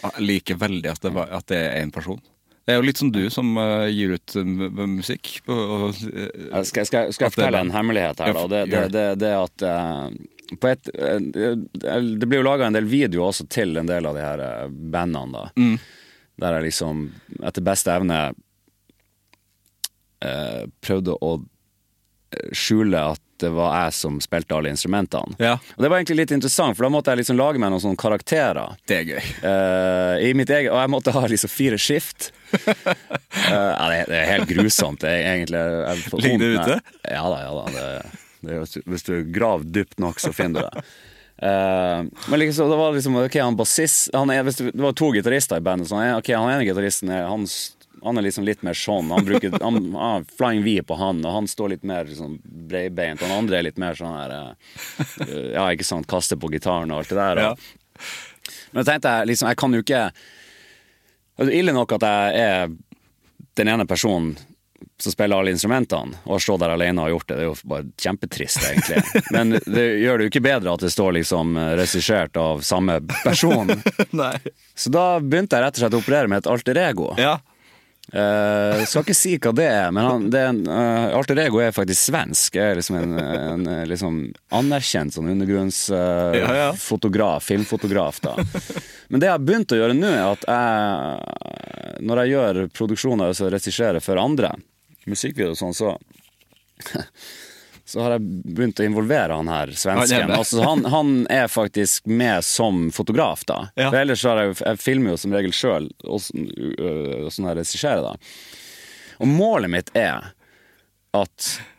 Jeg 0.03 0.25
liker 0.27 0.55
veldig 0.57 0.89
at 0.91 0.99
det, 1.01 1.11
var, 1.13 1.27
at 1.31 1.45
det 1.47 1.57
er 1.57 1.81
én 1.85 1.91
person. 1.93 2.21
Det 2.65 2.73
er 2.75 2.77
jo 2.77 2.85
litt 2.85 2.99
som 3.01 3.09
du 3.11 3.23
som 3.33 3.55
uh, 3.57 3.87
gir 3.89 4.13
ut 4.17 4.35
m- 4.37 4.97
musikk. 4.97 5.39
På, 5.47 5.55
og, 5.55 6.01
eh, 6.13 6.61
skal, 6.67 6.85
skal, 6.85 7.09
skal 7.13 7.25
jeg 7.27 7.33
fortelle 7.35 7.61
en 7.65 7.73
hemmelighet 7.73 8.21
her, 8.21 8.33
da? 8.37 8.43
Det, 8.51 8.61
det, 8.71 8.83
det, 8.93 9.05
det 9.23 9.31
at 9.37 9.65
eh, 9.65 10.55
på 10.61 10.67
et, 10.69 10.91
Det 10.91 12.27
blir 12.27 12.41
jo 12.41 12.45
laga 12.45 12.67
en 12.67 12.75
del 12.77 12.85
videoer 12.91 13.31
også 13.31 13.47
til 13.51 13.77
en 13.81 13.87
del 13.89 14.05
av 14.09 14.17
de 14.19 14.23
her 14.25 14.43
bandene, 14.93 15.31
da. 15.31 15.45
Der 16.41 16.57
jeg 16.59 16.67
liksom 16.69 17.05
etter 17.41 17.63
beste 17.65 17.93
evne 17.95 18.21
prøvde 20.85 21.15
å 21.23 21.31
skjule 22.55 22.99
at 23.15 23.21
det 23.41 23.49
var 23.53 23.73
jeg 23.75 23.95
som 23.97 24.19
spilte 24.23 24.55
alle 24.57 24.71
instrumentene. 24.73 25.35
Ja. 25.41 25.55
Og 25.75 25.83
det 25.83 25.89
var 25.91 25.99
egentlig 25.99 26.19
litt 26.23 26.33
interessant, 26.35 26.77
for 26.77 26.87
da 26.87 26.91
måtte 26.93 27.11
jeg 27.13 27.21
liksom 27.23 27.39
lage 27.39 27.61
meg 27.61 27.73
noen 27.73 27.83
sånne 27.83 27.99
karakterer. 28.01 28.77
det 28.89 28.97
er 29.01 29.09
gøy. 29.11 29.29
Uh, 29.43 30.15
i 30.29 30.31
mitt 30.37 30.49
eget, 30.53 30.71
og 30.71 30.79
jeg 30.81 30.93
måtte 30.93 31.13
ha 31.15 31.23
liksom 31.31 31.51
fire 31.51 31.79
skift. 31.81 32.31
uh, 32.55 33.89
det, 33.91 34.01
det 34.09 34.17
er 34.21 34.27
helt 34.35 34.49
grusomt, 34.49 35.01
det 35.03 35.11
er 35.11 35.29
egentlig. 35.35 35.61
Ligger 36.23 36.43
det 36.43 36.51
ute? 36.57 36.79
Ja 37.09 37.23
da, 37.27 37.39
ja 37.45 37.53
da. 37.57 37.63
Det, 37.75 37.87
det, 38.47 38.83
hvis 38.89 39.07
du 39.07 39.15
graver 39.33 39.67
dypt 39.69 39.99
nok, 40.01 40.19
så 40.21 40.33
finner 40.35 40.65
du 40.65 40.69
det. 40.69 40.85
Uh, 41.41 42.05
men 42.29 42.37
liksom, 42.43 42.69
det 42.69 42.75
var 42.77 42.91
liksom 42.93 43.15
Ok, 43.17 43.33
han 43.41 43.55
bassist 43.57 44.11
han 44.13 44.29
er, 44.29 44.43
hvis 44.45 44.59
Det 44.61 44.75
var 44.77 44.93
to 44.93 45.07
gitarister 45.15 45.57
i 45.57 45.63
bandet. 45.65 45.89
Så 45.89 45.97
han, 45.97 46.05
er, 46.11 46.19
ok, 46.21 46.29
han 46.37 46.51
ene 46.53 46.67
gitaristen 46.67 47.09
er, 47.09 47.23
han, 47.25 47.47
s- 47.49 47.71
han 48.01 48.17
er 48.17 48.25
liksom 48.25 48.45
litt 48.47 48.63
mer 48.65 48.77
sånn. 48.77 49.11
Han 49.13 49.25
bruker 49.27 49.55
han, 49.61 49.79
ah, 49.95 50.19
Flying 50.37 50.63
V 50.65 50.75
på 50.87 50.97
han, 50.99 51.21
og 51.25 51.37
han 51.37 51.49
står 51.49 51.75
litt 51.75 51.87
mer 51.87 52.09
sånn 52.09 52.39
breibeint. 52.43 53.21
Han 53.21 53.43
andre 53.43 53.59
er 53.59 53.67
litt 53.69 53.81
mer 53.81 53.97
sånn 53.97 54.15
her 54.15 54.33
uh, 54.33 54.75
Ja, 55.53 55.67
ikke 55.69 55.87
sant, 55.87 56.09
kaster 56.09 56.39
på 56.41 56.49
gitaren 56.53 56.91
og 56.93 57.03
alt 57.03 57.13
det 57.13 57.19
der. 57.19 57.43
Og, 57.51 58.05
men 58.71 58.81
jeg 58.81 58.89
tenkte 58.89 59.17
jeg 59.19 59.31
liksom, 59.33 59.51
jeg 59.51 59.61
kan 59.61 59.75
jo 59.75 59.83
ikke 59.85 60.05
er 61.41 61.51
ille 61.57 61.73
nok 61.75 61.97
at 61.97 62.05
jeg 62.05 62.41
er 62.45 62.73
den 63.59 63.71
ene 63.71 63.85
personen 63.89 64.35
som 65.01 65.13
spiller 65.13 65.39
alle 65.41 65.53
instrumentene, 65.53 66.17
og 66.25 66.35
har 66.35 66.41
stått 66.41 66.61
der 66.61 66.73
alene 66.75 67.03
og 67.05 67.13
gjort 67.15 67.27
det. 67.29 67.37
Det 67.37 67.43
er 67.43 67.47
jo 67.47 67.69
bare 67.69 67.85
kjempetrist, 68.01 68.59
egentlig. 68.69 69.01
Men 69.35 69.55
det 69.57 69.85
gjør 70.01 70.17
det 70.17 70.27
jo 70.27 70.31
ikke 70.33 70.43
bedre 70.45 70.75
at 70.75 70.85
det 70.85 70.91
står 70.93 71.15
liksom 71.17 71.57
regissert 71.79 72.37
av 72.37 72.61
samme 72.65 72.99
person. 73.23 73.71
Nei. 74.21 74.35
Så 74.77 74.93
da 74.93 75.05
begynte 75.21 75.57
jeg 75.57 75.65
rett 75.65 75.79
og 75.79 75.83
slett 75.83 75.97
å 75.97 76.01
operere 76.03 76.31
med 76.31 76.43
et 76.43 76.51
alter 76.53 76.81
ego. 76.81 77.11
Ja. 77.21 77.39
Eh, 78.11 78.81
skal 78.91 79.05
ikke 79.05 79.15
si 79.15 79.37
hva 79.39 79.53
det 79.55 79.67
er, 79.71 79.91
men 79.95 80.03
han, 80.03 80.23
det 80.33 80.39
er 80.41 80.49
en, 80.51 80.57
uh, 80.67 81.13
alter 81.15 81.39
ego 81.45 81.61
er 81.63 81.71
faktisk 81.71 82.09
svensk. 82.09 82.57
Er 82.59 82.75
liksom 82.75 82.97
en, 82.99 83.13
en 83.19 83.67
en 83.71 83.87
liksom 83.87 84.17
anerkjent 84.57 85.15
sånn 85.15 85.29
undergrunnsfotograf, 85.31 86.35
Ja, 86.41 86.57
ja. 86.65 86.71
fotograf, 86.75 87.45
filmfotograf. 87.47 88.19
da. 88.25 88.35
Men 89.07 89.23
det 89.23 89.29
jeg 89.29 89.35
har 89.37 89.45
begynt 89.47 89.71
å 89.71 89.79
gjøre 89.79 89.95
nå, 89.95 90.11
er 90.11 90.25
at 90.27 90.43
jeg, 90.51 92.01
når 92.03 92.23
jeg 92.25 92.33
gjør 92.35 92.61
produksjoner, 92.75 93.31
altså 93.31 93.47
regisserer 93.53 94.03
for 94.03 94.19
andre, 94.19 94.51
musikkvideoer 95.07 95.55
og 95.55 95.61
sånn, 95.61 95.77
så 95.77 95.95
så 97.91 98.03
har 98.05 98.15
jeg 98.15 98.25
begynt 98.55 98.79
å 98.79 98.85
involvere 98.87 99.35
han 99.35 99.49
her 99.51 99.71
er 99.71 99.79
svensken. 99.79 100.31
Altså, 100.31 100.61
han, 100.63 100.85
han 100.91 101.13
er 101.31 101.49
faktisk 101.51 102.07
med 102.07 102.45
som 102.47 102.85
fotograf, 102.95 103.43
da. 103.49 103.65
Ja. 103.75 103.89
For 103.89 103.99
ellers 103.99 104.23
har 104.27 104.39
jeg, 104.39 104.55
jeg 104.61 104.79
filmer 104.79 105.13
jo 105.13 105.19
som 105.19 105.35
regel 105.35 105.55
sjøl, 105.55 105.89
og 106.07 106.23
jeg 106.31 106.71
øh, 106.79 107.27
sånn 107.33 107.49
her 107.49 107.59
regisserer, 107.59 108.05
da. 108.05 108.15
Og 109.21 109.29
målet 109.29 109.73
mitt 109.73 109.91
er 109.97 110.31
at 111.11 111.51
øh, 111.51 111.70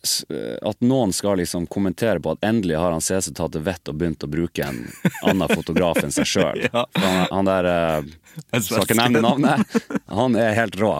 at 0.00 0.80
noen 0.80 1.12
skal 1.12 1.36
liksom 1.40 1.66
kommentere 1.68 2.20
på 2.24 2.32
at 2.32 2.44
endelig 2.46 2.78
har 2.80 2.94
han 2.94 3.02
CC 3.04 3.34
tatt 3.36 3.52
det 3.52 3.60
vett 3.66 3.88
og 3.90 3.98
begynt 4.00 4.24
å 4.24 4.30
bruke 4.32 4.64
en 4.64 4.78
annen 5.28 5.52
fotograf 5.52 6.00
enn 6.02 6.14
seg 6.14 6.28
sjøl. 6.34 6.62
Ja. 6.72 6.86
Han, 6.96 7.18
han 7.30 7.50
der 7.50 7.68
øh, 7.70 8.08
Skal 8.62 8.86
ikke 8.86 8.96
nevne 8.96 9.20
navnet. 9.24 9.76
Han 10.08 10.36
er 10.40 10.54
helt 10.56 10.78
rå. 10.80 10.94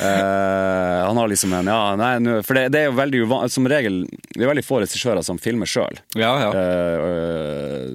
Eh, 0.00 0.98
han 1.06 1.16
har 1.20 1.30
liksom 1.30 1.52
en 1.54 1.70
Ja, 1.70 1.94
nei, 2.00 2.42
for 2.46 2.58
det, 2.58 2.68
det 2.74 2.82
er 2.82 2.88
jo 2.88 2.94
veldig 2.96 3.20
uvanlig 3.26 3.52
Som 3.52 3.66
regel 3.68 3.96
Det 4.08 4.44
er 4.44 4.48
veldig 4.48 4.64
få 4.64 4.78
regissører 4.80 5.24
som 5.26 5.38
filmer 5.40 5.68
sjøl. 5.68 5.98
Ja, 6.18 6.30
ja. 6.46 6.50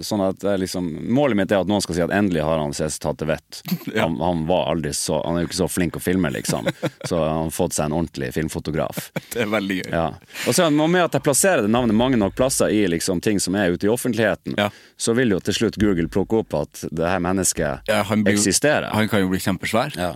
sånn 0.05 0.24
at 0.26 0.39
det 0.43 0.51
er 0.53 0.61
liksom 0.61 0.88
Målet 1.16 1.39
mitt 1.39 1.53
er 1.53 1.63
at 1.63 1.72
noen 1.72 1.84
skal 1.84 1.97
si 1.97 2.03
at 2.05 2.13
endelig 2.13 2.43
har 2.45 2.61
han 2.61 2.76
CC 2.76 2.99
tatt 3.03 3.20
det 3.22 3.30
vett. 3.34 3.61
Han, 3.95 4.18
han 4.22 4.43
var 4.49 4.70
aldri 4.74 4.91
så 4.93 5.22
Han 5.26 5.38
er 5.38 5.45
jo 5.45 5.49
ikke 5.49 5.59
så 5.63 5.68
flink 5.72 5.97
å 5.97 6.03
filme, 6.03 6.30
liksom. 6.36 6.68
Så 7.09 7.20
han 7.20 7.45
har 7.47 7.53
fått 7.53 7.76
seg 7.78 7.88
en 7.89 7.95
ordentlig 7.97 8.32
filmfotograf. 8.36 9.09
Det 9.34 9.43
er 9.45 9.49
veldig 9.51 9.78
gøy. 9.82 9.89
Ja. 9.93 10.04
Og 10.47 10.55
så 10.55 10.67
med 10.71 11.01
at 11.03 11.17
jeg 11.17 11.23
plasserer 11.25 11.65
det 11.65 11.71
navnet 11.73 11.97
mange 11.97 12.19
nok 12.19 12.35
plasser 12.37 12.73
i 12.73 12.83
liksom 12.91 13.21
ting 13.23 13.39
som 13.41 13.55
er 13.55 13.73
ute 13.75 13.87
i 13.87 13.91
offentligheten, 13.91 14.55
Ja. 14.57 14.69
så 14.97 15.15
vil 15.17 15.31
jo 15.35 15.39
til 15.39 15.53
slutt 15.53 15.79
Google 15.81 16.07
plukke 16.07 16.41
opp 16.43 16.53
at 16.53 16.85
det 16.91 17.07
her 17.09 17.19
mennesket 17.23 17.87
Ja, 17.89 18.03
han 18.03 18.23
blir 18.23 18.33
eksisterer. 18.37 18.91
Han 18.93 19.09
kan 19.09 19.21
jo 19.25 19.29
bli 19.33 19.39
kjempesvær. 19.39 19.95
Ja. 19.97 20.13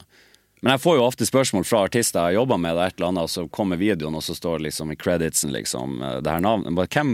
Men 0.62 0.74
jeg 0.76 0.82
får 0.84 0.98
jo 0.98 1.04
ofte 1.08 1.24
spørsmål 1.24 1.64
fra 1.64 1.86
artister 1.88 2.26
jeg 2.28 2.36
jobber 2.36 2.58
med, 2.60 2.76
et 2.84 2.98
eller 2.98 3.08
annet, 3.14 3.24
og 3.24 3.32
så 3.32 3.46
kommer 3.48 3.80
videoen, 3.80 4.18
og 4.20 4.24
så 4.26 4.36
står 4.36 4.60
det 4.60 4.66
liksom 4.68 4.92
i 4.92 4.98
creditsen 5.00 5.54
liksom, 5.56 6.02
eh, 6.04 6.18
det 6.26 6.34
her 6.34 6.44
navnet. 6.44 6.76
Bare, 6.76 6.90
hvem, 6.92 7.14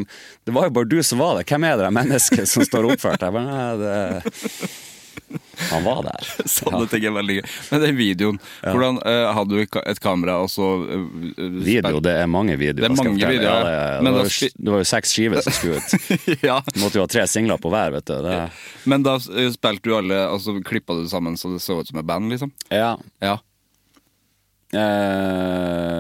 det 0.50 0.56
var 0.56 0.66
jo 0.66 0.74
bare 0.80 0.90
du 0.90 0.98
som 1.06 1.22
var 1.22 1.38
det! 1.38 1.46
Hvem 1.52 1.68
er 1.70 1.78
det 1.78 1.92
mennesket 1.94 2.50
som 2.50 2.66
står 2.66 2.88
oppført? 2.96 3.22
Jeg 3.22 3.36
bare, 3.36 3.46
nei, 3.46 3.76
det... 3.84 4.72
Han 5.76 5.86
var 5.86 6.02
der. 6.08 6.30
Sånne 6.56 6.86
ting 6.92 7.08
er 7.08 7.16
veldig 7.16 7.38
gøy. 7.40 7.46
Men 7.72 7.84
den 7.86 7.98
videoen, 8.00 8.40
hvordan 8.64 9.00
uh, 9.04 9.30
hadde 9.38 9.56
du 9.56 9.80
et 9.82 10.02
kamera 10.04 10.38
og 10.44 10.52
så 10.52 10.70
eh, 10.84 11.06
Video, 11.66 12.00
det 12.04 12.16
er 12.24 12.30
mange 12.32 12.58
videoer. 12.60 12.86
Det 12.86 12.92
er 12.92 12.98
mange 12.98 13.16
videoer, 13.16 13.46
Ja, 13.46 13.56
det, 14.00 14.06
det, 14.06 14.14
var 14.16 14.30
det 14.68 14.76
var 14.76 14.84
jo 14.84 14.90
seks 14.90 15.16
skiver 15.16 15.44
som 15.46 15.56
skulle 15.56 15.82
ut. 15.82 15.90
ja. 16.50 16.60
Du 16.72 16.80
måtte 16.84 17.00
jo 17.00 17.06
ha 17.06 17.10
tre 17.12 17.26
singler 17.30 17.60
på 17.62 17.72
hver, 17.74 17.96
vet 17.96 18.08
du. 18.10 18.16
Det, 18.26 18.38
Men 18.90 19.06
da 19.06 19.18
spilte 19.22 19.84
du 19.86 19.96
alle 19.98 20.18
Altså 20.26 20.56
klippa 20.66 20.96
du 20.98 21.06
sammen 21.12 21.38
så 21.40 21.54
det 21.54 21.62
så 21.64 21.80
ut 21.82 21.90
som 21.90 22.00
et 22.02 22.08
band, 22.08 22.32
liksom? 22.34 22.54
ja. 22.74 22.96
Ja. 23.24 23.40
Uh, 24.76 25.96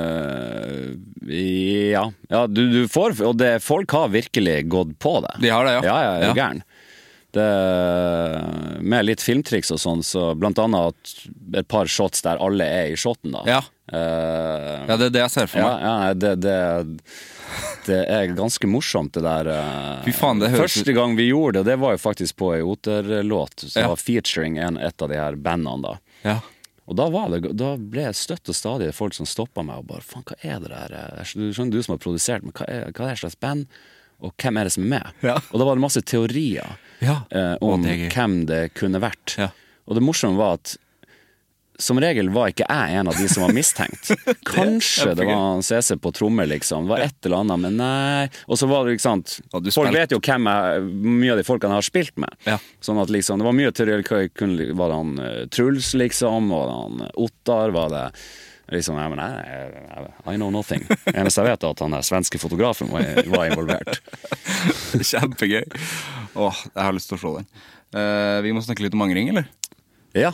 ja. 1.31 2.11
ja 2.29 2.47
du, 2.47 2.61
du 2.71 2.87
får 2.91 3.21
Og 3.23 3.37
det, 3.39 3.59
folk 3.63 3.91
har 3.95 4.09
virkelig 4.13 4.67
gått 4.67 4.99
på 4.99 5.19
det. 5.23 5.35
De 5.45 5.49
har 5.53 5.65
det, 5.67 5.77
ja. 5.77 5.83
Ja, 5.85 5.97
ja, 6.03 6.33
Ja. 6.35 6.51
Det, 7.35 8.79
med 8.85 9.05
litt 9.09 9.21
filmtriks 9.23 9.71
og 9.75 9.79
sånn, 9.81 10.03
så 10.05 10.29
blant 10.39 10.59
annet 10.61 11.15
et 11.59 11.67
par 11.71 11.89
shots 11.91 12.23
der 12.25 12.39
alle 12.41 12.63
er 12.63 12.93
i 12.93 12.97
shoten, 12.99 13.33
da. 13.35 13.41
Ja. 13.49 13.61
uh, 13.91 14.85
ja, 14.87 14.95
det 14.97 15.09
er 15.09 15.13
det 15.17 15.23
jeg 15.25 15.33
ser 15.35 15.49
for 15.51 15.65
meg. 15.65 15.83
ja 15.85 16.13
det, 16.15 16.31
det, 16.45 16.55
det 17.89 17.99
er 18.15 18.31
ganske 18.37 18.69
morsomt, 18.71 19.13
det 19.17 19.23
der. 19.25 19.49
Fy 20.07 20.13
faen, 20.15 20.39
det 20.41 20.53
Første 20.55 20.95
gang 20.95 21.15
vi 21.19 21.27
gjorde 21.29 21.61
det, 21.61 21.73
det 21.73 21.79
var 21.83 21.95
jo 21.97 22.01
faktisk 22.05 22.37
på 22.41 22.53
ei 22.57 22.63
Oter-låt, 22.65 23.67
som 23.67 23.81
Ja. 23.83 23.89
var 23.93 24.01
featuring 24.01 24.57
en, 24.57 24.77
et 24.81 25.01
av 25.05 25.11
de 25.11 25.19
her 25.19 25.35
bandene, 25.35 25.81
da. 25.91 25.97
Ja. 26.25 26.39
Og 26.85 26.95
da, 26.99 27.07
var 27.09 27.31
det, 27.33 27.51
da 27.57 27.73
ble 27.81 28.03
jeg 28.07 28.17
støtt 28.19 28.49
og 28.51 28.55
stadig 28.57 28.91
folk 28.93 29.15
som 29.17 29.25
stoppa 29.25 29.63
meg 29.65 29.81
og 29.81 29.87
bare 29.89 30.05
Faen, 30.05 30.23
hva 30.29 30.35
er 30.45 30.59
det 30.61 30.69
der? 30.69 30.95
Du 31.33 31.47
skjønner, 31.49 31.73
du 31.73 31.81
som 31.81 31.95
har 31.95 32.01
produsert, 32.03 32.45
men 32.45 32.53
hva 32.53 32.67
er, 32.69 32.91
hva 32.93 33.07
er 33.09 33.15
det 33.15 33.21
slags 33.23 33.39
band? 33.41 33.65
Og 34.23 34.31
hvem 34.39 34.57
er 34.61 34.69
det 34.69 34.73
som 34.77 34.85
er 34.85 34.91
med? 34.93 35.15
Ja. 35.25 35.33
Og 35.51 35.59
da 35.59 35.65
var 35.67 35.75
det 35.75 35.83
masse 35.83 36.01
teorier 36.05 36.77
Ja. 37.03 37.21
eh, 37.29 37.53
om 37.61 37.83
det 37.83 38.11
hvem 38.13 38.41
det 38.49 38.63
kunne 38.77 39.01
vært. 39.03 39.37
Ja. 39.41 39.51
Og 39.85 39.97
det 39.97 40.03
morsomme 40.05 40.39
var 40.39 40.59
at 40.59 40.77
som 41.77 41.99
regel 41.99 42.29
var 42.31 42.51
ikke 42.51 42.67
jeg 42.69 42.95
en 42.99 43.09
av 43.11 43.17
de 43.19 43.27
som 43.27 43.43
var 43.43 43.53
mistenkt. 43.55 44.11
Kanskje 44.47 45.11
det 45.17 45.27
var 45.27 45.61
CC 45.65 45.97
på 46.01 46.11
trommer, 46.15 46.47
liksom. 46.47 46.85
Det 46.87 46.93
var 46.93 47.03
et 47.03 47.27
eller 47.27 47.43
annet, 47.43 47.61
men 47.65 47.77
nei. 47.81 48.29
Og 48.47 48.59
så 48.59 48.69
var 48.71 48.85
det, 48.85 48.95
ikke 48.95 49.07
sant 49.09 49.37
Folk 49.51 49.91
vet 49.93 50.15
jo 50.15 50.21
hvem 50.23 50.47
jeg, 50.47 50.87
mye 51.03 51.35
av 51.35 51.41
de 51.41 51.47
folkene 51.47 51.75
jeg 51.75 51.83
har 51.83 51.89
spilt 51.89 52.17
med. 52.21 52.39
Ja. 52.47 52.57
Sånn 52.83 53.01
at 53.01 53.11
liksom, 53.11 53.41
det 53.41 53.49
var 53.49 53.57
mye 53.57 53.75
teori. 53.75 53.99
Var 53.99 54.91
det 54.91 54.99
han 55.01 55.13
eh, 55.19 55.39
Truls, 55.51 55.93
liksom? 55.99 56.51
Var 56.55 56.67
det 56.69 56.75
han 56.79 57.07
eh, 57.07 57.15
Ottar? 57.27 57.75
Var 57.75 57.95
det 57.95 58.05
liksom 58.73 58.97
jeg, 58.97 59.11
men, 59.13 59.19
jeg, 59.21 60.11
I 60.25 60.37
know 60.39 60.49
nothing. 60.53 60.87
Eneste 61.11 61.43
jeg 61.43 61.51
vet, 61.51 61.65
er 61.65 61.75
at 61.75 61.83
han 61.83 61.93
der 61.93 62.05
svenske 62.05 62.39
fotografen 62.41 62.89
var, 62.89 63.19
var 63.29 63.49
involvert. 63.51 63.99
Kjempegøy. 65.11 65.65
Åh, 66.35 66.57
jeg 66.73 66.83
har 66.83 66.95
lyst 66.95 67.11
til 67.11 67.17
å 67.17 67.21
se 67.21 67.33
den. 67.39 67.47
Eh, 67.95 68.41
vi 68.43 68.51
må 68.55 68.63
snakke 68.63 68.83
litt 68.83 68.95
om 68.95 69.05
angring, 69.05 69.31
eller? 69.31 69.47
Ja. 70.15 70.33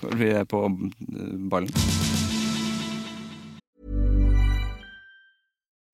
For 0.00 0.16
vi 0.16 0.30
er 0.32 0.48
på 0.48 0.64
eh, 0.66 1.34
ballen. 1.52 1.72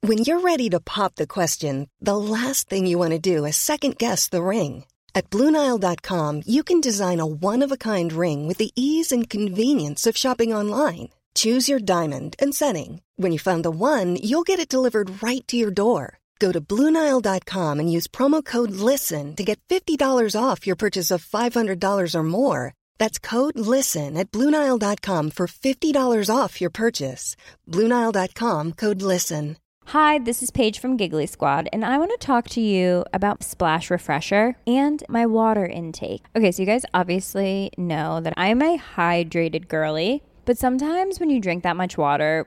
When 0.01 0.19
you're 0.19 0.41
ready 0.41 0.71
to 0.71 0.81
pop 0.81 1.17
the 1.17 1.27
question, 1.27 1.89
the 2.01 2.17
last 2.17 2.71
thing 2.71 2.87
you 2.87 2.99
want 2.99 3.13
to 3.13 3.19
do 3.19 3.45
is 3.45 3.57
second 3.57 3.99
guess 3.99 4.29
the 4.29 4.43
ring. 4.43 4.85
At 5.15 5.31
Bluenile.com, 5.31 6.43
you 6.47 6.63
can 6.63 6.81
design 6.81 7.19
a 7.19 7.27
one 7.27 7.65
of 7.65 7.73
a 7.73 7.77
kind 7.77 8.13
ring 8.13 8.47
with 8.47 8.59
the 8.59 8.71
ease 8.77 9.11
and 9.11 9.29
convenience 9.29 10.07
of 10.07 10.17
shopping 10.17 10.55
online. 10.55 11.09
Choose 11.35 11.69
your 11.69 11.81
diamond 11.81 12.37
and 12.39 12.55
setting. 12.55 13.03
When 13.17 13.33
you 13.33 13.39
find 13.39 13.65
the 13.65 13.71
one, 13.71 14.17
you'll 14.23 14.47
get 14.47 14.61
it 14.61 14.69
delivered 14.69 15.21
right 15.21 15.47
to 15.49 15.57
your 15.57 15.73
door. 15.73 16.19
Go 16.39 16.53
to 16.53 16.61
Bluenile.com 16.61 17.81
and 17.81 17.93
use 17.93 18.07
promo 18.07 18.45
code 18.45 18.71
LISTEN 18.71 19.35
to 19.37 19.43
get 19.43 19.59
$50 19.69 19.99
off 20.41 20.67
your 20.67 20.77
purchase 20.77 21.11
of 21.11 21.25
$500 21.25 22.15
or 22.15 22.23
more. 22.23 22.75
That's 22.99 23.19
code 23.19 23.59
LISTEN 23.59 24.17
at 24.17 24.31
Bluenile.com 24.31 25.31
for 25.31 25.49
$50 25.49 26.37
off 26.37 26.61
your 26.61 26.71
purchase. 26.71 27.35
Bluenile.com 27.69 28.73
code 28.73 29.03
LISTEN. 29.03 29.57
Hi, 29.93 30.19
this 30.19 30.43
is 30.43 30.51
Paige 30.51 30.81
from 30.81 30.99
Giggly 30.99 31.25
Squad, 31.25 31.67
and 31.73 31.83
I 31.83 31.97
want 31.97 32.11
to 32.11 32.19
talk 32.19 32.47
to 32.51 32.61
you 32.61 33.07
about 33.15 33.43
Splash 33.43 33.91
Refresher 33.91 34.55
and 34.67 35.03
my 35.09 35.25
water 35.25 35.65
intake. 35.65 36.27
Okay, 36.37 36.53
so 36.53 36.61
you 36.61 36.67
guys 36.67 36.85
obviously 36.93 37.71
know 37.79 38.21
that 38.21 38.35
I'm 38.37 38.61
a 38.61 38.77
hydrated 38.77 39.67
girly, 39.67 40.23
but 40.45 40.59
sometimes 40.59 41.19
when 41.19 41.31
you 41.31 41.41
drink 41.41 41.63
that 41.63 41.75
much 41.75 41.97
water, 41.97 42.47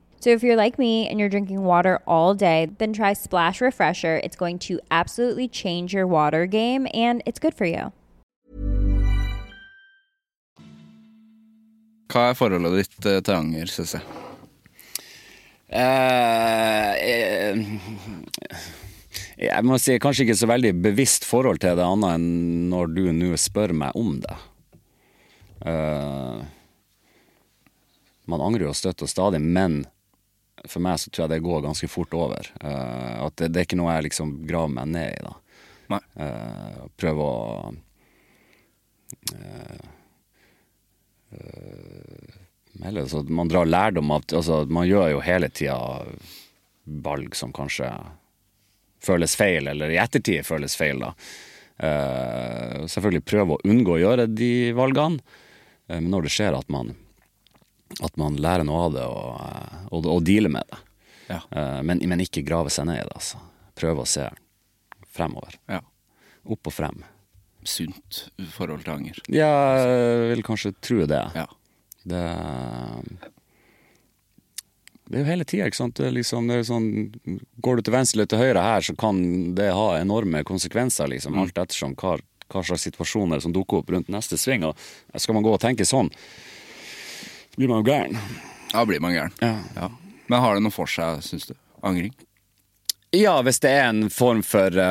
So 0.21 0.29
if 0.29 0.43
you're 0.43 0.55
like 0.55 0.77
me 0.77 1.07
and 1.09 1.19
you're 1.19 1.29
drinking 1.29 1.63
water 1.63 1.99
all 2.05 2.35
day, 2.35 2.69
then 2.77 2.93
try 2.93 3.13
Splash 3.13 3.59
Refresher. 3.59 4.21
It's 4.23 4.35
going 4.35 4.59
to 4.69 4.79
absolutely 4.91 5.47
change 5.47 5.95
your 5.95 6.05
water 6.05 6.45
game 6.45 6.87
and 6.93 7.23
it's 7.25 7.39
good 7.39 7.55
for 7.55 7.65
you. 7.65 7.89
Hva 12.11 12.27
er 12.29 12.35
forholdet 12.37 12.75
ditt 12.75 13.05
eh, 13.07 13.21
til 13.23 13.33
anger, 13.33 13.69
syns 13.71 13.93
jeg? 13.95 14.03
Uh, 15.71 16.91
eh, 16.99 17.55
jeg 19.47 19.63
må 19.65 19.79
si 19.79 19.95
kanskje 20.03 20.27
ikke 20.27 20.35
så 20.41 20.49
veldig 20.51 20.73
bevisst 20.83 21.25
forhold 21.25 21.63
til 21.63 21.79
det, 21.79 21.87
annet 21.87 22.19
enn 22.19 22.67
når 22.73 22.91
du 22.93 23.01
nå 23.15 23.31
spør 23.39 23.73
meg 23.85 23.95
om 23.97 24.19
det. 24.21 24.35
Uh, 25.63 26.43
man 28.29 28.43
angrer 28.43 28.67
jo 28.67 28.75
støtt 28.75 29.07
og 29.07 29.09
stadig, 29.09 29.39
men 29.41 29.81
for 30.69 30.83
meg 30.83 30.99
så 31.01 31.09
tror 31.09 31.25
jeg 31.25 31.33
det 31.35 31.45
går 31.45 31.63
ganske 31.65 31.89
fort 31.91 32.13
over. 32.17 32.51
Uh, 32.63 33.27
at 33.27 33.37
det, 33.39 33.51
det 33.53 33.61
er 33.61 33.69
ikke 33.69 33.79
noe 33.79 33.95
jeg 33.95 34.09
liksom 34.09 34.35
graver 34.49 34.75
meg 34.77 34.91
ned 34.93 35.15
i, 35.15 35.23
da. 35.25 35.33
Nei. 35.91 36.03
Uh, 36.15 36.83
prøve 36.95 37.25
å 37.25 37.73
eh, 39.35 39.87
eh, 41.35 42.37
eller, 42.87 43.05
så 43.11 43.23
Man 43.27 43.51
drar 43.51 43.67
lærdom 43.67 44.11
av 44.15 44.23
altså, 44.31 44.61
Man 44.71 44.87
gjør 44.87 45.09
jo 45.11 45.25
hele 45.25 45.49
tida 45.51 46.05
valg 46.85 47.35
som 47.35 47.51
kanskje 47.53 47.91
føles 49.01 49.35
feil, 49.37 49.67
eller 49.67 49.89
i 49.89 49.97
ettertid 50.01 50.45
føles 50.45 50.75
feil, 50.77 51.01
da. 51.01 51.11
Eh, 51.81 52.83
selvfølgelig 52.89 53.23
prøve 53.25 53.55
å 53.55 53.63
unngå 53.65 53.95
å 53.95 54.01
gjøre 54.01 54.27
de 54.29 54.51
valgene, 54.77 55.21
eh, 55.87 55.97
men 55.97 56.11
når 56.13 56.27
det 56.27 56.33
skjer 56.35 56.57
at 56.57 56.69
man 56.73 56.93
at 57.99 58.17
man 58.19 58.37
lærer 58.41 58.65
noe 58.67 58.85
av 58.87 58.95
det 58.95 59.05
og, 59.07 59.31
eh, 59.45 59.81
og, 59.91 60.09
og 60.15 60.23
dealer 60.27 60.53
med 60.53 60.67
det. 60.69 60.81
Ja. 61.31 61.39
Eh, 61.49 61.79
men, 61.87 62.03
men 62.07 62.23
ikke 62.23 62.45
grave 62.45 62.71
seg 62.73 62.87
ned 62.89 63.01
i 63.01 63.07
det. 63.07 63.15
Altså. 63.15 63.41
Prøve 63.77 64.05
å 64.05 64.09
se 64.09 64.27
fremover. 65.11 65.57
Ja. 65.71 65.81
Opp 66.51 66.71
og 66.71 66.75
frem. 66.75 67.03
Sunt 67.67 68.23
forhold 68.55 68.85
til 68.85 68.95
anger. 68.95 69.19
Ja, 69.29 69.51
jeg 69.77 70.31
vil 70.35 70.45
kanskje 70.45 70.73
tro 70.81 71.05
det. 71.09 71.21
Ja. 71.37 71.45
Det, 72.01 72.21
det 75.05 75.19
er 75.19 75.21
jo 75.21 75.27
hele 75.27 75.45
tida, 75.45 75.67
ikke 75.69 75.81
sant. 75.83 75.97
Det 75.99 76.07
er 76.07 76.15
liksom, 76.15 76.49
det 76.49 76.57
er 76.57 76.65
sånn, 76.65 76.87
går 77.61 77.77
du 77.77 77.85
til 77.85 77.95
venstre 77.95 78.17
eller 78.17 78.31
til 78.31 78.41
høyre 78.41 78.65
her, 78.65 78.85
så 78.87 78.95
kan 78.97 79.19
det 79.57 79.69
ha 79.75 79.87
enorme 79.99 80.41
konsekvenser, 80.47 81.11
liksom. 81.11 81.37
Alt 81.41 81.61
ettersom 81.61 81.93
hva, 81.99 82.15
hva 82.49 82.63
slags 82.65 82.87
situasjoner 82.87 83.43
som 83.43 83.53
dukker 83.53 83.81
opp 83.81 83.91
rundt 83.93 84.09
neste 84.13 84.39
sving. 84.41 84.65
Og 84.65 85.21
skal 85.21 85.37
man 85.37 85.45
gå 85.45 85.53
og 85.53 85.61
tenke 85.61 85.85
sånn, 85.85 86.09
så 86.09 86.50
blir 87.57 87.71
man 87.71 87.81
jo 87.81 87.87
gæren. 87.91 88.17
Ja, 88.71 88.85
blir 88.87 89.01
man 89.03 89.13
gæren. 89.15 89.33
Ja. 89.41 89.55
Ja. 89.75 89.89
Men 90.31 90.43
har 90.43 90.55
det 90.55 90.63
noe 90.63 90.73
for 90.75 90.87
seg, 90.89 91.23
syns 91.25 91.49
du? 91.49 91.55
Angring? 91.83 92.13
Ja, 93.11 93.41
hvis 93.43 93.59
det 93.59 93.71
er 93.75 93.89
en 93.89 94.05
form 94.13 94.39
for 94.47 94.71
uh, 94.71 94.85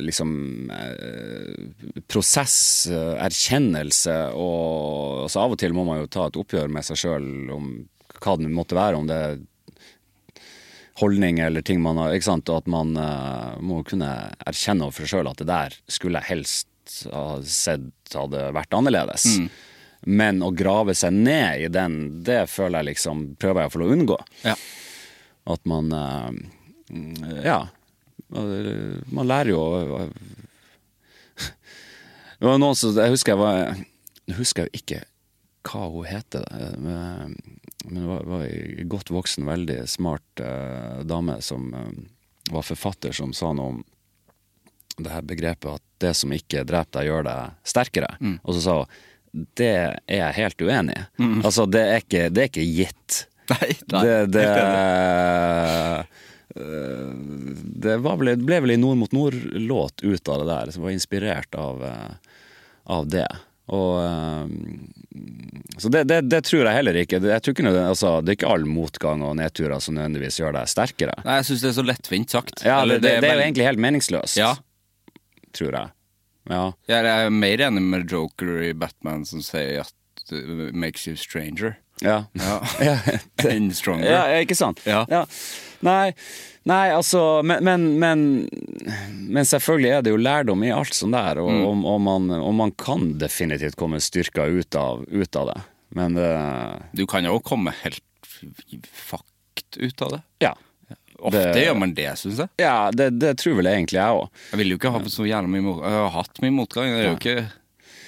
liksom 0.00 0.30
uh, 0.72 1.52
prosess, 2.08 2.88
uh, 2.88 3.20
erkjennelse, 3.20 4.14
og 4.32 5.26
altså 5.26 5.42
av 5.42 5.52
og 5.52 5.60
til 5.60 5.76
må 5.76 5.84
man 5.84 6.00
jo 6.00 6.08
ta 6.08 6.30
et 6.30 6.38
oppgjør 6.40 6.72
med 6.72 6.86
seg 6.88 6.96
sjøl 7.02 7.28
om 7.52 7.66
hva 8.22 8.38
det 8.40 8.48
måtte 8.54 8.78
være, 8.78 8.96
om 8.96 9.10
det 9.10 9.18
er 9.18 9.36
holdning 11.02 11.38
eller 11.38 11.62
ting 11.62 11.80
man 11.82 11.98
har 12.00 12.14
ikke 12.14 12.28
sant? 12.30 12.50
Og 12.52 12.62
at 12.62 12.70
man 12.70 12.96
eh, 13.00 13.58
må 13.64 13.82
kunne 13.88 14.10
erkjenne 14.46 14.86
overfor 14.86 15.06
seg 15.06 15.16
sjøl 15.16 15.30
at 15.32 15.42
det 15.42 15.48
der 15.50 15.76
skulle 15.90 16.20
jeg 16.20 16.30
helst 16.36 16.68
ha 17.12 17.26
sett 17.46 18.16
hadde 18.16 18.48
vært 18.54 18.74
annerledes. 18.76 19.26
Men 20.02 20.42
å 20.42 20.50
grave 20.50 20.94
seg 20.98 21.14
ned 21.14 21.66
i 21.66 21.68
den, 21.70 22.24
det 22.26 22.46
føler 22.50 22.82
jeg 22.82 22.92
liksom 22.92 23.22
prøver 23.40 23.66
jeg 23.66 23.74
for 23.74 23.84
å 23.84 23.90
unngå. 23.94 24.18
Ja. 24.42 24.56
At 25.54 25.64
man 25.68 25.92
eh, 25.94 26.28
mm, 26.90 27.38
Ja. 27.44 27.60
Man 28.32 29.26
lærer 29.28 29.50
jo 29.52 29.62
Det 31.36 32.46
var 32.46 32.56
noen 32.62 32.78
som 32.78 32.94
Jeg 32.96 33.12
husker 33.12 33.34
jeg 33.34 33.40
var 33.42 33.74
Nå 33.76 34.36
husker 34.38 34.64
jo 34.64 34.78
ikke 34.78 35.02
hva 35.68 35.82
hun 35.92 36.06
heter, 36.08 36.42
eh, 36.56 36.72
men 36.82 37.36
hun 37.86 38.06
var, 38.08 38.24
var 38.26 38.40
ei 38.48 38.82
godt 38.90 39.12
voksen, 39.14 39.44
veldig 39.46 39.76
smart 39.86 40.40
eh, 40.42 41.02
dame 41.06 41.36
som 41.44 41.68
var 42.50 42.66
forfatter, 42.66 43.14
som 43.14 43.30
sa 43.36 43.52
noe 43.54 43.76
om 43.76 43.78
det 44.98 45.12
her 45.12 45.22
begrepet 45.22 45.70
at 45.76 45.84
det 46.02 46.10
som 46.18 46.34
ikke 46.34 46.64
dreper 46.66 46.98
deg, 46.98 47.12
gjør 47.12 47.28
deg 47.28 47.54
sterkere. 47.70 48.10
Og 48.42 48.56
så 48.56 48.64
sa 48.64 48.74
hun 48.80 48.98
det 49.32 49.68
er 49.72 49.96
jeg 50.12 50.34
helt 50.38 50.62
uenig 50.68 50.96
i. 50.98 51.04
Altså, 51.44 51.64
det 51.72 51.82
er 51.88 52.02
ikke, 52.04 52.24
det 52.30 52.42
er 52.44 52.50
ikke 52.50 52.66
gitt. 52.76 53.22
Nei, 53.52 53.70
Det, 53.90 54.16
det, 54.32 54.44
eh, 54.48 56.02
det 57.82 57.96
var 58.04 58.16
vel, 58.20 58.34
ble 58.44 58.58
vel 58.64 58.74
en 58.76 58.82
Nord 58.84 58.98
mot 59.00 59.12
Nord-låt 59.16 60.02
ut 60.04 60.28
av 60.28 60.42
det 60.42 60.48
der, 60.50 60.70
som 60.74 60.84
var 60.84 60.92
inspirert 60.94 61.54
av, 61.58 61.80
eh, 61.84 62.34
av 62.92 63.08
det. 63.08 63.28
Og, 63.72 63.94
eh, 64.04 64.46
så 65.80 65.88
det, 65.88 66.04
det, 66.10 66.20
det 66.28 66.42
tror 66.44 66.66
jeg 66.68 66.76
heller 66.76 66.98
ikke. 67.02 67.22
Jeg 67.24 67.42
tror 67.44 67.56
ikke 67.56 67.72
altså, 67.86 68.12
det 68.20 68.34
er 68.34 68.38
ikke 68.40 68.52
all 68.52 68.66
motgang 68.68 69.22
og 69.24 69.36
nedturer 69.40 69.80
som 69.80 69.96
nødvendigvis 69.96 70.40
gjør 70.42 70.58
deg 70.58 70.68
sterkere. 70.72 71.16
Nei, 71.24 71.38
jeg 71.40 71.48
syns 71.50 71.64
det 71.64 71.70
er 71.72 71.78
så 71.78 71.86
lettvint 71.88 72.34
sagt. 72.36 72.64
Ja, 72.66 72.82
det, 72.84 73.00
det, 73.04 73.16
det 73.24 73.30
er 73.32 73.38
jo 73.40 73.46
egentlig 73.48 73.68
helt 73.70 73.82
meningsløst, 73.82 74.36
Ja. 74.40 74.52
tror 75.56 75.72
jeg. 75.78 75.92
Ja. 76.50 76.72
Jeg 76.90 77.06
er 77.06 77.30
mer 77.30 77.60
enig 77.68 77.82
med 77.86 78.08
Joker 78.10 78.62
i 78.66 78.72
Batman 78.74 79.24
som 79.28 79.42
sier 79.44 79.84
at 79.84 79.92
it 80.32 80.74
makes 80.74 81.06
you 81.06 81.14
stranger. 81.16 81.76
Ja. 82.02 82.24
Ja. 82.34 82.56
Ja, 82.82 82.96
Enn 83.50 83.68
stronger. 83.74 84.08
Ja, 84.10 84.22
ja, 84.32 84.40
ikke 84.42 84.56
sant? 84.58 84.80
Ja. 84.86 85.04
Nei, 85.82 86.12
nei, 86.66 86.84
altså 86.94 87.42
men, 87.46 87.62
men, 87.66 87.84
men, 88.02 88.24
men 89.30 89.46
selvfølgelig 89.46 89.92
er 89.96 90.02
det 90.06 90.12
jo 90.14 90.18
lærdom 90.22 90.62
i 90.66 90.70
alt 90.74 90.94
sånt 90.94 91.14
der, 91.14 91.38
og, 91.42 91.50
Mm. 91.52 91.62
og, 91.68 91.84
og, 91.94 92.00
man, 92.06 92.30
og 92.38 92.54
man 92.58 92.72
kan 92.78 93.12
definitivt 93.22 93.76
komme 93.78 94.00
styrka 94.02 94.46
ut 94.50 94.74
av, 94.78 95.04
ut 95.10 95.36
av 95.38 95.52
det. 95.52 95.60
Men 95.94 96.14
det 96.16 96.28
Du 96.96 97.04
kan 97.06 97.26
jo 97.28 97.38
komme 97.44 97.74
helt 97.82 98.02
fucked 98.90 99.76
ut 99.78 100.02
av 100.02 100.12
det. 100.16 100.22
Ja. 100.46 100.54
Ofte 101.22 101.42
Det- 101.54 101.64
gjør 101.68 101.76
man 101.78 101.94
det, 101.94 102.08
syns 102.18 102.38
jeg. 102.42 102.48
Ja, 102.58 102.90
det, 102.90 103.10
det 103.22 103.36
tror 103.38 103.54
vel 103.60 103.66
egentlig 103.70 104.00
jeg 104.00 104.20
òg. 104.20 104.28
Jeg 104.52 104.58
vil 104.58 104.70
jo 104.74 104.76
ikke 104.80 104.90
ha 104.92 105.02
så 105.06 105.26
jævla 105.28 105.48
mye 105.48 105.62
motgang. 105.68 105.90
Jeg 105.92 106.00
har 106.02 106.14
hatt 106.18 106.40
mye 106.42 106.54
motgang. 106.56 106.88
Det 106.96 107.02
er 107.04 107.10
jo 107.12 107.18
ikke 107.20 107.36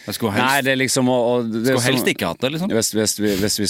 Jeg 0.05 0.15
skulle 0.19 0.35
Nei, 0.37 0.41
helst, 0.51 0.65
det 0.67 0.73
er 0.75 0.77
liksom 0.83 1.09
og, 1.09 1.21
og 1.31 1.47
det 1.49 1.61
er 1.63 1.65
skulle 1.79 1.85
helst 1.87 2.03
som, 2.05 2.09
ikke 2.13 2.27
hatt 2.29 2.41
det, 2.45 2.51
liksom. 2.53 2.73
Hvis, 2.77 2.91
hvis, 2.93 3.15
vi, 3.25 3.31
hvis 3.41 3.55
vi 3.63 3.69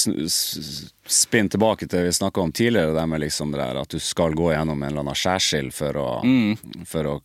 spinner 1.14 1.52
tilbake 1.54 1.86
til 1.86 1.92
det 2.00 2.06
vi 2.08 2.14
snakka 2.16 2.42
om 2.42 2.50
tidligere, 2.50 2.90
det 2.96 3.04
med 3.12 3.20
liksom 3.22 3.52
det 3.54 3.60
der 3.60 3.78
at 3.84 3.88
du 3.94 4.00
skal 4.02 4.34
gå 4.34 4.48
gjennom 4.50 4.82
en 4.82 4.88
eller 4.90 5.04
annen 5.04 5.14
skjærsild 5.20 5.70
for 5.76 5.92
å, 6.02 6.08
Mm. 6.24 6.56
for 6.90 7.04
å 7.06 7.20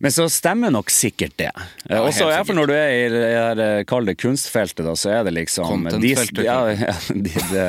Men 0.00 0.10
så 0.16 0.24
stemmer 0.32 0.72
nok 0.72 0.88
sikkert 0.88 1.34
det. 1.36 1.50
Ja, 1.90 1.98
Også 2.06 2.24
helt 2.24 2.38
iallfall 2.38 2.56
når 2.56 2.70
du 2.70 2.72
er 2.72 2.88
i 2.88 3.08
det 3.12 3.66
eh, 3.66 3.82
kall 3.84 4.06
det 4.08 4.14
kunstfeltet, 4.16 4.80
da, 4.86 4.94
så 4.96 5.10
er 5.18 5.26
det 5.28 5.34
liksom 5.36 5.68
Contentfeltet, 5.68 6.38
de- 6.40 6.46
Ja, 6.48 6.62
ja, 6.88 6.94
de, 7.12 7.34
det, 7.52 7.66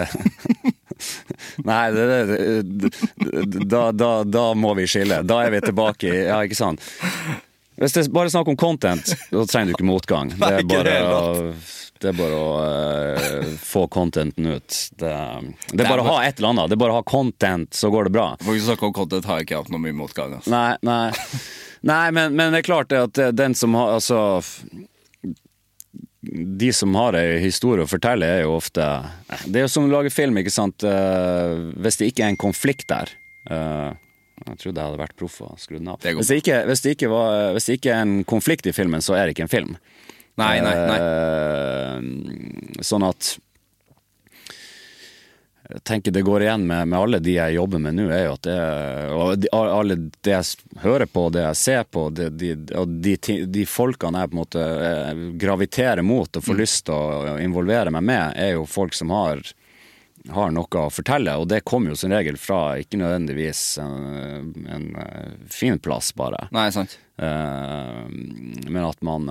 Nei, 1.69 1.83
det, 1.91 2.07
det, 2.07 2.39
det, 2.71 3.65
da, 3.65 3.91
da, 3.91 4.11
da 4.23 4.45
må 4.57 4.73
vi 4.79 4.87
skille. 4.89 5.21
Da 5.27 5.41
er 5.45 5.55
vi 5.55 5.63
tilbake 5.65 6.11
i 6.11 6.19
Ja, 6.25 6.41
ikke 6.45 6.59
sant. 6.59 6.83
Hvis 7.81 7.95
det 7.95 8.03
er 8.03 8.11
bare 8.13 8.29
snakk 8.29 8.49
om 8.51 8.57
content, 8.59 9.13
da 9.31 9.45
trenger 9.49 9.71
du 9.71 9.79
ikke 9.79 9.87
motgang. 9.89 10.33
Det 10.37 10.51
er 10.59 10.67
bare 10.69 10.97
å, 11.07 11.21
det 12.01 12.11
er 12.11 12.17
bare 12.17 12.37
å 12.37 12.51
uh, 12.61 13.55
få 13.61 13.87
contenten 13.93 14.51
ut. 14.53 14.77
Det, 14.99 15.15
det 15.71 15.81
er 15.81 15.89
bare 15.89 16.03
å 16.03 16.11
ha 16.11 16.19
et 16.27 16.37
eller 16.37 16.53
annet. 16.53 16.69
Det 16.69 16.77
er 16.77 16.83
bare 16.83 16.95
å 16.95 16.99
ha 16.99 17.07
content, 17.07 17.73
så 17.73 17.89
går 17.93 18.09
det 18.09 18.13
bra. 18.19 18.27
For 18.43 18.57
ikke 18.57 18.67
snakke 18.69 18.89
om 18.89 18.95
content 18.99 19.27
har 19.29 19.41
jeg 19.41 19.49
ikke 19.49 19.63
hatt 19.63 19.73
noe 19.73 19.81
mye 19.81 19.97
motgang. 19.97 20.37
Altså. 20.37 20.53
Nei, 20.53 20.75
nei. 20.85 21.41
nei 21.93 22.05
men, 22.13 22.37
men 22.37 22.53
det 22.53 22.61
er 22.61 22.69
klart 22.69 22.93
at 22.97 23.21
den 23.33 23.57
som 23.57 23.77
har 23.79 23.95
Altså 23.97 24.21
De 26.22 26.69
som 26.73 26.93
har 26.99 27.18
ei 27.18 27.39
historie 27.41 27.81
å 27.81 27.89
fortelle, 27.89 28.27
er 28.30 28.43
jo 28.43 28.53
ofte 28.60 28.85
Det 29.48 29.57
er 29.57 29.65
jo 29.65 29.72
som 29.73 29.88
å 29.88 29.91
lage 29.91 30.11
film, 30.14 30.38
ikke 30.38 30.53
sant. 30.53 30.85
Eh, 30.85 31.53
hvis 31.81 31.98
det 31.98 32.11
ikke 32.11 32.27
er 32.27 32.34
en 32.35 32.41
konflikt 32.43 32.85
der 32.91 33.10
eh, 33.49 33.89
Jeg 34.45 34.60
trodde 34.61 34.77
jeg 34.77 34.85
hadde 34.85 35.02
vært 35.02 35.18
proff 35.18 35.39
og 35.48 35.57
skrudd 35.61 35.81
den 35.81 35.89
av. 35.95 36.06
Hvis 36.06 36.30
det, 36.30 36.41
ikke, 36.43 36.60
hvis, 36.69 36.84
det 36.85 36.93
ikke 36.98 37.10
var, 37.10 37.56
hvis 37.57 37.69
det 37.69 37.80
ikke 37.80 37.95
er 37.95 38.06
en 38.06 38.19
konflikt 38.30 38.69
i 38.69 38.76
filmen, 38.76 39.02
så 39.02 39.18
er 39.18 39.26
det 39.26 39.35
ikke 39.35 39.48
en 39.48 39.56
film. 39.56 39.73
Nei, 40.41 40.56
nei, 40.64 40.76
nei. 40.91 40.99
Eh, 41.02 42.85
sånn 42.85 43.06
at 43.10 43.35
jeg 45.72 45.84
tenker 45.88 46.14
det 46.15 46.23
går 46.27 46.45
igjen 46.45 46.65
med, 46.68 46.89
med 46.91 46.99
alle 46.99 47.19
de 47.23 47.35
jeg 47.38 47.56
jobber 47.56 47.81
med 47.84 47.95
nå, 47.98 48.07
er 48.11 48.26
jo 48.26 48.34
at 48.35 48.48
det 48.48 48.57
Og 49.15 49.48
alle 49.56 49.98
det 50.22 50.34
jeg 50.34 50.81
hører 50.84 51.07
på, 51.07 51.27
det 51.34 51.45
jeg 51.45 51.60
ser 51.61 51.88
på, 51.88 52.10
det, 52.15 52.30
de, 52.41 52.52
og 52.77 52.91
de, 53.06 53.15
de 53.48 53.65
folkene 53.69 54.23
jeg 54.23 54.31
på 54.31 54.38
en 54.38 54.41
måte 54.41 54.68
eh, 54.89 55.23
graviterer 55.41 56.03
mot 56.06 56.38
og 56.38 56.45
får 56.45 56.60
lyst 56.60 56.85
til 56.89 56.95
å 56.95 57.39
involvere 57.41 57.93
meg 57.93 58.06
med, 58.07 58.38
er 58.39 58.56
jo 58.57 58.69
folk 58.69 58.98
som 58.98 59.14
har 59.15 59.43
har 60.30 60.52
noe 60.53 60.77
å 60.77 60.89
fortelle, 60.93 61.34
og 61.41 61.48
det 61.49 61.64
kommer 61.65 61.93
jo 61.93 61.98
som 61.98 62.11
regel 62.14 62.35
fra 62.38 62.76
ikke 62.77 62.99
nødvendigvis 63.02 63.61
en, 63.81 64.52
en 64.69 64.84
eh, 65.02 65.31
fin 65.49 65.80
plass, 65.81 66.11
bare. 66.14 66.43
Nei, 66.53 66.68
sant. 66.76 66.99
Eh, 67.18 68.03
men 68.06 68.84
at 68.85 69.02
man 69.06 69.26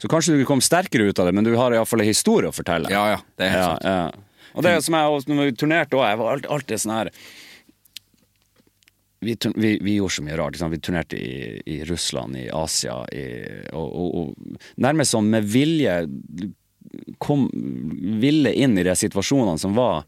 Så 0.00 0.08
kanskje 0.10 0.38
du 0.40 0.44
kom 0.48 0.62
sterkere 0.64 1.10
ut 1.10 1.18
av 1.20 1.28
det, 1.28 1.34
men 1.36 1.46
du 1.46 1.52
har 1.58 1.74
iallfall 1.74 2.02
en 2.04 2.08
historie 2.08 2.50
å 2.50 2.54
fortelle. 2.54 2.90
Ja, 2.92 3.04
ja. 3.14 3.18
Det 3.36 3.48
er 3.48 3.58
helt 3.58 3.84
Ja, 3.84 3.96
ja. 4.04 4.30
Og 4.54 4.62
det 4.62 4.76
som 4.86 4.94
jeg 4.94 5.34
når 5.34 5.48
vi 5.48 5.56
turnerte 5.58 5.98
òg, 5.98 6.04
jeg 6.06 6.18
var 6.20 6.32
alltid, 6.36 6.50
alltid 6.54 6.80
sånn 6.84 6.94
her 6.94 7.08
vi, 9.24 9.36
vi, 9.54 9.70
vi 9.82 9.94
gjorde 9.96 10.14
så 10.14 10.22
mye 10.22 10.36
rart. 10.36 10.54
Liksom. 10.54 10.70
Vi 10.70 10.80
turnerte 10.84 11.16
i, 11.18 11.62
i 11.66 11.78
Russland, 11.88 12.36
i 12.36 12.44
Asia, 12.52 12.98
i, 13.08 13.24
og, 13.72 13.88
og, 13.88 14.14
og 14.20 14.78
nærmest 14.84 15.14
sånn 15.16 15.30
med 15.32 15.48
vilje 15.48 15.96
kom, 17.18 17.48
ville 18.20 18.52
inn 18.52 18.78
i 18.78 18.86
de 18.86 18.94
situasjonene 18.98 19.58
som 19.58 19.74
var 19.74 20.04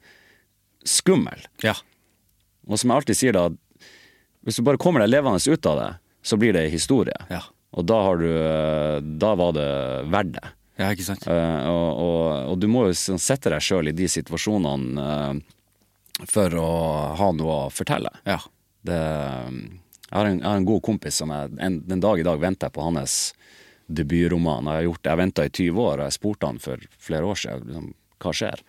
skummel. 0.86 1.46
Ja. 1.64 1.74
Og 2.68 2.78
som 2.78 2.92
jeg 2.92 3.00
alltid 3.00 3.18
sier 3.18 3.36
da, 3.36 3.48
hvis 4.46 4.60
du 4.60 4.66
bare 4.66 4.80
kommer 4.80 5.02
deg 5.02 5.14
levende 5.14 5.40
ut 5.40 5.70
av 5.72 5.80
det, 5.80 5.90
så 6.26 6.38
blir 6.38 6.54
det 6.54 6.68
historie. 6.70 7.16
Ja. 7.32 7.42
Og 7.74 7.86
da 7.86 7.98
har 8.06 8.20
du 8.20 8.28
eh, 8.30 8.98
Da 9.20 9.32
var 9.38 9.56
det 9.56 9.70
verdt 10.12 10.36
det. 10.36 10.52
ja, 10.76 10.90
ikke 10.92 11.06
sant. 11.06 11.26
Uh, 11.26 11.66
og, 11.70 11.88
og, 12.04 12.22
og 12.52 12.58
du 12.60 12.68
må 12.70 12.86
jo 12.86 12.96
sånn 12.96 13.20
sette 13.22 13.52
deg 13.52 13.64
sjøl 13.64 13.90
i 13.90 13.96
de 13.96 14.08
situasjonene 14.12 15.06
uh, 15.06 16.26
for 16.28 16.52
å 16.60 16.68
ha 17.18 17.30
noe 17.36 17.56
å 17.66 17.72
fortelle. 17.72 18.12
Ja. 18.28 18.38
Det, 18.86 18.96
jeg, 18.96 20.14
har 20.14 20.28
en, 20.28 20.38
jeg 20.38 20.46
har 20.46 20.60
en 20.60 20.68
god 20.68 20.84
kompis 20.86 21.18
som 21.20 21.32
jeg 21.34 21.56
en, 21.58 21.80
den 21.88 22.04
dag 22.04 22.20
i 22.20 22.26
dag 22.26 22.40
venter 22.40 22.72
på 22.72 22.84
hans 22.86 23.34
debutroman. 23.86 24.68
Jeg 24.68 24.80
har 24.80 24.86
gjort 24.88 25.02
det, 25.02 25.10
jeg 25.10 25.22
venta 25.22 25.46
i 25.46 25.52
20 25.52 25.82
år, 25.82 25.98
og 25.98 26.04
jeg 26.06 26.16
spurte 26.16 26.50
han 26.50 26.62
for 26.62 26.86
flere 27.08 27.32
år 27.32 27.40
siden 27.42 27.66
liksom, 27.70 27.90
hva 28.22 28.34
skjer. 28.40 28.62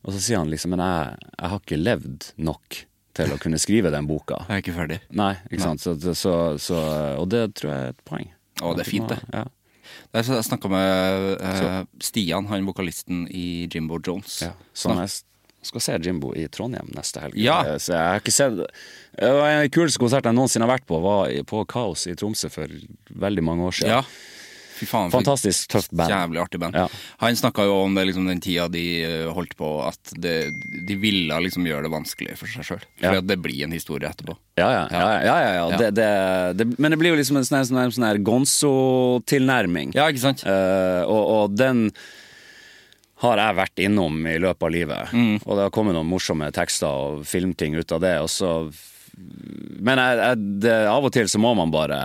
Og 0.00 0.14
så 0.14 0.22
sier 0.22 0.40
han 0.40 0.52
liksom 0.52 0.72
men 0.74 0.84
jeg, 0.84 1.28
jeg 1.34 1.52
har 1.52 1.60
ikke 1.60 1.80
levd 1.80 2.30
nok 2.40 2.80
til 3.16 3.32
å 3.34 3.38
kunne 3.42 3.58
skrive 3.60 3.90
den 3.92 4.06
boka. 4.08 4.42
Jeg 4.48 4.60
er 4.60 4.64
ikke 4.64 4.76
ferdig. 4.76 5.00
Nei, 5.18 5.32
ikke 5.50 5.64
sant. 5.64 5.82
Så, 5.82 5.96
så, 6.14 6.34
så, 6.62 6.82
og 7.20 7.30
det 7.32 7.46
tror 7.58 7.72
jeg 7.72 7.88
er 7.88 7.96
et 7.96 8.04
poeng. 8.06 8.28
Å, 8.60 8.74
det 8.76 8.84
er 8.84 8.90
fint, 8.90 9.10
det. 9.10 9.18
Ja. 9.34 9.46
Der 10.14 10.26
Jeg 10.26 10.46
snakka 10.46 10.70
med 10.70 11.42
uh, 11.42 11.82
Stian, 12.02 12.46
han 12.50 12.66
vokalisten 12.66 13.24
i 13.30 13.66
Jimbo 13.70 13.98
Jones. 14.02 14.40
Ja, 14.44 14.52
sånn 14.74 15.00
jeg 15.02 15.12
skal 15.66 15.82
se 15.84 15.98
Jimbo 16.06 16.32
i 16.38 16.46
Trondheim 16.48 16.88
neste 16.96 17.20
helg. 17.24 17.36
Ja. 17.40 17.60
Eh, 17.68 17.78
Så 17.82 17.92
jeg 17.92 18.00
har 18.00 18.22
ikke 18.22 18.32
sett 18.32 18.54
Det 18.56 19.28
var 19.36 19.50
En 19.50 19.58
av 19.58 19.66
de 19.66 19.72
kuleste 19.74 20.00
konsertene 20.00 20.32
jeg 20.32 20.38
noensinne 20.38 20.64
har 20.64 20.72
vært 20.72 20.86
på, 20.88 21.00
var 21.04 21.34
på 21.50 21.64
Kaos 21.68 22.06
i 22.08 22.14
Tromsø 22.16 22.48
for 22.52 22.72
veldig 23.26 23.44
mange 23.44 23.66
år 23.68 23.76
siden. 23.76 23.98
Ja. 23.98 24.38
Fy 24.80 24.86
faen, 24.88 25.10
Fantastisk 25.12 25.68
tøft 25.74 25.92
band. 25.92 26.08
Jævlig 26.12 26.40
artig 26.40 26.60
band. 26.62 26.78
Ja. 26.78 26.86
Han 27.20 27.36
snakka 27.36 27.66
jo 27.68 27.74
om 27.84 27.94
det 27.98 28.06
liksom 28.08 28.24
den 28.30 28.40
tida 28.40 28.64
de 28.72 28.84
eh, 29.04 29.26
holdt 29.36 29.52
på, 29.60 29.68
at 29.84 30.14
det, 30.16 30.36
de 30.88 30.96
ville 31.02 31.40
liksom 31.44 31.66
gjøre 31.68 31.84
det 31.84 31.92
vanskelig 31.92 32.38
for 32.40 32.48
seg 32.48 32.64
sjøl. 32.64 32.86
For 33.02 33.18
Ja. 33.18 33.20
det 33.20 33.36
blir 33.44 33.66
en 33.68 33.76
historie 33.76 34.08
etterpå. 34.08 34.38
Ja, 34.56 34.70
ja. 34.72 34.84
ja, 34.90 35.02
ja, 35.02 35.20
ja, 35.26 35.36
ja. 35.58 35.66
Ja. 35.74 35.76
Det, 35.90 36.08
det, 36.56 36.66
men 36.80 36.90
det 36.94 36.98
blir 37.00 37.12
jo 37.14 37.20
liksom 37.20 37.36
en 37.40 37.44
sånn 37.44 37.60
her- 37.60 37.92
sånn 37.92 38.00
sånn 38.00 38.24
gonzo-tilnærming. 38.24 39.92
Ja, 39.96 40.08
ikke 40.10 40.24
sant? 40.24 40.44
Uh, 40.46 41.04
og, 41.04 41.22
og 41.36 41.56
den 41.60 41.90
har 43.20 43.36
jeg 43.36 43.56
vært 43.58 43.82
innom 43.84 44.14
i 44.26 44.38
løpet 44.40 44.64
av 44.64 44.72
livet. 44.72 45.10
Mm. 45.12 45.34
Og 45.44 45.56
det 45.58 45.66
har 45.66 45.72
kommet 45.74 45.92
noen 45.96 46.08
morsomme 46.08 46.48
tekster 46.56 46.88
og 46.88 47.26
filmting 47.28 47.76
ut 47.76 47.92
av 47.92 48.00
det. 48.00 48.14
Og 48.24 48.30
så 48.32 48.54
men 49.16 49.98
jeg, 50.00 50.18
jeg, 50.20 50.38
det, 50.62 50.74
av 50.90 51.06
og 51.08 51.12
til 51.14 51.28
så 51.30 51.40
må 51.40 51.52
man 51.58 51.72
bare 51.72 51.98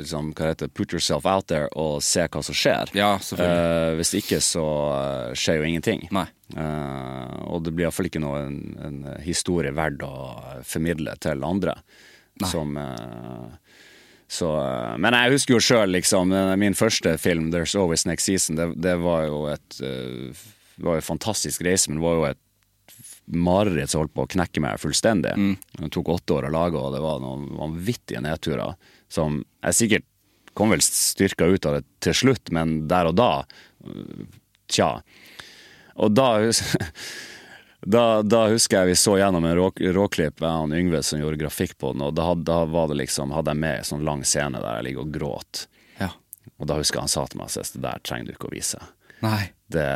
liksom, 0.00 0.32
hva 0.36 0.50
heter, 0.50 0.70
put 0.74 0.92
yourself 0.94 1.26
out 1.28 1.46
there 1.50 1.70
og 1.78 2.02
se 2.04 2.26
hva 2.26 2.42
som 2.44 2.56
skjer. 2.56 2.92
Ja. 2.98 3.14
Eh, 3.16 3.92
hvis 3.98 4.12
ikke 4.18 4.40
så 4.44 4.66
eh, 4.96 5.38
skjer 5.38 5.60
jo 5.60 5.68
ingenting. 5.70 6.04
Nei. 6.14 6.26
Eh, 6.56 7.34
og 7.46 7.64
det 7.66 7.74
blir 7.74 7.86
iallfall 7.86 8.10
ikke 8.10 8.22
noe 8.22 8.42
en, 8.48 8.60
en 8.82 9.00
historie 9.24 9.72
verdt 9.76 10.04
å 10.06 10.14
formidle 10.66 11.14
til 11.22 11.46
andre. 11.46 11.78
Som 12.40 12.78
uh, 12.80 13.50
så, 14.24 14.48
Men 14.96 15.12
jeg 15.12 15.34
husker 15.34 15.52
jo 15.52 15.58
sjøl, 15.60 15.90
liksom, 15.92 16.32
min 16.56 16.76
første 16.78 17.18
film, 17.20 17.50
'There's 17.50 17.74
Always 17.76 18.06
Next 18.08 18.30
Season', 18.30 18.56
det, 18.56 18.70
det 18.80 18.94
var 19.02 19.26
jo 19.28 19.42
et 19.52 19.76
var 20.80 20.96
jo 20.96 21.02
en 21.02 21.10
fantastisk 21.10 21.60
reise, 21.66 21.90
men 21.90 22.00
det 22.00 22.06
var 22.06 22.16
jo 22.16 22.24
et 22.30 22.40
mareritt 23.32 23.92
som 23.92 24.02
holdt 24.02 24.14
på 24.16 24.24
å 24.24 24.30
knekke 24.30 24.62
meg 24.62 24.80
fullstendig. 24.82 25.34
Det 25.78 25.90
tok 25.94 26.12
åtte 26.16 26.38
år 26.38 26.48
å 26.48 26.54
lage, 26.54 26.78
og 26.80 26.94
det 26.94 27.02
var 27.04 27.20
noen 27.22 27.48
vanvittige 27.58 28.22
nedturer 28.24 28.76
som 29.10 29.42
jeg 29.66 29.78
sikkert 29.78 30.06
kom 30.54 30.72
vel 30.74 30.82
styrka 30.82 31.46
ut 31.46 31.66
av 31.66 31.78
det 31.78 31.84
til 32.04 32.16
slutt, 32.24 32.50
men 32.54 32.84
der 32.90 33.10
og 33.10 33.18
da 33.18 33.32
Tja. 34.70 35.00
Og 35.98 36.12
da, 36.14 36.26
da, 37.96 38.04
da 38.22 38.42
husker 38.52 38.82
jeg 38.84 38.92
vi 38.92 38.98
så 39.00 39.16
gjennom 39.18 39.48
en 39.48 39.56
rå, 39.56 39.70
råklipp 39.96 40.38
Med 40.44 40.50
han 40.50 40.74
Yngve 40.76 41.00
som 41.02 41.18
gjorde 41.18 41.40
grafikk 41.40 41.74
på 41.80 41.90
den, 41.94 42.04
og 42.06 42.14
da, 42.14 42.28
da 42.36 42.60
var 42.70 42.92
det 42.92 43.00
liksom, 43.00 43.34
hadde 43.34 43.54
jeg 43.54 43.62
med 43.64 43.80
en 43.80 43.88
sånn 43.88 44.06
lang 44.06 44.22
scene 44.22 44.62
der 44.62 44.78
jeg 44.78 44.90
ligger 44.90 45.08
og 45.08 45.16
gråt. 45.16 45.64
Ja. 45.98 46.12
Og 46.60 46.70
da 46.70 46.78
husker 46.78 47.00
jeg 47.00 47.08
han 47.08 47.14
sa 47.16 47.26
til 47.26 47.42
meg 47.42 47.50
at 47.50 47.74
det 47.74 47.84
der 47.88 48.06
trenger 48.06 48.30
du 48.30 48.36
ikke 48.36 48.52
å 48.52 48.54
vise 48.54 48.84
Nei. 49.20 49.50
det, 49.70 49.86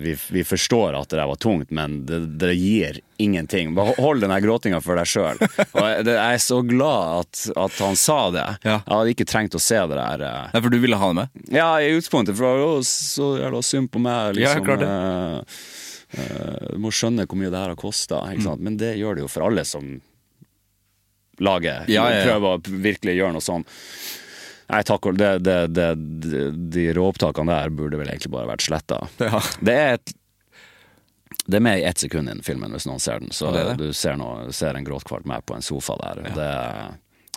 vi, 0.00 0.12
vi 0.30 0.42
forstår 0.46 0.94
at 0.96 1.10
det 1.10 1.18
der 1.18 1.26
var 1.28 1.36
tungt, 1.42 1.70
men 1.74 1.98
det, 2.08 2.20
det 2.40 2.52
gir 2.56 3.00
ingenting. 3.20 3.74
Bare 3.76 3.94
hold 3.98 4.22
den 4.24 4.32
gråtinga 4.44 4.78
for 4.80 4.96
deg 4.96 5.10
sjøl. 5.10 5.40
Jeg, 5.42 6.06
jeg 6.06 6.16
er 6.22 6.40
så 6.40 6.60
glad 6.64 7.24
at, 7.24 7.42
at 7.66 7.80
han 7.84 7.98
sa 8.00 8.18
det. 8.34 8.46
Ja. 8.64 8.78
Jeg 8.86 8.94
hadde 8.94 9.14
ikke 9.16 9.26
trengt 9.28 9.58
å 9.58 9.62
se 9.62 9.76
det 9.90 9.98
der. 9.98 10.24
eh. 10.24 10.48
Nei, 10.54 10.62
for 10.64 10.70
du 10.72 10.78
ville 10.82 10.96
ha 11.02 11.10
det 11.12 11.18
med? 11.20 11.44
Ja, 11.52 11.68
i 11.82 11.90
utgangspunktet, 11.92 12.38
for 12.38 12.48
det 12.62 12.68
var 12.70 12.86
så 12.88 13.30
jævla 13.42 13.62
synd 13.66 13.90
på 13.92 14.02
meg. 14.06 14.38
Ja, 14.40 14.54
Liksom, 14.54 14.64
klart 14.70 14.84
det. 14.86 14.94
Uh, 16.14 16.72
Du 16.72 16.78
må 16.78 16.92
skjønne 16.94 17.24
hvor 17.26 17.38
mye 17.40 17.50
det 17.50 17.58
her 17.58 17.72
har 17.74 17.80
kosta. 17.80 18.22
Men 18.62 18.76
det 18.78 18.94
gjør 19.00 19.18
det 19.18 19.24
jo 19.26 19.30
for 19.34 19.48
alle 19.50 19.64
som 19.66 19.96
lager. 21.42 21.84
Ja, 21.90 22.04
ja, 22.10 22.20
ja. 22.20 22.26
Prøver 22.28 22.54
å 22.54 22.80
virkelig 22.84 23.16
gjøre 23.18 23.34
noe 23.34 23.42
sånn. 23.44 23.64
Nei, 24.70 24.82
takk 24.88 25.06
og 25.10 25.16
det, 25.20 25.30
det, 25.44 25.56
det, 25.76 25.88
det, 26.24 26.44
De 26.72 26.84
råopptakene 26.96 27.52
der 27.52 27.72
burde 27.74 28.00
vel 28.00 28.08
egentlig 28.08 28.32
bare 28.32 28.48
vært 28.54 28.64
sletta. 28.64 29.02
Ja. 29.20 29.40
Det 29.60 29.74
er 29.80 29.98
et 29.98 30.14
det 31.44 31.58
er 31.58 31.60
med 31.60 31.80
i 31.80 31.82
ett 31.84 31.98
sekund 32.00 32.28
i 32.28 32.32
den 32.32 32.42
filmen, 32.42 32.72
hvis 32.72 32.86
noen 32.88 33.02
ser 33.04 33.20
den. 33.20 33.32
Så 33.34 33.50
det 33.52 33.64
det. 33.68 33.74
du 33.76 33.92
ser, 33.92 34.16
noe, 34.16 34.48
ser 34.56 34.78
en 34.78 34.86
gråtkvart 34.86 35.26
meg 35.28 35.44
på 35.44 35.58
en 35.58 35.64
sofa 35.64 35.96
der. 36.00 36.22
Det, 36.32 36.46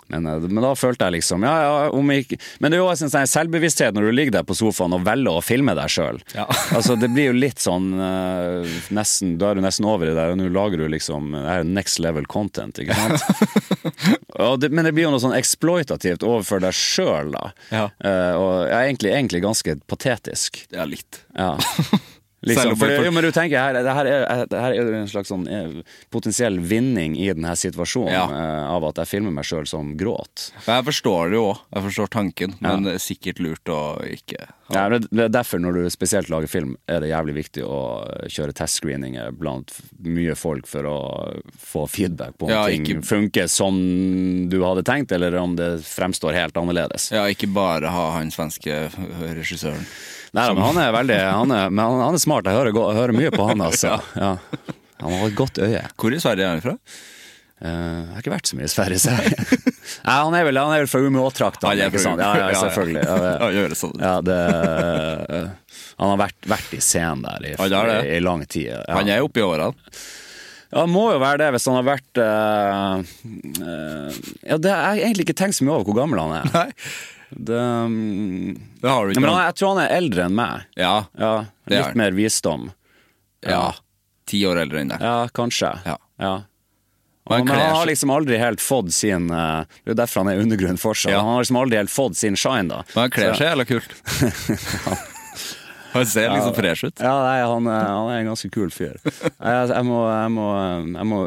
men, 0.08 0.26
eh, 0.26 0.46
men 0.48 0.64
da 0.64 0.72
følte 0.78 1.08
jeg 1.08 1.18
liksom 1.18 1.44
Ja, 1.46 1.54
ja, 1.62 1.90
om 1.94 2.10
ikke 2.12 2.38
Men 2.60 2.72
det 2.72 2.78
er 2.78 2.82
jo 2.82 2.88
også 2.88 3.08
en 3.08 3.12
sånn 3.12 3.30
selvbevissthet 3.30 3.96
når 3.96 4.08
du 4.08 4.14
ligger 4.14 4.38
der 4.38 4.46
på 4.48 4.56
sofaen 4.58 4.96
og 4.96 5.04
velger 5.06 5.38
å 5.38 5.44
filme 5.44 5.74
deg 5.78 5.92
sjøl. 5.92 6.20
Ja. 6.36 6.46
altså, 6.76 6.96
det 7.00 7.10
blir 7.14 7.30
jo 7.30 7.36
litt 7.36 7.62
sånn 7.62 7.90
eh, 7.94 8.78
nesten, 8.94 9.36
Da 9.40 9.52
er 9.52 9.58
du 9.58 9.64
nesten 9.64 9.88
over 9.88 10.10
i 10.10 10.16
det, 10.16 10.26
og 10.32 10.40
nå 10.40 10.48
lager 10.54 10.82
du 10.82 10.88
liksom 10.92 11.32
Det 11.36 11.46
er 11.58 11.68
next 11.68 12.00
level 12.02 12.28
content, 12.30 12.80
ikke 12.80 12.96
sant? 12.96 13.24
det, 14.62 14.72
men 14.72 14.86
det 14.86 14.94
blir 14.96 15.08
jo 15.08 15.14
noe 15.14 15.22
sånn 15.22 15.36
exploitativt 15.36 16.24
overfor 16.26 16.62
deg 16.62 16.76
sjøl, 16.76 17.32
da. 17.34 17.50
Ja. 17.74 17.86
Uh, 18.02 18.34
og 18.38 18.52
ja, 18.68 18.82
egentlig, 18.84 19.12
egentlig 19.14 19.42
ganske 19.44 19.74
patetisk. 19.90 20.62
Ja, 20.74 20.86
litt. 20.88 21.22
Ja. 21.36 21.56
Liksom, 22.40 22.62
Selv 22.62 22.70
om 22.72 22.76
for, 22.78 22.86
jeg- 22.92 23.04
jo, 23.04 23.10
men 23.10 23.24
du 23.24 23.32
tenker, 23.34 23.58
her, 23.58 23.72
det, 23.74 23.92
her 23.92 24.06
er, 24.06 24.46
det 24.46 24.58
her 24.62 24.70
er 24.70 24.76
jo 24.78 24.92
en 24.94 25.08
slags 25.10 25.26
sånn 25.32 25.48
eh, 25.50 25.80
potensiell 26.14 26.60
vinning 26.62 27.16
i 27.18 27.26
denne 27.32 27.50
situasjonen 27.58 28.12
Ja. 28.14 28.26
uh, 28.30 28.76
av 28.76 28.84
at 28.92 29.00
jeg 29.02 29.08
filmer 29.10 29.32
meg 29.34 29.44
sjøl 29.48 29.66
som 29.66 29.96
gråt. 29.98 30.52
Jeg 30.68 30.84
forstår 30.86 31.32
det 31.32 31.34
jo 31.40 31.48
òg, 31.50 31.58
jeg 31.74 31.82
forstår 31.88 32.12
tanken, 32.14 32.54
men 32.62 32.84
det 32.86 32.92
er 32.94 33.02
sikkert 33.02 33.40
lurt 33.42 33.64
å 33.74 33.80
ikke 34.06 34.38
Ja, 34.70 34.84
det 34.92 35.08
det 35.10 35.24
er 35.24 35.28
derfor 35.32 35.58
når 35.58 35.72
du 35.80 35.90
spesielt 35.90 36.28
lager 36.30 36.46
film, 36.46 36.76
er 36.86 37.00
det 37.00 37.08
jævlig 37.10 37.34
viktig 37.40 37.64
å 37.66 37.80
kjøre 38.30 38.54
testscreeninger 38.54 39.32
blant 39.34 39.72
mye 40.04 40.36
folk 40.38 40.66
for 40.70 40.86
å 40.86 40.96
få 41.58 41.88
feedback 41.90 42.36
på 42.38 42.46
om 42.46 42.50
Ja, 42.54 42.66
ting 42.68 42.84
ikke- 42.86 43.02
funker 43.08 43.48
som 43.50 43.74
du 44.48 44.60
hadde 44.62 44.84
tenkt, 44.84 45.10
eller 45.10 45.34
om 45.42 45.56
det 45.56 45.80
fremstår 45.82 46.34
helt 46.38 46.54
annerledes. 46.54 47.10
Ja, 47.10 47.24
ikke 47.26 47.50
bare 47.52 47.88
ha 47.90 48.12
han 48.18 48.30
svenske 48.30 48.92
regissøren. 49.34 49.86
Nei, 50.36 50.46
men 50.54 50.62
han 50.64 50.80
er 50.82 50.90
veldig 50.92 51.18
han 51.24 51.52
er, 51.56 51.68
han, 51.70 52.00
han 52.04 52.16
er 52.18 52.22
smart. 52.22 52.48
Jeg 52.48 52.58
hører, 52.58 52.74
jeg 52.76 52.98
hører 53.00 53.16
mye 53.16 53.30
på 53.34 53.46
han, 53.48 53.62
altså. 53.64 53.94
Ja. 54.24 54.34
Han 54.98 55.14
har 55.14 55.28
et 55.30 55.36
godt 55.38 55.60
øye. 55.62 55.84
Hvor 55.94 56.14
i 56.14 56.18
Sverige 56.20 56.44
er 56.44 56.56
han 56.56 56.62
fra? 56.64 56.74
Uh, 57.58 57.66
jeg 57.68 58.12
har 58.14 58.22
ikke 58.22 58.32
vært 58.36 58.50
så 58.50 58.56
mye 58.58 58.66
i 58.68 58.70
Sverige, 58.70 58.98
så 59.02 59.14
jeg 59.14 59.32
Nei, 60.06 60.14
han 60.14 60.34
er 60.38 60.44
vel, 60.46 60.58
han 60.62 60.74
er 60.76 60.82
vel 60.84 60.90
fra 60.90 61.00
Umeå-traktene, 61.02 61.72
er 61.74 61.90
ikke 61.90 62.02
sant? 62.02 62.20
Ja, 62.22 62.28
ja, 62.38 62.44
Ja, 62.44 62.52
ja. 62.54 62.60
selvfølgelig. 62.66 63.02
Ja, 63.02 63.16
det- 63.24 63.56
Ja, 63.56 63.64
det 63.72 63.78
sånn. 63.80 63.96
Ja, 64.02 64.12
det, 64.26 64.36
eh, 65.38 65.82
han 65.98 66.12
har 66.12 66.20
vært, 66.20 66.38
vært 66.54 66.74
i 66.76 66.80
scenen 66.84 67.24
der 67.26 67.48
i, 67.48 67.54
i, 67.56 68.16
i 68.18 68.20
lang 68.22 68.44
tid. 68.46 68.68
Ja. 68.74 68.82
Han 68.94 69.10
er 69.10 69.24
oppe 69.26 69.42
i 69.42 69.46
årene. 69.46 69.72
Ja, 70.68 70.82
han 70.84 70.92
må 70.92 71.06
jo 71.14 71.18
være 71.22 71.40
det 71.42 71.48
hvis 71.56 71.66
han 71.70 71.78
har 71.78 71.86
vært 71.88 72.20
uh, 72.20 72.98
uh, 73.64 74.18
Ja, 74.44 74.58
det 74.60 74.74
har 74.74 74.98
egentlig 75.00 75.24
ikke 75.26 75.38
tenkt 75.40 75.56
så 75.58 75.64
mye 75.66 75.78
over 75.78 75.88
hvor 75.88 75.96
gammel 76.02 76.20
han 76.20 76.34
er. 76.42 76.50
Nei, 76.52 76.66
Det, 77.30 77.60
mm, 77.60 78.60
det 78.80 78.88
har 78.88 79.04
du 79.06 79.12
ikke. 79.12 79.20
men 79.20 79.30
han, 79.34 79.42
jeg 79.50 79.54
tror 79.60 79.74
han 79.74 79.82
er 79.84 79.96
eldre 79.98 80.24
enn 80.28 80.34
meg. 80.38 80.62
Ja, 80.80 80.94
Ja, 81.18 81.32
Det 81.66 81.74
er 81.74 81.78
Litt 81.82 81.86
han. 81.92 81.98
mer 82.04 82.16
visdom. 82.16 82.70
ja. 83.46 83.64
Ti 84.28 84.42
år 84.44 84.58
eldre 84.60 84.80
enn 84.82 84.88
deg. 84.92 85.00
Ja, 85.00 85.28
kanskje. 85.32 85.70
Ja. 85.88 85.96
Ja. 86.20 86.32
Og 87.28 87.32
Men 87.44 87.48
han 87.48 87.74
har 87.76 87.86
liksom 87.88 88.10
aldri 88.12 88.36
helt 88.40 88.60
fått 88.60 88.90
sin 88.92 89.30
eh, 89.30 89.64
Det 89.84 89.92
er 89.92 89.96
derfor 90.00 90.22
han 90.24 90.28
er 90.32 90.40
undergrunn 90.40 90.76
fortsatt. 90.80 91.12
Ja. 91.12 91.18
Han 91.20 91.34
har 91.36 91.42
liksom 91.44 91.56
aldri 91.60 91.76
helt 91.76 91.92
fått 91.92 92.16
sin 92.16 92.36
shine, 92.36 92.68
da. 92.68 92.82
Men 92.94 93.02
han 93.06 93.10
kler 93.12 93.34
seg 93.36 93.46
jævla 93.50 93.64
kult. 93.68 93.92
Han 95.92 96.04
ser 96.06 96.28
liksom 96.30 96.54
fresh 96.54 96.84
ut. 96.84 97.00
Ja, 97.00 97.14
nei, 97.24 97.38
han, 97.48 97.66
er- 97.66 97.86
han 97.88 98.10
er 98.12 98.18
en 98.20 98.26
ganske 98.28 98.50
kul 98.52 98.68
fyr. 98.70 98.98
Jeg, 99.06 99.68
jeg 99.72 99.84
må, 99.88 100.02
jeg 100.12 100.32
må, 100.34 100.48
jeg 100.98 101.06
må 101.08 101.20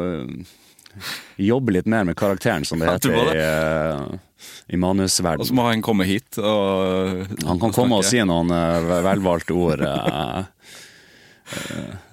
jobbe 1.36 1.72
litt 1.72 1.86
mer 1.86 2.04
med 2.04 2.16
karakteren, 2.18 2.64
som 2.64 2.78
det 2.78 2.90
heter 2.90 3.14
ja, 3.14 3.24
det. 3.24 4.18
i, 4.68 4.76
i 4.76 4.80
Og 4.82 5.46
så 5.46 5.54
må 5.54 5.66
han 5.68 5.82
komme 5.82 6.04
hit 6.08 6.38
og 6.38 7.26
Han 7.46 7.60
kan 7.60 7.72
komme 7.74 8.00
og 8.00 8.04
si 8.06 8.20
noen 8.24 8.50
uh, 8.52 9.00
velvalgte 9.04 9.56
ord. 9.56 9.84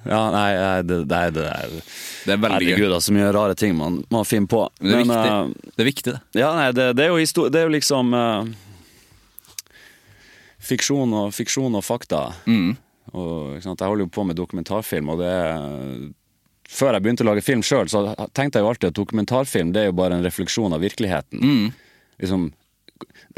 ja, 0.04 0.22
nei, 0.34 0.50
det, 0.84 1.04
det, 1.10 1.22
det 1.36 1.50
Det 2.26 2.34
er 2.34 2.38
veldig. 2.38 2.56
Herregud, 2.56 2.94
altså, 2.94 3.08
så 3.10 3.18
mye 3.18 3.32
rare 3.36 3.56
ting 3.56 3.76
man, 3.78 4.02
man 4.12 4.26
finner 4.28 4.48
på. 4.52 4.66
Men 4.80 4.90
det 4.90 4.98
er 4.98 5.06
Men, 5.06 5.14
viktig. 5.14 5.30
uh, 5.30 5.72
Det 5.76 5.84
er 5.84 5.90
viktig, 5.92 6.16
det. 6.16 6.42
Ja, 6.42 6.56
nei, 6.58 6.72
det, 6.76 6.90
er 7.06 7.14
jo 7.14 7.48
det 7.50 7.62
er 7.62 7.70
jo 7.70 7.76
liksom 7.76 8.14
uh, 8.16 8.44
fiksjon, 10.70 11.14
og, 11.14 11.34
fiksjon 11.36 11.76
og 11.80 11.86
fakta. 11.86 12.30
Mm. 12.46 12.78
Og? 13.14 13.58
Jeg 13.58 13.76
holder 13.80 14.06
jo 14.06 14.12
på 14.14 14.26
med 14.28 14.38
dokumentarfilm, 14.38 15.10
og 15.14 15.24
det 15.24 15.30
er 15.34 16.10
Før 16.70 16.94
jeg 16.94 17.02
begynte 17.06 17.24
å 17.26 17.30
lage 17.32 17.42
film 17.42 17.64
sjøl, 17.66 17.88
så 17.90 18.04
tenkte 18.38 18.60
jeg 18.60 18.66
jo 18.66 18.70
alltid 18.70 18.92
at 18.92 18.98
dokumentarfilm 19.00 19.72
det 19.74 19.82
er 19.82 19.88
jo 19.90 19.96
bare 19.98 20.20
en 20.20 20.26
refleksjon 20.26 20.76
av 20.76 20.84
virkeligheten. 20.86 21.42
Mm. 21.42 21.72
Liksom, 22.22 22.44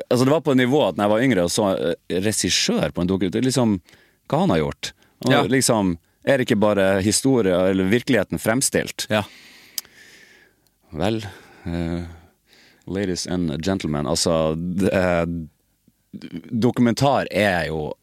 altså 0.09 0.25
det 0.27 0.33
var 0.33 0.41
på 0.43 0.51
et 0.51 0.59
nivå 0.59 0.81
at 0.89 0.97
når 0.99 1.05
jeg 1.05 1.13
var 1.13 1.23
yngre 1.27 1.45
og 1.47 1.53
så 1.53 1.67
eh, 1.77 2.17
regissør 2.25 2.91
på 2.91 3.03
en 3.05 3.11
dokumentar 3.11 3.45
liksom, 3.45 3.77
Hva 4.31 4.41
han 4.43 4.51
har 4.55 4.61
gjort? 4.65 4.91
Og, 5.23 5.31
Ja. 5.31 5.41
liksom, 5.47 5.93
er 6.27 6.37
det 6.41 6.47
ikke 6.49 6.59
bare 6.59 6.89
historie 7.05 7.55
eller 7.71 7.87
virkeligheten 7.91 8.39
fremstilt? 8.41 9.07
Ja. 9.09 9.23
Vel 10.91 11.21
uh, 11.65 12.03
Ladies 12.91 13.27
and 13.27 13.53
gentlemen, 13.63 14.07
altså 14.11 14.55
er- 14.91 15.27
Dokumentar 16.51 17.27
er 17.31 17.67
jo 17.69 17.93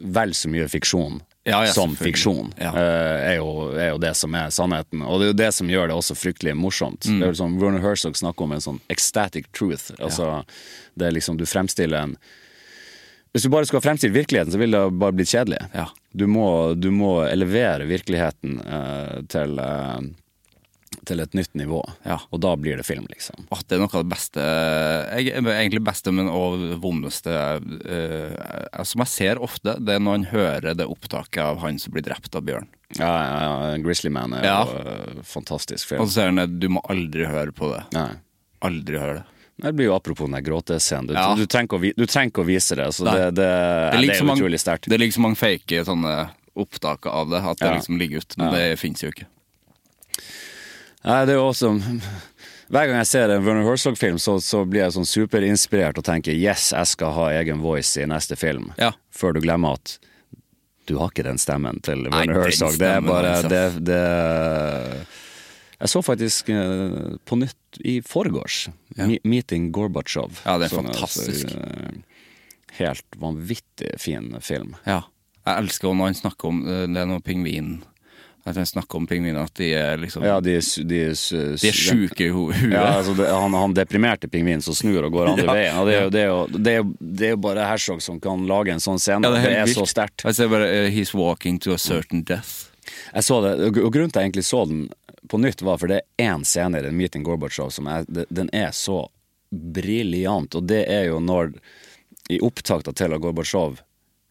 vel 0.00 0.30
så 0.32 0.48
mye 0.48 0.68
fiksjon 0.72 1.18
Ja, 1.48 1.62
ja, 1.66 1.72
som 1.72 1.94
fiksjon. 1.96 2.52
Ja. 2.60 2.72
eh, 2.76 3.30
er, 3.32 3.36
jo, 3.40 3.70
er 3.74 3.92
jo 3.94 4.00
det 4.02 4.14
som 4.18 4.34
er 4.38 4.50
sannheten. 4.54 5.02
Og 5.02 5.20
det 5.20 5.28
er 5.28 5.32
jo 5.32 5.38
det 5.40 5.52
som 5.56 5.70
gjør 5.72 5.88
det 5.90 5.96
også 5.96 6.16
fryktelig 6.18 6.54
morsomt. 6.58 7.08
Mm. 7.08 7.18
Det 7.20 7.26
er 7.28 7.32
jo 7.32 7.38
sånn, 7.40 7.56
Werner 7.62 7.84
Herzog 7.84 8.18
snakker 8.20 8.46
om 8.46 8.52
en 8.56 8.64
sånn 8.64 8.82
ecstatic 8.92 9.48
truth. 9.56 9.90
Altså, 9.98 10.42
det 10.98 11.08
er 11.08 11.16
liksom 11.16 11.38
Du 11.40 11.46
fremstiller 11.48 12.04
en 12.04 12.16
Hvis 13.32 13.44
du 13.44 13.50
bare 13.52 13.68
skal 13.68 13.82
fremstille 13.84 14.14
virkeligheten, 14.14 14.52
så 14.52 14.58
vil 14.60 14.72
det 14.72 14.84
bare 15.00 15.16
bli 15.16 15.26
kjedelig. 15.28 15.60
Ja. 15.74 15.88
Du, 16.12 16.26
må, 16.26 16.74
du 16.74 16.90
må 16.90 17.22
elevere 17.28 17.84
virkeligheten 17.88 18.60
eh, 18.64 19.18
til 19.28 19.58
eh, 19.60 20.00
til 21.08 21.22
et 21.24 21.34
nytt 21.36 21.54
nivå. 21.58 21.80
Ja. 22.04 22.18
Og 22.30 22.40
da 22.44 22.52
blir 22.60 22.76
det 22.80 22.84
film, 22.86 23.06
liksom. 23.10 23.46
Åh, 23.54 23.62
det 23.66 23.76
er 23.78 23.82
noe 23.82 23.90
av 23.92 24.04
det 24.04 24.12
beste 24.12 24.44
jeg, 24.44 25.32
Egentlig 25.40 25.82
beste, 25.88 26.12
men 26.14 26.28
òg 26.32 26.66
vondeste 26.82 27.32
uh, 27.32 28.82
Som 28.86 29.02
jeg 29.04 29.12
ser 29.14 29.40
ofte, 29.44 29.76
det 29.80 29.96
er 29.96 30.04
når 30.04 30.18
han 30.20 30.28
hører 30.32 30.76
det 30.78 30.86
opptaket 30.88 31.40
av 31.44 31.62
han 31.64 31.80
som 31.82 31.94
blir 31.96 32.04
drept 32.06 32.36
av 32.38 32.44
bjørn. 32.46 32.68
Ja, 32.98 33.08
ja, 33.08 33.40
ja 33.72 33.80
Grizzly 33.84 34.12
Man 34.14 34.36
er 34.38 34.44
Ja. 34.46 34.60
jo 34.68 34.84
uh, 34.84 35.24
fantastisk 35.26 35.88
film. 35.90 36.04
Og 36.04 36.08
så 36.12 36.20
ser 36.20 36.30
han 36.32 36.44
at 36.44 36.54
du 36.60 36.68
må 36.72 36.84
aldri 36.88 37.26
høre 37.28 37.52
på 37.56 37.72
det. 37.74 37.82
Nei. 37.96 38.10
Aldri 38.68 39.00
høre 39.00 39.20
det. 39.20 39.26
Det 39.58 39.72
blir 39.74 39.88
jo 39.88 39.94
apropos 39.96 40.28
den 40.30 40.44
gråtescenen. 40.44 41.08
Du, 41.10 41.14
Ja. 41.18 41.32
du, 41.34 41.46
trenger 41.50 41.80
vi- 41.82 41.94
du 41.96 42.04
trenger 42.06 42.30
ikke 42.30 42.44
å 42.44 42.46
vise 42.46 42.76
det. 42.78 42.92
Så 42.94 43.04
Nei. 43.08 43.14
det, 43.16 43.34
det, 43.40 43.48
det, 43.92 44.00
ligger 44.04 44.22
er 44.22 44.36
utrolig 44.36 44.60
sterkt. 44.62 44.86
Det 44.88 44.98
ligger 45.00 45.16
så 45.18 45.24
mange 45.24 45.40
fake 45.40 45.80
sånne 45.88 46.12
opptak 46.58 47.06
av 47.10 47.30
det, 47.30 47.40
at 47.42 47.58
det 47.58 47.66
Ja. 47.66 47.74
liksom 47.74 47.98
ligger 47.98 48.18
ut. 48.22 48.36
Men 48.38 48.46
Ja. 48.46 48.52
det 48.58 48.78
fins 48.78 49.02
jo 49.02 49.10
ikke. 49.10 49.26
Nei, 51.06 51.20
det 51.28 51.34
er 51.34 51.38
jo 51.38 51.46
også 51.52 51.70
Hver 52.68 52.88
gang 52.90 52.98
jeg 52.98 53.08
ser 53.08 53.32
en 53.32 53.44
Werner 53.46 53.64
Herzog-film, 53.64 54.18
så, 54.20 54.36
så 54.44 54.64
blir 54.68 54.82
jeg 54.82 54.96
sånn 54.98 55.08
superinspirert 55.08 56.00
og 56.00 56.04
tenker 56.04 56.36
yes, 56.36 56.72
jeg 56.74 56.90
skal 56.90 57.14
ha 57.16 57.30
egen 57.38 57.62
voice 57.64 57.96
i 58.02 58.04
neste 58.10 58.36
film. 58.36 58.72
Ja. 58.76 58.90
Før 59.14 59.38
du 59.38 59.40
glemmer 59.44 59.78
at 59.78 59.96
du 60.88 60.96
har 60.96 61.12
ikke 61.12 61.24
den 61.26 61.40
stemmen 61.40 61.80
til 61.84 62.06
Werner 62.08 62.42
Herzog. 62.46 62.76
Det 62.80 62.90
er 62.90 63.02
bare 63.04 63.32
altså. 63.38 63.48
det, 63.52 63.64
det 63.88 64.02
Jeg 65.78 65.92
så 65.92 66.02
faktisk 66.04 66.48
eh, 66.52 67.16
på 67.28 67.38
nytt 67.40 67.80
i 67.84 67.98
forgårs 68.04 68.66
ja. 68.96 69.06
'Meeting 69.06 69.68
Gorbatsjov'. 69.72 70.40
Ja, 70.44 70.56
det 70.58 70.68
er 70.68 70.74
Som 70.74 70.88
fantastisk. 70.88 71.44
altså, 71.44 71.58
eh, 71.58 72.24
helt 72.80 73.20
vanvittig 73.20 73.92
fin 74.00 74.34
film. 74.40 74.74
Ja. 74.86 75.02
Jeg 75.44 75.64
elsker 75.64 75.94
når 75.94 76.10
han 76.10 76.18
snakker 76.18 76.48
om 76.48 76.64
eh, 76.66 76.86
Det 76.88 77.00
er 77.04 77.08
noe 77.08 77.24
pingvin 77.24 77.78
At 78.48 78.56
han 78.56 78.66
snakker 78.66 78.96
om 79.00 79.06
pingviner, 79.10 79.44
at 79.44 79.54
de 79.60 79.66
er 79.76 79.98
liksom 80.00 80.24
Ja, 80.24 80.38
de, 80.40 80.54
er 80.56 80.84
de, 80.88 81.00
er 81.10 81.14
De 81.60 81.68
er 81.68 81.76
sjuke 81.76 82.24
i 82.24 82.30
huet. 82.32 82.62
Ja, 82.72 82.84
altså 82.98 83.12
det, 83.18 83.26
han, 83.28 83.52
han 83.54 83.74
deprimerte 83.76 84.28
pingvinen 84.32 84.62
som 84.64 84.74
snur 84.78 85.04
og 85.04 85.12
går 85.12 85.32
andre 85.34 85.44
Ja. 85.48 85.56
veien. 85.58 85.76
Og 85.82 85.86
det 85.90 85.96
er, 85.98 86.08
det, 86.14 86.22
er 86.22 86.30
jo, 86.32 86.38
det, 86.56 86.72
er 86.72 86.78
jo, 86.80 86.86
det 87.20 87.26
er 87.28 87.34
jo 87.36 87.40
bare 87.48 87.66
Herzog 87.68 88.00
som 88.04 88.20
kan 88.24 88.46
lage 88.48 88.72
en 88.72 88.80
sånn 88.80 88.98
scene. 89.02 89.20
Ja, 89.28 89.34
det, 89.36 89.42
er 89.44 89.60
helt 89.66 89.74
så 89.76 89.84
vilt. 89.84 89.92
sterkt. 89.92 90.24
Ser 90.38 90.48
bare 90.52 90.70
uh, 90.72 90.88
'He's 90.94 91.12
walking 91.14 91.58
to 91.60 91.74
a 91.74 91.78
certain 91.78 92.24
death'. 92.24 92.70
Jeg 93.12 93.24
så 93.26 93.42
det, 93.44 93.52
og 93.68 93.92
grunnen 93.92 94.10
til 94.10 94.22
jeg 94.22 94.30
egentlig 94.30 94.46
så 94.48 94.64
den 94.64 94.86
på 95.28 95.36
nytt, 95.42 95.60
var 95.62 95.76
for 95.78 95.90
det 95.92 96.00
er 96.00 96.30
én 96.32 96.44
scene 96.48 96.78
i 96.78 96.82
den 96.86 96.96
Meeting 96.96 97.24
Gorbatsjov 97.26 97.68
som 97.74 97.86
er, 97.92 98.06
den 98.08 98.48
er 98.56 98.70
så 98.72 99.02
briljant. 99.52 100.54
Og 100.54 100.64
det 100.68 100.84
er 100.88 101.08
jo 101.10 101.18
når, 101.20 101.52
i 102.32 102.38
opptakta 102.44 102.92
til 102.96 103.12
at 103.12 103.20
Gorbatsjov 103.20 103.80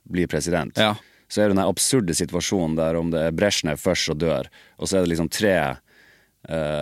blir 0.10 0.27
president, 0.31 0.77
Ja. 0.80 0.95
Så 1.28 1.41
er 1.44 1.49
det 1.52 1.58
den 1.58 1.66
absurde 1.68 2.16
situasjonen 2.16 2.76
der 2.80 2.95
om 2.99 3.10
det 3.12 3.20
er 3.28 3.36
Brezjnev 3.36 3.78
først 3.82 4.10
og 4.14 4.18
dør, 4.22 4.48
og 4.80 4.88
så 4.88 4.98
er 4.98 5.06
det 5.06 5.12
liksom 5.14 5.30
tre 5.34 5.56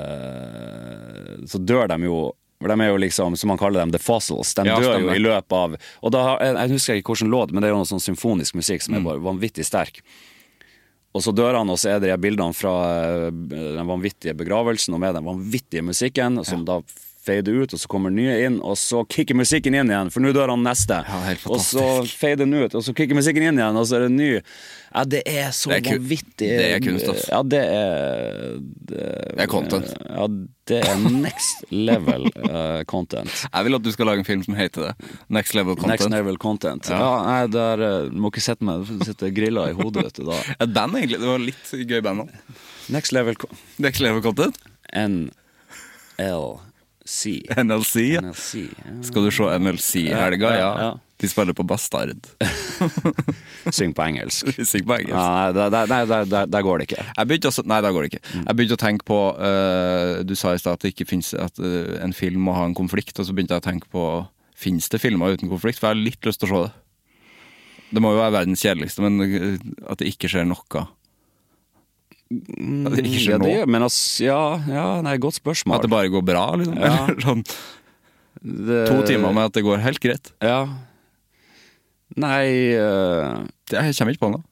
eh, 0.05 1.45
Så 1.49 1.61
dør 1.61 1.87
de 1.91 1.99
jo 2.07 2.19
for 2.61 2.71
de 2.71 2.81
er 2.85 2.87
jo 2.93 2.97
liksom, 3.03 3.35
som 3.37 3.49
man 3.51 3.59
kaller 3.59 3.81
dem, 3.83 3.91
the 3.91 3.99
fossils. 3.99 4.53
De 4.55 4.63
Ja, 4.65 4.77
dør 4.79 4.95
stemmer. 4.95 5.11
jo 5.11 5.15
i 5.19 5.21
løpet 5.21 5.51
av 5.53 5.73
Og 6.07 6.11
da 6.15 6.21
har, 6.23 6.37
jeg, 6.41 6.55
jeg 6.55 6.71
husker 6.71 6.95
ikke 7.01 7.11
hvilken 7.13 7.29
låt, 7.33 7.51
men 7.51 7.61
det 7.61 7.67
er 7.67 7.73
jo 7.75 7.81
noe 7.81 7.89
sånn 7.89 8.01
symfonisk 8.01 8.55
musikk 8.55 8.81
som 8.81 8.95
er 8.95 9.01
Mm. 9.03 9.09
bare 9.09 9.19
vanvittig 9.25 9.65
sterk. 9.67 9.99
Og 11.13 11.21
så 11.21 11.33
dør 11.35 11.57
han, 11.59 11.69
og 11.69 11.77
så 11.77 11.91
er 11.93 11.99
det 11.99 12.09
de 12.09 12.17
bildene 12.17 12.55
fra 12.55 12.71
eh, 13.27 13.29
den 13.29 13.85
vanvittige 13.85 14.33
begravelsen 14.39 14.95
og 14.95 14.99
med 15.03 15.13
den 15.19 15.25
vanvittige 15.27 15.83
musikken, 15.83 16.39
som 16.47 16.63
da 16.65 16.79
fader 17.25 17.61
ut, 17.63 17.73
og 17.75 17.81
så 17.81 17.89
kommer 17.91 18.13
nye 18.13 18.37
inn, 18.45 18.61
og 18.61 18.77
så 18.79 19.03
kicker 19.09 19.37
musikken 19.37 19.75
inn 19.77 19.91
igjen, 19.91 20.11
for 20.13 20.23
nå 20.23 20.33
dør 20.35 20.53
han 20.53 20.65
neste. 20.65 21.01
Ja, 21.07 21.21
helt 21.27 21.45
og 21.49 21.61
så 21.65 21.85
fader 22.07 22.45
den 22.45 22.55
ut, 22.57 22.75
og 22.77 22.85
så 22.85 22.93
kicker 22.95 23.17
musikken 23.17 23.45
inn 23.45 23.61
igjen, 23.61 23.79
og 23.79 23.87
så 23.89 23.99
er 23.99 24.07
det 24.07 24.15
ny. 24.15 24.31
Ja, 24.95 25.03
det 25.11 25.21
er 25.27 25.49
så 25.51 25.73
Det 25.73 25.81
er 25.81 25.97
vanvittig 25.97 26.47
det 26.55 26.67
er 26.71 26.83
kunst, 26.83 27.09
ass. 27.11 27.25
Ja, 27.27 27.41
det 27.43 27.61
er 27.67 28.59
Det, 28.61 29.07
Det 29.35 29.43
er 29.43 29.49
content. 29.51 29.89
Ja, 30.07 30.27
det 30.71 30.77
er 30.87 31.01
next 31.11 31.65
level 31.69 32.29
uh, 32.45 32.83
content. 32.93 33.33
Jeg 33.51 33.67
vil 33.67 33.75
at 33.75 33.83
du 33.83 33.91
skal 33.91 34.09
lage 34.09 34.23
en 34.23 34.27
film 34.27 34.45
som 34.45 34.55
heter 34.55 34.87
det. 34.87 35.09
Next 35.27 35.57
Level 35.57 35.75
Content. 35.75 35.91
Next 35.99 36.09
level 36.13 36.37
content. 36.37 36.89
Ja, 36.89 37.09
nei, 37.25 37.41
der 37.51 37.83
eh, 37.85 38.13
må 38.13 38.31
ikke 38.31 38.45
sette 38.45 38.65
meg 38.65 38.87
sitte 39.03 39.33
grilla 39.35 39.67
i 39.71 39.75
hodet, 39.75 40.05
vet 40.07 40.21
du. 40.21 40.29
da 40.29 40.39
Et 40.63 40.71
band, 40.71 40.95
egentlig. 41.01 41.19
Det 41.19 41.29
var 41.33 41.43
litt 41.43 41.75
gøy 41.91 42.01
band 42.05 42.25
òg. 42.25 42.37
Next 42.95 43.11
level 43.11 43.35
Next 43.81 43.99
Level 43.99 44.23
Content. 44.23 44.61
NLC. 47.05 47.45
NLC. 47.63 47.95
Ja. 48.15 48.21
NLC 48.21 48.53
ja. 48.55 48.93
Skal 49.05 49.25
du 49.27 49.31
se 49.31 49.49
NLC 49.59 49.95
i 49.95 50.13
helga? 50.13 50.53
Ja. 50.57 50.69
ja. 50.81 50.93
De 51.21 51.29
spiller 51.29 51.53
på 51.53 51.63
Bastard. 51.63 52.27
Syng 53.71 53.93
på 53.93 54.03
engelsk. 54.03 54.49
Syng 54.71 54.83
på 54.87 54.97
engelsk. 54.97 55.13
Ja, 55.13 55.51
nei, 55.53 55.53
der, 55.55 55.87
der, 55.87 56.25
der, 56.25 56.45
der, 56.45 56.61
går 56.65 56.81
det 56.81 56.89
ikke. 56.89 57.05
Også, 57.47 57.63
nei, 57.63 57.79
der 57.81 57.93
går 57.95 58.03
det 58.03 58.13
ikke. 58.13 58.23
Jeg 58.41 58.57
begynte 58.57 58.75
å 58.75 58.81
tenke 58.81 59.07
på 59.07 59.19
uh, 59.37 60.23
Du 60.27 60.35
sa 60.35 60.55
i 60.55 60.59
stad 60.59 60.75
at 60.75 60.83
det 60.83 60.91
ikke 60.95 61.07
finnes 61.13 61.31
at 61.37 61.61
uh, 61.61 61.95
en 62.03 62.15
film 62.15 62.43
må 62.49 62.57
ha 62.57 62.65
en 62.67 62.75
konflikt, 62.75 63.15
og 63.19 63.29
så 63.29 63.35
begynte 63.37 63.55
jeg 63.55 63.63
å 63.63 63.69
tenke 63.69 63.91
på 63.93 64.07
Fins 64.55 64.87
det 64.87 65.01
filmer 65.03 65.35
uten 65.35 65.51
konflikt? 65.51 65.81
For 65.81 65.91
jeg 65.91 65.97
har 65.97 65.99
litt 65.99 66.27
lyst 66.27 66.39
til 66.41 66.47
å 66.47 66.51
se 66.53 66.59
det. 66.65 66.73
Det 67.95 68.01
må 68.03 68.13
jo 68.13 68.21
være 68.21 68.33
verdens 68.39 68.63
kjedeligste, 68.63 69.03
men 69.03 69.25
eh, 69.25 69.65
at 69.91 69.99
det 70.01 70.07
ikke 70.09 70.29
skjer 70.31 70.47
noe. 70.47 70.85
Det 72.29 73.03
ikke 73.03 73.11
Ja, 73.11 73.21
skjer 73.21 73.43
det, 73.43 73.67
men 73.69 73.83
altså, 73.85 74.23
ja, 74.25 74.39
ja, 74.67 74.85
nei, 75.05 75.13
godt 75.21 75.37
spørsmål. 75.37 75.77
At 75.77 75.85
det 75.85 75.91
bare 75.93 76.09
går 76.09 76.23
bra, 76.25 76.45
liksom. 76.57 76.79
Ja. 76.81 76.95
Eller 77.05 77.21
sånn 77.29 77.43
Det- 78.41 78.87
to 78.89 78.97
timer 79.07 79.31
med 79.33 79.51
at 79.51 79.53
det 79.59 79.63
går 79.67 79.77
helt 79.83 80.01
greit. 80.03 80.31
Ja. 80.43 80.63
Nei 82.15 82.73
uh... 82.77 83.45
Jeg 83.71 83.95
kommer 83.97 84.13
ikke 84.15 84.23
på 84.25 84.31
noe. 84.35 84.43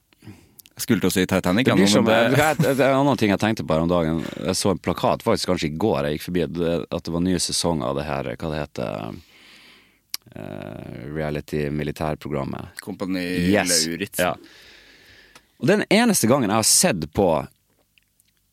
Jeg 0.74 0.82
skulle 0.88 1.04
til 1.04 1.10
å 1.12 1.14
si 1.14 1.24
Titanic. 1.30 1.68
Det 1.70 1.76
blir 1.78 1.90
som, 1.92 2.06
men 2.06 2.34
det, 2.34 2.48
det, 2.64 2.72
det 2.80 2.82
er 2.86 2.94
en 2.96 3.04
annen 3.04 3.18
ting 3.22 3.30
jeg 3.34 3.42
tenkte 3.42 3.66
på 3.66 3.76
her 3.76 3.84
om 3.86 3.92
dagen. 3.92 4.24
Jeg 4.42 4.56
så 4.58 4.72
en 4.74 4.82
plakat 4.82 5.22
faktisk 5.26 5.52
kanskje 5.52 5.70
i 5.70 5.76
går 5.78 6.08
jeg 6.10 6.18
gikk 6.18 6.26
forbi, 6.30 6.46
at 6.48 7.06
det 7.06 7.14
var 7.14 7.22
nye 7.26 7.42
sesonger 7.42 7.90
av 7.92 8.00
det 8.00 8.06
her, 8.08 8.30
hva 8.42 8.50
det 8.54 8.62
heter 8.64 8.90
uh, 10.34 10.94
Reality-militærprogrammet. 11.14 12.82
Kompani 12.82 13.22
Yes. 13.54 13.84
Lauritz. 13.88 14.20
Ja. 14.20 14.34
Og 15.62 15.70
den 15.70 15.86
eneste 15.94 16.28
gangen 16.28 16.50
jeg 16.50 16.58
har 16.58 16.68
sett 16.68 17.06
på 17.16 17.28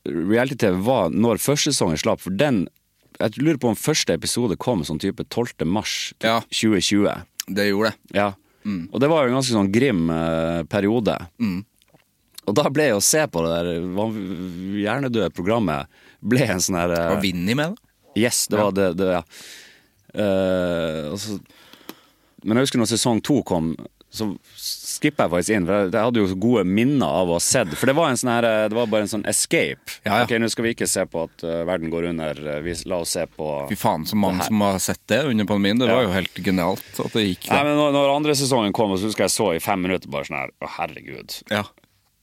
reality-TV, 0.08 0.78
var 0.86 1.10
når 1.12 1.40
første 1.42 1.72
sesongen 1.74 2.00
slapp. 2.00 2.22
For 2.24 2.30
den 2.34 2.66
Jeg 3.20 3.36
lurer 3.36 3.58
på 3.60 3.68
om 3.68 3.76
første 3.76 4.14
episode 4.16 4.56
kom 4.56 4.80
sånn 4.86 5.00
type 5.02 5.24
12. 5.28 5.66
mars 5.68 6.14
Ja. 6.24 6.38
2020. 6.48 7.26
Det 7.52 7.66
gjorde 7.68 7.90
det. 7.90 8.16
Ja. 8.16 8.30
Og 8.92 9.00
det 9.00 9.08
var 9.10 9.24
jo 9.26 9.32
en 9.32 9.38
ganske 9.40 9.52
sånn 9.52 9.72
grim 9.72 10.08
eh, 10.12 10.62
periode. 10.70 11.16
Og 12.46 12.54
da 12.56 12.64
ble 12.72 12.88
jo 12.90 13.00
å 13.00 13.04
se 13.04 13.26
på 13.28 13.42
det 13.44 13.50
der 13.58 13.68
hjernedøde 14.80 15.30
programmet 15.36 15.90
ble 16.20 16.46
en 16.48 16.62
sånn 16.64 16.78
her 16.80 16.94
eh, 16.96 17.08
Var 17.14 17.20
Vinni 17.24 17.56
med, 17.58 17.74
da? 17.74 17.92
Yes, 18.18 18.46
det 18.50 18.58
var 18.58 18.72
det, 18.74 18.88
det 18.98 19.10
ja. 19.12 19.22
Eh, 20.14 21.10
altså, 21.12 21.38
men 22.42 22.56
jeg 22.58 22.66
husker 22.66 22.80
når 22.80 22.90
sesong 22.94 23.20
to 23.24 23.42
kom, 23.46 23.74
så 24.10 24.26
skippa 24.58 25.26
jeg 25.26 25.32
faktisk 25.32 25.54
inn. 25.54 25.66
For 25.68 25.86
jeg, 25.86 25.94
hadde 25.94 26.22
jo 26.22 26.38
gode 26.42 26.64
minner 26.66 27.20
av 27.20 27.30
å 27.30 27.36
ha 27.38 27.42
sett. 27.42 27.70
For 27.78 27.90
det 27.90 27.94
var, 27.94 28.10
en 28.10 28.18
sånn 28.18 28.32
her, 28.32 28.46
eh, 28.48 28.64
det 28.70 28.76
var 28.76 28.88
bare 28.90 29.06
en 29.06 29.12
sånn 29.12 29.26
escape. 29.30 29.98
Ja, 30.02 30.20
ja. 30.20 30.24
Ok, 30.26 30.34
Nå 30.42 30.48
skal 30.50 30.66
vi 30.66 30.72
ikke 30.74 30.88
se 30.90 31.04
på 31.06 31.24
at 31.28 31.44
eh, 31.46 31.60
verden 31.68 31.92
går 31.92 32.08
under. 32.10 32.40
eh, 32.56 32.62
Vi, 32.66 32.74
la 32.90 32.98
oss 33.04 33.14
se 33.14 33.26
på 33.30 33.50
Fy 33.70 33.78
faen, 33.78 34.06
så 34.10 34.18
mange 34.18 34.46
som 34.46 34.64
har 34.66 34.80
sett 34.82 35.02
det 35.10 35.22
under 35.30 35.46
pandemien. 35.46 35.78
Det 35.78 35.90
var 35.90 36.08
jo 36.08 36.14
helt 36.14 36.40
genialt 36.42 37.02
at 37.04 37.14
det 37.14 37.26
gikk. 37.28 37.50
Nei, 37.52 37.60
men 37.68 37.78
når, 37.78 37.92
når 37.94 38.14
andre 38.16 38.34
sesongen 38.38 38.74
kom, 38.76 38.96
så 38.98 39.10
husker 39.10 39.28
jeg 39.28 39.36
så 39.36 39.52
i 39.54 39.62
fem 39.62 39.86
minutter 39.86 40.10
bare 40.10 40.26
sånn 40.26 40.40
her 40.40 40.56
Å, 40.58 40.72
herregud. 40.80 41.38
Ja. 41.52 41.62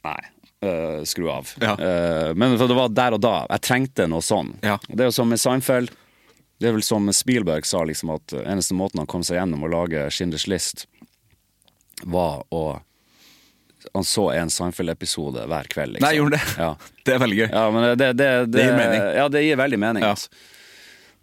Nei. 0.08 0.20
Uh, 0.66 1.04
skru 1.06 1.28
av. 1.30 1.52
Ja. 1.62 1.76
Uh, 1.78 2.34
men 2.34 2.58
det 2.58 2.76
var 2.76 2.90
der 2.90 3.16
og 3.16 3.22
da. 3.22 3.36
Jeg 3.54 3.64
trengte 3.68 4.08
noe 4.10 4.26
sånn. 4.26 4.56
Ja. 4.66 4.76
Det 4.90 5.06
er 5.06 5.12
jo 5.12 5.16
som 5.16 5.30
med 5.30 5.40
Seinfeld. 5.40 5.94
Det 6.58 6.72
er 6.72 6.74
vel 6.74 6.82
som 6.82 7.06
Spielberg 7.14 7.68
sa, 7.70 7.84
liksom 7.86 8.10
at 8.16 8.34
eneste 8.42 8.74
måten 8.74 8.98
han 8.98 9.10
kom 9.10 9.22
seg 9.26 9.38
gjennom 9.38 9.68
å 9.68 9.70
lage 9.70 10.08
Schindlers 10.10 10.48
List, 10.50 10.88
var 12.04 12.44
å 12.54 12.82
Han 13.94 14.04
så 14.04 14.32
en 14.36 14.50
Seinfeld-episode 14.52 15.46
hver 15.48 15.68
kveld. 15.72 15.96
Liksom. 15.96 16.06
Nei, 16.08 16.18
gjorde 16.18 16.36
det? 16.36 16.56
Ja. 16.60 16.74
Det 17.08 17.14
er 17.16 17.22
veldig 17.24 17.38
gøy. 17.38 17.48
ja, 17.48 17.66
men 17.72 17.86
det, 17.86 17.96
det, 17.98 18.10
det, 18.20 18.32
Det 18.52 18.64
gir 18.66 18.74
mening. 18.76 19.04
Ja, 19.16 19.28
det 19.32 19.44
gir 19.46 19.60
veldig 19.62 19.80
mening. 19.80 20.04
Ja. 20.04 20.10
Altså. 20.12 20.28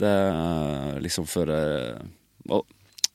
Det 0.00 0.08
er 0.08 1.02
liksom 1.04 1.26
for 1.28 1.50
eh, 1.52 1.98
og, 2.48 2.64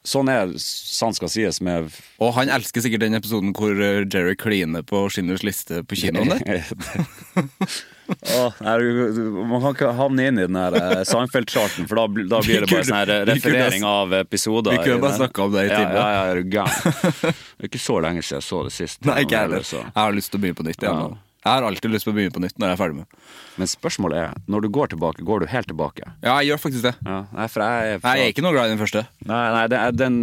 Sånn 0.05 0.29
er 0.31 0.53
sant 0.63 1.17
skal 1.17 1.27
sies 1.27 1.57
med 1.65 1.89
Og 2.23 2.31
han 2.37 2.49
elsker 2.55 2.85
sikkert 2.85 3.03
den 3.03 3.17
episoden 3.17 3.51
hvor 3.57 3.73
eh, 3.73 4.05
Jerry 4.05 4.37
kliner 4.39 4.85
på 4.87 5.01
Schindlers 5.11 5.43
liste 5.43 5.81
på 5.83 5.97
kinoen. 5.99 6.39
nei, 8.09 8.73
du- 8.79 9.29
man 9.49 9.61
kan 9.61 9.75
ikke 9.75 9.91
havne 9.99 10.27
inn 10.31 10.39
i 10.41 10.45
den 10.47 10.57
der 10.57 10.77
eh, 10.79 11.03
Seinfeld-charten, 11.09 11.87
for 11.89 12.01
da, 12.01 12.07
da 12.35 12.41
blir 12.45 12.65
det 12.65 12.71
bare 12.71 12.87
sånn 12.89 12.99
her 12.99 13.13
referering 13.29 13.85
av 13.87 14.13
episoder. 14.23 14.75
vi 14.77 14.83
kunne 14.89 15.01
bare 15.05 15.17
snakka 15.21 15.45
om 15.47 15.55
det 15.55 15.65
i 15.67 15.71
ja, 15.71 15.79
timen. 15.79 15.95
Ja, 15.95 16.09
ja, 16.17 16.27
er 16.33 16.41
du 16.43 16.53
gæren. 16.57 16.99
Det 17.59 17.65
er 17.67 17.71
ikke 17.73 17.81
så 17.83 17.97
lenge 18.03 18.21
siden 18.23 18.39
jeg 18.39 18.47
så 18.47 18.59
det 18.63 18.71
sist. 18.71 19.01
Nei, 19.05 19.17
ikke 19.25 19.39
heller. 19.45 19.65
Jeg 19.67 19.91
har 19.95 20.13
lyst 20.15 20.31
til 20.31 20.39
å 20.39 20.43
begynne 20.45 20.59
på 20.61 20.65
nytt. 20.69 20.79
igjen 20.85 21.01
Ja. 21.03 21.09
Jeg 21.39 21.53
har 21.55 21.63
alltid 21.69 21.91
lyst 21.93 22.03
til 22.03 22.11
å 22.11 22.15
begynne 22.17 22.33
på 22.35 22.41
nytt 22.43 22.57
når 22.59 22.67
jeg 22.67 22.75
er 22.75 22.79
ferdig 22.81 22.95
med. 22.99 23.19
Men 23.59 23.69
spørsmålet 23.71 24.17
er, 24.19 24.33
når 24.51 24.61
du 24.65 24.67
går 24.75 24.89
tilbake, 24.91 25.23
går 25.23 25.39
du 25.39 25.45
helt 25.47 25.69
tilbake? 25.71 26.03
Ja, 26.23 26.33
jeg 26.43 26.49
gjør 26.51 26.59
faktisk 26.65 26.83
det. 26.83 26.91
Ja, 27.07 27.19
nei, 27.31 27.45
for 27.47 27.63
jeg, 27.63 27.93
er- 27.95 28.01
Jeg 28.17 28.25
er 28.25 28.33
ikke 28.33 28.43
noe 28.43 28.51
glad 28.57 28.67
i 28.67 28.73
den 28.75 28.81
første. 28.81 29.05
Nei, 29.29 29.39
nei 29.55 29.61
er, 29.79 29.91
den, 29.95 30.17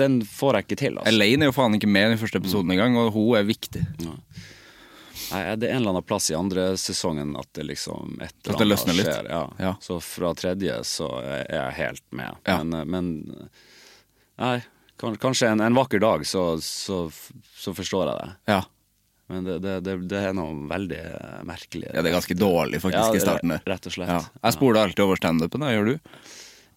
den 0.00 0.16
får 0.26 0.58
jeg 0.58 0.66
ikke 0.66 0.78
til, 0.82 0.98
altså. 0.98 1.12
Elaine 1.12 1.46
er 1.46 1.52
jo 1.52 1.54
faen 1.60 1.78
ikke 1.78 1.90
med 1.90 2.08
i 2.08 2.14
den 2.16 2.20
første 2.24 2.42
episoden 2.42 2.74
engang, 2.74 2.98
og 2.98 3.12
hun 3.14 3.36
er 3.38 3.46
viktig. 3.46 3.84
Nei, 5.32 5.42
det 5.60 5.68
er 5.68 5.74
en 5.74 5.82
eller 5.82 5.92
annen 5.96 6.06
plass 6.08 6.30
i 6.32 6.36
andre 6.38 6.70
sesongen 6.80 7.34
at 7.40 7.48
det 7.58 7.66
liksom 7.68 8.16
et 8.24 8.32
eller 8.46 8.54
At 8.54 8.62
det 8.62 8.66
annet 8.68 8.80
skjer, 8.84 8.96
litt. 9.02 9.30
Ja. 9.34 9.42
Ja. 9.60 9.74
Så 9.84 9.98
fra 10.04 10.32
tredje 10.38 10.78
så 10.88 11.10
er 11.20 11.44
jeg 11.52 11.76
helt 11.82 12.04
med. 12.16 12.40
Ja. 12.48 12.58
Men, 12.64 12.88
men 12.90 13.12
Nei, 14.38 14.56
kanskje 14.98 15.48
en, 15.50 15.60
en 15.66 15.74
vakker 15.74 15.98
dag 16.02 16.26
så, 16.26 16.44
så, 16.62 17.04
så 17.58 17.74
forstår 17.74 18.06
jeg 18.06 18.18
det. 18.22 18.28
Ja. 18.54 18.60
Men 19.28 19.44
det, 19.44 19.58
det, 19.60 19.72
det, 19.84 19.96
det 20.08 20.20
er 20.30 20.36
noe 20.36 20.54
veldig 20.70 21.00
merkelig. 21.44 21.90
ja, 21.90 22.00
det 22.00 22.08
er 22.08 22.16
ganske 22.16 22.36
dårlig 22.38 22.80
faktisk 22.80 23.10
Ja, 23.12 23.16
i 23.18 23.24
starten 23.26 23.52
der. 23.52 23.64
Rett 23.68 23.88
og 23.90 23.92
slett. 23.92 24.08
Ja. 24.14 24.22
Jeg 24.46 24.56
spoler 24.56 24.86
alltid 24.86 25.04
over 25.04 25.20
standupen, 25.20 25.66
gjør 25.68 25.90
du? 25.90 25.94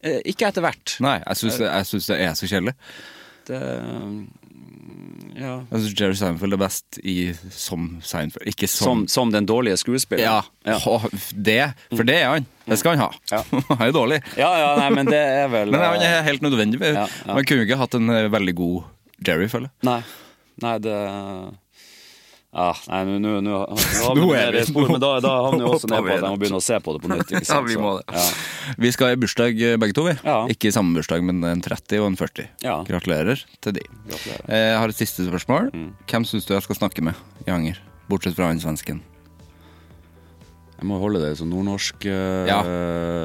Eh, 0.01 0.17
Ikke 0.33 0.49
etter 0.49 0.65
hvert. 0.65 0.97
Nei, 1.05 1.19
jeg 1.21 1.39
syns 1.39 1.61
det, 1.61 2.17
er 2.17 2.35
så 2.35 2.49
kjedelig. 2.51 2.75
Det, 3.47 3.61
ja. 5.41 5.53
Jeg 5.71 5.83
syns 5.83 5.93
Jerry 5.99 6.17
Seinfeld 6.19 6.55
er 6.55 6.59
best 6.61 6.97
i 7.07 7.15
som 7.55 7.87
Seinfeld, 8.05 8.45
ikke 8.51 8.67
som, 8.69 9.03
som, 9.03 9.03
som 9.13 9.33
den 9.33 9.47
dårlige 9.49 9.79
skuespilleren. 9.81 10.43
Ja, 10.65 10.75
ja. 10.75 10.99
det, 11.33 11.59
for 11.93 12.07
det 12.07 12.17
er 12.19 12.33
han. 12.35 12.47
Det 12.67 12.77
skal 12.81 12.95
han 12.95 13.05
ha. 13.05 13.09
Ja. 13.31 13.41
han 13.71 13.83
er 13.85 13.91
jo 13.91 13.97
dårlig. 14.01 14.21
ja, 14.37 14.51
ja, 14.61 14.71
nei, 14.79 14.89
men 14.99 15.09
det 15.09 15.21
er 15.21 15.49
vel 15.51 15.73
Men 15.73 15.85
han 15.85 16.05
er 16.05 16.21
helt 16.27 16.45
nødvendig. 16.45 16.81
Ja, 16.83 17.07
ja. 17.07 17.33
Man 17.33 17.47
kunne 17.47 17.63
jo 17.63 17.69
ikke 17.69 17.79
hatt 17.81 17.97
en 17.97 18.13
eh, 18.13 18.27
veldig 18.31 18.55
god 18.59 19.27
Jerry, 19.27 19.47
føler 19.51 19.69
jeg. 19.69 19.87
Nei, 19.87 19.99
nei 20.65 20.77
det 20.83 20.97
Ja, 22.51 22.73
nei, 22.91 22.97
nå 23.07 23.37
nå- 23.39 23.41
nå- 23.47 24.25
er 24.35 24.51
vi- 24.51 24.65
spor, 24.67 24.89
men 24.91 24.99
da, 24.99 25.11
da 25.23 25.29
havner 25.45 25.63
vi 25.63 25.69
også 25.71 25.87
ned 25.87 26.01
på 26.03 26.09
at 26.11 26.17
jeg 26.19 26.31
må 26.33 26.39
begynne 26.41 26.59
å 26.59 26.63
se 26.65 26.79
på 26.83 26.95
det 26.97 27.01
på 27.05 27.11
nytt. 27.13 27.29
Ja, 27.47 27.59
vi 27.63 27.77
må 27.79 27.93
det. 28.01 28.17
Ja. 28.17 28.25
Vi 28.83 28.91
skal 28.91 29.13
i 29.13 29.19
bursdag 29.21 29.61
eh, 29.63 29.77
begge 29.79 29.95
to, 29.95 30.03
vi. 30.09 30.17
Ja. 30.27 30.35
Ikke 30.51 30.67
i 30.67 30.73
samme 30.75 30.91
bursdag, 30.99 31.23
men 31.23 31.39
en 31.47 31.61
30 31.63 32.01
og 32.03 32.09
en 32.11 32.17
40. 32.19 32.49
Ja. 32.65 32.75
Gratulerer 32.89 33.39
til 33.63 33.77
de. 33.79 33.85
Gratulerer. 34.09 34.43
Eh, 34.51 34.65
Jeg 34.73 34.81
har 34.83 34.91
et 34.91 34.99
siste 34.99 35.23
spørsmål. 35.29 35.71
Mm. 35.71 35.87
Hvem 36.11 36.27
syns 36.27 36.49
du 36.49 36.51
jeg 36.57 36.65
skal 36.67 36.75
snakke 36.81 37.05
med 37.07 37.15
i 37.47 37.53
Anger? 37.55 37.79
Bortsett 38.11 38.35
fra 38.35 38.49
han 38.51 38.59
svensken. 38.59 38.99
Jeg 40.81 40.89
må 40.89 40.97
holde 40.99 41.21
det 41.23 41.35
som 41.39 41.47
nordnorsk 41.53 42.07
øh, 42.09 42.47
Ja, 42.49 42.59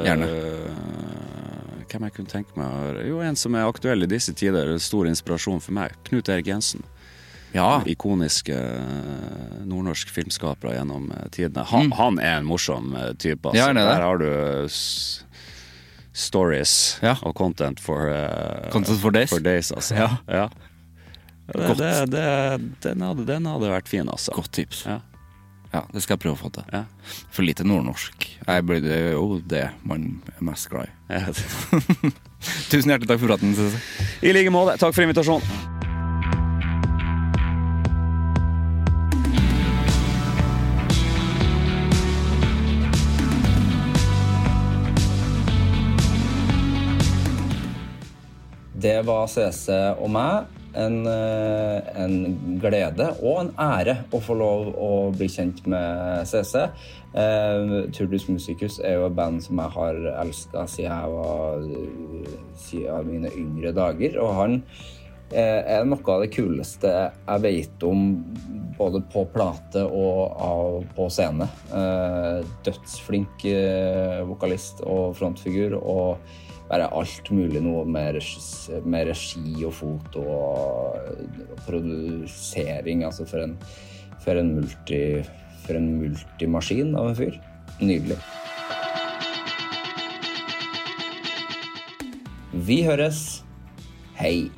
gjerne. 0.07 0.27
Øh, 0.29 1.83
Hvem 1.87 2.03
jeg 2.03 2.13
kunne 2.17 2.27
tenke 2.31 2.55
meg? 2.59 2.97
Jo, 3.07 3.19
en 3.23 3.35
som 3.39 3.55
er 3.55 3.67
aktuell 3.67 4.03
i 4.03 4.09
disse 4.11 4.31
tider. 4.35 4.73
Stor 4.83 5.07
inspirasjon 5.07 5.59
for 5.63 5.75
meg. 5.75 5.95
Knut 6.07 6.27
Erik 6.31 6.47
Jensen. 6.51 6.83
Ja. 7.57 7.69
Ikoniske 7.89 8.53
nordnorske 9.67 9.87
nordnorsk 9.87 10.09
filmskapere 10.09 10.75
gjennom 10.77 11.11
eh, 11.11 11.29
tidene. 11.31 11.65
Han, 11.71 11.91
han 11.91 12.19
er 12.19 12.39
en 12.41 12.47
morsom 12.47 12.95
eh, 12.95 13.13
type. 13.19 13.49
Altså. 13.49 13.57
Mm. 13.57 13.61
Ja, 13.61 13.69
er 13.69 13.73
det. 13.73 13.85
Der 13.89 14.05
har 14.05 14.17
du 14.17 14.27
eh, 14.29 14.69
stories 16.17 16.99
Ja. 17.01 17.15
og 17.21 17.35
content 17.37 17.79
for, 17.79 18.09
uh, 18.09 18.69
Content 18.73 18.99
for 18.99 19.11
days. 19.39 19.71
altså. 19.71 19.95
Ja. 19.95 20.09
Ja. 20.27 20.47
Det, 21.47 21.77
det, 21.77 21.91
det, 22.11 22.23
den, 22.83 23.01
hadde, 23.05 23.25
den 23.25 23.45
hadde 23.45 23.69
vært 23.71 23.87
fin, 23.87 24.09
altså. 24.09 24.33
Godt 24.35 24.51
tips. 24.57 24.83
Ja. 24.85 24.99
Ja, 25.73 25.83
det 25.93 26.01
skal 26.01 26.15
jeg 26.15 26.23
prøve 26.23 26.35
å 26.37 26.41
få 26.41 26.49
til. 26.55 26.65
Ja. 26.73 26.85
For 27.29 27.45
lite 27.45 27.63
nordnorsk. 27.67 28.27
Jeg 28.47 28.65
blir 28.67 28.81
det 28.81 28.99
jo 29.13 29.39
det 29.45 29.67
man 29.87 30.09
er 30.33 30.43
mest 30.47 30.71
glad 30.71 30.89
i. 30.89 31.17
Tusen 32.71 32.89
hjertelig 32.91 33.11
takk 33.11 33.21
for 33.21 33.35
praten. 33.35 33.53
I 34.23 34.33
like 34.35 34.51
måte. 34.53 34.79
Takk 34.81 34.95
for 34.95 35.05
invitasjonen. 35.05 35.76
Det 48.77 48.99
var 49.07 49.25
CC 49.31 49.73
og 49.97 50.09
meg. 50.13 50.53
En, 50.77 50.99
eh, 51.09 51.87
en 51.97 52.59
glede 52.61 53.07
og 53.25 53.39
en 53.41 53.49
ære 53.57 53.95
å 54.13 54.19
få 54.21 54.35
lov 54.37 54.67
å 54.77 54.89
bli 55.15 55.25
kjent 55.31 55.63
med 55.65 56.27
CC. 56.29 56.67
Eh, 57.17 57.87
Turdus 57.95 58.27
Musicus 58.29 58.77
er 58.85 58.99
jo 58.99 59.07
et 59.07 59.15
band 59.17 59.41
som 59.41 59.57
jeg 59.63 59.73
har 59.73 59.97
elska 60.21 60.67
siden 60.69 60.93
jeg 60.93 61.15
var 61.15 61.65
siden 62.67 63.09
mine 63.09 63.33
yngre 63.33 63.73
dager. 63.73 64.19
Og 64.21 64.35
han 64.37 64.59
eh, 65.31 65.63
er 65.65 65.87
noe 65.87 66.13
av 66.13 66.21
det 66.21 66.33
kuleste 66.35 66.93
jeg 66.93 67.45
vet 67.47 67.87
om 67.87 68.11
både 68.77 69.01
på 69.09 69.25
plate 69.33 69.81
og 69.87 70.37
av, 70.37 70.83
på 70.93 71.09
scene. 71.09 71.49
Eh, 71.73 72.43
dødsflink 72.67 73.47
eh, 73.49 74.21
vokalist 74.29 74.85
og 74.85 75.15
frontfigur. 75.17 75.79
og 75.81 76.45
bare 76.67 76.89
alt 76.91 77.29
mulig 77.31 77.61
noe 77.63 77.85
med 77.87 78.17
regi, 78.17 78.79
med 78.83 79.07
regi 79.11 79.63
og 79.67 79.73
foto 79.77 80.23
og 80.23 81.61
produsering. 81.67 83.05
Altså 83.07 83.27
for 83.29 83.43
en, 83.45 83.55
for 84.23 84.39
en, 84.39 84.53
multi, 84.59 85.01
for 85.65 85.79
en 85.79 85.93
multimaskin 86.01 86.95
av 86.97 87.11
en 87.11 87.19
fyr. 87.21 87.39
Nydelig. 87.79 88.17
Vi 92.67 92.81
høres. 92.87 93.21
Hei. 94.17 94.49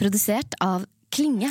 Produsert 0.00 0.54
av 0.64 0.86
Klinge. 1.10 1.50